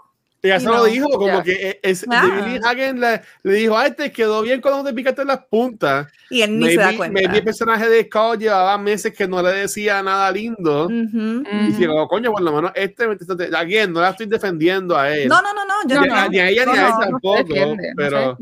Ella 0.42 0.58
se 0.58 0.66
lo 0.66 0.84
dijo, 0.84 1.08
como 1.10 1.42
que 1.42 1.52
e, 1.52 1.80
es, 1.82 2.06
David 2.06 2.64
Hagen 2.64 2.98
le, 2.98 3.20
le, 3.42 3.54
dijo, 3.54 3.76
ay, 3.76 3.92
te 3.92 4.10
quedó 4.10 4.40
bien 4.40 4.60
cuando 4.60 4.84
te 4.84 4.94
picaste 4.94 5.24
las 5.24 5.44
puntas. 5.44 6.10
Y 6.30 6.40
él 6.40 6.58
ni 6.58 6.66
maybe, 6.66 6.82
se 6.82 6.90
da 6.90 6.96
cuenta. 6.96 7.20
el 7.20 7.44
personaje 7.44 7.88
de 7.88 8.08
Cole 8.08 8.38
llevaba 8.38 8.78
meses 8.78 9.12
que 9.12 9.28
no 9.28 9.42
le 9.42 9.52
decía 9.52 10.02
nada 10.02 10.30
lindo. 10.32 10.88
Y 10.90 11.72
dijo, 11.72 12.08
coño, 12.08 12.32
por 12.32 12.42
lo 12.42 12.52
menos 12.52 12.72
este, 12.74 13.06
alguien, 13.54 13.92
no 13.92 14.00
la 14.00 14.10
estoy 14.10 14.26
defendiendo 14.26 14.96
a 14.96 15.14
él. 15.14 15.28
No, 15.28 15.42
no, 15.42 15.52
no, 15.52 15.64
no. 15.64 15.74
Yo 15.86 16.00
no, 16.00 16.06
no, 16.06 16.28
ni 16.28 16.38
a 16.38 16.48
ella 16.48 16.64
ni 16.64 16.78
a 16.78 16.86
él 16.86 16.94
tampoco. 17.00 17.76
pero, 17.96 18.38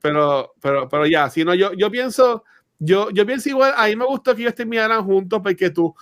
pero, 0.00 0.54
pero, 0.60 0.88
pero 0.88 1.06
ya, 1.06 1.28
si 1.30 1.44
no, 1.44 1.54
yo, 1.54 1.72
yo 1.72 1.90
pienso 1.90 2.44
yo, 2.78 3.10
yo 3.10 3.26
pienso 3.26 3.48
igual, 3.48 3.74
a 3.76 3.86
mí 3.86 3.96
me 3.96 4.04
gustó 4.04 4.34
que 4.34 4.42
ellos 4.42 4.54
terminaran 4.54 5.04
juntos 5.04 5.40
porque 5.42 5.70
tú, 5.70 5.94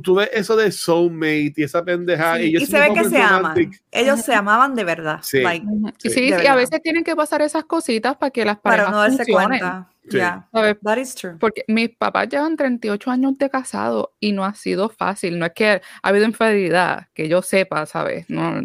tú 0.00 0.14
ves 0.14 0.30
eso 0.32 0.56
de 0.56 0.70
soulmate 0.70 1.54
y 1.56 1.62
esa 1.64 1.84
pendeja. 1.84 2.40
y, 2.40 2.64
se 2.64 2.78
ve 2.78 2.94
que 2.94 3.04
se 3.04 3.20
aman. 3.20 3.70
Ellos 3.90 4.20
se 4.20 4.34
amaban 4.34 4.74
de 4.74 4.84
verdad. 4.84 5.20
Sí, 5.22 5.42
sí, 5.98 6.28
y 6.28 6.46
a 6.46 6.54
veces 6.54 6.80
tienen 6.82 7.04
que 7.04 7.16
pasar 7.16 7.42
esas 7.42 7.64
cositas 7.64 8.16
para 8.16 8.30
que 8.30 8.44
las 8.44 8.58
parejas 8.58 8.86
para 8.86 8.96
no 8.96 9.16
darse 9.16 9.30
cuenta. 9.30 9.88
Yeah, 10.10 10.48
that 10.52 10.96
is 10.96 11.14
true. 11.14 11.36
Porque 11.38 11.64
mis 11.68 11.90
papás 11.90 12.28
llevan 12.28 12.56
38 12.56 13.10
años 13.10 13.38
de 13.38 13.48
casado 13.48 14.14
y 14.18 14.32
no 14.32 14.44
ha 14.44 14.54
sido 14.54 14.88
fácil. 14.88 15.38
No 15.38 15.46
es 15.46 15.52
que 15.52 15.68
ha 15.70 15.80
habido 16.02 16.24
infidelidad, 16.24 17.08
que 17.14 17.28
yo 17.28 17.40
sepa, 17.40 17.86
¿sabes? 17.86 18.28
No, 18.28 18.62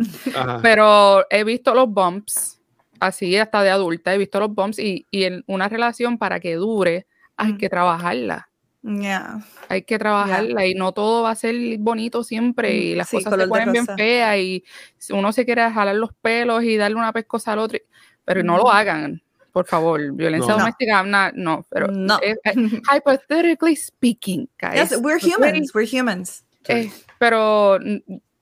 pero 0.63 1.25
he 1.29 1.43
visto 1.43 1.75
los 1.75 1.89
bumps, 1.89 2.59
así 2.99 3.37
hasta 3.37 3.61
de 3.61 3.69
adulta, 3.69 4.15
he 4.15 4.17
visto 4.17 4.39
los 4.39 4.53
bumps 4.53 4.79
y, 4.79 5.05
y 5.11 5.23
en 5.25 5.43
una 5.47 5.69
relación 5.69 6.17
para 6.17 6.39
que 6.39 6.55
dure 6.55 7.05
hay 7.37 7.53
mm. 7.53 7.57
que 7.57 7.69
trabajarla. 7.69 8.49
Yeah. 8.87 9.41
Hay 9.67 9.81
que 9.81 9.99
trabajarla 9.99 10.65
y 10.65 10.73
no 10.73 10.93
todo 10.93 11.23
va 11.23 11.31
a 11.31 11.35
ser 11.35 11.55
bonito 11.77 12.23
siempre 12.23 12.73
y 12.73 12.95
las 12.95 13.09
cosas 13.09 13.35
se 13.37 13.47
ponen 13.47 13.73
bien 13.73 13.85
feas 13.85 14.37
y 14.37 14.63
uno 15.09 15.33
se 15.33 15.43
quiere 15.43 15.69
jalar 15.69 15.95
los 15.95 16.13
pelos 16.21 16.63
y 16.63 16.77
darle 16.77 16.95
una 16.95 17.11
pescosa 17.11 17.51
al 17.51 17.59
otro, 17.59 17.79
pero 18.23 18.43
no 18.43 18.57
lo 18.57 18.71
hagan 18.71 19.21
por 19.57 19.65
favor, 19.65 20.11
violencia 20.11 20.53
doméstica, 20.53 21.01
no, 21.33 21.65
pero 21.67 21.87
no. 21.87 22.19
hypothetically 22.93 23.75
speaking, 23.75 24.47
guys. 24.61 24.91
Yes, 24.91 24.99
we're 25.01 25.17
humans, 25.17 25.73
we're 25.73 25.87
humans. 25.87 26.45
Eh, 26.67 26.91
pero 27.17 27.79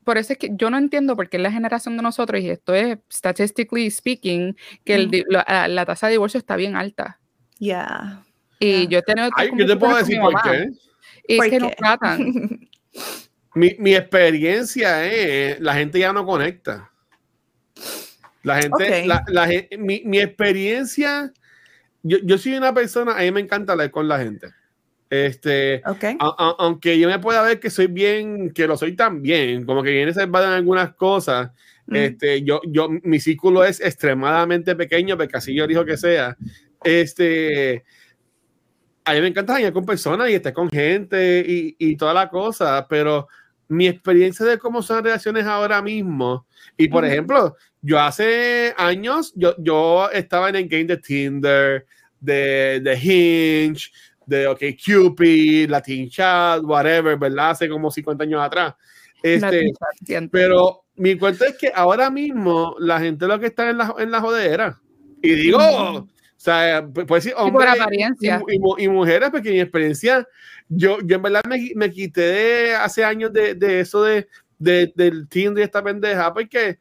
por 0.04 0.18
eso 0.18 0.34
es 0.34 0.40
que 0.40 0.50
yo 0.52 0.70
no 0.70 0.78
entiendo 0.78 1.16
por 1.16 1.30
qué 1.30 1.40
la 1.40 1.54
generación 1.54 1.96
de 1.96 2.04
nosotros, 2.04 2.42
y 2.42 2.50
esto 2.50 2.74
es 2.74 2.98
statistically 3.10 3.90
speaking, 3.90 4.58
que 4.84 4.96
el, 4.96 5.26
la, 5.30 5.86
tasa 5.86 6.08
de 6.08 6.12
divorcio 6.12 6.38
está 6.38 6.58
bien 6.58 6.76
alta. 6.76 7.22
Yeah. 7.60 8.25
Y 8.60 8.88
yo 8.88 9.00
he 9.00 9.02
tenido. 9.02 9.30
Ay, 9.36 9.52
yo 9.56 9.66
te 9.66 9.76
puedo 9.76 9.96
decir 9.96 10.20
por 10.20 10.42
qué. 10.42 10.70
Y 11.28 11.40
es 11.40 11.50
que 11.50 11.60
no 11.60 11.72
tratan. 11.72 12.70
mi, 13.56 13.76
mi 13.80 13.96
experiencia 13.96 15.06
es, 15.06 15.60
la 15.60 15.74
gente 15.74 16.00
ya 16.00 16.14
no 16.14 16.26
conecta. 16.26 16.92
La 18.44 18.62
gente, 18.62 19.08
la, 19.08 19.24
la, 19.28 19.50
mi, 19.80 20.04
mi, 20.06 20.20
experiencia, 20.20 21.34
yo, 22.04 22.20
yo, 22.24 22.38
soy 22.38 22.54
una 22.54 22.76
persona, 22.76 23.14
a 23.18 23.22
mí 23.22 23.32
me 23.32 23.42
encanta 23.42 23.72
hablar 23.72 23.90
con 23.90 24.08
la 24.08 24.20
gente. 24.20 24.50
Este, 25.10 25.82
aunque 26.20 27.00
yo 27.00 27.08
me 27.08 27.18
pueda 27.18 27.42
ver 27.42 27.60
que 27.60 27.72
soy 27.72 27.88
bien, 27.88 28.52
que 28.52 28.68
lo 28.68 28.78
soy 28.78 28.96
también, 28.96 29.66
como 29.66 29.82
que 29.82 29.92
viene 29.92 30.14
salvado 30.14 30.46
en 30.46 30.54
algunas 30.54 30.94
cosas, 30.94 31.52
mm. 31.88 31.96
este, 31.96 32.44
yo, 32.44 32.62
yo, 32.68 32.88
mi 32.88 33.20
círculo 33.20 33.64
es 33.64 33.82
extremadamente 33.82 34.76
pequeño, 34.76 35.18
porque 35.18 35.38
así 35.38 35.56
yo 35.56 35.66
digo 35.66 35.84
que 35.84 35.98
sea. 35.98 36.38
Este, 36.84 37.84
a 39.06 39.14
mí 39.14 39.22
me 39.22 39.28
encanta 39.28 39.56
hablar 39.56 39.72
con 39.72 39.86
personas 39.86 40.30
y 40.30 40.34
estar 40.34 40.54
con 40.54 40.70
gente 40.70 41.46
y, 41.48 41.76
y 41.78 41.96
toda 41.96 42.14
la 42.14 42.30
cosa, 42.30 42.86
pero 42.90 43.28
mi 43.68 43.88
experiencia 43.88 44.46
de 44.46 44.58
cómo 44.58 44.82
son 44.82 44.98
las 44.98 45.04
relaciones 45.04 45.46
ahora 45.46 45.82
mismo, 45.82 46.46
y 46.78 46.88
por 46.88 47.06
ejemplo, 47.06 47.56
yo 47.82 48.00
hace 48.00 48.74
años, 48.78 49.32
yo, 49.36 49.56
yo 49.60 50.10
estaba 50.12 50.50
en 50.50 50.56
el 50.56 50.68
game 50.68 50.86
de 50.86 50.98
Tinder, 50.98 51.86
de, 52.20 52.82
de 52.82 52.96
Hinge, 52.96 53.92
de 54.26 54.48
OkCupid, 54.48 55.70
Latin 55.70 56.10
Chat, 56.10 56.64
whatever, 56.64 57.18
¿verdad? 57.18 57.52
Hace 57.52 57.70
como 57.70 57.92
50 57.92 58.24
años 58.24 58.42
atrás. 58.42 58.74
Este, 59.22 59.72
pero 60.32 60.86
mi 60.96 61.18
cuento 61.18 61.46
es 61.46 61.58
que 61.58 61.72
ahora 61.74 62.10
mismo 62.10 62.76
la 62.80 63.00
gente 63.00 63.28
lo 63.28 63.40
que 63.40 63.48
está 63.48 63.70
en 63.70 63.78
la, 63.78 63.94
en 63.98 64.12
la 64.12 64.22
jodera. 64.22 64.82
Y 65.22 65.34
digo, 65.34 66.08
sea, 66.46 66.88
pues 66.88 67.08
decir 67.08 67.34
hombres 67.38 67.76
y, 68.20 68.86
y, 68.86 68.88
mujeres, 68.88 69.30
porque 69.30 69.52
mi 69.52 69.60
experiencia, 69.60 70.28
yo, 70.70 71.00
yo 71.04 71.18
en 71.18 71.22
verdad 71.22 71.42
me, 71.48 71.72
me 71.76 71.92
quité 71.92 72.22
de 72.22 72.76
hace 72.76 73.04
años 73.04 73.34
de, 73.34 73.56
de 73.56 73.82
eso 73.82 74.04
de, 74.04 74.28
de, 74.58 74.92
del 74.96 75.28
Tinder 75.28 75.62
y 75.62 75.66
esta 75.66 75.84
pendeja, 75.84 76.34
porque 76.34 76.80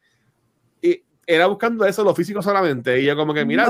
era 1.27 1.47
buscando 1.47 1.85
eso, 1.85 2.05
lo 2.05 2.15
físico 2.15 2.43
solamente. 2.43 3.01
Y 3.01 3.05
yo 3.05 3.17
como 3.17 3.35
que, 3.35 3.45
mira, 3.45 3.67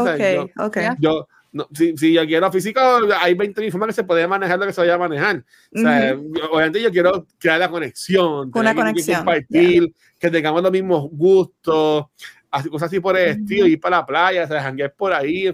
yo, 0.99 1.29
si, 1.73 1.97
si, 1.97 2.13
yo 2.13 2.27
quiero 2.27 2.51
físico, 2.51 2.81
hay 3.21 3.35
20 3.35 3.61
mil 3.61 3.71
formas 3.71 3.89
que 3.89 3.95
se 3.95 4.05
puede 4.05 4.27
manejar 4.27 4.59
lo 4.59 4.67
que 4.67 4.73
se 4.73 4.81
vaya 4.81 4.95
a 4.95 4.99
manejar. 4.99 5.45
O 5.75 5.79
sea, 5.79 6.17
obviamente 6.51 6.83
yo 6.83 6.91
quiero 6.91 7.27
crear 7.39 7.61
la 7.61 7.71
conexión. 7.71 8.51
Una 8.55 8.75
conexión. 8.75 9.19
compartir, 9.19 9.93
que 10.19 10.31
tengamos 10.31 10.63
los 10.63 10.73
mismos 10.73 11.09
gustos, 11.13 12.07
así, 12.55 12.69
cosas 12.69 12.87
así 12.87 13.01
por 13.01 13.17
el 13.17 13.31
estilo, 13.31 13.67
ir 13.67 13.81
para 13.81 13.99
la 13.99 14.07
playa, 14.07 14.45
o 14.45 14.47
sea, 14.47 14.93
por 14.97 15.13
ahí, 15.13 15.47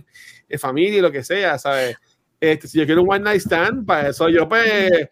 en 0.48 0.58
familia 0.58 0.98
y 0.98 1.02
lo 1.02 1.10
que 1.10 1.24
sea, 1.24 1.58
¿sabes? 1.58 1.96
Este, 2.38 2.68
si 2.68 2.78
yo 2.78 2.86
quiero 2.86 3.02
un 3.02 3.12
one 3.12 3.24
night 3.24 3.40
stand, 3.40 3.84
para 3.84 4.08
eso 4.08 4.28
yo 4.28 4.48
pues 4.48 5.08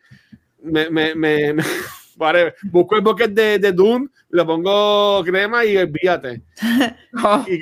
me, 0.62 0.90
me, 0.90 1.14
me 1.14 1.54
Vale, 2.18 2.54
busco 2.64 2.96
el 2.96 3.02
bucket 3.02 3.30
de, 3.30 3.58
de 3.60 3.70
Dune, 3.70 4.08
lo 4.30 4.46
pongo 4.46 5.24
crema 5.24 5.64
y 5.64 5.76
olvídate. 5.78 6.42
Oh, 7.24 7.44
y, 7.48 7.60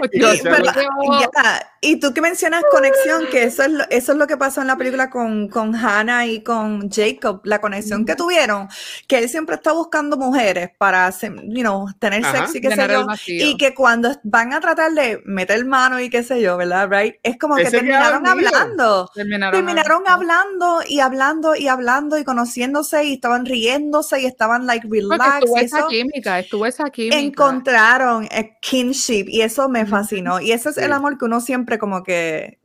y, 1.81 2.01
tú 2.01 2.13
que 2.13 2.21
mencionas 2.21 2.65
conexión, 2.71 3.27
que 3.31 3.45
eso 3.45 3.63
es 3.63 3.71
lo, 3.71 3.85
eso 3.91 4.13
es 4.13 4.19
lo 4.19 4.27
que 4.27 4.37
pasó 4.37 4.63
en 4.63 4.67
la 4.67 4.77
película 4.77 5.09
con, 5.09 5.49
con 5.49 5.77
Hannah 5.77 6.27
y 6.27 6.43
con 6.43 6.91
Jacob, 6.91 7.41
la 7.45 7.61
conexión 7.61 8.05
que 8.05 8.17
tuvieron, 8.17 8.69
que 9.07 9.19
él 9.19 9.29
siempre 9.29 9.55
está 9.55 9.73
buscando 9.73 10.17
mujeres 10.17 10.71
para 10.77 11.11
you 11.21 11.61
know, 11.61 11.87
tener 12.01 12.25
sexo 12.25 12.59
y 12.59 12.61
qué 12.61 12.75
sé 12.75 12.89
yo, 12.89 13.07
y 13.27 13.57
que 13.57 13.75
cuando 13.75 14.11
van 14.25 14.53
a 14.53 14.61
tratar 14.61 14.93
de 14.93 15.23
meter 15.25 15.65
mano 15.65 16.01
y 16.01 16.11
qué 16.11 16.25
sé 16.25 16.41
yo, 16.41 16.57
¿verdad? 16.57 16.89
Right? 16.91 17.17
Es 17.23 17.39
como 17.39 17.55
que 17.55 17.71
terminaron 17.71 18.27
hablando, 18.27 19.09
terminaron, 19.15 20.03
hablando 20.09 20.81
y 20.87 20.99
hablando 21.01 21.55
y 21.55 21.69
hablando 21.69 22.19
y 22.19 22.25
conociéndose 22.25 23.05
y 23.05 23.15
estaban 23.15 23.47
riéndose 23.47 24.21
y 24.21 24.27
estaban 24.27 24.67
like 24.67 24.89
relaxed. 24.91 25.45
Estuvo 25.45 25.59
esa 25.59 25.87
química, 25.87 26.39
estuvo 26.41 26.56
esa 26.65 26.89
química. 26.91 27.19
Encontraron 27.19 28.29
kinship 28.63 29.27
y 29.29 29.43
eso 29.43 29.69
me 29.69 29.85
fascinó. 29.85 30.41
Y 30.41 30.53
ese 30.53 30.71
es 30.71 30.79
el 30.79 30.93
amor 30.93 31.19
que 31.19 31.25
uno 31.27 31.41
siempre 31.41 31.79
como 31.79 32.03
que 32.03 32.59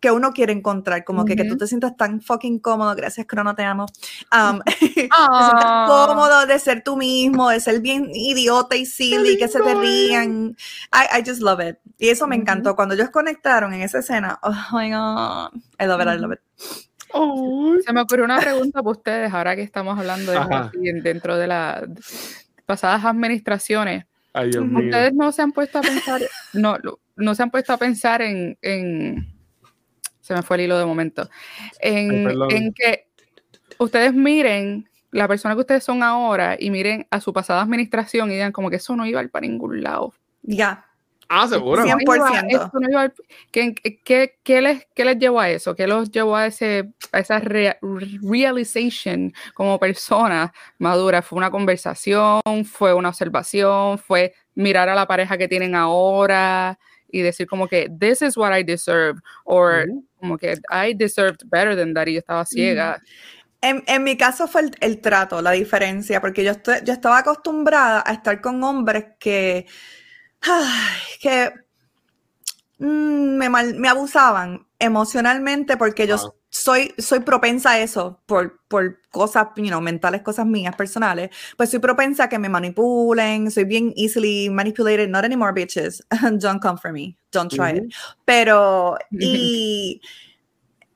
que 0.00 0.10
uno 0.10 0.32
quiere 0.32 0.52
encontrar, 0.52 1.04
como 1.04 1.24
que, 1.24 1.36
que 1.36 1.44
tú 1.44 1.56
te 1.56 1.66
sientas 1.66 1.96
tan 1.96 2.20
fucking 2.20 2.58
cómodo, 2.58 2.94
gracias 2.94 3.26
Crono, 3.26 3.54
te 3.54 3.64
amo, 3.64 3.86
um, 4.30 4.60
cómodo 5.86 6.46
de 6.46 6.58
ser 6.58 6.84
tú 6.84 6.96
mismo, 6.96 7.48
de 7.48 7.60
ser 7.60 7.80
bien 7.80 8.10
idiota 8.12 8.76
y 8.76 8.84
silly, 8.84 9.38
que 9.38 9.48
se 9.48 9.60
te 9.60 9.74
rían, 9.74 10.56
I, 10.92 11.18
I 11.18 11.24
just 11.26 11.40
love 11.40 11.60
it, 11.60 11.78
y 11.98 12.10
eso 12.10 12.26
me 12.26 12.36
encantó, 12.36 12.76
cuando 12.76 12.94
ellos 12.94 13.10
conectaron 13.10 13.72
en 13.72 13.82
esa 13.82 14.00
escena, 14.00 14.38
oh 14.42 14.54
my 14.72 14.90
god, 14.90 15.60
I 15.80 15.86
love 15.86 16.00
it, 16.00 16.08
I 16.08 16.18
love 16.18 16.32
it. 16.34 16.40
Se 17.84 17.92
me 17.92 18.02
ocurrió 18.02 18.26
una 18.26 18.38
pregunta 18.38 18.82
para 18.82 18.92
ustedes, 18.92 19.32
ahora 19.32 19.56
que 19.56 19.62
estamos 19.62 19.98
hablando 19.98 20.32
de 20.32 21.00
dentro 21.02 21.36
de 21.36 21.46
las 21.46 21.82
pasadas 22.66 23.04
administraciones, 23.04 24.04
Ustedes 24.38 25.14
no 25.14 25.32
se 25.32 25.42
han 25.42 25.52
puesto 25.52 25.78
a 25.78 25.82
pensar, 25.82 26.20
no, 26.52 26.76
no 27.16 27.34
se 27.34 27.42
han 27.42 27.50
puesto 27.50 27.72
a 27.72 27.78
pensar 27.78 28.20
en, 28.22 28.58
en 28.60 29.34
se 30.20 30.34
me 30.34 30.42
fue 30.42 30.56
el 30.56 30.64
hilo 30.64 30.78
de 30.78 30.84
momento, 30.84 31.28
en, 31.80 32.28
en, 32.50 32.74
que 32.74 33.06
ustedes 33.78 34.12
miren 34.12 34.88
la 35.10 35.28
persona 35.28 35.54
que 35.54 35.60
ustedes 35.60 35.84
son 35.84 36.02
ahora 36.02 36.56
y 36.58 36.70
miren 36.70 37.06
a 37.10 37.20
su 37.20 37.32
pasada 37.32 37.62
administración 37.62 38.30
y 38.30 38.34
digan 38.34 38.52
como 38.52 38.68
que 38.68 38.76
eso 38.76 38.94
no 38.96 39.06
iba 39.06 39.26
para 39.28 39.46
ningún 39.46 39.82
lado. 39.82 40.12
Ya. 40.42 40.85
Ah, 41.28 41.48
seguro. 41.48 41.84
100%. 41.84 43.12
¿Qué, 43.50 43.74
qué, 44.04 44.38
qué, 44.42 44.60
les, 44.60 44.86
¿Qué 44.94 45.04
les 45.04 45.18
llevó 45.18 45.40
a 45.40 45.50
eso? 45.50 45.74
¿Qué 45.74 45.86
los 45.86 46.10
llevó 46.10 46.36
a, 46.36 46.46
ese, 46.46 46.92
a 47.12 47.18
esa 47.18 47.40
realization 47.40 49.32
como 49.54 49.78
persona 49.78 50.52
madura? 50.78 51.22
¿Fue 51.22 51.36
una 51.36 51.50
conversación? 51.50 52.40
¿Fue 52.64 52.94
una 52.94 53.08
observación? 53.08 53.98
¿Fue 53.98 54.34
mirar 54.54 54.88
a 54.88 54.94
la 54.94 55.06
pareja 55.06 55.36
que 55.36 55.48
tienen 55.48 55.74
ahora 55.74 56.78
y 57.08 57.22
decir 57.22 57.46
como 57.46 57.66
que 57.66 57.88
this 57.98 58.22
is 58.22 58.36
what 58.36 58.56
I 58.56 58.62
deserve? 58.62 59.20
¿O 59.44 59.68
como 60.20 60.38
que 60.38 60.54
I 60.70 60.94
deserved 60.94 61.38
better 61.46 61.76
than 61.76 61.92
that 61.94 62.06
y 62.06 62.14
yo 62.14 62.18
estaba 62.20 62.44
ciega? 62.44 63.00
En, 63.62 63.82
en, 63.86 64.04
mi 64.04 64.16
caso 64.16 64.46
fue 64.46 64.60
el, 64.60 64.76
el, 64.80 65.00
trato, 65.00 65.42
la 65.42 65.50
diferencia, 65.52 66.20
porque 66.20 66.44
yo, 66.44 66.52
estoy, 66.52 66.76
yo 66.84 66.92
estaba 66.92 67.18
acostumbrada 67.18 68.04
a 68.06 68.12
estar 68.12 68.40
con 68.40 68.62
hombres 68.62 69.06
que 69.18 69.66
que 71.20 71.52
mm, 72.78 73.36
me, 73.36 73.48
me, 73.48 73.88
abusaban 73.88 74.66
emocionalmente 74.78 75.76
porque 75.76 76.06
yo 76.06 76.34
soy, 76.48 76.94
soy 76.98 77.20
propensa 77.20 77.72
a 77.72 77.80
eso 77.80 78.20
por, 78.26 78.60
por 78.68 79.00
cosas 79.10 79.48
you 79.56 79.68
know, 79.68 79.80
mentales, 79.80 80.22
cosas 80.22 80.46
mías, 80.46 80.74
personales. 80.76 81.30
Pues 81.56 81.70
soy 81.70 81.80
propensa 81.80 82.24
a 82.24 82.28
que 82.28 82.38
me 82.38 82.48
manipulen, 82.48 83.50
soy 83.50 83.64
bien 83.64 83.92
easily 83.96 84.48
manipulated, 84.50 85.08
not 85.08 85.24
anymore, 85.24 85.52
bitches. 85.52 86.02
Don't 86.40 86.60
come 86.60 86.78
for 86.78 86.92
me, 86.92 87.16
don't 87.30 87.52
try 87.52 87.72
it. 87.72 87.94
Pero, 88.24 88.96
y 89.10 90.00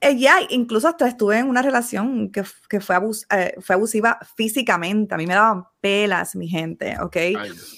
Eh, 0.02 0.16
ya, 0.16 0.38
incluso 0.48 0.88
hasta 0.88 1.06
estuve 1.06 1.38
en 1.38 1.46
una 1.46 1.60
relación 1.60 2.32
que, 2.32 2.42
que 2.70 2.80
fue, 2.80 2.96
eh, 3.30 3.54
fue 3.60 3.74
abusiva 3.74 4.18
físicamente. 4.34 5.14
A 5.14 5.18
mí 5.18 5.26
me 5.26 5.34
daban 5.34 5.66
pelas, 5.78 6.34
mi 6.36 6.48
gente, 6.48 6.96
¿ok? 7.00 7.16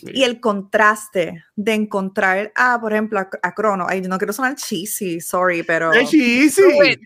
y 0.03 0.23
el 0.23 0.39
contraste 0.39 1.45
de 1.57 1.75
encontrar 1.75 2.53
a, 2.55 2.81
por 2.81 2.93
ejemplo, 2.93 3.19
a, 3.19 3.55
Crono. 3.55 3.87
Ay, 3.89 4.03
no 4.03 4.19
quiero 4.19 4.33
sonar 4.33 4.55
cheesy, 4.55 5.21
sorry, 5.21 5.65
pero. 5.65 5.93
¡Es 5.93 6.11
cheesy! 6.11 6.63
Do 6.63 6.85
it, 6.85 7.01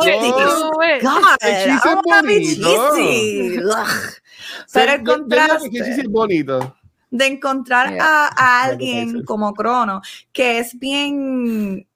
cheesy. 0.00 0.32
Pero 4.72 4.92
el 4.92 5.02
contraste. 5.04 5.68
Es 5.78 6.08
bonito 6.08 6.76
de 7.10 7.26
encontrar 7.26 7.94
a, 8.00 8.30
a, 8.34 8.62
alguien 8.64 9.22
como 9.24 9.52
Crono, 9.52 10.00
que 10.32 10.60
es 10.60 10.78
bien 10.78 11.86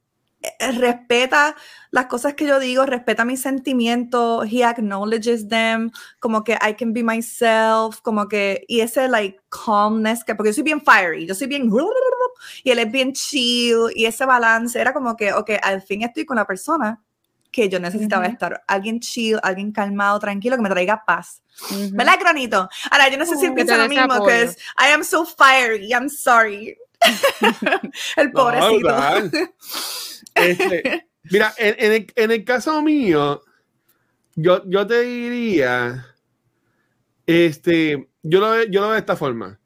respeta 0.73 1.57
las 1.91 2.07
cosas 2.07 2.35
que 2.35 2.47
yo 2.47 2.59
digo, 2.59 2.85
respeta 2.85 3.25
mis 3.25 3.41
sentimientos, 3.41 4.47
he 4.51 4.65
acknowledges 4.65 5.49
them, 5.49 5.91
como 6.19 6.45
que 6.45 6.55
I 6.55 6.75
can 6.75 6.93
be 6.93 7.03
myself, 7.03 8.01
como 8.03 8.29
que, 8.29 8.65
y 8.69 8.81
ese 8.81 9.09
like 9.09 9.41
calmness, 9.49 10.25
que 10.25 10.35
porque 10.35 10.51
yo 10.51 10.55
soy 10.55 10.65
bien 10.65 10.81
fiery, 10.81 11.27
yo 11.27 11.35
soy 11.35 11.47
bien, 11.47 11.71
y 12.65 12.71
él 12.71 12.79
es 12.79 12.91
bien 12.91 13.13
chill, 13.13 13.91
y 13.95 14.05
ese 14.05 14.27
balance 14.27 14.79
era 14.79 14.93
como 14.93 15.17
que, 15.17 15.33
ok, 15.33 15.53
al 15.63 15.83
fin 15.83 16.03
estoy 16.03 16.25
con 16.25 16.37
la 16.37 16.47
persona 16.47 17.01
que 17.51 17.71
yo 17.71 17.81
necesitaba 17.81 18.27
estar, 18.27 18.63
alguien 18.67 19.01
chill, 19.01 19.39
alguien 19.43 19.73
calmado, 19.73 20.19
tranquilo, 20.19 20.57
que 20.57 20.63
me 20.63 20.69
traiga 20.69 21.03
paz. 21.07 21.43
¿Verdad, 21.93 22.19
Granito? 22.21 22.69
Ahora, 22.91 23.09
yo 23.09 23.17
no 23.17 23.25
sé 23.25 23.37
si 23.37 23.47
él 23.47 23.55
piensa 23.55 23.79
lo 23.79 23.89
mismo, 23.89 24.27
que 24.27 24.43
es, 24.43 24.57
I 24.79 24.93
am 24.93 25.03
so 25.03 25.25
fiery, 25.25 25.89
I'm 25.89 26.11
sorry. 26.11 26.77
el 28.17 28.33
pobrecito. 28.33 28.89
Este, 30.37 31.07
mira, 31.31 31.53
en, 31.59 31.93
el, 31.93 32.07
en, 32.15 32.31
el, 32.31 32.45
caso 32.45 32.83
mío, 32.83 33.43
yo, 34.35 34.63
yo 34.69 34.87
te 34.87 35.01
diría, 35.01 36.07
este, 37.27 38.09
yo 38.23 38.41
lo, 38.41 38.51
veo, 38.51 38.65
yo 38.65 38.81
lo 38.81 38.87
veo 38.89 38.95
de 38.95 39.01
esta 39.01 39.17
forma. 39.17 39.59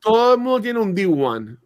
Todo 0.00 0.34
el 0.34 0.40
mundo 0.40 0.60
tiene 0.60 0.80
un 0.80 0.96
D1. 0.96 1.58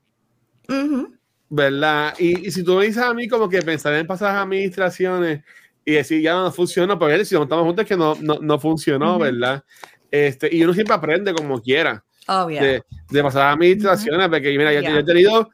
¿Verdad? 1.49 2.15
Y, 2.19 2.51
si 2.51 2.63
tú 2.63 2.77
me 2.77 2.87
dices 2.87 3.03
a 3.03 3.15
mí 3.15 3.29
como 3.29 3.49
que 3.49 3.63
pensar 3.63 3.95
en 3.95 4.07
pasadas 4.07 4.43
administraciones 4.43 5.43
y 5.85 5.93
decir 5.93 6.21
ya 6.21 6.35
no 6.35 6.53
funcionó, 6.53 6.99
pues 6.99 7.29
si 7.29 7.35
no 7.35 7.45
estamos 7.45 7.65
juntos 7.65 7.85
es 7.85 7.89
que 7.89 7.97
no, 7.97 8.15
no, 8.21 8.39
no 8.43 8.59
funcionó, 8.59 9.19
¿verdad? 9.19 9.65
Este, 10.11 10.55
y 10.55 10.63
uno 10.63 10.75
siempre 10.75 10.95
aprende 10.95 11.33
como 11.33 11.63
quiera. 11.63 12.05
de, 12.49 12.83
de 13.11 13.23
pasadas 13.23 13.55
administraciones, 13.55 14.29
porque 14.29 14.51
mira, 14.59 14.73
yo, 14.75 14.83
yo 14.83 14.99
he 14.99 15.05
tenido 15.05 15.49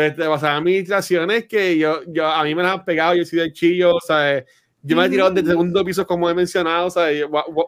este, 0.00 0.24
a 0.24 0.56
administraciones 0.56 1.46
que 1.46 1.78
yo, 1.78 2.00
yo, 2.06 2.26
a 2.26 2.44
mí 2.44 2.54
me 2.54 2.62
las 2.62 2.74
han 2.74 2.84
pegado, 2.84 3.14
yo 3.14 3.22
he 3.22 3.26
sido 3.26 3.44
el 3.44 3.52
chillo, 3.52 3.94
o 3.94 4.00
sea, 4.00 4.44
yo 4.82 4.96
me 4.96 5.04
he 5.04 5.08
tirado 5.08 5.30
desde 5.30 5.50
segundo 5.50 5.84
piso, 5.84 6.06
como 6.06 6.30
he 6.30 6.34
mencionado, 6.34 6.86
o 6.86 6.90
sea, 6.90 7.08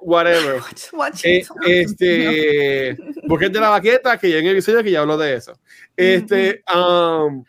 whatever. 0.03 0.61
Eh, 1.25 1.45
este, 1.67 2.97
porque 3.29 3.47
es 3.47 3.53
de 3.53 3.61
la 3.61 3.71
baqueta, 3.71 4.17
que 4.17 4.31
ya 4.31 4.39
en 4.39 4.47
el 4.47 4.53
episodio 4.53 4.83
que 4.83 4.91
ya 4.91 5.01
hablo 5.01 5.19
de 5.19 5.35
eso. 5.35 5.53
Este, 5.97 6.63
um, 6.75 7.45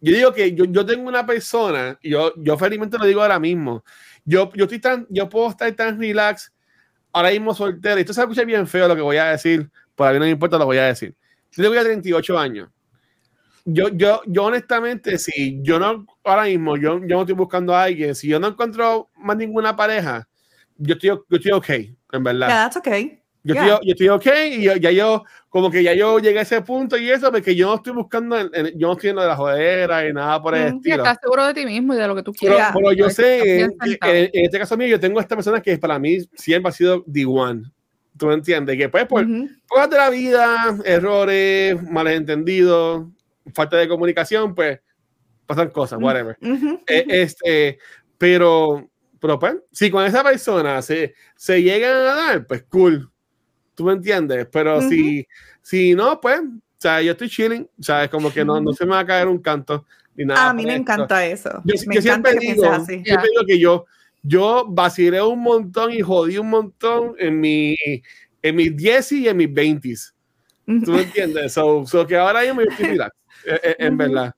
yo 0.00 0.16
digo 0.16 0.32
que 0.32 0.54
yo, 0.54 0.64
yo, 0.64 0.86
tengo 0.86 1.08
una 1.08 1.26
persona, 1.26 1.98
y 2.02 2.10
yo, 2.10 2.32
yo 2.36 2.56
felizmente 2.56 2.98
lo 2.98 3.04
digo 3.04 3.22
ahora 3.22 3.38
mismo, 3.38 3.84
yo, 4.24 4.50
yo, 4.54 4.64
estoy 4.64 4.78
tan, 4.78 5.06
yo 5.10 5.28
puedo 5.28 5.50
estar 5.50 5.70
tan 5.72 5.98
relax, 5.98 6.52
ahora 7.12 7.30
mismo 7.30 7.54
soltero, 7.54 7.98
y 7.98 8.00
esto 8.00 8.12
se 8.12 8.20
escucha 8.20 8.44
bien 8.44 8.66
feo 8.66 8.88
lo 8.88 8.96
que 8.96 9.02
voy 9.02 9.16
a 9.16 9.26
decir, 9.26 9.70
por 9.94 10.06
a 10.06 10.12
mí 10.12 10.18
no 10.18 10.24
me 10.24 10.30
importa 10.30 10.56
lo 10.56 10.64
que 10.64 10.66
voy 10.66 10.78
a 10.78 10.86
decir. 10.86 11.14
Yo 11.50 11.62
tengo 11.62 11.74
ya 11.74 11.82
38 11.82 12.38
años 12.38 12.70
yo, 13.64 13.88
yo, 13.88 14.22
yo 14.26 14.44
honestamente, 14.44 15.18
si 15.18 15.60
yo 15.62 15.78
no, 15.78 16.06
ahora 16.24 16.44
mismo, 16.44 16.76
yo, 16.76 16.98
yo 17.00 17.16
no 17.16 17.20
estoy 17.20 17.34
buscando 17.34 17.74
a 17.74 17.84
alguien, 17.84 18.14
si 18.14 18.28
yo 18.28 18.40
no 18.40 18.48
encuentro 18.48 19.10
más 19.16 19.36
ninguna 19.36 19.76
pareja, 19.76 20.28
yo 20.76 20.94
estoy, 20.94 21.10
yo 21.10 21.24
estoy 21.30 21.52
ok, 21.52 21.68
en 22.12 22.24
verdad. 22.24 22.48
Yeah, 22.48 22.56
that's 22.56 22.76
okay. 22.76 23.22
Yo, 23.44 23.54
estoy, 23.54 23.68
yo 23.68 23.92
estoy 23.92 24.08
ok 24.08 24.26
y 24.52 24.80
ya 24.80 24.90
yo, 24.92 25.24
como 25.48 25.68
que 25.68 25.82
ya 25.82 25.94
yo 25.94 26.20
llegué 26.20 26.38
a 26.38 26.42
ese 26.42 26.62
punto 26.62 26.96
y 26.96 27.10
eso, 27.10 27.30
porque 27.32 27.56
yo 27.56 27.66
no 27.68 27.74
estoy 27.74 27.92
buscando, 27.92 28.36
yo 28.76 28.86
no 28.86 28.92
estoy 28.92 29.10
en 29.10 29.16
de 29.16 29.26
la 29.26 29.36
jodera 29.36 30.08
y 30.08 30.12
nada 30.12 30.40
por 30.40 30.54
el 30.54 30.74
mm, 30.74 30.76
estilo. 30.76 30.96
Estás 30.96 31.18
seguro 31.20 31.46
de 31.46 31.54
ti 31.54 31.66
mismo 31.66 31.94
y 31.94 31.96
de 31.96 32.06
lo 32.06 32.14
que 32.14 32.22
tú 32.22 32.32
quieras. 32.32 32.72
Pero, 32.72 32.92
yo 32.92 33.10
sé, 33.10 33.62
en, 33.62 33.72
en, 33.80 34.30
este 34.32 34.58
caso 34.58 34.76
mío, 34.76 34.86
yo 34.86 35.00
tengo 35.00 35.18
esta 35.18 35.34
persona 35.34 35.60
que 35.60 35.76
para 35.76 35.98
mí 35.98 36.18
siempre 36.34 36.68
ha 36.68 36.72
sido 36.72 37.04
the 37.12 37.26
one. 37.26 37.64
¿Tú 38.16 38.26
me 38.26 38.34
entiendes? 38.34 38.76
Que 38.76 38.88
pues 38.88 39.06
por 39.06 39.26
cosas 39.66 39.90
de 39.90 39.96
la 39.96 40.10
vida, 40.10 40.78
errores, 40.84 41.82
malentendidos, 41.82 43.06
falta 43.54 43.76
de 43.76 43.88
comunicación, 43.88 44.54
pues 44.54 44.80
pasan 45.46 45.70
cosas, 45.70 45.98
whatever. 46.00 46.36
Eh, 46.86 47.06
este, 47.08 47.78
pero, 48.18 48.88
pero 49.20 49.38
pues, 49.38 49.56
si 49.70 49.90
con 49.90 50.04
esa 50.04 50.22
persona 50.22 50.80
se, 50.82 51.14
se 51.36 51.62
llegan 51.62 51.96
a 51.96 52.14
dar, 52.14 52.46
pues 52.46 52.64
cool. 52.64 53.10
¿Tú 53.74 53.84
me 53.84 53.92
entiendes? 53.92 54.46
Pero 54.52 54.80
si, 54.82 55.26
si 55.62 55.94
no, 55.94 56.20
pues, 56.20 56.40
o 56.40 56.60
sea, 56.78 57.00
yo 57.00 57.12
estoy 57.12 57.28
chilling, 57.28 57.68
o 57.78 57.82
sea, 57.82 58.04
es 58.04 58.10
como 58.10 58.32
que 58.32 58.44
no, 58.44 58.60
no 58.60 58.72
se 58.72 58.84
me 58.84 58.92
va 58.92 59.00
a 59.00 59.06
caer 59.06 59.28
un 59.28 59.38
canto 59.38 59.86
ni 60.14 60.24
nada. 60.24 60.50
A 60.50 60.54
mí 60.54 60.66
me 60.66 60.74
encanta 60.74 61.24
eso. 61.24 61.62
Yo, 61.64 61.76
siempre, 61.76 62.36
digo, 62.38 62.64
así. 62.66 63.02
siempre 63.04 63.28
digo 63.30 63.46
que 63.46 63.58
yo, 63.58 63.86
yo 64.22 64.66
vacilé 64.68 65.22
un 65.22 65.40
montón 65.40 65.92
y 65.92 66.00
jodí 66.00 66.38
un 66.38 66.50
montón 66.50 67.14
en, 67.18 67.40
mi, 67.40 67.76
en 68.42 68.56
mis 68.56 68.76
10 68.76 69.12
y 69.12 69.28
en 69.28 69.36
mis 69.36 69.52
20 69.52 69.94
¿Tú 70.84 70.92
me 70.92 71.02
entiendes? 71.02 71.52
So, 71.52 71.84
so 71.86 72.06
que 72.06 72.16
ahora 72.16 72.44
yo 72.44 72.54
me 72.54 72.64
estoy 72.64 72.96
en 73.44 73.96
verdad. 73.96 74.34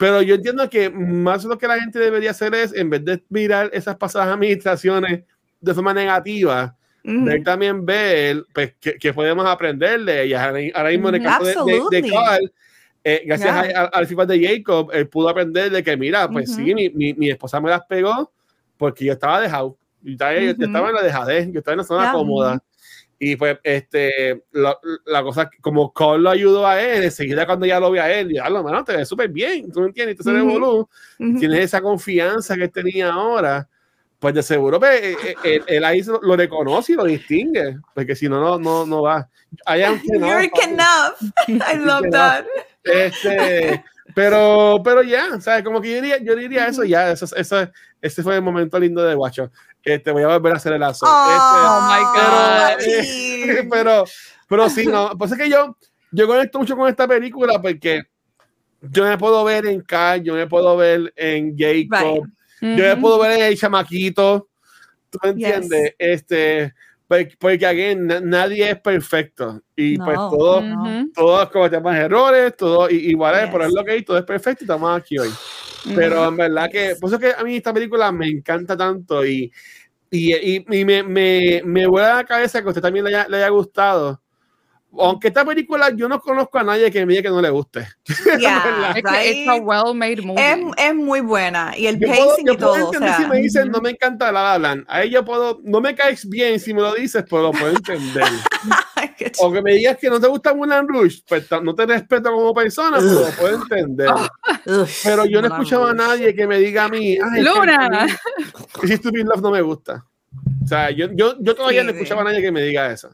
Pero 0.00 0.22
yo 0.22 0.36
entiendo 0.36 0.68
que 0.70 0.88
más 0.88 1.44
lo 1.44 1.58
que 1.58 1.68
la 1.68 1.78
gente 1.78 1.98
debería 1.98 2.30
hacer 2.30 2.54
es, 2.54 2.74
en 2.74 2.88
vez 2.88 3.04
de 3.04 3.22
mirar 3.28 3.68
esas 3.72 3.96
pasadas 3.96 4.28
administraciones 4.28 5.24
de 5.60 5.74
forma 5.74 5.92
negativa, 5.92 6.74
también 7.44 7.84
ver 7.84 8.44
pues, 8.54 8.74
que, 8.80 9.12
podemos 9.12 9.44
aprender 9.44 10.00
de 10.00 10.22
ellas. 10.22 10.42
Ahora 10.74 10.90
mismo 10.90 11.10
en 11.10 11.16
el 11.16 11.22
caso 11.22 11.64
de, 11.66 11.80
de, 11.90 12.10
Carl, 12.10 12.52
eh, 13.04 13.22
gracias 13.26 13.74
al 13.92 14.06
feedback 14.06 14.28
de 14.28 14.48
Jacob, 14.48 14.90
él 14.92 15.06
pudo 15.08 15.28
aprender 15.28 15.70
de 15.70 15.82
que, 15.82 15.96
mira, 15.96 16.28
pues 16.28 16.54
sí, 16.54 16.74
mi, 16.74 16.88
mi, 16.90 17.12
mi, 17.14 17.30
esposa 17.30 17.60
me 17.60 17.68
las 17.68 17.84
pegó 17.84 18.32
porque 18.76 19.04
yo 19.04 19.12
estaba 19.12 19.40
dejado. 19.40 19.76
Yo 20.02 20.12
estaba, 20.12 20.34
yo 20.34 20.50
estaba 20.50 20.88
en 20.88 20.94
la 20.94 21.02
dejadez, 21.02 21.52
yo 21.52 21.58
estaba 21.58 21.74
en 21.74 21.78
la 21.78 21.84
zona 21.84 22.12
cómoda. 22.12 22.62
Y 23.22 23.36
pues, 23.36 23.58
este, 23.62 24.44
la, 24.52 24.78
la 25.04 25.22
cosa, 25.22 25.50
como 25.60 25.92
Cole 25.92 26.22
lo 26.22 26.30
ayudó 26.30 26.66
a 26.66 26.80
él, 26.80 27.04
enseguida 27.04 27.44
cuando 27.44 27.66
ya 27.66 27.78
lo 27.78 27.90
vi 27.90 27.98
a 27.98 28.10
él, 28.10 28.32
ya 28.32 28.48
lo 28.48 28.62
mano, 28.62 28.82
te 28.82 28.96
ves 28.96 29.06
súper 29.06 29.28
bien, 29.28 29.70
tú 29.70 29.80
me 29.80 29.88
entiendes, 29.88 30.16
tú 30.16 30.30
eres 30.30 30.42
uh 30.42 30.88
tienes 31.38 31.60
esa 31.60 31.82
confianza 31.82 32.56
que 32.56 32.64
él 32.64 32.72
tenía 32.72 33.12
ahora, 33.12 33.68
pues 34.18 34.34
de 34.34 34.42
seguro 34.42 34.80
pues, 34.80 35.02
eh, 35.02 35.16
eh, 35.22 35.34
él, 35.44 35.64
él, 35.66 35.84
ahí 35.84 36.02
lo, 36.22 36.34
reconoce 36.34 36.94
y 36.94 36.96
lo 36.96 37.04
distingue, 37.04 37.78
porque 37.94 38.16
si 38.16 38.26
no, 38.26 38.40
no, 38.40 38.58
no, 38.58 38.86
no 38.86 39.02
va. 39.02 39.28
I 39.66 39.82
am 39.82 40.00
You're 40.02 40.48
enough. 40.62 41.20
I 41.46 41.74
love 41.74 42.10
that. 42.12 42.46
Este, 42.84 43.84
pero, 44.14 44.80
pero 44.82 45.02
ya, 45.02 45.40
¿sabes? 45.40 45.62
Como 45.62 45.80
que 45.80 45.90
yo 45.90 45.94
diría, 45.96 46.18
yo 46.18 46.34
diría 46.36 46.66
eso 46.68 46.84
ya, 46.84 47.10
eso, 47.10 47.26
eso, 47.36 47.68
ese 48.00 48.22
fue 48.22 48.36
el 48.36 48.42
momento 48.42 48.78
lindo 48.78 49.02
de 49.02 49.14
Guacho. 49.14 49.50
Este, 49.84 50.10
voy 50.10 50.22
a 50.22 50.28
volver 50.28 50.52
a 50.52 50.56
hacer 50.56 50.72
el 50.72 50.80
lazo. 50.80 51.06
Oh, 51.08 52.76
este, 52.76 52.84
my 52.84 53.64
God. 53.64 53.70
pero, 53.70 54.04
pero 54.48 54.70
sí, 54.70 54.86
no. 54.86 55.16
Pues 55.16 55.32
es 55.32 55.38
que 55.38 55.48
yo, 55.48 55.76
yo 56.12 56.26
conecto 56.26 56.58
mucho 56.58 56.76
con 56.76 56.88
esta 56.88 57.06
película 57.08 57.60
porque 57.60 58.02
yo 58.82 59.04
me 59.04 59.18
puedo 59.18 59.44
ver 59.44 59.66
en 59.66 59.80
Kai, 59.82 60.22
yo 60.22 60.34
me 60.34 60.46
puedo 60.46 60.76
ver 60.76 61.12
en 61.16 61.56
Jacob, 61.56 62.26
yo 62.60 62.68
me 62.84 62.96
puedo 62.96 63.18
ver 63.18 63.40
en 63.40 63.46
el 63.46 63.58
chamaquito. 63.58 64.48
¿Tú 65.10 65.18
me 65.22 65.30
entiendes? 65.30 65.94
Este, 65.98 66.72
pues, 67.10 67.36
porque, 67.38 67.66
aquí 67.66 67.96
nadie 67.96 68.70
es 68.70 68.80
perfecto. 68.80 69.60
Y 69.74 69.96
pues 69.96 70.16
todos, 70.16 70.64
todos 71.12 71.50
cometemos 71.50 71.94
errores, 71.94 72.56
todos, 72.56 72.90
y, 72.92 73.10
igual 73.10 73.44
es, 73.44 73.50
por 73.50 73.72
lo 73.72 73.84
que 73.84 73.90
hay, 73.90 74.02
todo 74.02 74.18
es 74.18 74.24
perfecto 74.24 74.62
y 74.62 74.66
estamos 74.66 74.96
aquí 74.96 75.18
hoy. 75.18 75.30
Pero 75.94 76.28
en 76.28 76.36
verdad 76.36 76.70
que, 76.70 76.96
por 77.00 77.10
eso 77.10 77.18
que 77.18 77.32
a 77.36 77.42
mí 77.42 77.56
esta 77.56 77.72
película 77.72 78.12
me 78.12 78.28
encanta 78.28 78.76
tanto 78.76 79.24
y, 79.24 79.52
y, 80.10 80.56
y, 80.56 80.84
me, 80.84 81.02
me, 81.02 81.62
me 81.64 81.86
vuela 81.86 82.16
la 82.16 82.24
cabeza 82.24 82.62
que 82.62 82.68
usted 82.68 82.82
también 82.82 83.04
le 83.04 83.10
haya, 83.10 83.28
le 83.28 83.38
haya 83.38 83.48
gustado 83.48 84.20
aunque 84.98 85.28
esta 85.28 85.44
película 85.44 85.90
yo 85.94 86.08
no 86.08 86.20
conozco 86.20 86.58
a 86.58 86.64
nadie 86.64 86.90
que 86.90 87.04
me 87.06 87.12
diga 87.12 87.24
que 87.24 87.34
no 87.34 87.40
le 87.40 87.50
guste. 87.50 87.86
Yeah, 88.40 88.94
es, 88.96 89.46
well 89.62 89.94
made 89.94 90.22
movie. 90.22 90.42
Es, 90.42 90.58
es, 90.76 90.94
muy 90.94 91.20
buena 91.20 91.74
y 91.76 91.86
el 91.86 91.98
pacing 91.98 92.48
y 92.48 92.56
todo. 92.56 92.88
O 92.88 92.92
sea, 92.92 93.18
si 93.18 93.26
me 93.26 93.38
dicen 93.38 93.70
no 93.70 93.80
me 93.80 93.90
encanta 93.90 94.32
La 94.32 94.42
La 94.42 94.58
Land, 94.58 94.84
ahí 94.88 95.10
yo 95.10 95.24
puedo, 95.24 95.60
no 95.64 95.80
me 95.80 95.94
caes 95.94 96.28
bien 96.28 96.58
si 96.58 96.72
me 96.72 96.80
lo 96.80 96.94
dices, 96.94 97.24
pero 97.28 97.42
lo 97.42 97.52
puedo 97.52 97.70
entender. 97.70 98.24
o 99.38 99.52
que 99.52 99.62
me 99.62 99.74
digas 99.74 99.96
que 99.98 100.08
no 100.08 100.20
te 100.20 100.28
gusta 100.28 100.54
Mulan 100.54 100.88
Rush, 100.88 101.20
pues 101.26 101.46
no 101.62 101.74
te 101.74 101.86
respeto 101.86 102.30
como 102.30 102.54
persona, 102.54 102.98
pero 102.98 103.12
lo 103.12 103.30
puedo 103.30 103.62
entender. 103.62 104.10
pero 105.04 105.24
yo 105.26 105.40
no 105.40 105.48
he 105.48 105.50
escuchado 105.50 105.86
a 105.86 105.94
nadie 105.94 106.34
que 106.34 106.46
me 106.46 106.58
diga 106.58 106.84
a 106.84 106.88
mí, 106.88 107.18
Ay, 107.18 107.42
Luna, 107.42 108.06
que, 108.80 108.86
si 108.88 108.96
Stupid 108.96 109.24
Love 109.24 109.42
no 109.42 109.50
me 109.50 109.62
gusta. 109.62 110.04
O 110.62 110.66
sea, 110.66 110.90
yo, 110.90 111.08
yo, 111.12 111.34
yo 111.40 111.54
todavía 111.54 111.82
no 111.82 111.90
he 111.90 111.92
escuchado 111.94 112.20
a 112.20 112.24
nadie 112.24 112.40
que 112.40 112.52
me 112.52 112.62
diga 112.62 112.90
eso. 112.92 113.10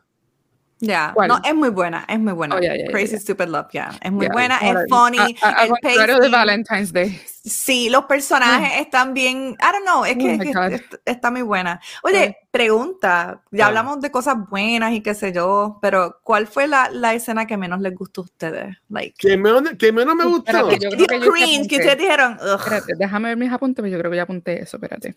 Ya, 0.79 1.15
no, 1.27 1.41
es 1.43 1.55
muy 1.55 1.71
buena, 1.71 2.05
es 2.07 2.19
muy 2.19 2.35
buena. 2.35 2.57
Oh, 2.57 2.91
Crazy 2.91 3.19
Stupid 3.19 3.47
Love, 3.47 3.69
ya. 3.73 3.91
Es 4.03 4.13
muy 4.13 4.29
buena, 4.29 4.59
es 4.59 4.77
funny. 4.91 5.37
A, 5.41 5.63
a, 5.63 6.21
de 6.21 6.29
Valentine's 6.29 6.93
Day. 6.93 7.19
Sí, 7.45 7.89
los 7.89 8.05
personajes 8.05 8.77
mm. 8.77 8.83
están 8.83 9.15
bien. 9.15 9.57
I 9.59 9.73
don't 9.73 9.85
know, 9.85 10.05
es 10.05 10.17
que, 10.17 10.53
oh 10.55 11.01
está 11.07 11.31
muy 11.31 11.43
buena. 11.43 11.81
Oye, 12.03 12.37
pregunta, 12.57 13.43
ya 13.51 13.67
hablamos 13.67 14.01
de 14.01 14.11
cosas 14.11 14.37
buenas 14.49 14.93
y 14.95 15.03
qué 15.03 15.15
sé 15.15 15.31
yo, 15.31 15.79
pero 15.83 16.21
¿cuál 16.23 16.47
fue 16.47 16.67
la, 16.67 16.89
la 16.91 17.13
escena 17.13 17.47
que 17.47 17.59
menos 17.59 17.83
les 17.83 17.95
gustó 17.95 18.23
a 18.23 18.25
ustedes? 18.25 18.77
Like, 18.89 19.15
¿Que, 19.19 19.37
menos, 19.37 19.63
que 19.79 19.93
menos 19.93 20.15
me 20.15 20.25
gustó? 20.25 20.57
Espérate, 20.57 20.79
yo 20.81 21.07
creo 21.07 21.21
que, 21.21 21.27
yo 21.27 21.33
cringe, 21.33 21.69
que 21.69 21.77
ustedes 21.77 21.99
dijeron. 21.99 22.39
Espérate, 22.59 22.95
déjame 22.97 23.29
ver 23.29 23.37
mis 23.37 23.53
apuntes, 23.53 23.83
pero 23.83 23.93
yo 23.93 23.99
creo 23.99 24.11
que 24.11 24.17
ya 24.17 24.23
apunté 24.23 24.63
eso, 24.63 24.79
espérate. 24.79 25.15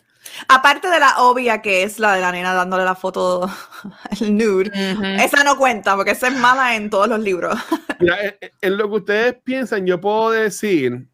Aparte 0.50 0.90
de 0.90 1.00
la 1.00 1.20
obvia 1.20 1.62
que 1.62 1.84
es 1.84 1.98
la 1.98 2.16
de 2.16 2.22
la 2.22 2.34
nena 2.34 2.54
dándole 2.54 2.84
la 2.84 2.96
foto, 2.96 3.50
el 4.20 4.38
nude, 4.38 4.70
esa 5.24 5.42
no 5.46 5.58
cuenta 5.58 5.96
porque 5.96 6.12
esa 6.12 6.28
es 6.28 6.36
mala 6.36 6.76
en 6.76 6.90
todos 6.90 7.08
los 7.08 7.22
libros. 7.22 7.58
Mira, 8.02 8.18
en 8.62 8.78
lo 8.78 8.90
que 8.90 8.96
ustedes 8.96 9.36
piensan, 9.42 9.86
yo 9.86 10.02
puedo 10.02 10.32
decir 10.32 11.08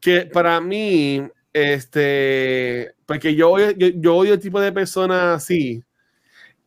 que 0.00 0.26
para 0.26 0.60
mí, 0.60 1.26
este, 1.54 2.94
porque 3.08 3.34
yo, 3.34 3.58
yo, 3.58 3.88
yo 3.94 4.16
odio 4.16 4.34
el 4.34 4.38
tipo 4.38 4.60
de 4.60 4.70
personas 4.70 5.42
así, 5.42 5.82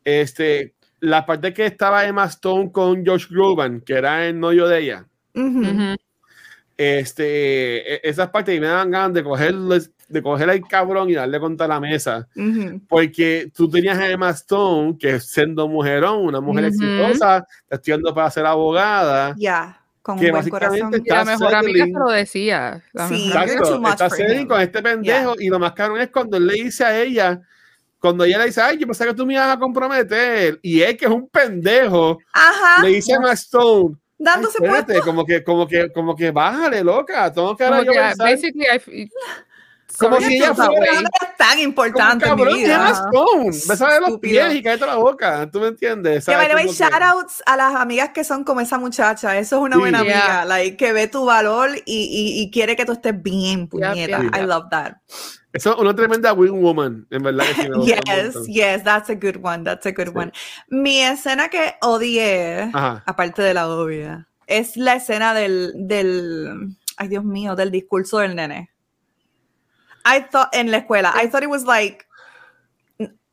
este, 0.02 0.74
la 0.98 1.24
parte 1.24 1.54
que 1.54 1.66
estaba 1.66 2.04
Emma 2.04 2.24
Stone 2.24 2.72
con 2.72 3.06
Josh 3.06 3.28
Groban, 3.30 3.80
que 3.80 3.92
era 3.92 4.26
el 4.26 4.40
novio 4.40 4.66
de 4.66 4.80
ella, 4.80 5.06
este, 6.76 7.94
e, 7.94 8.00
esas 8.02 8.30
partes 8.30 8.60
me 8.60 8.66
dan 8.66 8.90
ganas 8.90 9.12
de 9.12 9.22
coger, 9.22 9.54
de 9.54 10.20
coger 10.22 10.50
al 10.50 10.66
cabrón 10.66 11.10
y 11.10 11.14
darle 11.14 11.38
contra 11.38 11.68
la 11.68 11.78
mesa, 11.78 12.26
porque 12.88 13.48
tú 13.54 13.70
tenías 13.70 13.96
a 13.96 14.10
Emma 14.10 14.30
Stone, 14.30 14.96
que 14.98 15.20
siendo 15.20 15.68
mujerón, 15.68 16.26
una 16.26 16.40
mujer 16.40 16.64
exitosa, 16.64 17.46
estudiando 17.70 18.12
para 18.12 18.32
ser 18.32 18.46
abogada. 18.46 19.36
Ya 19.38 19.81
con 20.02 20.18
que 20.18 20.26
un 20.26 20.32
buen 20.32 20.48
corazón. 20.48 21.02
Y 21.04 21.08
la 21.08 21.24
mejor 21.24 21.54
amiga 21.54 21.86
se 21.86 21.92
lo 21.92 22.10
decía. 22.10 22.82
sí, 23.08 23.28
exacto, 23.28 23.82
está 23.88 24.08
con 24.46 24.60
este 24.60 24.82
pendejo 24.82 25.34
y 25.38 25.48
lo 25.48 25.58
más 25.58 25.72
caro 25.72 25.96
es 25.96 26.10
cuando 26.10 26.36
él 26.36 26.46
le 26.46 26.54
dice 26.54 26.84
a 26.84 27.00
ella, 27.00 27.40
cuando 27.98 28.24
ella 28.24 28.38
le 28.38 28.46
dice, 28.46 28.60
ay, 28.60 28.78
yo 28.78 28.86
pensé 28.86 29.06
que 29.06 29.14
tú 29.14 29.24
me 29.24 29.34
ibas 29.34 29.56
a 29.56 29.58
comprometer, 29.58 30.58
y 30.60 30.82
él 30.82 30.96
que 30.96 31.04
es 31.04 31.10
un 31.10 31.28
pendejo, 31.28 32.18
le 32.82 32.88
dice 32.88 33.14
a 33.14 33.32
Stone, 33.32 33.96
dándose 34.18 34.58
espérate, 34.58 35.00
como 35.00 35.24
que, 35.24 35.44
como 35.44 35.68
que, 35.68 35.90
como 35.92 36.16
que 36.16 36.32
bájale, 36.32 36.82
loca, 36.82 37.32
tengo 37.32 37.56
que 37.56 37.64
ahora 37.64 37.84
yo 37.84 37.92
basically, 38.18 38.64
I, 38.64 39.08
como 40.02 40.20
si 40.20 40.36
ella 40.36 40.54
fuera 40.54 41.02
tan 41.36 41.58
importante 41.58 42.28
en 42.28 42.36
mi 42.36 42.44
vida. 42.54 43.10
Bésame 43.68 44.00
los 44.00 44.18
pies 44.18 44.54
y 44.54 44.62
cállate 44.62 44.86
la 44.86 44.96
boca. 44.96 45.48
¿Tú 45.50 45.60
me 45.60 45.68
entiendes? 45.68 46.26
Que 46.26 46.36
vale, 46.36 46.54
shoutouts 46.68 47.42
a 47.46 47.56
las 47.56 47.74
amigas 47.74 48.10
que 48.10 48.24
son 48.24 48.44
como 48.44 48.60
esa 48.60 48.78
muchacha. 48.78 49.38
Eso 49.38 49.56
es 49.56 49.62
una 49.62 49.78
buena 49.78 50.00
amiga. 50.00 50.44
Like, 50.44 50.76
que 50.76 50.92
ve 50.92 51.08
tu 51.08 51.24
valor 51.24 51.70
y, 51.86 52.42
y, 52.42 52.50
quiere 52.50 52.76
que 52.76 52.84
tú 52.84 52.92
estés 52.92 53.20
bien, 53.22 53.68
puñeta. 53.68 54.22
I 54.38 54.42
love 54.46 54.68
that. 54.70 54.94
Eso 55.52 55.74
es 55.74 55.78
una 55.78 55.94
tremenda 55.94 56.32
wing 56.32 56.62
woman, 56.62 57.06
en 57.10 57.22
verdad. 57.22 57.44
Que 57.44 57.62
sí 57.62 57.68
me 57.68 57.84
yes, 57.86 58.46
yes, 58.46 58.84
that's 58.84 59.10
a 59.10 59.14
good 59.14 59.36
one, 59.42 59.64
that's 59.64 59.84
a 59.84 59.92
good 59.92 60.16
one. 60.16 60.32
Mi 60.68 61.02
escena 61.02 61.48
que 61.48 61.74
odié, 61.82 62.70
aparte 62.72 63.42
de 63.42 63.52
la 63.52 63.68
obvia, 63.68 64.28
es 64.46 64.76
la 64.76 64.94
escena 64.94 65.34
del, 65.34 65.72
del, 65.74 66.74
ay 66.96 67.08
Dios 67.08 67.24
mío, 67.24 67.54
del 67.54 67.70
discurso 67.70 68.18
del 68.18 68.34
nene. 68.34 68.71
I 70.04 70.20
thought 70.20 70.54
en 70.54 70.70
la 70.70 70.78
escuela, 70.78 71.12
I 71.14 71.28
thought 71.28 71.42
it 71.42 71.50
was 71.50 71.64
like 71.64 72.06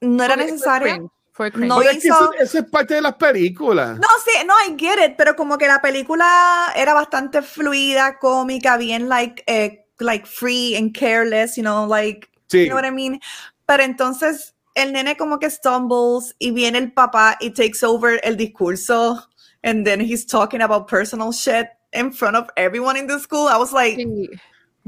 no 0.01 0.23
era 0.23 0.35
necesario. 0.35 1.11
no 1.55 1.81
hizo... 1.83 2.33
eso, 2.33 2.57
es 2.57 2.65
parte 2.69 2.95
de 2.95 3.01
las 3.01 3.15
películas. 3.15 3.97
No, 3.97 4.07
sí, 4.25 4.45
no, 4.45 4.53
I 4.67 4.75
get 4.77 4.99
it, 5.03 5.15
pero 5.17 5.35
como 5.35 5.57
que 5.57 5.67
la 5.67 5.81
película 5.81 6.71
era 6.75 6.93
bastante 6.93 7.41
fluida, 7.41 8.17
cómica, 8.19 8.77
bien 8.77 9.07
like, 9.07 9.43
eh, 9.47 9.85
like 9.99 10.25
free 10.25 10.75
and 10.75 10.93
careless, 10.93 11.55
you 11.55 11.63
know, 11.63 11.85
like, 11.85 12.29
you 12.51 12.67
know 12.67 12.75
what 12.75 12.85
I 12.85 12.91
mean? 12.91 13.19
Pero 13.65 13.83
entonces 13.83 14.53
el 14.75 14.91
nene 14.91 15.15
como 15.17 15.39
que 15.39 15.49
stumbles 15.49 16.35
y 16.39 16.51
viene 16.51 16.77
el 16.77 16.91
papá 16.91 17.37
y 17.39 17.51
takes 17.51 17.83
over 17.83 18.19
el 18.23 18.35
discurso 18.37 19.19
and 19.63 19.85
then 19.85 19.99
he's 19.99 20.25
talking 20.25 20.61
about 20.61 20.87
personal 20.87 21.31
shit 21.31 21.67
in 21.93 22.11
front 22.11 22.35
of 22.35 22.49
everyone 22.55 22.97
in 22.97 23.07
the 23.07 23.19
school. 23.19 23.47
I 23.47 23.57
was 23.57 23.73
like, 23.73 23.99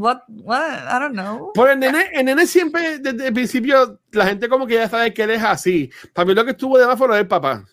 What, 0.02 0.24
what? 0.28 0.60
I 0.60 0.98
don't 0.98 1.14
know. 1.14 1.52
Por 1.54 1.70
el 1.70 1.78
nene, 1.78 2.10
el 2.12 2.26
nene 2.26 2.48
siempre, 2.48 2.98
desde 2.98 3.28
el 3.28 3.34
principio, 3.34 4.00
la 4.12 4.26
gente 4.26 4.50
como 4.50 4.68
que 4.68 4.76
ya 4.76 4.90
sabe 4.90 5.14
que 5.14 5.24
él 5.24 5.32
es 5.32 5.44
así. 5.44 5.90
Para 6.14 6.26
mí 6.26 6.34
lo 6.34 6.46
que 6.46 6.52
estuvo 6.52 6.78
de 6.78 6.86
más 6.86 6.98
fue 6.98 7.08
lo 7.08 7.16
del 7.16 7.28
papá. 7.28 7.64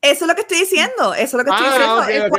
Eso 0.00 0.24
es 0.24 0.28
lo 0.28 0.34
que 0.34 0.42
estoy 0.42 0.58
diciendo. 0.60 1.14
Eso 1.14 1.22
es 1.22 1.32
lo 1.34 1.44
que 1.44 1.50
estoy 1.50 1.66
ah, 1.68 2.06
diciendo. 2.06 2.36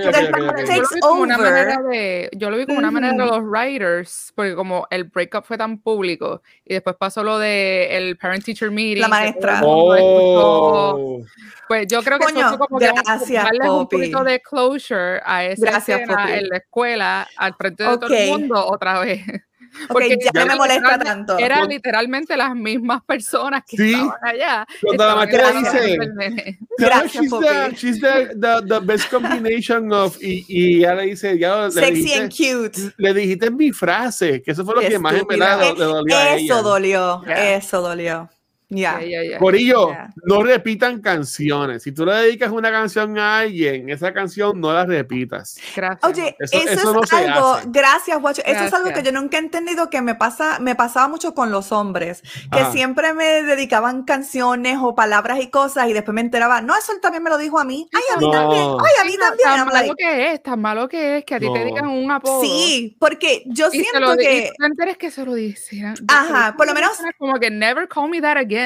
yo, 2.33 2.49
lo 2.49 2.57
vi 2.57 2.65
como 2.65 2.79
una 2.79 2.91
manera 2.91 3.13
de 3.13 3.25
los 3.25 3.43
writers, 3.43 4.31
porque 4.35 4.55
como 4.55 4.87
el 4.89 5.05
breakup 5.05 5.45
fue 5.45 5.57
tan 5.57 5.79
público 5.79 6.41
y 6.65 6.73
después 6.73 6.95
pasó 6.97 7.23
lo 7.23 7.39
de 7.39 7.97
el 7.97 8.17
parent 8.17 8.43
teacher 8.43 8.71
meeting. 8.71 9.01
La 9.01 9.07
maestra. 9.07 9.61
Oh. 9.63 11.21
Pues 11.67 11.87
yo 11.87 12.01
creo 12.01 12.19
que 12.19 12.25
Coño, 12.25 12.47
eso 12.47 12.57
fue 12.57 12.67
como 12.67 12.79
gracias, 12.79 13.43
darle 13.43 13.69
un 13.69 13.87
poquito 13.87 14.23
de 14.23 14.41
closure 14.41 15.21
a 15.25 15.45
esa 15.45 15.71
gracias, 15.71 16.01
escena 16.01 16.37
en 16.37 16.47
la 16.49 16.57
escuela 16.57 17.27
al 17.35 17.53
frente 17.55 17.83
de 17.83 17.97
todo 17.97 18.13
el 18.13 18.29
mundo 18.29 18.65
otra 18.65 18.99
vez. 18.99 19.21
Porque 19.87 20.17
ya, 20.21 20.31
no 20.33 20.45
me 20.45 20.55
molesta 20.55 20.99
tanto. 20.99 21.37
Eran 21.37 21.67
literalmente 21.67 22.35
las 22.37 22.55
mismas 22.55 23.03
personas 23.03 23.63
que 23.67 23.91
estaban 23.91 24.11
allá. 24.21 24.67
Cuando 24.81 25.05
la 25.05 25.15
maestra 25.15 25.51
dice, 25.51 26.59
Gracias, 26.77 27.23
she's, 27.23 27.31
the, 27.31 27.75
she's 27.75 27.99
the, 27.99 28.61
the, 28.67 28.79
best 28.79 29.09
combination 29.09 29.91
of, 29.91 30.17
y, 30.21 30.45
y 30.47 30.77
ella 30.79 30.95
le 30.95 31.03
dice, 31.03 31.37
ya, 31.37 31.69
sexy 31.71 32.13
and 32.13 32.31
cute. 32.31 32.93
Le 32.97 33.13
dijiste 33.13 33.49
mi 33.51 33.71
frase, 33.71 34.41
que 34.41 34.51
eso 34.51 34.63
fue 34.63 34.75
lo 34.75 34.81
que 34.81 34.99
más 34.99 35.13
me 35.13 35.37
le, 35.37 35.73
dolió. 35.75 36.17
Eso 36.35 36.61
dolió, 36.61 37.23
eso 37.25 37.81
dolió. 37.81 38.29
Ya. 38.69 38.99
Por 39.39 39.55
ello, 39.55 39.95
no 40.23 40.43
repitan 40.43 41.01
canciones. 41.01 41.83
Si 41.83 41.93
tú 41.93 42.05
le 42.05 42.13
dedicas 42.13 42.51
una 42.51 42.69
canción 42.69 43.17
a 43.17 43.39
alguien, 43.39 43.89
esa 43.89 44.13
canción 44.13 44.59
no 44.59 44.73
la 44.73 44.85
repitas. 44.85 45.57
Gracias. 45.73 46.03
Oye, 46.03 46.35
eso, 46.39 47.01
es 47.01 47.13
algo, 47.13 47.57
gracias, 47.67 48.19
Guacho. 48.19 48.41
Eso 48.45 48.65
es 48.65 48.73
algo 48.73 48.91
que 48.91 49.03
yo 49.03 49.13
nunca 49.13 49.37
he 49.37 49.39
entendido 49.39 49.89
que 49.89 50.01
me 50.01 50.15
pasa, 50.15 50.59
me 50.59 50.75
pasaba 50.75 51.07
mucho 51.07 51.33
con 51.33 51.49
los 51.49 51.71
hombres, 51.71 52.21
que 52.51 52.65
siempre 52.71 53.13
me 53.13 53.43
dedicaban 53.43 54.03
canciones 54.03 54.77
o 54.81 54.95
palabras 54.95 55.39
y 55.41 55.49
cosas 55.49 55.87
y 55.87 55.93
después 55.93 56.13
me 56.13 56.21
enteraba, 56.21 56.61
no, 56.61 56.75
eso 56.75 56.91
él 56.91 56.99
también 57.01 57.23
me 57.23 57.29
lo 57.29 57.37
dijo 57.37 57.59
a 57.59 57.63
mí. 57.63 57.87
Ay, 57.93 58.03
a 58.13 58.19
mí 58.19 58.31
también. 58.31 58.63
Ay, 58.63 58.91
a 59.01 59.05
mí 59.05 59.17
también. 59.17 59.47
Tan 59.47 59.67
malo 59.67 59.95
que 59.95 60.33
es, 60.33 60.43
tan 60.43 60.59
malo 60.59 60.89
que 60.89 61.17
es 61.17 61.25
que 61.25 61.35
a 61.35 61.39
ti 61.39 61.47
te 61.53 61.63
digan 61.63 61.87
un 61.87 62.11
apodo. 62.11 62.41
Sí, 62.41 62.97
porque 62.99 63.43
yo 63.45 63.69
siento 63.69 64.17
que. 64.17 64.51
Y 64.59 64.65
enteres 64.65 64.97
que 64.97 65.09
se 65.09 65.25
lo 65.25 65.33
dicen. 65.33 65.95
Ajá, 66.07 66.55
por 66.57 66.67
lo 66.67 66.73
menos. 66.73 66.91
Como 67.17 67.39
que 67.39 67.49
never 67.49 67.87
call 67.87 68.09
me 68.09 68.19
that 68.19 68.37
again. 68.37 68.56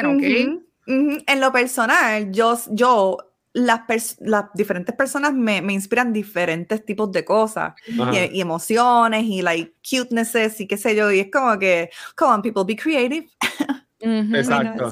En 0.88 1.40
lo 1.40 1.52
personal, 1.52 2.32
yo, 2.32 2.58
yo 2.72 3.18
las, 3.54 4.18
las 4.20 4.46
diferentes 4.54 4.96
personas 4.96 5.34
me, 5.34 5.62
me, 5.62 5.74
inspiran 5.74 6.14
diferentes 6.14 6.86
tipos 6.86 7.12
de 7.12 7.26
cosas 7.26 7.74
y, 7.86 8.40
emociones 8.40 9.24
y 9.24 9.42
like 9.42 9.74
cutenesses 9.88 10.60
y 10.62 10.68
qué 10.68 10.78
sé 10.78 10.96
yo. 10.96 11.12
Y 11.12 11.20
es 11.20 11.32
como 11.32 11.58
que, 11.60 11.90
come 12.16 12.34
on, 12.34 12.42
people, 12.42 12.64
be 12.66 12.76
creative. 12.76 13.28
Exacto. 14.00 14.90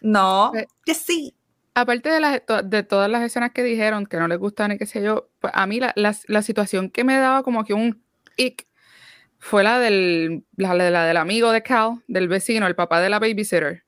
no, 0.00 0.52
que 0.84 0.94
sí. 0.94 1.34
Aparte 1.74 2.10
de, 2.10 2.20
las, 2.20 2.42
de 2.64 2.82
todas 2.82 3.10
las 3.10 3.22
escenas 3.22 3.52
que 3.52 3.62
dijeron 3.62 4.04
que 4.04 4.18
no 4.18 4.28
les 4.28 4.38
gustan 4.38 4.72
y 4.72 4.78
qué 4.78 4.84
sé 4.84 5.02
yo, 5.02 5.30
pues 5.40 5.52
a 5.56 5.66
mí 5.66 5.80
la, 5.80 5.92
la, 5.96 6.14
la 6.26 6.42
situación 6.42 6.90
que 6.90 7.02
me 7.02 7.16
daba 7.16 7.42
como 7.42 7.64
que 7.64 7.72
un 7.72 8.02
ick 8.36 8.66
fue 9.38 9.62
la 9.62 9.78
del, 9.78 10.44
la, 10.56 10.74
la, 10.74 11.04
del 11.04 11.16
amigo 11.16 11.50
de 11.50 11.62
Cal, 11.62 12.02
del 12.08 12.28
vecino, 12.28 12.66
el 12.66 12.74
papá 12.74 13.00
de 13.00 13.08
la 13.08 13.18
babysitter 13.18 13.84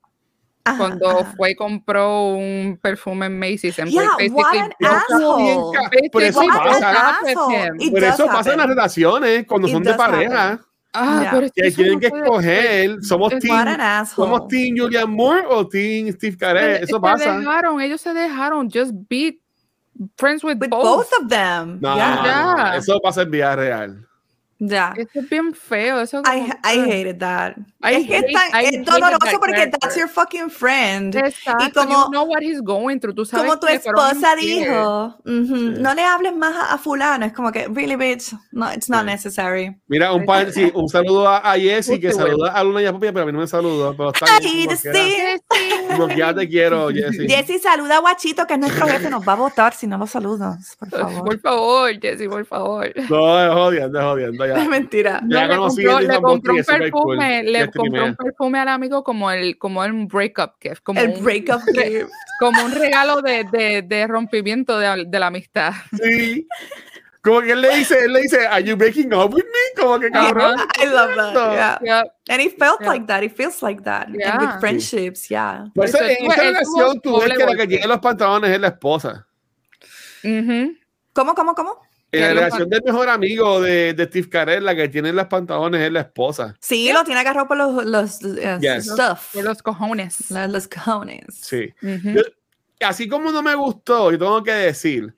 cuando 0.64 1.24
fue 1.36 1.50
y 1.50 1.54
compró 1.54 2.28
un 2.28 2.78
perfume 2.80 3.26
en 3.26 3.38
Macy's 3.38 3.78
en 3.78 3.88
yeah, 3.88 4.08
what 4.30 4.56
an 4.56 4.72
asshole. 4.80 6.10
Por 6.10 6.22
eso 6.22 6.40
pasa, 6.46 7.18
por 7.90 8.04
eso 8.04 8.26
pasa 8.26 8.52
en 8.52 8.58
las 8.58 8.66
relaciones 8.68 9.46
cuando 9.46 9.68
son 9.68 9.82
de 9.82 9.94
pareja. 9.94 10.60
Ah, 10.96 11.28
pero 11.32 11.48
que 11.52 11.72
tienen 11.72 11.98
que 11.98 12.06
escoger, 12.06 13.02
somos 13.02 13.36
team, 13.40 13.76
somos 14.14 14.46
team 14.46 14.76
Julian 14.78 15.10
Moore 15.10 15.44
o 15.50 15.66
team 15.66 16.12
Steve 16.12 16.36
Carell, 16.36 16.84
eso 16.84 17.00
pasa. 17.00 17.36
Dejaron, 17.36 17.80
ellos 17.80 18.00
se 18.00 18.14
dejaron, 18.14 18.70
just 18.72 18.92
be 19.08 19.40
friends 20.16 20.44
with, 20.44 20.56
with 20.60 20.70
both. 20.70 20.84
both. 20.84 21.12
of 21.20 21.28
them. 21.28 21.80
No, 21.80 21.96
yeah. 21.96 22.54
no, 22.56 22.78
eso 22.78 23.00
pasa 23.00 23.22
en 23.22 23.30
vida 23.32 23.56
real. 23.56 24.06
Ya. 24.66 24.94
Eso 24.96 25.20
es 25.20 25.28
bien 25.28 25.54
feo. 25.54 26.00
Eso 26.00 26.22
I, 26.24 26.50
I 26.64 26.78
hated 26.80 27.18
that. 27.18 27.56
I 27.82 27.94
es 27.94 28.06
que 28.06 28.16
es, 28.18 28.32
tan, 28.32 28.64
es 28.64 28.84
doloroso 28.84 29.38
porque 29.38 29.66
that's 29.66 29.96
your 29.96 30.08
fucking 30.08 30.48
friend. 30.50 31.14
Exacto. 31.14 31.64
Y 31.64 31.70
como, 31.70 32.04
you 32.04 32.10
know 32.10 32.24
what 32.24 32.42
he's 32.42 32.62
going 32.62 32.98
through. 32.98 33.14
Tú 33.14 33.24
sabes 33.24 33.46
como 33.46 33.58
tu 33.58 33.66
esposa 33.66 34.34
dijo, 34.36 35.16
uh 35.24 35.30
-huh, 35.30 35.74
sí. 35.74 35.82
no 35.82 35.94
le 35.94 36.02
hables 36.02 36.34
más 36.34 36.54
a, 36.54 36.74
a, 36.74 36.78
fulano. 36.78 37.26
Es 37.26 37.32
como 37.32 37.52
que, 37.52 37.68
really, 37.68 37.96
bitch, 37.96 38.32
no, 38.52 38.72
it's 38.72 38.88
not 38.88 39.00
sí. 39.00 39.06
necessary. 39.06 39.76
Mira, 39.86 40.12
un, 40.12 40.24
pan, 40.24 40.52
sí, 40.52 40.70
un 40.74 40.88
saludo 40.88 41.28
a, 41.28 41.38
a 41.38 41.58
Jessie 41.58 42.00
que 42.00 42.12
saluda 42.12 42.52
a 42.52 42.64
Luna 42.64 42.82
y 42.82 42.86
a 42.86 42.92
Popi, 42.92 43.08
pero 43.08 43.22
a 43.22 43.26
mí 43.26 43.32
no 43.32 43.40
me 43.40 43.46
saludó. 43.46 43.94
Pero 43.96 44.12
está 44.12 44.26
como, 45.90 46.08
que 46.08 46.16
ya 46.16 46.34
te 46.34 46.48
quiero, 46.48 46.88
Jessie. 46.88 47.28
Jessie, 47.28 47.58
saluda 47.58 47.96
a 47.96 48.00
Guachito, 48.00 48.46
que 48.46 48.54
es 48.54 48.60
nuestro 48.60 48.86
jefe. 48.86 49.10
Nos 49.10 49.26
va 49.26 49.34
a 49.34 49.36
votar 49.36 49.74
si 49.74 49.86
no 49.86 49.98
lo 49.98 50.06
saludas, 50.06 50.76
por 50.78 50.88
favor. 50.88 51.24
Por 51.24 51.40
favor, 51.40 52.00
Jessie, 52.00 52.28
por 52.28 52.44
favor. 52.46 52.92
No, 53.10 53.44
es 53.44 53.52
jodiendo, 53.52 53.98
es 53.98 54.04
jodiendo. 54.04 54.46
Ya. 54.46 54.53
Es 54.62 54.68
mentira. 54.68 55.20
Ya 55.28 55.46
le 55.46 55.56
compró, 55.56 56.00
le 56.00 56.20
compró 56.20 56.54
un 56.54 56.64
perfume, 56.64 56.90
cool. 56.90 57.18
le 57.18 57.70
compró 57.70 58.04
un 58.06 58.16
perfume 58.16 58.58
al 58.58 58.68
amigo 58.68 59.04
como 59.04 59.30
el, 59.30 59.58
como 59.58 59.84
el 59.84 60.06
breakup 60.06 60.52
gift. 60.60 60.82
Como 60.82 61.00
el 61.00 61.10
un, 61.10 61.24
breakup 61.24 61.62
gift. 61.74 62.10
Como 62.38 62.64
un 62.64 62.72
regalo 62.72 63.22
de, 63.22 63.44
de, 63.44 63.82
de 63.82 64.06
rompimiento 64.06 64.78
de, 64.78 65.04
de, 65.06 65.18
la 65.18 65.26
amistad. 65.26 65.72
Sí. 66.02 66.46
Como 67.24 67.40
que 67.40 67.52
él 67.52 67.62
le 67.62 67.76
dice, 67.76 68.04
él 68.04 68.12
le 68.12 68.20
dice, 68.20 68.46
¿Are 68.46 68.62
you 68.62 68.76
breaking 68.76 69.14
up 69.14 69.32
with 69.32 69.44
me? 69.44 69.82
Como 69.82 69.98
que 69.98 70.10
cabrón. 70.10 70.56
I 70.78 70.86
love 70.86 71.14
that. 71.16 71.54
Yeah. 71.54 71.78
yeah. 71.82 72.02
And 72.28 72.42
he 72.42 72.50
felt 72.50 72.80
yeah. 72.82 72.86
like 72.86 73.06
that. 73.06 73.22
He 73.22 73.30
feels 73.30 73.62
like 73.62 73.82
that. 73.84 74.08
Yeah. 74.12 74.32
And 74.32 74.42
with 74.42 74.60
friendships, 74.60 75.30
yeah. 75.30 75.64
Pues 75.74 75.94
en 75.94 76.30
esta 76.30 76.42
relación 76.42 77.00
tú 77.00 77.18
ves 77.20 77.38
que 77.38 77.46
la 77.46 77.56
que 77.56 77.66
tiene 77.66 77.86
los 77.86 77.98
pantalones 78.00 78.50
es 78.50 78.60
la 78.60 78.68
esposa. 78.68 79.26
Uh 80.22 80.28
-huh. 80.28 80.78
¿Cómo, 81.14 81.34
cómo, 81.34 81.54
cómo? 81.54 81.80
En 82.14 82.20
la 82.20 82.28
relación 82.28 82.68
del 82.68 82.82
mejor 82.84 83.08
amigo 83.08 83.60
de, 83.60 83.94
de 83.94 84.04
Steve 84.06 84.28
Carell, 84.28 84.64
la 84.64 84.74
que 84.74 84.88
tiene 84.88 85.12
los 85.12 85.26
pantalones 85.26 85.80
es 85.80 85.92
la 85.92 86.00
esposa. 86.00 86.54
Sí, 86.60 86.92
lo 86.92 87.04
tiene 87.04 87.20
agarrado 87.20 87.48
por 87.48 87.56
los, 87.56 87.84
los 87.84 88.22
uh, 88.22 88.60
yes. 88.60 88.86
stuff. 88.86 89.32
Por 89.32 89.44
los 89.44 89.62
cojones. 89.62 90.30
Los, 90.30 90.50
los 90.50 90.68
cojones. 90.68 91.24
Sí. 91.30 91.72
Uh 91.82 91.86
-huh. 91.86 92.14
Yo, 92.16 92.22
así 92.80 93.08
como 93.08 93.32
no 93.32 93.42
me 93.42 93.54
gustó, 93.54 94.10
yo 94.10 94.18
tengo 94.18 94.42
que 94.42 94.52
decir 94.52 95.14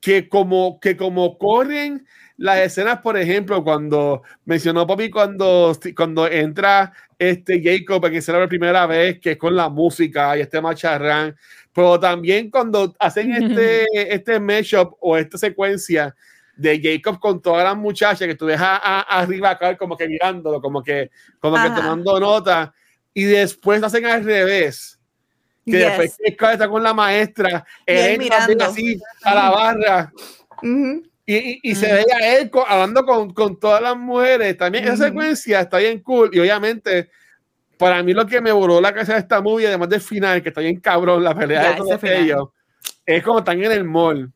que 0.00 0.28
como, 0.28 0.78
que 0.80 0.96
como 0.96 1.38
corren 1.38 2.06
las 2.36 2.58
escenas, 2.58 2.98
por 3.00 3.16
ejemplo, 3.16 3.62
cuando 3.62 4.22
mencionó 4.44 4.86
Papi 4.86 5.08
cuando, 5.08 5.72
cuando 5.96 6.28
entra 6.28 6.92
este 7.18 7.62
Jacob, 7.62 8.10
que 8.10 8.20
será 8.20 8.40
la 8.40 8.48
primera 8.48 8.86
vez, 8.86 9.20
que 9.20 9.32
es 9.32 9.36
con 9.38 9.54
la 9.54 9.68
música 9.68 10.36
y 10.36 10.40
este 10.40 10.60
macharrán, 10.60 11.36
pero 11.72 11.98
también 11.98 12.50
cuando 12.50 12.94
hacen 12.98 13.32
este, 13.32 13.86
este 14.14 14.40
mashup 14.40 14.94
o 15.00 15.16
esta 15.16 15.38
secuencia 15.38 16.14
de 16.56 16.80
Jacob 16.80 17.18
con 17.18 17.40
todas 17.42 17.64
las 17.64 17.76
muchachas 17.76 18.26
que 18.26 18.34
tú 18.34 18.48
a, 18.50 19.00
arriba 19.00 19.50
acá 19.50 19.76
como 19.76 19.96
que 19.96 20.08
mirándolo, 20.08 20.60
como 20.60 20.82
que, 20.82 21.10
como 21.40 21.56
que 21.56 21.70
tomando 21.70 22.20
nota, 22.20 22.72
y 23.12 23.24
después 23.24 23.82
hacen 23.82 24.06
al 24.06 24.24
revés. 24.24 24.98
Que 25.64 25.72
yes. 25.72 25.80
después 25.80 26.16
Jacob 26.22 26.50
está 26.50 26.68
con 26.68 26.82
la 26.82 26.92
maestra, 26.92 27.64
él 27.86 28.28
también 28.28 28.62
así 28.62 29.00
a 29.22 29.34
la 29.34 29.50
barra. 29.50 30.12
Uh 30.62 30.66
-huh. 30.66 31.10
Y, 31.26 31.36
y, 31.36 31.60
y, 31.62 31.74
se 31.74 31.90
veía 31.90 32.16
a 32.20 32.36
él 32.36 32.50
hablando 32.68 33.02
con, 33.06 33.32
con, 33.32 33.58
todas 33.58 33.80
las 33.80 33.96
mujeres. 33.96 34.58
También 34.58 34.84
esa 34.84 35.06
secuencia 35.06 35.60
está 35.60 35.78
bien 35.78 36.00
cool. 36.00 36.28
Y 36.34 36.38
obviamente, 36.38 37.08
para 37.78 38.02
mí 38.02 38.12
lo 38.12 38.26
que 38.26 38.42
me 38.42 38.52
voló 38.52 38.78
la 38.78 38.92
cabeza 38.92 39.14
de 39.14 39.20
esta 39.20 39.40
movie, 39.40 39.66
además 39.66 39.88
del 39.88 40.02
final, 40.02 40.42
que 40.42 40.50
está 40.50 40.60
bien 40.60 40.80
cabrón, 40.80 41.24
la 41.24 41.34
pelea 41.34 41.62
yeah, 41.62 41.70
de 41.70 41.76
todos 41.76 42.04
ellos, 42.04 42.48
es 43.06 43.22
como 43.22 43.38
están 43.38 43.62
en 43.62 43.72
el 43.72 43.84
mall. 43.84 44.30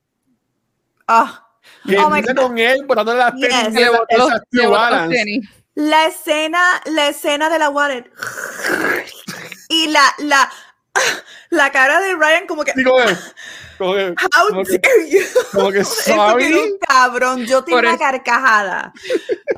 Ah. 1.06 1.47
Que 1.86 1.98
oh 1.98 2.08
con 2.36 2.58
él 2.58 2.84
las 3.14 3.34
Yes. 3.34 3.48
tenis, 3.48 3.74
Le 3.74 3.88
botó- 3.90 4.04
esas 4.08 4.40
le 4.50 4.62
New 4.62 4.70
botó 4.70 4.80
los 4.82 4.90
Balance. 4.90 5.16
tenis. 5.16 5.48
La 5.74 6.06
escena, 6.06 6.60
la 6.86 7.08
escena 7.08 7.48
de 7.50 7.58
la 7.58 7.70
water. 7.70 8.10
Y 9.70 9.88
la, 9.88 10.02
la, 10.18 10.50
la 11.50 11.70
cara 11.70 12.00
de 12.00 12.14
Ryan 12.14 12.46
como 12.46 12.64
que, 12.64 12.72
Digo, 12.74 12.96
como 13.78 13.94
que, 13.94 14.08
how 14.08 14.48
como 14.48 14.64
que, 14.64 14.78
dare 14.78 15.10
you? 15.10 15.20
como 15.52 15.70
que 15.70 15.78
Eso 15.80 15.94
que 16.04 16.12
sorry. 16.12 16.48
bien 16.48 16.78
cabrón, 16.80 17.44
yo 17.44 17.62
tengo 17.64 17.78
una 17.78 17.98
carcajada. 17.98 18.92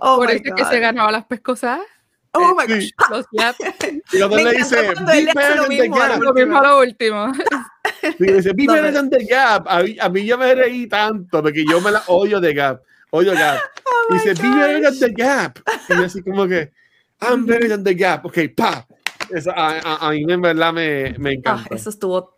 Oh 0.01 0.17
Por 0.17 0.29
my 0.29 0.35
eso 0.35 0.43
es 0.47 0.55
que 0.55 0.65
se 0.65 0.81
ganaba 0.81 1.13
las 1.13 1.25
pescosadas. 1.27 1.87
Oh 2.33 2.55
my 2.55 2.65
Sí. 2.67 2.93
gosh. 2.97 3.11
Los. 3.11 3.27
Y 4.13 4.19
cuando 4.19 4.37
le 4.37 4.53
dice, 4.57 4.77
"Be 4.77 5.25
better 5.35 5.57
than 5.57 5.63
the 5.63 5.69
mismo 5.69 5.97
a 5.97 5.99
la 6.01 6.09
gap". 6.15 6.23
Lo 6.23 6.33
mismo 6.35 6.59
a 6.59 6.63
lo 6.63 6.79
último. 6.81 7.33
Dice, 8.19 8.53
be 8.55 8.65
No, 8.65 8.73
better 8.75 8.93
than 8.93 9.11
the 9.11 9.25
gap. 9.27 9.67
A 9.69 9.83
mí, 9.83 9.97
a 10.01 10.09
mí 10.09 10.25
yo 10.25 10.39
me 10.39 10.55
reí 10.55 10.87
tanto 10.89 11.43
porque 11.43 11.65
yo 11.69 11.81
me 11.81 11.91
la 11.91 12.03
odio 12.07 12.41
de 12.41 12.55
gap. 12.55 12.81
Odio 13.11 13.33
gap. 13.35 13.59
Oh 14.11 14.15
dice, 14.15 14.35
be 14.35 14.49
God. 14.49 14.57
better 14.57 14.83
than 14.83 14.99
the 14.99 15.11
gap. 15.13 15.59
Y 15.89 15.95
yo 15.97 16.05
así 16.05 16.23
como 16.23 16.47
que, 16.49 16.71
I'm 17.21 17.45
better 17.47 17.69
than 17.69 17.85
the 17.85 17.95
gap. 17.95 18.25
Ok, 18.25 18.39
pa. 18.57 18.87
Eso, 19.31 19.51
a, 19.51 19.79
a, 19.79 20.09
a 20.09 20.11
mí 20.13 20.25
en 20.29 20.41
verdad 20.41 20.73
me, 20.73 21.15
me 21.19 21.31
Ah, 21.31 21.33
encanta. 21.35 21.75
eso 21.75 21.91
estuvo. 21.91 22.37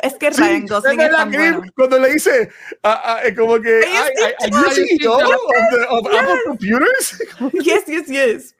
Es 0.00 0.14
que 0.14 0.32
Sí, 0.32 0.40
Ryan 0.40 0.64
es 0.64 0.70
Gosling 0.70 0.92
es 0.92 0.96
verdad 1.06 1.18
tan 1.18 1.30
que 1.30 1.38
bueno. 1.38 1.62
cuando 1.76 1.98
le 1.98 2.12
dice, 2.12 2.48
ah, 2.82 3.02
ah, 3.04 3.20
es 3.24 3.36
como 3.36 3.60
que, 3.60 3.76
Are 3.78 3.86
you 3.86 3.92
"Ay, 3.94 4.12
ay, 4.24 4.32
Steve 4.40 4.56
are 4.56 4.74
you 4.74 4.98
Jobs? 5.00 5.00
CEO 5.00 5.14
Are 5.14 5.28
you 5.28 5.34
of, 5.34 5.70
the- 5.70 5.86
of 5.88 6.12
Yes. 6.12 6.20
Apple 6.22 6.42
Computers? 6.46 7.22
Yes, 7.64 7.84
yes, 7.86 8.08
yes. 8.08 8.54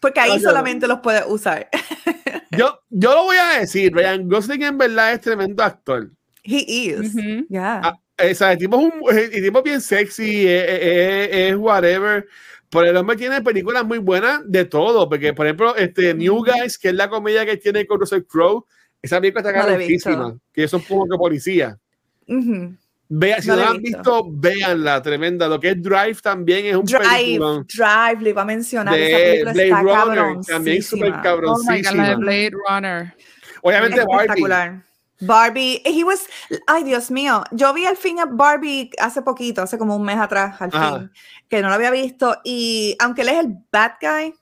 Porque 0.00 0.20
ahí 0.20 0.32
Ah, 0.36 0.40
solamente 0.40 0.86
los 0.88 1.00
puedes 1.00 1.24
usar. 1.26 1.68
yo, 2.58 2.80
yo 2.90 3.14
lo 3.14 3.24
voy 3.24 3.36
a 3.36 3.60
decir, 3.60 3.92
Ryan 3.94 4.28
Gosling 4.28 4.62
en 4.62 4.78
verdad 4.78 5.12
es 5.12 5.20
tremendo 5.20 5.62
actor. 5.62 6.10
He 6.44 6.64
is. 6.66 7.14
Ujú. 7.14 7.46
Yeah. 7.48 7.80
Ah, 7.84 7.98
o 8.30 8.34
sea, 8.34 8.52
el 8.52 8.58
tipo 8.58 8.78
es, 8.80 8.84
un, 8.84 9.18
el 9.18 9.42
tipo 9.42 9.58
es 9.58 9.64
bien 9.64 9.80
sexy, 9.80 10.46
es, 10.48 10.64
es- 10.68 11.28
es 11.52 11.56
whatever. 11.56 12.26
Pero 12.68 12.86
el 12.86 12.96
hombre 12.96 13.16
tiene 13.16 13.42
películas 13.42 13.84
muy 13.84 13.98
buenas 13.98 14.40
de 14.46 14.64
todo. 14.64 15.08
Porque, 15.08 15.34
por 15.34 15.46
ejemplo, 15.46 15.76
este 15.76 16.14
New 16.14 16.42
Guys, 16.44 16.78
que 16.78 16.88
es 16.88 16.94
la 16.94 17.08
comedia 17.10 17.44
que 17.44 17.58
tiene 17.58 17.86
con 17.86 18.00
Russell 18.00 18.22
Crowe, 18.26 18.64
esa 19.02 19.20
película 19.20 19.40
está 19.46 19.52
carísima. 19.52 20.38
Que 20.52 20.66
son 20.66 20.80
como 20.80 21.06
que 21.06 21.16
policía. 21.18 21.78
Ujú. 22.26 22.74
Vea, 23.14 23.42
si 23.42 23.48
No 23.48 23.56
no, 23.56 23.62
la 23.62 23.68
han 23.70 23.82
visto. 23.82 23.98
visto, 23.98 24.24
véanla, 24.30 25.02
tremenda. 25.02 25.46
Lo 25.48 25.60
que 25.60 25.70
es 25.70 25.82
Drive 25.82 26.16
también 26.22 26.64
es 26.64 26.76
un 26.76 26.84
Drive, 26.86 27.00
peliculón. 27.08 27.66
Drive, 27.66 28.22
le 28.22 28.30
iba 28.30 28.40
a 28.42 28.44
mencionar. 28.46 28.94
De 28.94 29.06
esa 29.06 29.18
película 29.18 29.52
Blade 29.52 29.68
está 29.68 30.04
Runner, 30.04 30.44
también 30.46 30.82
súper 30.82 31.12
cabroncísima. 31.20 31.22
cabrón. 31.22 31.54
Oh 31.54 31.58
my 31.58 31.64
God, 31.64 31.68
la 31.68 31.76
de 31.76 31.82
Cabroncísima. 31.82 32.16
Blade 32.16 32.50
Runner. 32.68 33.14
Obviamente 33.62 33.96
Barbie. 33.98 34.14
Espectacular. 34.16 34.82
Barbie, 35.20 35.82
he 35.84 36.02
was, 36.04 36.26
ay 36.66 36.82
Dios 36.84 37.10
mío, 37.10 37.44
yo 37.52 37.72
vi 37.74 37.84
al 37.86 37.96
fin 37.96 38.18
a 38.18 38.24
Barbie 38.26 38.90
hace 38.98 39.22
poquito, 39.22 39.62
hace 39.62 39.78
como 39.78 39.94
un 39.94 40.02
mes 40.02 40.16
atrás, 40.18 40.60
al 40.60 40.70
Ajá. 40.72 40.98
fin, 40.98 41.10
que 41.48 41.62
no 41.62 41.68
lo 41.68 41.74
había 41.74 41.92
visto 41.92 42.36
y 42.42 42.96
aunque 42.98 43.22
él 43.22 43.28
es 43.28 43.38
el 43.38 43.54
bad 43.70 43.92
guy 44.00 44.34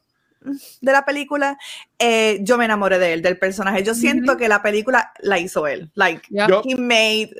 mm, 0.42 0.56
de 0.80 0.92
la 0.92 1.04
película, 1.04 1.58
eh, 1.98 2.38
yo 2.42 2.56
me 2.56 2.64
enamoré 2.64 2.98
de 2.98 3.12
él, 3.12 3.20
del 3.20 3.36
personaje. 3.38 3.82
Yo 3.82 3.94
siento 3.94 4.32
Ujú. 4.32 4.38
que 4.40 4.48
la 4.48 4.62
película 4.62 5.12
la 5.18 5.38
hizo 5.38 5.66
él, 5.66 5.90
like 5.96 6.22
he 6.64 6.76
made 6.76 7.30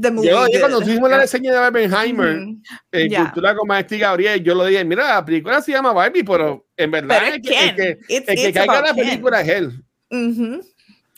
the 0.00 0.10
movie. 0.10 0.28
Yo, 0.28 0.44
cuando 0.60 0.80
tuvimos 0.80 1.10
la 1.10 1.18
reseña 1.22 1.52
de 1.52 1.58
Barbenheimer, 1.58 2.36
en 2.92 3.08
Ya. 3.10 3.24
Cultura 3.24 3.54
con 3.56 3.66
Maestri 3.68 3.98
Gabriel, 3.98 4.42
yo 4.42 4.54
lo 4.54 4.64
dije, 4.66 4.84
mira, 4.84 5.08
la 5.14 5.24
película 5.24 5.60
se 5.62 5.72
llama 5.72 5.92
Barbie, 5.92 6.24
pero 6.24 6.66
en 6.76 6.90
verdad 6.90 7.18
Pero 7.20 7.34
el 7.36 7.42
que, 7.42 7.64
el 7.68 7.74
que, 7.74 7.98
It's- 8.08 8.28
el 8.28 8.34
que 8.36 8.48
it's 8.48 8.58
caiga 8.58 8.80
la 8.80 8.94
Ken. 8.94 8.96
película 8.96 9.40
es 9.40 9.48
él. 9.48 9.84
Ujú. 10.10 10.60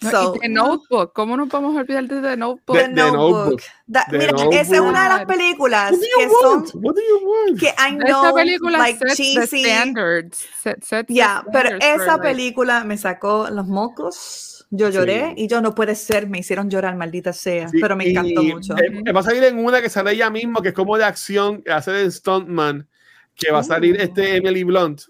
No, 0.02 0.10
So, 0.10 0.34
y 0.36 0.38
The 0.40 0.48
Notebook. 0.48 1.12
¿Cómo 1.12 1.36
nos 1.36 1.50
podemos 1.50 1.76
olvidar 1.76 2.04
de 2.08 2.22
The 2.22 2.34
Notebook? 2.38 2.74
De- 2.74 2.84
The 2.84 2.94
The 2.94 3.12
Notebook. 3.12 3.60
The 3.86 4.16
mira, 4.18 4.32
esa 4.52 4.74
es 4.76 4.80
una 4.80 5.02
de 5.02 5.08
las 5.10 5.24
películas 5.26 5.92
What 5.92 5.98
do 6.00 6.06
que 6.16 6.24
you 6.24 6.30
son 6.40 6.52
want? 6.60 6.70
What 6.76 6.94
do 6.94 7.00
you 7.06 7.28
want? 7.28 7.60
que 7.60 7.66
I 7.66 7.96
Esa 7.98 8.06
know 8.06 8.34
película 8.34 8.78
like 8.78 8.98
sets 8.98 9.16
the 9.18 9.22
cheesy. 9.22 9.62
standards. 9.64 10.46
Set, 10.62 10.82
sets 10.84 11.06
the 11.08 11.12
Ya, 11.14 11.44
pero 11.52 11.76
esa 11.76 12.16
like, 12.16 12.22
película 12.22 12.82
me 12.84 12.96
sacó 12.96 13.48
los 13.50 13.66
mocos. 13.66 14.59
Yo 14.72 14.88
lloré 14.88 15.30
Sí. 15.36 15.44
y 15.44 15.48
yo 15.48 15.60
no 15.60 15.74
puede 15.74 15.94
ser, 15.96 16.28
me 16.28 16.38
hicieron 16.38 16.70
llorar, 16.70 16.96
maldita 16.96 17.32
sea, 17.32 17.68
Sí, 17.68 17.78
pero 17.80 17.96
me 17.96 18.08
encantó 18.08 18.42
y, 18.42 18.52
mucho. 18.54 18.74
eh, 18.78 19.10
va 19.12 19.20
a 19.20 19.24
salir 19.24 19.42
en 19.44 19.58
una 19.58 19.82
que 19.82 19.88
sale 19.88 20.12
ella 20.12 20.30
mismo, 20.30 20.62
que 20.62 20.68
es 20.68 20.74
como 20.74 20.96
de 20.96 21.04
acción, 21.04 21.62
que 21.62 21.72
hace 21.72 21.90
de 21.90 22.10
Stuntman, 22.10 22.86
que 23.34 23.50
va 23.50 23.60
a 23.60 23.64
salir 23.64 23.96
Uh. 23.96 24.02
este 24.02 24.36
Emily 24.36 24.62
Blunt 24.62 25.02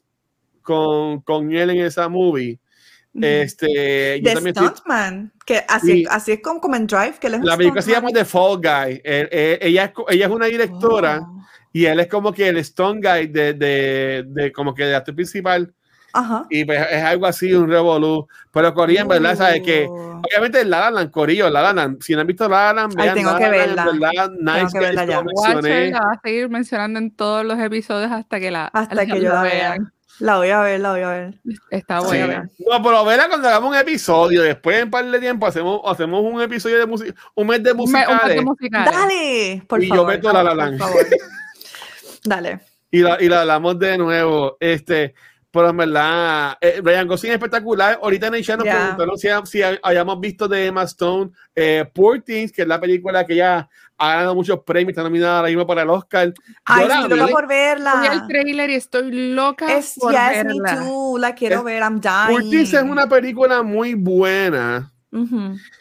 con, 0.62 1.20
con 1.20 1.52
él 1.52 1.70
en 1.70 1.80
esa 1.84 2.08
movie. 2.08 2.58
Este, 3.12 3.66
de 3.66 4.20
también 4.22 4.46
estoy- 4.48 4.68
Stuntman, 4.68 5.32
que 5.44 5.62
así, 5.68 5.92
Sí. 5.92 6.04
así 6.08 6.32
es 6.32 6.40
como, 6.40 6.60
como 6.60 6.76
en 6.76 6.86
Drive, 6.86 7.14
que 7.20 7.26
él 7.26 7.34
es 7.34 7.40
la 7.42 7.56
película 7.56 7.82
se 7.82 7.90
llama 7.90 8.08
stuntman. 8.10 8.24
The 8.24 8.24
Fall 8.24 8.56
Guy. 8.58 8.94
Eh, 9.04 9.28
eh, 9.32 9.58
ella, 9.62 9.84
es, 9.86 9.92
ella 10.10 10.26
es 10.26 10.32
una 10.32 10.46
directora 10.46 11.20
Oh. 11.22 11.42
y 11.72 11.84
él 11.86 11.98
es 12.00 12.06
como 12.06 12.32
que 12.32 12.48
el 12.48 12.64
stunt 12.64 13.04
guy 13.04 13.26
de, 13.26 13.54
de, 13.54 14.24
de 14.28 14.52
como 14.52 14.72
que 14.74 14.84
de 14.84 14.94
actor 14.94 15.14
principal. 15.14 15.74
Aja. 16.12 16.44
Y 16.50 16.64
pues 16.64 16.80
es 16.90 17.02
algo 17.04 17.26
así, 17.26 17.52
un 17.52 17.68
revolú. 17.68 18.26
Pero 18.52 18.74
Corea, 18.74 19.02
en 19.02 19.08
verdad, 19.08 19.36
¿sabes 19.36 19.62
que 19.62 19.86
Oh. 19.88 20.20
Obviamente 20.26 20.64
La 20.66 20.90
La 20.90 21.10
Corillo, 21.10 21.48
La 21.48 21.72
La. 21.72 21.94
Si 22.00 22.12
no 22.14 22.20
han 22.20 22.26
visto 22.26 22.46
La 22.48 22.72
La 22.74 22.86
vean 22.88 23.14
tengo 23.14 23.30
La 23.32 23.38
que 23.38 23.44
La 23.44 23.50
verla. 23.50 23.84
verdad, 23.86 24.30
nice 24.38 24.66
que 24.72 24.78
verla 24.80 25.04
ya. 25.06 25.20
Watcher 25.20 25.90
la 25.92 25.98
va 26.00 26.12
a 26.12 26.20
seguir 26.22 26.48
mencionando 26.50 26.98
en 26.98 27.10
todos 27.10 27.44
los 27.44 27.58
episodios 27.58 28.10
hasta 28.12 28.38
que 28.38 28.50
la, 28.50 28.66
Hasta 28.66 29.06
que 29.06 29.20
yo 29.20 29.30
la 29.32 29.42
vea. 29.42 29.78
La 30.18 30.36
voy 30.36 30.50
a 30.50 30.60
ver, 30.60 30.80
la 30.80 30.90
voy 30.92 31.00
a 31.00 31.08
ver. 31.08 31.34
Está 31.70 32.00
Sí. 32.02 32.08
buena. 32.08 32.46
No, 32.70 32.82
pero 32.82 33.02
vela 33.06 33.28
cuando 33.28 33.48
hagamos 33.48 33.70
un 33.70 33.76
episodio, 33.78 34.42
después 34.42 34.76
en 34.76 34.84
un 34.84 34.90
par 34.90 35.06
de 35.06 35.18
tiempo 35.18 35.46
hacemos, 35.46 35.80
hacemos 35.86 36.20
un 36.22 36.42
episodio 36.42 36.78
de 36.78 36.84
música, 36.84 37.14
un 37.34 37.46
mes 37.46 37.62
de 37.62 37.72
Un 37.72 37.78
me- 37.90 38.06
un 38.06 38.16
mes 38.26 38.34
de 38.36 38.42
musicales. 38.42 38.92
Dale, 38.92 39.62
por 39.66 39.82
Y 39.82 39.88
yo 39.88 39.94
favor. 39.94 40.12
meto 40.12 40.30
La 40.34 40.42
La 40.42 40.50
por 40.50 40.58
Land. 40.58 40.78
favor. 40.78 41.06
Dale. 42.24 42.60
Y 42.90 42.98
la, 43.00 43.16
y 43.22 43.28
la 43.28 43.40
hablamos 43.42 43.78
de 43.78 43.96
nuevo. 43.96 44.56
Este, 44.60 45.14
pero 45.50 45.70
en 45.70 45.76
verdad, 45.76 46.56
eh, 46.60 46.80
Ryan 46.82 47.08
Gosling 47.08 47.32
es 47.32 47.36
espectacular. 47.36 47.98
Ahorita 48.02 48.28
en 48.28 48.34
el 48.36 48.44
chat 48.44 48.58
nos 48.58 48.68
preguntaron 48.68 49.18
si, 49.18 49.28
si, 49.50 49.62
habíamos 49.82 50.20
visto 50.20 50.46
de 50.46 50.66
Emma 50.66 50.84
Stone 50.84 51.32
eh, 51.54 51.84
Poor 51.92 52.22
Things, 52.22 52.52
que 52.52 52.62
es 52.62 52.68
la 52.68 52.80
película 52.80 53.26
que 53.26 53.36
ya 53.36 53.68
ha 53.98 54.14
ganado 54.14 54.34
muchos 54.34 54.60
premios, 54.60 54.90
está 54.90 55.02
nominada 55.02 55.38
ahora 55.38 55.48
mismo 55.48 55.66
para 55.66 55.82
el 55.82 55.90
Oscar. 55.90 56.32
Ay, 56.64 56.86
estoy 56.88 57.18
loca 57.18 57.32
por 57.32 57.48
verla. 57.48 58.00
Vi 58.00 58.06
el 58.06 58.26
trailer 58.28 58.70
y 58.70 58.74
estoy 58.74 59.10
loca 59.10 59.76
es, 59.76 59.94
por 59.98 60.12
yes, 60.12 60.44
verla. 60.44 60.74
me 60.76 60.86
too. 60.86 61.18
La 61.18 61.34
quiero 61.34 61.64
ver, 61.64 61.82
I'm 61.82 62.00
dying. 62.00 62.28
Poor 62.28 62.42
Things 62.42 62.72
es 62.72 62.82
una 62.82 63.08
película 63.08 63.62
muy 63.62 63.94
buena. 63.94 64.92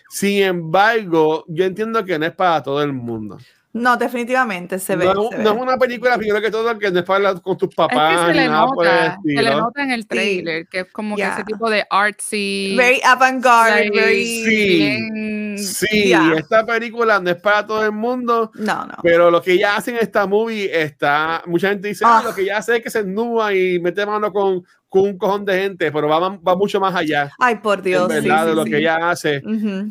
Sin 0.10 0.42
embargo, 0.42 1.46
yo 1.48 1.64
entiendo 1.64 2.04
que 2.04 2.18
no 2.18 2.26
es 2.26 2.34
para 2.34 2.64
todo 2.64 2.82
el 2.82 2.92
mundo. 2.92 3.38
No, 3.72 3.98
definitivamente 3.98 4.80
se 4.80 4.96
ve. 4.96 5.06
No, 5.06 5.30
es 5.32 5.48
una 5.48 5.78
película, 5.78 6.18
primero 6.18 6.42
que 6.42 6.50
todo, 6.50 6.78
que 6.80 6.90
no 6.90 7.00
es 7.00 7.06
para 7.06 7.36
con 7.36 7.56
tus 7.56 7.74
papás. 7.76 8.14
Es 8.14 8.20
que 8.20 8.26
se, 8.28 8.34
le 8.34 8.48
nota, 8.50 9.20
se 9.24 9.42
le 9.44 9.52
nota 9.52 9.84
en 9.84 9.92
el 9.92 10.08
trailer, 10.08 10.68
que 10.68 10.80
es 10.80 10.92
como 10.92 11.16
que 11.16 11.22
ese 11.22 11.44
tipo 11.44 11.70
de 11.70 11.86
artsy. 11.88 12.76
Very 12.76 13.00
avant-garde, 13.04 13.92
Sí, 14.16 15.58
sí 15.58 16.14
esta 16.36 16.66
película 16.66 17.20
no 17.20 17.30
es 17.30 17.36
para 17.36 17.68
todo 17.68 17.86
el 17.86 17.92
mundo. 17.92 18.52
No, 18.56 18.86
no. 18.86 18.96
Pero 19.04 19.30
lo 19.30 19.40
que 19.40 19.60
ya 19.60 19.76
hacen 19.76 19.96
en 19.96 20.02
esta 20.02 20.26
movie 20.26 20.70
está. 20.82 21.44
Mucha 21.46 21.70
gente 21.70 21.90
dice, 21.90 22.04
ah, 22.08 22.24
lo 22.26 22.34
que 22.34 22.46
ya 22.46 22.58
hace 22.58 22.78
es 22.78 22.84
que 22.84 22.90
se 22.90 23.00
ennúa 23.00 23.54
y 23.54 23.80
mete 23.80 24.04
mano 24.04 24.34
con, 24.34 24.64
con 24.88 25.04
un 25.04 25.18
cojón 25.18 25.46
de 25.46 25.62
gente, 25.62 25.92
pero 25.92 26.08
va, 26.08 26.20
va 26.20 26.56
mucho 26.56 26.80
más 26.80 26.96
allá. 26.96 27.32
Ay, 27.38 27.58
por 27.58 27.84
Dios. 27.84 28.12
En 28.12 28.24
verdad, 28.24 28.48
de 28.48 28.56
lo 28.56 28.66
que 28.66 28.78
ella 28.78 29.12
hace. 29.12 29.44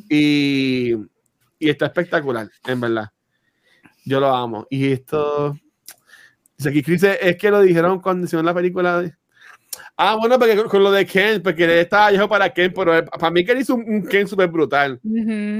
y, 0.09 0.95
y 1.61 1.71
está 1.71 1.87
espectacular, 1.87 2.49
en 2.67 2.81
verdad. 2.81 3.11
Yo 4.09 4.21
lo 4.21 4.35
amo. 4.35 4.67
Y 4.71 4.93
esto. 4.93 5.55
Dice 6.57 6.71
aquí, 6.71 6.83
Chris, 6.83 7.03
es 7.03 7.37
que 7.37 7.51
lo 7.51 7.61
dijeron 7.61 8.01
cuando 8.01 8.27
hicieron 8.27 8.47
la 8.47 8.55
película. 8.55 9.03
De... 9.03 9.15
Ah, 9.97 10.17
bueno, 10.17 10.39
porque 10.39 10.57
con, 10.65 10.83
lo 10.83 10.91
de 10.91 11.05
Ken, 11.05 11.43
porque 11.43 11.65
él 11.65 11.71
estaba 11.71 12.11
viejo 12.11 12.29
para 12.29 12.53
Ken, 12.53 12.73
pero 12.75 13.05
para 13.05 13.31
mí 13.31 13.45
Ken 13.45 13.61
hizo 13.61 13.75
un, 13.75 14.07
Ken 14.07 14.27
súper 14.27 14.49
brutal. 14.49 14.99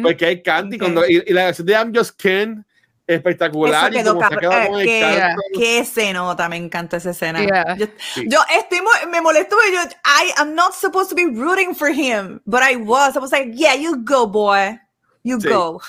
Porque 0.03 0.25
hay 0.25 0.43
Candy, 0.43 0.79
cuando, 0.79 1.07
y, 1.07 1.23
la 1.33 1.47
versión 1.47 1.67
de 1.67 1.75
I'm 1.75 1.95
Just 1.95 2.21
Ken 2.21 2.65
espectacular. 3.07 3.95
Eso 3.95 4.19
quedó, 4.19 4.83
y 4.83 4.89
eh, 4.89 5.35
que, 5.55 5.85
se 5.85 6.13
nota, 6.13 6.49
me 6.49 6.57
encanta 6.57 6.99
esa 6.99 7.11
escena. 7.11 7.43
Yo, 7.77 7.87
yo, 8.27 8.39
estoy, 8.55 8.81
me 9.11 9.21
molestó, 9.21 9.57
yo, 9.73 9.81
I 10.05 10.33
am 10.37 10.55
not 10.55 10.75
supposed 10.75 11.09
to 11.11 11.17
be 11.17 11.25
rooting 11.25 11.75
for 11.75 11.89
him, 11.89 12.41
but 12.47 12.63
I 12.63 12.77
was. 12.77 13.17
I 13.17 13.21
was 13.21 13.33
like, 13.33 13.53
yeah, 13.55 13.75
you 13.75 13.97
go, 14.05 14.27
boy. 14.27 14.79
You 15.29 15.39
go. 15.39 15.81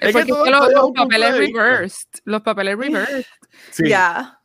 es 0.00 0.12
porque 0.12 0.30
los, 0.30 0.92
papeles 0.94 1.36
reversed. 1.36 2.08
Los 2.24 2.42
papeles 2.42 2.76
reversed. 2.78 3.24
Sí. 3.70 3.88
Ya. 3.88 4.40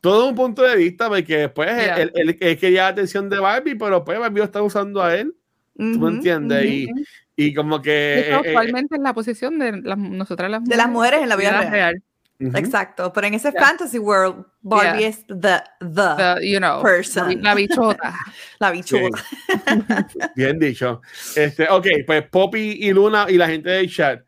Todo 0.00 0.28
un 0.28 0.34
punto 0.34 0.62
de 0.62 0.76
vista, 0.76 1.08
porque 1.08 1.36
después 1.38 1.68
él, 1.70 2.36
él, 2.38 2.58
quería 2.58 2.88
atención 2.88 3.28
de 3.28 3.38
Barbie, 3.40 3.74
pero 3.74 4.04
pues 4.04 4.18
Barbie 4.18 4.38
lo 4.38 4.44
está 4.44 4.62
usando 4.62 5.02
a 5.02 5.14
él. 5.14 5.34
¿Tú 5.76 5.98
me 5.98 6.08
entiendes? 6.08 6.64
y, 6.64 6.88
y, 7.36 7.54
como 7.54 7.82
que. 7.82 8.32
Actualmente 8.32 8.94
eh, 8.94 8.96
eh, 8.96 8.98
en 8.98 9.02
la 9.02 9.12
posición 9.12 9.58
de 9.58 9.72
las, 9.82 9.98
nosotras 9.98 10.50
las 10.50 10.60
mujeres. 10.60 10.76
De 10.78 10.82
las 10.82 10.90
mujeres 10.90 11.22
en 11.22 11.28
la 11.28 11.36
vida 11.36 11.70
real. 11.70 12.02
Exacto, 12.38 13.12
pero 13.12 13.26
en 13.26 13.34
ese 13.34 13.50
fantasy 13.52 13.98
world, 13.98 14.44
Barbie 14.60 15.04
es 15.04 15.26
the, 15.26 15.62
the, 15.80 16.46
you 16.46 16.58
know, 16.58 16.82
person. 16.82 17.40
La, 17.42 17.54
bichota. 17.54 18.14
la 18.58 18.70
bichota. 18.70 19.24
Bien 20.34 20.58
dicho. 20.58 21.00
Este, 21.34 21.66
ok, 21.68 21.86
pues 22.06 22.28
Poppy 22.28 22.78
y 22.80 22.92
Luna 22.92 23.26
y 23.28 23.36
la 23.36 23.48
gente 23.48 23.70
del 23.70 23.90
chat, 23.90 24.20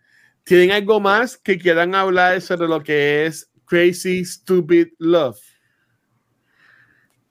¿tienen 0.45 0.73
algo 0.73 1.01
más 1.01 1.37
que 1.37 1.59
quieran 1.59 1.95
hablar 1.95 2.41
sobre 2.41 2.67
lo 2.67 2.83
que 2.83 3.27
es 3.27 3.51
Crazy 3.67 4.25
Stupid 4.25 4.89
Love? 4.99 5.39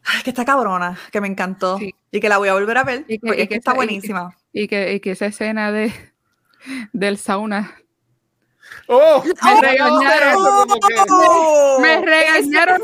Ay, 0.04 0.22
que 0.24 0.30
está 0.30 0.46
cabrona, 0.46 0.98
que 1.12 1.20
me 1.20 1.28
encantó 1.28 1.80
y 2.12 2.20
que 2.20 2.30
la 2.30 2.38
voy 2.38 2.50
a 2.50 2.54
volver 2.54 2.78
a 2.78 2.84
ver 2.84 3.04
y 3.08 3.20
que, 3.20 3.56
está 3.56 3.74
buenísima. 3.74 4.38
Y 4.54 4.68
que, 4.68 4.94
y 4.94 5.00
que 5.00 5.12
esa 5.12 5.26
escena 5.26 5.72
de, 5.72 5.92
del 6.94 7.18
sauna 7.18 7.76
Oh, 8.90 9.22
me 9.22 9.32
oh, 9.32 9.62
regañaron. 9.62 10.36
Oh, 11.10 11.80
me 11.82 12.02
regañaron 12.06 12.82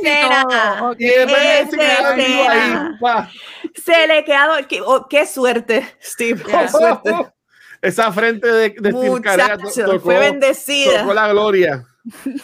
Se 3.74 4.08
le 4.08 4.26
quedó. 4.26 4.68
Qué, 4.68 4.82
oh, 4.82 5.08
qué 5.08 5.26
suerte, 5.26 5.96
Steve. 6.02 6.44
Qué 6.44 6.68
suerte. 6.68 7.16
Esa 7.82 8.12
frente 8.12 8.48
de, 8.48 8.76
de 8.80 8.92
Steve 8.92 9.22
tocó, 9.86 10.00
fue 10.00 10.20
bendecida. 10.20 11.02
Tocó 11.02 11.14
la 11.14 11.30
gloria. 11.30 11.86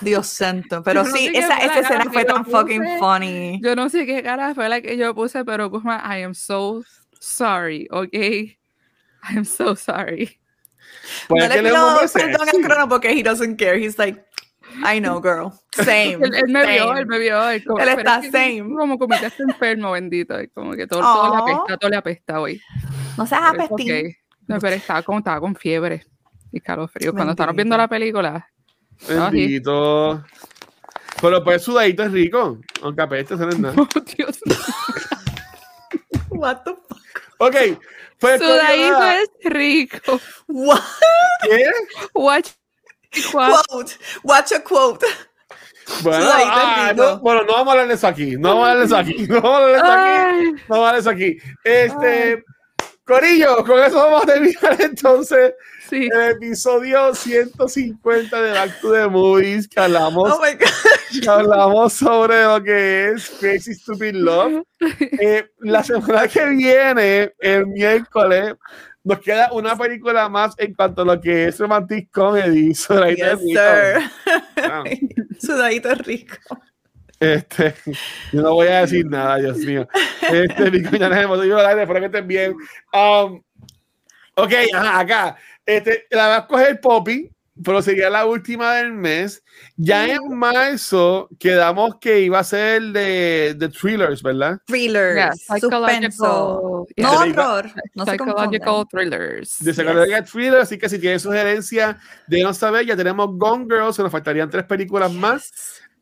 Dios 0.02 0.28
santo, 0.28 0.82
pero 0.84 1.04
sí, 1.06 1.32
esa, 1.34 1.58
esa 1.58 1.80
escena 1.80 2.06
fue 2.12 2.24
tan 2.24 2.46
fucking 2.46 3.00
funny. 3.00 3.60
Yo 3.62 3.76
no 3.76 3.90
sé 3.90 4.06
qué 4.06 4.24
cara 4.24 4.56
fue 4.56 4.70
la 4.70 4.82
que 4.82 4.96
yo 4.96 5.14
puse, 5.14 5.44
pero 5.44 5.70
Guzmán, 5.70 6.00
I 6.00 6.24
am 6.24 6.34
so 6.34 6.84
sorry, 7.20 7.88
ok? 7.92 8.14
I 8.14 8.58
am 9.36 9.46
so 9.46 9.76
sorry. 9.76 10.40
Pues 11.28 11.50
no 11.50 11.56
le 11.56 11.62
pido 11.62 12.00
perdón 12.14 12.50
al 12.50 12.62
crono 12.62 12.90
porque 12.90 13.12
he 13.12 13.24
doesn't 13.24 13.58
care. 13.58 13.78
He's 13.78 13.98
like, 13.98 14.24
I 14.84 15.00
know, 15.00 15.22
girl. 15.22 15.52
Same. 15.72 16.14
él, 16.14 16.48
me 16.48 16.66
vio, 16.66 16.96
él 16.96 17.06
me 17.06 17.20
vio. 17.20 17.50
Él, 17.50 17.64
como, 17.64 17.80
él 17.80 17.90
está 17.90 18.22
same. 18.24 18.62
Como 18.62 18.98
comité 18.98 19.28
está 19.28 19.44
enfermo, 19.44 19.92
bendito. 19.92 20.36
Como 20.54 20.74
que 20.74 20.88
todo, 20.88 21.02
todo, 21.02 21.36
le 21.36 21.42
apesta, 21.42 21.78
todo 21.78 21.90
le 21.90 21.98
apesta 21.98 22.40
hoy. 22.40 22.62
No 23.18 23.26
seas 23.26 23.42
apestín. 23.44 23.92
Okay. 23.92 24.16
No, 24.48 24.60
pero 24.60 24.76
estaba, 24.76 25.04
como, 25.04 25.20
estaba 25.20 25.40
con 25.40 25.56
fiebre 25.56 26.06
y 26.52 26.60
calofrío. 26.60 27.14
Cuando 27.14 27.32
estábamos 27.32 27.56
viendo 27.56 27.78
la 27.78 27.88
película. 27.88 28.50
Bendito. 29.08 30.24
Pero 31.22 31.44
pues 31.44 31.62
sudadito 31.62 32.04
es 32.04 32.12
rico. 32.12 32.60
Aunque 32.82 33.02
apeste, 33.02 33.36
no 33.36 33.50
es 33.50 33.60
nada. 33.60 33.76
Oh, 33.78 33.88
Dios 34.16 34.40
What 36.30 36.64
the 36.64 36.72
fuck? 36.88 37.00
Ok, 37.40 37.56
pues 38.20 38.42
Sudadito 38.42 39.04
es 39.04 39.30
rico. 39.44 40.20
What? 40.48 40.80
¿Qué? 41.44 41.66
Watch 42.14 42.50
quote. 43.32 43.94
Watch 44.24 44.52
a 44.54 44.64
quote. 44.64 45.06
Bueno, 46.04 46.30
ah, 46.32 46.94
no, 46.96 47.20
bueno, 47.20 47.44
no 47.44 47.54
vamos 47.54 47.68
a 47.70 47.72
hablar 47.72 47.88
de 47.88 47.94
eso 47.96 48.08
aquí. 48.08 48.38
No 48.38 48.50
vamos 48.50 48.68
a 48.68 48.72
hablar 48.72 48.78
de 48.78 48.86
eso 48.86 48.98
aquí. 48.98 49.28
No 49.28 49.42
vamos 49.42 49.60
a 49.60 49.64
hablar 49.64 49.72
de 49.72 49.80
eso 49.80 49.92
aquí. 49.92 50.64
No 50.68 50.70
vamos 50.70 50.70
a 50.70 50.76
hablar 50.76 50.94
de 50.94 51.00
eso 51.00 51.10
aquí. 51.10 51.38
Este, 51.64 52.44
Corillo, 53.10 53.66
con 53.66 53.84
eso 53.84 53.96
vamos 53.96 54.24
a 54.24 54.26
terminar 54.28 54.76
entonces 54.80 55.54
el 55.92 56.32
episodio 56.32 57.14
150 57.14 58.42
de 58.42 58.52
Back 58.52 58.82
to 58.82 58.94
the 58.94 59.08
Movies 59.08 59.68
que 59.68 59.80
hablamos, 59.80 60.32
oh 60.32 60.42
que 61.22 61.30
hablamos 61.30 61.94
sobre 61.94 62.44
lo 62.44 62.64
que 62.64 63.10
es 63.10 63.30
Crazy 63.40 63.74
Stupid 63.74 64.14
Love. 64.16 64.64
Eh, 65.22 65.46
la 65.60 65.84
semana 65.84 66.28
que 66.28 66.46
viene, 66.46 67.34
el 67.40 67.68
miércoles, 67.68 68.56
nos 69.04 69.20
queda 69.20 69.52
una 69.52 69.78
película 69.78 70.30
más 70.30 70.56
en 70.58 70.74
cuanto 70.74 71.02
a 71.02 71.06
lo 71.06 71.20
que 71.20 71.48
es 71.48 71.60
romantic 71.60 72.10
comedy. 72.12 72.74
Sudadito 72.74 73.26
yes, 73.26 73.42
rico. 73.42 75.16
Sudadito 75.40 75.96
rico. 75.96 76.38
Este, 77.20 77.76
yo 78.32 78.42
no 78.42 78.54
voy 78.54 78.68
a 78.68 78.82
decir 78.82 79.06
nada, 79.06 79.38
Dios 79.38 79.58
mío. 79.58 79.88
Este, 80.22 80.72
mi 80.72 80.82
coñanes 80.84 81.20
hemos 81.24 81.46
ido 81.46 81.58
al 81.58 81.66
aire, 81.66 81.82
espero 81.82 82.00
que 82.00 82.06
estén 82.06 82.28
bien. 82.28 82.56
Um, 82.94 83.42
ok, 84.36 84.54
acá. 84.74 85.38
Este, 85.70 86.08
la 86.10 86.28
va 86.28 86.36
a 86.38 86.48
coger 86.48 86.82
Poppy, 86.82 87.30
pero 87.64 87.80
sería 87.84 88.10
la 88.10 88.26
última 88.26 88.74
del 88.78 88.92
mes. 88.92 89.44
Ya 89.78 90.08
en 90.08 90.36
marzo 90.36 91.30
quedamos 91.38 91.98
que 92.02 92.22
iba 92.22 92.40
a 92.40 92.44
ser 92.44 92.82
de, 92.82 93.54
de 93.56 93.70
thrillers, 93.70 94.24
¿verdad? 94.24 94.60
Thrillers, 94.66 95.46
suspenso. 95.60 96.88
No 96.98 97.12
horror. 97.12 97.72
No 97.94 98.04
psychological 98.04 98.88
thrillers. 98.90 99.58
De 99.60 99.72
psychological 99.72 100.26
thrillers, 100.26 100.64
así 100.64 100.80
que 100.80 100.90
si 100.90 100.98
tienen 100.98 101.20
sugerencias, 101.20 101.98
déjenos 102.26 102.58
saber. 102.58 102.88
Ya 102.88 102.96
tenemos 102.96 103.30
Gone 103.34 103.66
Girl, 103.66 103.94
se 103.94 104.02
nos 104.02 104.12
faltarían 104.12 104.50
tres 104.50 104.64
películas 104.64 105.14
más. 105.14 105.52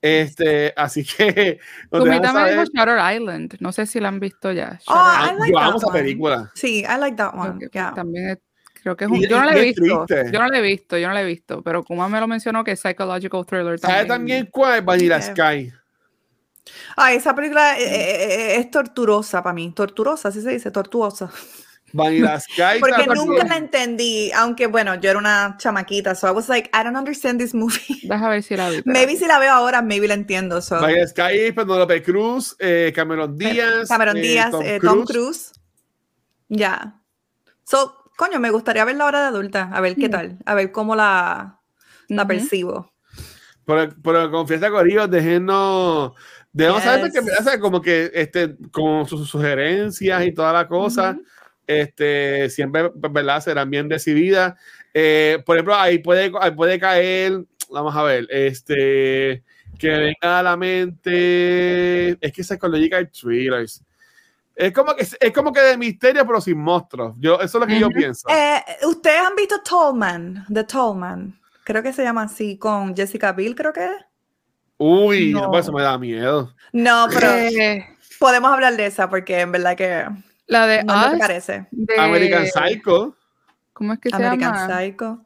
Este, 0.02 0.74
así 0.78 1.04
que. 1.04 1.60
Shutter 1.92 3.00
Island. 3.16 3.58
No 3.60 3.74
sé 3.74 3.86
si 3.86 4.00
la 4.00 4.08
han 4.08 4.22
visto 4.22 4.54
ya. 4.54 4.80
Oh, 4.88 4.94
I 4.94 5.38
like 5.38 5.52
yo 5.52 5.60
amo 5.60 5.78
esa 5.78 5.92
película. 5.92 6.52
Sí, 6.56 6.86
I 6.88 6.98
like 6.98 7.18
that 7.18 7.34
one. 7.36 7.60
Yeah. 7.74 7.94
También 7.94 8.40
creo 8.88 8.96
que 8.96 9.06
es 9.06 9.12
un. 9.12 9.22
yo 9.22 9.40
no 9.40 9.46
la 9.46 9.58
he 9.58 9.62
visto. 9.62 10.06
Yo 10.08 10.40
no 10.40 10.48
la 10.48 10.58
he 10.58 10.62
visto, 10.62 10.98
yo 10.98 11.08
no 11.08 11.14
la 11.14 11.22
he 11.22 11.26
visto. 11.26 11.62
Pero 11.62 11.84
Kuma 11.84 12.08
me 12.08 12.20
lo 12.20 12.28
mencionó 12.28 12.64
que 12.64 12.72
es 12.72 12.80
Psychological 12.80 13.46
Thriller 13.46 13.80
también. 13.80 13.98
¿Sabe 13.98 14.08
también 14.08 14.50
cuál? 14.52 14.82
Vanilla 14.82 15.22
Sky. 15.22 15.72
Ay, 16.96 17.16
esa 17.16 17.34
película 17.36 17.80
eh, 17.80 17.84
eh, 17.84 18.24
eh, 18.24 18.56
es 18.58 18.72
torturosa 18.72 19.42
para 19.42 19.54
mí. 19.54 19.72
Torturosa, 19.74 20.30
así 20.30 20.42
se 20.42 20.52
dice, 20.52 20.72
tortuosa. 20.72 21.30
Vanilla 21.94 22.40
Sky. 22.40 22.80
Porque 22.80 23.08
nunca 23.08 23.46
la 23.46 23.58
entendí, 23.58 24.32
aunque 24.34 24.68
bueno, 24.68 24.96
yo 24.96 25.10
era 25.10 25.20
una 25.20 25.56
chamaquita, 25.58 26.16
so 26.16 26.28
I 26.28 26.32
was 26.32 26.50
like, 26.50 26.70
I 26.74 26.84
don't 26.84 26.98
understand 26.98 27.40
this 27.40 27.54
movie. 27.54 28.02
Deja 28.04 28.30
ver 28.30 28.44
si 28.44 28.56
la 28.56 28.70
veo. 28.70 28.82
Maybe 28.86 29.16
si 29.16 29.26
la 29.26 29.40
veo 29.40 29.52
ahora, 29.52 29.82
maybe 29.82 30.08
la 30.08 30.14
entiendo. 30.14 30.62
So. 30.62 30.80
Vanilla 30.80 31.08
Sky, 31.08 31.52
Penelope 31.54 32.04
Cruz, 32.04 32.56
eh, 32.60 32.92
Cameron 32.94 33.38
eh, 33.40 33.50
Díaz. 33.54 33.88
Cameron 33.88 34.16
Díaz, 34.16 34.52
Tom, 34.52 34.62
eh, 34.64 34.80
Tom, 34.82 35.06
Cruise. 35.06 35.52
Ya. 36.50 37.02
So, 37.64 38.07
coño, 38.18 38.40
me 38.40 38.50
gustaría 38.50 38.84
verla 38.84 39.06
ahora 39.06 39.22
de 39.22 39.28
adulta, 39.28 39.70
a 39.72 39.80
ver 39.80 39.96
qué 39.96 40.10
mm. 40.10 40.12
tal, 40.12 40.38
a 40.46 40.56
ver 40.56 40.72
cómo 40.74 40.96
la, 40.96 41.62
la 42.10 42.28
percibo. 42.28 42.92
Pero, 43.64 43.94
pero 44.04 44.32
confianza 44.32 44.70
con 44.70 44.90
ellos, 44.90 45.10
déjenos. 45.10 46.14
Debemos 46.52 46.84
saber 46.84 47.12
que 47.12 47.20
hace 47.20 47.60
como 47.60 47.82
que 47.82 48.10
este, 48.14 48.56
con 48.72 49.06
sus 49.06 49.30
sugerencias 49.30 50.26
y 50.26 50.34
toda 50.34 50.52
la 50.52 50.68
cosa, 50.68 51.18
este, 51.68 52.50
siempre, 52.50 52.90
¿verdad? 52.96 53.42
Serán 53.42 53.70
bien 53.70 53.90
recibidas. 53.90 54.56
Eh, 54.94 55.44
por 55.46 55.58
ejemplo, 55.58 55.76
ahí 55.76 56.00
puede, 56.00 56.32
puede 56.56 56.80
caer, 56.80 57.44
vamos 57.70 57.96
a 57.96 58.02
ver, 58.02 58.26
este, 58.32 59.44
que 59.78 59.90
venga 59.90 60.40
a 60.40 60.44
la 60.44 60.58
mente, 60.58 62.18
es 62.26 62.34
que 62.34 62.44
Psychological 62.44 63.12
Thrillers. 63.12 63.84
Es 64.58 64.74
como 64.74 64.96
que 64.96 65.04
es 65.20 65.34
como 65.34 65.54
que 65.54 65.62
de 65.62 65.78
misterio, 65.78 66.26
pero 66.26 66.42
sin 66.42 66.58
monstruos. 66.58 67.16
Yo, 67.20 67.36
eso 67.36 67.60
es 67.60 67.62
lo 67.62 67.68
que 67.68 67.80
yo 67.80 67.90
pienso. 67.90 68.28
Eh, 68.28 68.64
Ustedes 68.88 69.20
han 69.20 69.36
visto 69.36 69.62
Tallman, 69.62 70.46
The 70.52 70.64
Tallman. 70.64 71.40
Creo 71.64 71.84
que 71.84 71.94
se 71.94 72.04
llama 72.04 72.24
así, 72.24 72.58
con 72.58 72.96
Jessica 72.96 73.34
Biel, 73.34 73.54
creo 73.54 73.72
que 73.72 73.88
Uy, 74.78 75.32
no. 75.32 75.56
eso 75.58 75.72
me 75.72 75.84
da 75.84 75.98
miedo. 76.00 76.56
No, 76.74 77.08
pero 77.14 77.32
eh. 77.32 77.86
podemos 78.20 78.52
hablar 78.52 78.76
de 78.76 78.88
esa 78.88 79.08
porque 79.10 79.42
en 79.42 79.52
verdad 79.52 79.78
que. 79.78 80.08
La 80.48 80.66
de 80.66 80.84
no 80.84 81.12
te 81.12 81.18
parece. 81.18 81.68
American 82.00 82.48
Psycho. 82.48 83.16
¿Cómo 83.74 83.94
es 83.94 84.00
que 84.00 84.10
se 84.10 84.16
American 84.16 84.54
llama? 84.54 84.66
American 84.66 85.18
Psycho. 85.18 85.26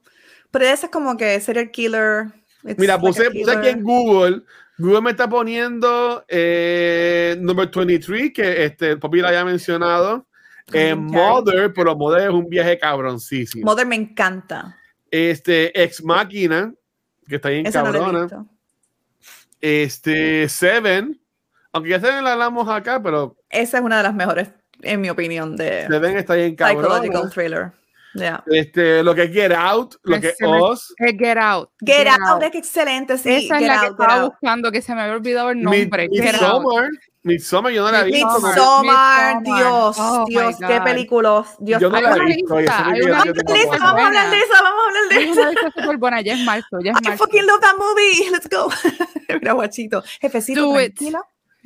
Pero 0.52 0.66
esa 0.66 0.86
es 0.88 0.92
como 0.92 1.16
que 1.16 1.40
serial 1.40 1.72
killer. 1.72 2.26
Mira, 2.64 3.00
puse, 3.00 3.32
puse 3.32 3.52
aquí 3.52 3.70
en 3.70 3.82
Google 3.82 4.44
Google 4.82 5.02
me 5.02 5.12
está 5.12 5.30
poniendo 5.30 6.26
eh, 6.28 7.38
number 7.40 7.70
23, 7.70 8.34
que 8.34 8.66
este, 8.66 8.98
papi 8.98 9.22
la 9.22 9.30
haya 9.30 9.46
mencionado. 9.46 10.26
Eh, 10.74 10.96
Mother, 10.96 11.72
pero 11.72 11.96
Mother 11.96 12.30
es 12.30 12.34
un 12.34 12.50
viaje 12.50 12.80
cabroncísimo. 12.80 13.64
Mother 13.64 13.86
me 13.86 13.96
encanta. 13.96 14.76
Este, 15.12 15.84
Ex 15.84 16.04
Máquina, 16.04 16.74
que 17.28 17.36
está 17.36 17.50
bien 17.50 17.72
cabrona. 17.72 18.28
este, 19.60 20.50
Seven, 20.50 21.22
aunque 21.74 21.92
ya 21.92 22.00
Seven 22.00 22.24
la 22.24 22.34
hablamos 22.34 22.68
acá, 22.68 23.02
pero. 23.04 23.38
Esa 23.50 23.78
es 23.78 23.84
una 23.84 23.98
de 23.98 24.04
las 24.04 24.16
mejores, 24.16 24.50
en 24.82 25.00
mi 25.00 25.12
opinión, 25.12 25.58
de. 25.58 25.86
Seven 25.88 26.18
está 26.18 26.34
bien 26.34 26.56
cabrona. 26.56 26.88
Psychological 26.88 27.30
thriller. 27.30 27.81
Yeah. 28.14 28.44
Este, 28.48 29.04
lo 29.04 29.16
que 29.16 29.24
es 29.24 29.32
Get 29.32 29.54
Out, 29.54 29.96
lo 30.04 30.20
que 30.20 30.30
es 30.30 30.38
Oz. 30.44 30.94
Get 30.98 31.38
Out. 31.38 31.70
Get, 31.80 32.08
Out, 32.08 32.44
es 32.44 32.56
excelente, 32.56 33.18
sí. 33.18 33.46
Esa 33.46 33.56
es 33.56 33.60
Get 33.62 33.68
la 33.68 33.76
out, 33.76 33.82
que 33.82 34.04
estaba 34.04 34.26
buscando, 34.26 34.72
que 34.72 34.82
se 34.82 34.94
me 34.94 35.02
había 35.02 35.16
olvidado 35.16 35.52
el 35.52 35.62
nombre. 35.62 36.10
Midsommar. 36.10 36.90
Midsommar, 37.24 37.72
yo 37.72 37.84
no 37.84 37.92
la 37.92 38.02
he 38.02 38.06
visto. 38.06 38.40
Midsommar, 38.42 39.44
Dios, 39.44 39.96
oh 40.00 40.26
Dios, 40.28 40.56
qué 40.68 40.82
películas. 40.82 41.56
Dios, 41.60 41.82
yo 41.82 41.90
no 41.90 42.02
la 42.02 42.16
he 42.16 42.26
visto. 42.26 42.54
Vamos 42.54 42.70
a 42.70 44.08
hablar 44.08 44.30
de 44.30 44.38
esa, 44.38 44.64
vamos 44.64 44.82
a 44.82 44.88
hablar 44.88 45.10
de 45.10 45.32
esa. 45.32 45.52
Es 45.52 45.74
súper 45.76 45.98
buena, 45.98 46.22
ya 46.22 46.34
es 46.34 46.40
marzo, 46.40 46.80
ya 46.84 46.92
es 46.92 47.02
marzo. 47.02 47.14
I 47.14 47.18
fucking 47.18 47.46
love 47.46 47.62
that 47.62 47.76
movie, 47.78 48.30
let's 48.32 48.50
go. 48.50 48.70
Mira, 49.40 49.54
guachito. 49.54 50.04
Jefecito, 50.20 50.62
Do 50.62 50.74
tranquilo. 50.74 51.20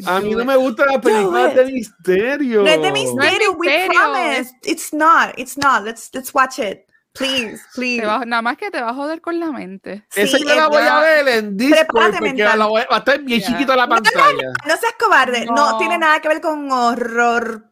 A 0.05 0.19
mí 0.19 0.35
no 0.35 0.43
me 0.43 0.55
gusta 0.57 0.85
la 0.85 0.99
película 0.99 1.47
de 1.47 1.65
misterio. 1.71 2.63
No 2.63 2.67
es 2.67 2.81
de 2.81 2.91
misterio, 2.91 3.51
no 3.53 3.57
we 3.57 3.87
promise. 3.87 4.53
It's 4.63 4.93
not, 4.93 5.37
it's 5.37 5.57
not. 5.57 5.83
Let's, 5.83 6.09
let's 6.13 6.33
watch 6.33 6.59
it. 6.59 6.85
Please, 7.13 7.61
please. 7.73 8.05
Va, 8.05 8.25
nada 8.25 8.41
más 8.41 8.57
que 8.57 8.69
te 8.69 8.81
va 8.81 8.89
a 8.89 8.93
joder 8.93 9.21
con 9.21 9.39
la 9.39 9.51
mente. 9.51 10.03
Sí, 10.09 10.21
Esa 10.21 10.37
yo 10.37 10.53
la 10.53 10.67
voy 10.67 10.83
a 10.83 10.99
ver 10.99 11.27
en 11.29 11.55
Discord 11.55 12.17
porque 12.19 12.43
la 12.43 12.65
voy, 12.65 12.81
va 12.91 12.95
a 12.95 12.99
estar 12.99 13.21
bien 13.21 13.39
yeah. 13.39 13.47
chiquito 13.47 13.73
la 13.73 13.87
pantalla. 13.87 14.19
No, 14.19 14.41
no, 14.41 14.53
no 14.65 14.77
seas 14.77 14.93
cobarde. 14.99 15.45
No. 15.45 15.55
no. 15.55 15.77
tiene 15.77 15.97
nada 15.97 16.19
que 16.19 16.27
ver 16.27 16.41
con 16.41 16.69
horror. 16.69 17.71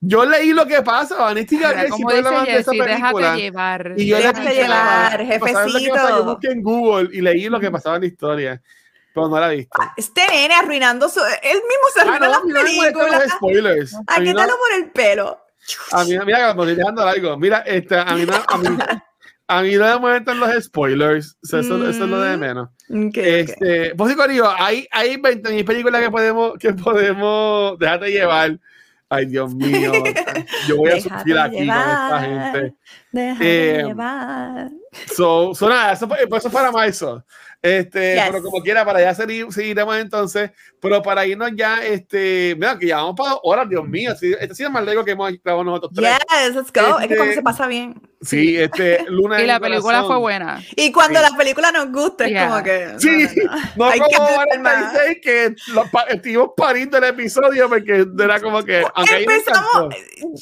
Yo 0.00 0.24
leí 0.24 0.52
lo 0.52 0.66
que 0.66 0.82
pasa, 0.82 1.16
Vanessa 1.16 1.56
Gabriel, 1.58 1.92
dice 1.96 2.46
Jessy, 2.46 2.78
déjate 2.78 3.36
llevar. 3.36 3.94
Y 3.96 4.06
yo 4.06 4.16
déjate 4.16 4.44
le 4.44 4.54
llevar, 4.54 5.26
jefecito. 5.26 6.08
Yo 6.08 6.24
busqué 6.24 6.50
en 6.50 6.62
Google 6.62 7.10
y 7.12 7.20
leí 7.20 7.48
lo 7.48 7.60
que 7.60 7.70
pasaba 7.70 7.96
en 7.96 8.02
la 8.02 8.08
historia. 8.08 8.62
Pero 9.14 9.28
no 9.28 9.40
la 9.40 9.52
he 9.52 9.56
visto. 9.56 9.78
Este 9.96 10.26
nene 10.28 10.54
arruinando 10.54 11.08
su... 11.08 11.20
Él 11.20 11.56
mismo 11.56 11.86
se 11.94 12.00
arruinó 12.00 12.26
ah, 12.26 12.42
no, 12.44 12.52
las 12.52 12.64
películas. 12.64 13.22
Los 13.24 13.32
spoilers. 13.32 13.96
Aquí 14.06 14.24
te 14.26 14.34
lo 14.34 14.46
por 14.46 14.72
el 14.76 14.90
pelo. 14.90 15.44
A 15.92 16.04
mí, 16.04 16.10
mira, 16.24 16.54
me 16.54 16.62
estoy 16.62 16.74
dejando 16.74 17.02
algo. 17.02 17.36
Mira, 17.36 17.58
este, 17.58 17.96
a 17.96 18.04
mí 18.14 18.26
a 18.48 18.58
mí, 18.58 18.78
a 19.48 19.62
mí 19.62 19.74
no 19.74 19.84
me 19.84 19.98
molestan 19.98 20.40
los 20.40 20.64
spoilers. 20.64 21.36
O 21.42 21.46
sea, 21.46 21.60
eso, 21.60 21.76
mm. 21.76 21.90
eso, 21.90 22.04
es 22.04 22.10
lo 22.10 22.20
de 22.20 22.36
menos. 22.36 22.68
Okay, 22.88 23.40
este, 23.40 23.94
Pues 23.94 24.16
digo, 24.28 24.48
hay, 24.48 24.86
hay 24.90 25.16
20 25.16 25.64
películas 25.64 26.02
que 26.02 26.10
podemos, 26.10 26.52
que 26.58 26.72
podemos 26.72 27.78
dejarte 27.78 28.10
llevar. 28.10 28.58
Ay, 29.08 29.26
Dios 29.26 29.52
mío. 29.52 29.92
Yo 30.68 30.76
voy 30.76 30.90
a 30.90 31.00
sufrir 31.00 31.36
aquí 31.36 31.60
llevar, 31.60 32.10
con 32.10 32.22
esta 32.24 32.52
gente. 32.52 32.74
Déjate 33.10 33.70
eh, 33.80 33.84
llevar. 33.84 34.70
So, 35.14 35.52
so 35.52 35.68
nada, 35.68 35.92
eso, 35.92 36.08
eso 36.16 36.48
es 36.48 36.54
para 36.54 36.70
marzo. 36.70 37.24
Este, 37.62 38.14
yes. 38.14 38.24
pero 38.30 38.42
como 38.42 38.62
quiera, 38.62 38.86
para 38.86 39.00
ya 39.00 39.14
seguir, 39.14 39.52
seguiremos 39.52 39.94
entonces, 39.96 40.50
pero 40.80 41.02
para 41.02 41.26
irnos 41.26 41.50
ya, 41.54 41.84
este, 41.84 42.54
mira, 42.56 42.78
que 42.78 42.86
ya 42.86 42.96
vamos 42.96 43.16
para 43.16 43.34
horas, 43.42 43.68
Dios 43.68 43.86
mío, 43.86 44.12
este 44.12 44.38
ha 44.50 44.54
sido 44.54 44.70
más 44.70 44.82
largo 44.84 45.04
que 45.04 45.10
hemos 45.10 45.30
grabado 45.42 45.64
nosotros 45.64 45.92
tres. 45.94 46.10
Yes, 46.10 46.54
let's 46.54 46.72
go, 46.72 46.98
este, 46.98 47.02
es 47.02 47.08
que 47.08 47.16
cuando 47.16 47.34
se 47.34 47.42
pasa 47.42 47.66
bien. 47.66 48.00
Sí, 48.22 48.56
este, 48.56 49.04
Luna 49.08 49.42
Y 49.42 49.46
la 49.46 49.58
película 49.60 49.80
corazón. 49.82 50.08
fue 50.08 50.18
buena. 50.18 50.62
Y 50.76 50.92
cuando 50.92 51.20
sí. 51.20 51.26
la 51.30 51.36
película 51.36 51.72
nos 51.72 51.90
gusta, 51.90 52.26
es 52.26 52.30
yeah. 52.30 52.48
como 52.48 52.62
que. 52.62 52.94
Sí, 52.98 53.26
no, 53.76 53.90
no, 53.90 53.96
no 53.96 54.04
como 54.14 54.34
46 54.34 55.18
que 55.22 55.54
lo, 55.72 55.84
estuvimos 56.08 56.50
pariendo 56.56 56.98
el 56.98 57.04
episodio 57.04 57.68
porque 57.68 58.06
era 58.18 58.40
como 58.40 58.62
que. 58.62 58.84
Empezamos, 59.18 59.94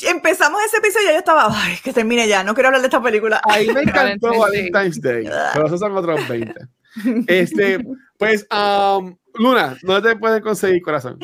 empezamos 0.09 0.61
ese 0.65 0.77
episodio 0.79 1.11
y 1.11 1.13
yo 1.13 1.19
estaba, 1.19 1.49
ay, 1.51 1.79
que 1.83 1.93
termine 1.93 2.27
ya, 2.27 2.43
no 2.43 2.55
quiero 2.55 2.69
hablar 2.69 2.81
de 2.83 2.89
esta 2.89 3.03
película. 3.03 3.41
Ahí 3.45 3.69
me 3.69 3.83
encantó 3.83 4.37
Valentine's 4.39 5.01
Day, 5.01 5.29
pero 5.53 5.67
esos 5.67 5.81
son 5.81 5.97
otros 5.97 6.27
20. 6.29 6.78
Este, 7.27 7.85
pues, 8.19 8.47
um, 8.51 9.17
Luna, 9.35 9.77
¿dónde 9.83 10.11
te 10.11 10.17
pueden 10.17 10.43
conseguir, 10.43 10.83
corazón? 10.83 11.19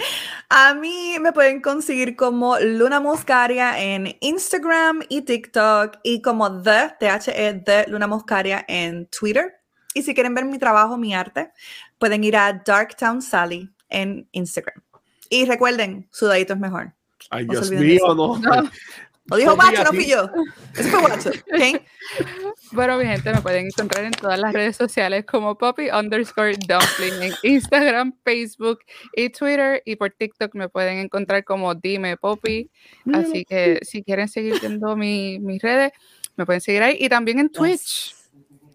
A 0.48 0.74
mí 0.74 1.16
me 1.20 1.32
pueden 1.32 1.60
conseguir 1.60 2.14
como 2.14 2.58
Luna 2.60 3.00
Muscaria 3.00 3.82
en 3.82 4.16
Instagram 4.20 5.02
y 5.08 5.22
TikTok 5.22 5.98
y 6.02 6.22
como 6.22 6.62
The, 6.62 6.94
T-H-E, 7.00 7.62
The 7.64 7.86
Luna 7.88 8.06
Muscaria 8.06 8.64
en 8.68 9.06
Twitter. 9.06 9.54
Y 9.94 10.02
si 10.02 10.14
quieren 10.14 10.34
ver 10.34 10.44
mi 10.44 10.58
trabajo, 10.58 10.96
mi 10.96 11.14
arte, 11.14 11.52
pueden 11.98 12.22
ir 12.24 12.36
a 12.36 12.52
Darktown 12.64 13.22
Sally 13.22 13.70
en 13.88 14.28
Instagram. 14.32 14.82
Y 15.30 15.46
recuerden, 15.46 16.08
sudadito 16.12 16.52
es 16.52 16.60
mejor. 16.60 16.92
Ay, 17.30 17.46
Dios 17.46 17.70
mío, 17.70 18.14
no. 18.14 18.38
no. 18.38 18.70
Lo 19.26 19.36
dijo 19.36 19.54
Guacho, 19.54 19.84
no 19.84 19.90
fui 19.90 20.06
yo. 20.06 20.30
Eso 20.76 20.88
fue 20.90 21.00
Guacho. 21.00 21.30
¿okay? 21.52 21.80
Bueno, 22.72 22.98
mi 22.98 23.06
gente, 23.06 23.32
me 23.32 23.40
pueden 23.40 23.66
encontrar 23.66 24.04
en 24.04 24.12
todas 24.12 24.38
las 24.38 24.52
redes 24.52 24.76
sociales 24.76 25.24
como 25.24 25.56
Poppy 25.56 25.88
underscore 25.90 26.56
Dumpling 26.56 27.22
en 27.22 27.32
Instagram, 27.42 28.14
Facebook 28.24 28.80
y 29.14 29.30
Twitter. 29.30 29.82
Y 29.86 29.96
por 29.96 30.10
TikTok 30.10 30.54
me 30.54 30.68
pueden 30.68 30.98
encontrar 30.98 31.44
como 31.44 31.74
Dime 31.74 32.16
Poppy. 32.16 32.70
Así 33.12 33.44
que 33.44 33.80
si 33.82 34.02
quieren 34.02 34.28
seguir 34.28 34.60
viendo 34.60 34.96
mi, 34.96 35.38
mis 35.38 35.62
redes, 35.62 35.92
me 36.36 36.44
pueden 36.44 36.60
seguir 36.60 36.82
ahí. 36.82 36.96
Y 37.00 37.08
también 37.08 37.38
en 37.38 37.48
Twitch. 37.48 38.14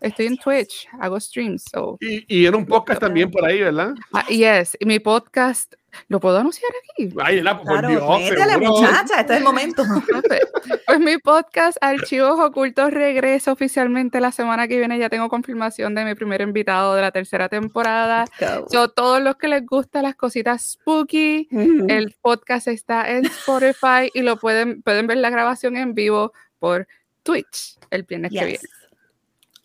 Estoy 0.02 0.28
en 0.28 0.38
Twitch, 0.38 0.88
hago 1.00 1.20
streams. 1.20 1.66
So. 1.72 1.98
Y, 2.00 2.24
y 2.28 2.46
en 2.46 2.56
un 2.56 2.66
podcast 2.66 3.02
también 3.02 3.30
por 3.30 3.46
ahí, 3.46 3.62
¿verdad? 3.62 3.94
Uh, 4.12 4.32
yes, 4.32 4.78
mi 4.86 5.00
podcast, 5.00 5.74
¿lo 6.08 6.22
puedo 6.22 6.38
anunciar 6.38 6.72
aquí? 6.92 7.14
Ay, 7.22 7.42
la, 7.42 7.58
por 7.58 7.68
claro, 7.68 7.90
Dios, 7.90 8.22
métele, 8.22 8.58
muchacha, 8.60 9.20
este 9.20 9.34
es 9.34 9.40
el 9.40 9.44
momento. 9.44 9.84
pues 10.88 11.00
mi 11.00 11.18
podcast 11.18 11.78
Archivos 11.82 12.40
Ocultos 12.40 12.92
regresa 12.92 13.52
oficialmente 13.52 14.22
la 14.22 14.32
semana 14.32 14.70
que 14.70 14.78
viene. 14.78 14.98
Ya 14.98 15.10
tengo 15.10 15.28
confirmación 15.28 15.96
de 15.96 16.06
mi 16.06 16.16
primer 16.16 16.40
invitado 16.42 16.96
de 16.96 17.02
la 17.02 17.12
tercera 17.12 17.50
temporada. 17.50 18.26
So, 18.72 18.90
todos 18.90 19.22
los 19.22 19.36
que 19.36 19.50
les 19.50 19.66
gustan 19.66 20.04
las 20.04 20.16
cositas 20.16 20.72
spooky, 20.72 21.50
mm 21.52 21.58
-hmm. 21.58 21.92
el 21.92 22.16
podcast 22.22 22.70
está 22.70 23.10
en 23.12 23.26
Spotify 23.26 24.10
y 24.14 24.22
lo 24.22 24.38
pueden, 24.38 24.82
pueden 24.82 25.08
ver 25.08 25.18
la 25.18 25.30
grabación 25.30 25.76
en 25.76 25.94
vivo 25.94 26.32
por 26.58 26.88
Twitch 27.24 27.78
el 27.92 28.04
viernes 28.04 28.32
yes. 28.32 28.40
que 28.40 28.46
viene. 28.46 28.79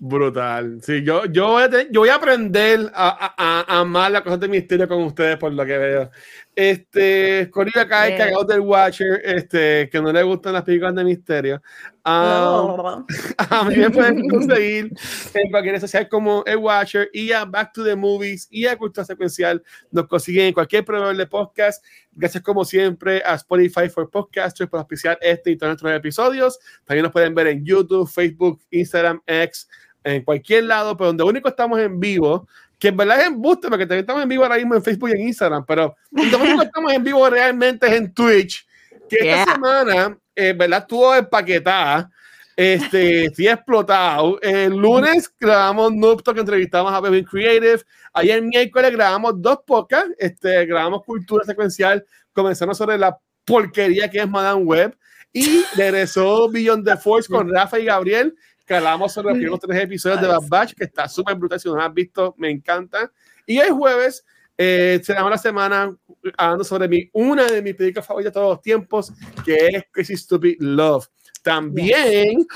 Brutal. 0.01 0.81
Sí, 0.83 1.03
yo, 1.05 1.25
yo, 1.27 1.49
voy, 1.49 1.63
a 1.63 1.71
yo 1.91 2.01
voy 2.01 2.09
a 2.09 2.17
aprender 2.17 2.91
a, 2.95 3.35
a, 3.37 3.61
a, 3.61 3.81
amar 3.81 4.11
la 4.11 4.25
cosa 4.25 4.37
de 4.37 4.49
misterio 4.49 4.89
con 4.89 5.03
ustedes 5.03 5.37
por 5.39 5.53
lo 5.53 5.65
que 5.65 5.79
veo. 5.79 6.11
Este, 6.57 7.51
Corillo 7.51 7.81
acá 7.81 8.09
es 8.09 8.17
cagado 8.17 8.45
del 8.45 8.61
Watcher, 8.61 9.21
este, 9.25 9.89
que 9.91 10.01
no 10.01 10.13
le 10.13 10.23
gustan 10.23 10.53
las 10.53 10.63
películas 10.63 10.95
de 10.95 11.05
misterio. 11.05 11.63
Um, 12.07 12.13
no. 12.13 13.07
A 13.51 13.65
mí 13.65 13.77
me 13.77 13.91
pueden 13.91 14.29
conseguir 14.29 14.93
en 15.35 15.51
cualquier 15.51 15.75
red 15.75 15.81
social 15.81 16.09
como 16.09 16.45
el 16.47 16.59
Watcher 16.59 17.09
y 17.13 17.33
a 17.33 17.45
Back 17.45 17.73
to 17.73 17.83
the 17.83 17.97
Movies 17.97 18.47
y 18.51 18.67
a 18.67 18.77
Cultura 18.77 19.05
Secuencial. 19.05 19.63
Nos 19.91 20.07
consiguen 20.07 20.47
en 20.47 20.55
cualquier 20.55 20.85
proveedor 20.85 21.17
de 21.17 21.27
podcast. 21.27 21.85
Gracias 22.13 22.43
como 22.43 22.65
siempre 22.65 23.23
a 23.25 23.35
Spotify 23.35 23.89
for 23.89 24.09
Podcasters 24.09 24.71
por 24.71 24.79
auspiciar 24.79 25.19
este 25.23 25.51
y 25.51 25.57
todos 25.57 25.71
nuestros 25.71 25.93
episodios. 25.93 26.59
También 26.85 27.05
nos 27.05 27.13
pueden 27.13 27.35
ver 27.35 27.49
en 27.49 27.65
YouTube, 27.65 28.09
Facebook, 28.09 28.61
Instagram, 28.71 29.21
X, 29.27 29.69
en 30.05 30.23
cualquier 30.23 30.65
lado, 30.65 30.97
pero 30.97 31.09
donde 31.09 31.25
único 31.25 31.49
estamos 31.49 31.81
en 31.81 31.99
vivo, 31.99 32.47
que 32.85 32.89
en 32.89 32.99
verdad 32.99 33.19
es 33.19 33.29
embuste, 33.29 33.71
porque 33.71 33.87
también 33.87 34.01
estamos 34.01 34.23
en 34.23 34.29
vivo 34.29 34.43
ahora 34.43 34.57
mismo 34.57 34.75
en 34.75 34.83
Facebook 34.83 35.09
y 35.09 35.13
en 35.13 35.29
Instagram, 35.29 35.65
pero 35.67 35.97
donde 36.11 36.37
único 36.37 36.63
estamos 36.65 36.93
en 36.93 37.03
vivo 37.03 37.31
realmente 37.31 37.87
es 37.87 37.95
en 37.95 38.13
Twitch, 38.13 38.67
que 39.09 39.21
yeah. 39.23 39.41
esta 39.41 39.55
semana, 39.55 40.19
eh, 40.37 40.53
verdad, 40.53 40.81
estuvo 40.81 41.15
empaquetada. 41.15 42.11
Este, 42.55 43.25
estoy 43.25 43.49
explotado. 43.49 44.39
El 44.43 44.77
lunes 44.77 45.33
grabamos 45.41 45.95
Noob 45.95 46.23
que 46.23 46.41
entrevistamos 46.41 46.93
a 46.93 47.01
Bevin 47.01 47.25
Creative. 47.25 47.81
Ayer 48.13 48.43
miércoles 48.43 48.93
grabamos 48.93 49.41
dos 49.41 49.61
podcasts. 49.67 50.15
Este, 50.19 50.67
grabamos 50.67 51.05
Cultura 51.05 51.43
Secuencial, 51.47 52.05
comenzando 52.35 52.75
sobre 52.75 52.99
la 52.99 53.19
porquería 53.47 54.11
que 54.11 54.19
es 54.19 54.29
Madame 54.29 54.63
Web. 54.63 54.95
Y 55.33 55.65
regresó 55.75 56.51
Beyond 56.51 56.87
the 56.87 56.99
Force 56.99 57.33
con 57.33 57.51
Rafa 57.51 57.79
y 57.79 57.87
Gabriel, 57.87 58.37
que 58.65 58.75
hablamos 58.75 59.13
sobre 59.13 59.29
los 59.29 59.37
primeros 59.39 59.61
tres 59.61 59.83
episodios 59.83 60.21
de 60.21 60.27
Bad 60.27 60.49
Batch, 60.49 60.75
que 60.75 60.85
está 60.85 61.09
súper 61.09 61.35
brutal. 61.37 61.61
Si 61.61 61.69
no 61.69 61.77
lo 61.77 61.83
has 61.83 61.93
visto, 61.93 62.35
me 62.39 62.51
encanta. 62.51 63.11
Y 63.47 63.59
el 63.59 63.73
jueves 63.73 64.25
eh, 64.57 65.01
será 65.03 65.25
una 65.25 65.39
semana 65.39 65.95
hablando 66.37 66.65
sobre 66.65 66.89
mi, 66.89 67.09
una 67.13 67.45
de 67.47 67.61
mis 67.61 67.75
películas 67.75 68.07
favoritas 68.07 68.33
de 68.33 68.35
todos 68.35 68.57
los 68.57 68.63
tiempos, 68.63 69.13
que 69.45 69.67
es 69.67 69.85
Crazy 69.91 70.17
Stupid 70.17 70.57
Love. 70.61 71.07
También 71.43 72.47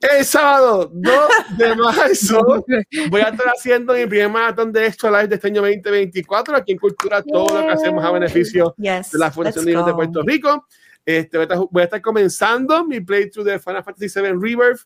el 0.00 0.24
sábado 0.24 0.90
2 0.90 1.14
de 1.58 1.74
marzo 1.76 2.64
voy 3.10 3.20
a 3.20 3.28
estar 3.28 3.46
haciendo 3.48 3.92
mi 3.92 4.06
primer 4.06 4.30
maratón 4.30 4.72
de 4.72 4.86
Extra 4.86 5.10
Live 5.10 5.28
de 5.28 5.34
este 5.34 5.48
año 5.48 5.60
2024 5.60 6.56
aquí 6.56 6.72
en 6.72 6.78
Cultura, 6.78 7.22
todo 7.22 7.60
lo 7.60 7.66
que 7.66 7.72
hacemos 7.72 8.02
a 8.02 8.10
beneficio 8.10 8.74
de 8.78 9.02
la 9.12 9.30
Fundación 9.30 9.66
de 9.66 9.76
de 9.76 9.94
Puerto 9.94 10.22
Rico. 10.22 10.66
Este, 11.04 11.38
voy, 11.38 11.82
a 11.82 11.84
estar, 11.84 12.00
comenzando 12.00 12.86
mi 12.86 13.00
playthrough 13.00 13.44
de 13.44 13.58
Final 13.58 13.84
Fantasy 13.84 14.20
VII 14.20 14.32
Rebirth. 14.32 14.80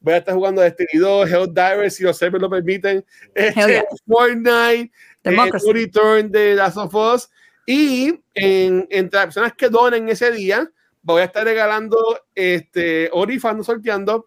Voy 0.00 0.14
a 0.14 0.16
estar 0.18 0.34
jugando 0.34 0.62
Destiny 0.62 0.98
2, 0.98 1.30
Hell 1.30 1.46
Divers, 1.48 1.94
si 1.94 2.04
los 2.04 2.16
servers 2.16 2.40
lo 2.42 2.50
permiten. 2.50 3.04
Este, 3.34 3.84
Fortnite, 4.06 4.90
eh, 5.24 5.72
Return 5.72 6.30
de 6.30 6.54
Last 6.54 6.78
of 6.78 6.94
Us. 6.94 7.30
Y 7.66 8.20
en, 8.34 8.86
entre 8.90 9.18
las 9.18 9.26
personas 9.26 9.52
que 9.54 9.68
donen 9.68 10.08
ese 10.08 10.32
día, 10.32 10.70
voy 11.02 11.22
a 11.22 11.24
estar 11.24 11.44
regalando 11.44 11.98
este, 12.34 13.10
Orifando 13.12 13.62
sorteando 13.62 14.26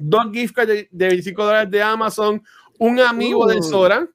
dos 0.00 0.32
gift 0.32 0.54
cards 0.54 0.68
de, 0.68 0.88
25 0.90 1.44
dólares 1.44 1.70
de 1.70 1.82
Amazon, 1.82 2.42
un 2.78 3.00
amigo 3.00 3.46
de 3.46 3.62
Sora, 3.62 4.08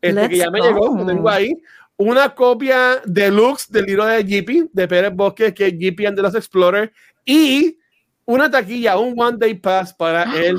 este, 0.00 0.28
que 0.28 0.36
ya 0.38 0.50
me 0.50 0.60
llegó, 0.60 0.96
lo 0.96 1.04
tengo 1.04 1.28
ahí, 1.28 1.52
una 1.96 2.34
copia 2.34 3.02
deluxe 3.04 3.70
del 3.70 3.84
libro 3.84 4.06
de 4.06 4.24
Jeepy, 4.24 4.70
de 4.72 4.88
Pérez 4.88 5.12
Bosque, 5.14 5.52
que 5.52 5.66
es 5.66 5.78
Jeepy 5.78 6.06
and 6.06 6.16
the 6.16 6.22
Lost 6.22 6.36
Explorer, 6.36 6.92
y 7.24 7.78
una 8.26 8.50
taquilla, 8.50 8.98
un 8.98 9.14
one 9.16 9.38
day 9.38 9.54
pass 9.54 9.94
para 9.94 10.24
el. 10.36 10.58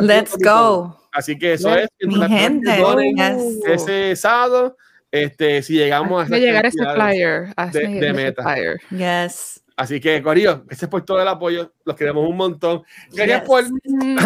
Let's 0.00 0.36
go. 0.38 1.00
Así 1.12 1.38
que 1.38 1.54
eso 1.54 1.74
es. 1.74 1.88
Mi 2.00 2.20
gente. 2.28 2.82
Ese 3.66 4.14
sábado, 4.16 4.76
este, 5.10 5.62
si 5.62 5.74
llegamos 5.74 6.30
a 6.30 6.36
llegar 6.36 6.66
a 6.66 6.68
ese 6.68 6.84
flyer, 6.94 7.54
de, 7.72 8.00
de 8.00 8.12
meta. 8.12 8.42
Flyer. 8.42 8.78
Yes. 8.90 9.62
Así 9.76 10.00
que, 10.00 10.22
Corillo, 10.22 10.64
gracias 10.64 10.90
por 10.90 11.04
todo 11.04 11.20
el 11.20 11.28
apoyo, 11.28 11.70
los 11.84 11.96
queremos 11.96 12.26
un 12.26 12.36
montón. 12.36 12.82
Gracias 13.12 13.42
por 13.42 13.62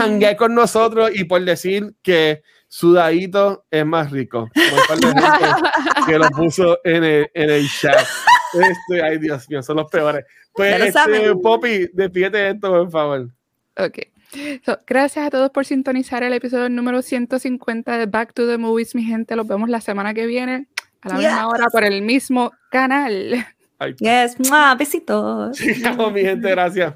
hangar 0.01 0.37
con 0.37 0.55
nosotros 0.55 1.11
y 1.13 1.25
por 1.25 1.45
decir 1.45 1.93
que 2.03 2.43
sudadito 2.69 3.65
es 3.69 3.85
más 3.85 4.13
rico. 4.13 4.49
que 6.07 6.19
lo 6.19 6.31
puso 6.31 6.79
en 6.85 7.03
el, 7.03 7.31
en 7.35 7.51
el 7.51 7.69
chat. 7.69 8.07
Este, 8.53 9.03
ay, 9.03 9.19
Dios 9.19 9.49
mío, 9.49 9.63
son 9.63 9.77
los 9.77 9.91
peores. 9.91 10.25
Pues, 10.53 10.95
este, 10.95 11.35
Poppy, 11.37 11.91
despídete 11.93 12.39
de 12.39 12.51
esto, 12.51 12.71
por 12.71 12.91
favor. 12.91 13.29
Ok. 13.77 13.99
gracias 14.87 15.27
a 15.27 15.31
todos 15.31 15.51
por 15.51 15.65
sintonizar 15.65 16.23
el 16.23 16.33
episodio 16.33 16.69
número 16.69 17.03
150 17.03 17.99
de 17.99 18.07
Back 18.07 18.33
to 18.35 18.47
the 18.47 18.59
Movies, 18.59 18.95
mi 18.95 19.05
gente. 19.05 19.37
Los 19.37 19.47
vemos 19.47 19.69
la 19.69 19.81
semana 19.81 20.15
que 20.15 20.27
viene 20.27 20.69
a 21.03 21.09
la 21.09 21.15
misma 21.15 21.49
hora 21.49 21.67
por 21.71 21.85
el 21.85 22.03
mismo 22.03 22.53
canal. 22.71 23.47
Yes, 23.99 24.37
besitos. 24.77 25.59
mi 26.13 26.21
gente, 26.21 26.51
gracias. 26.51 26.95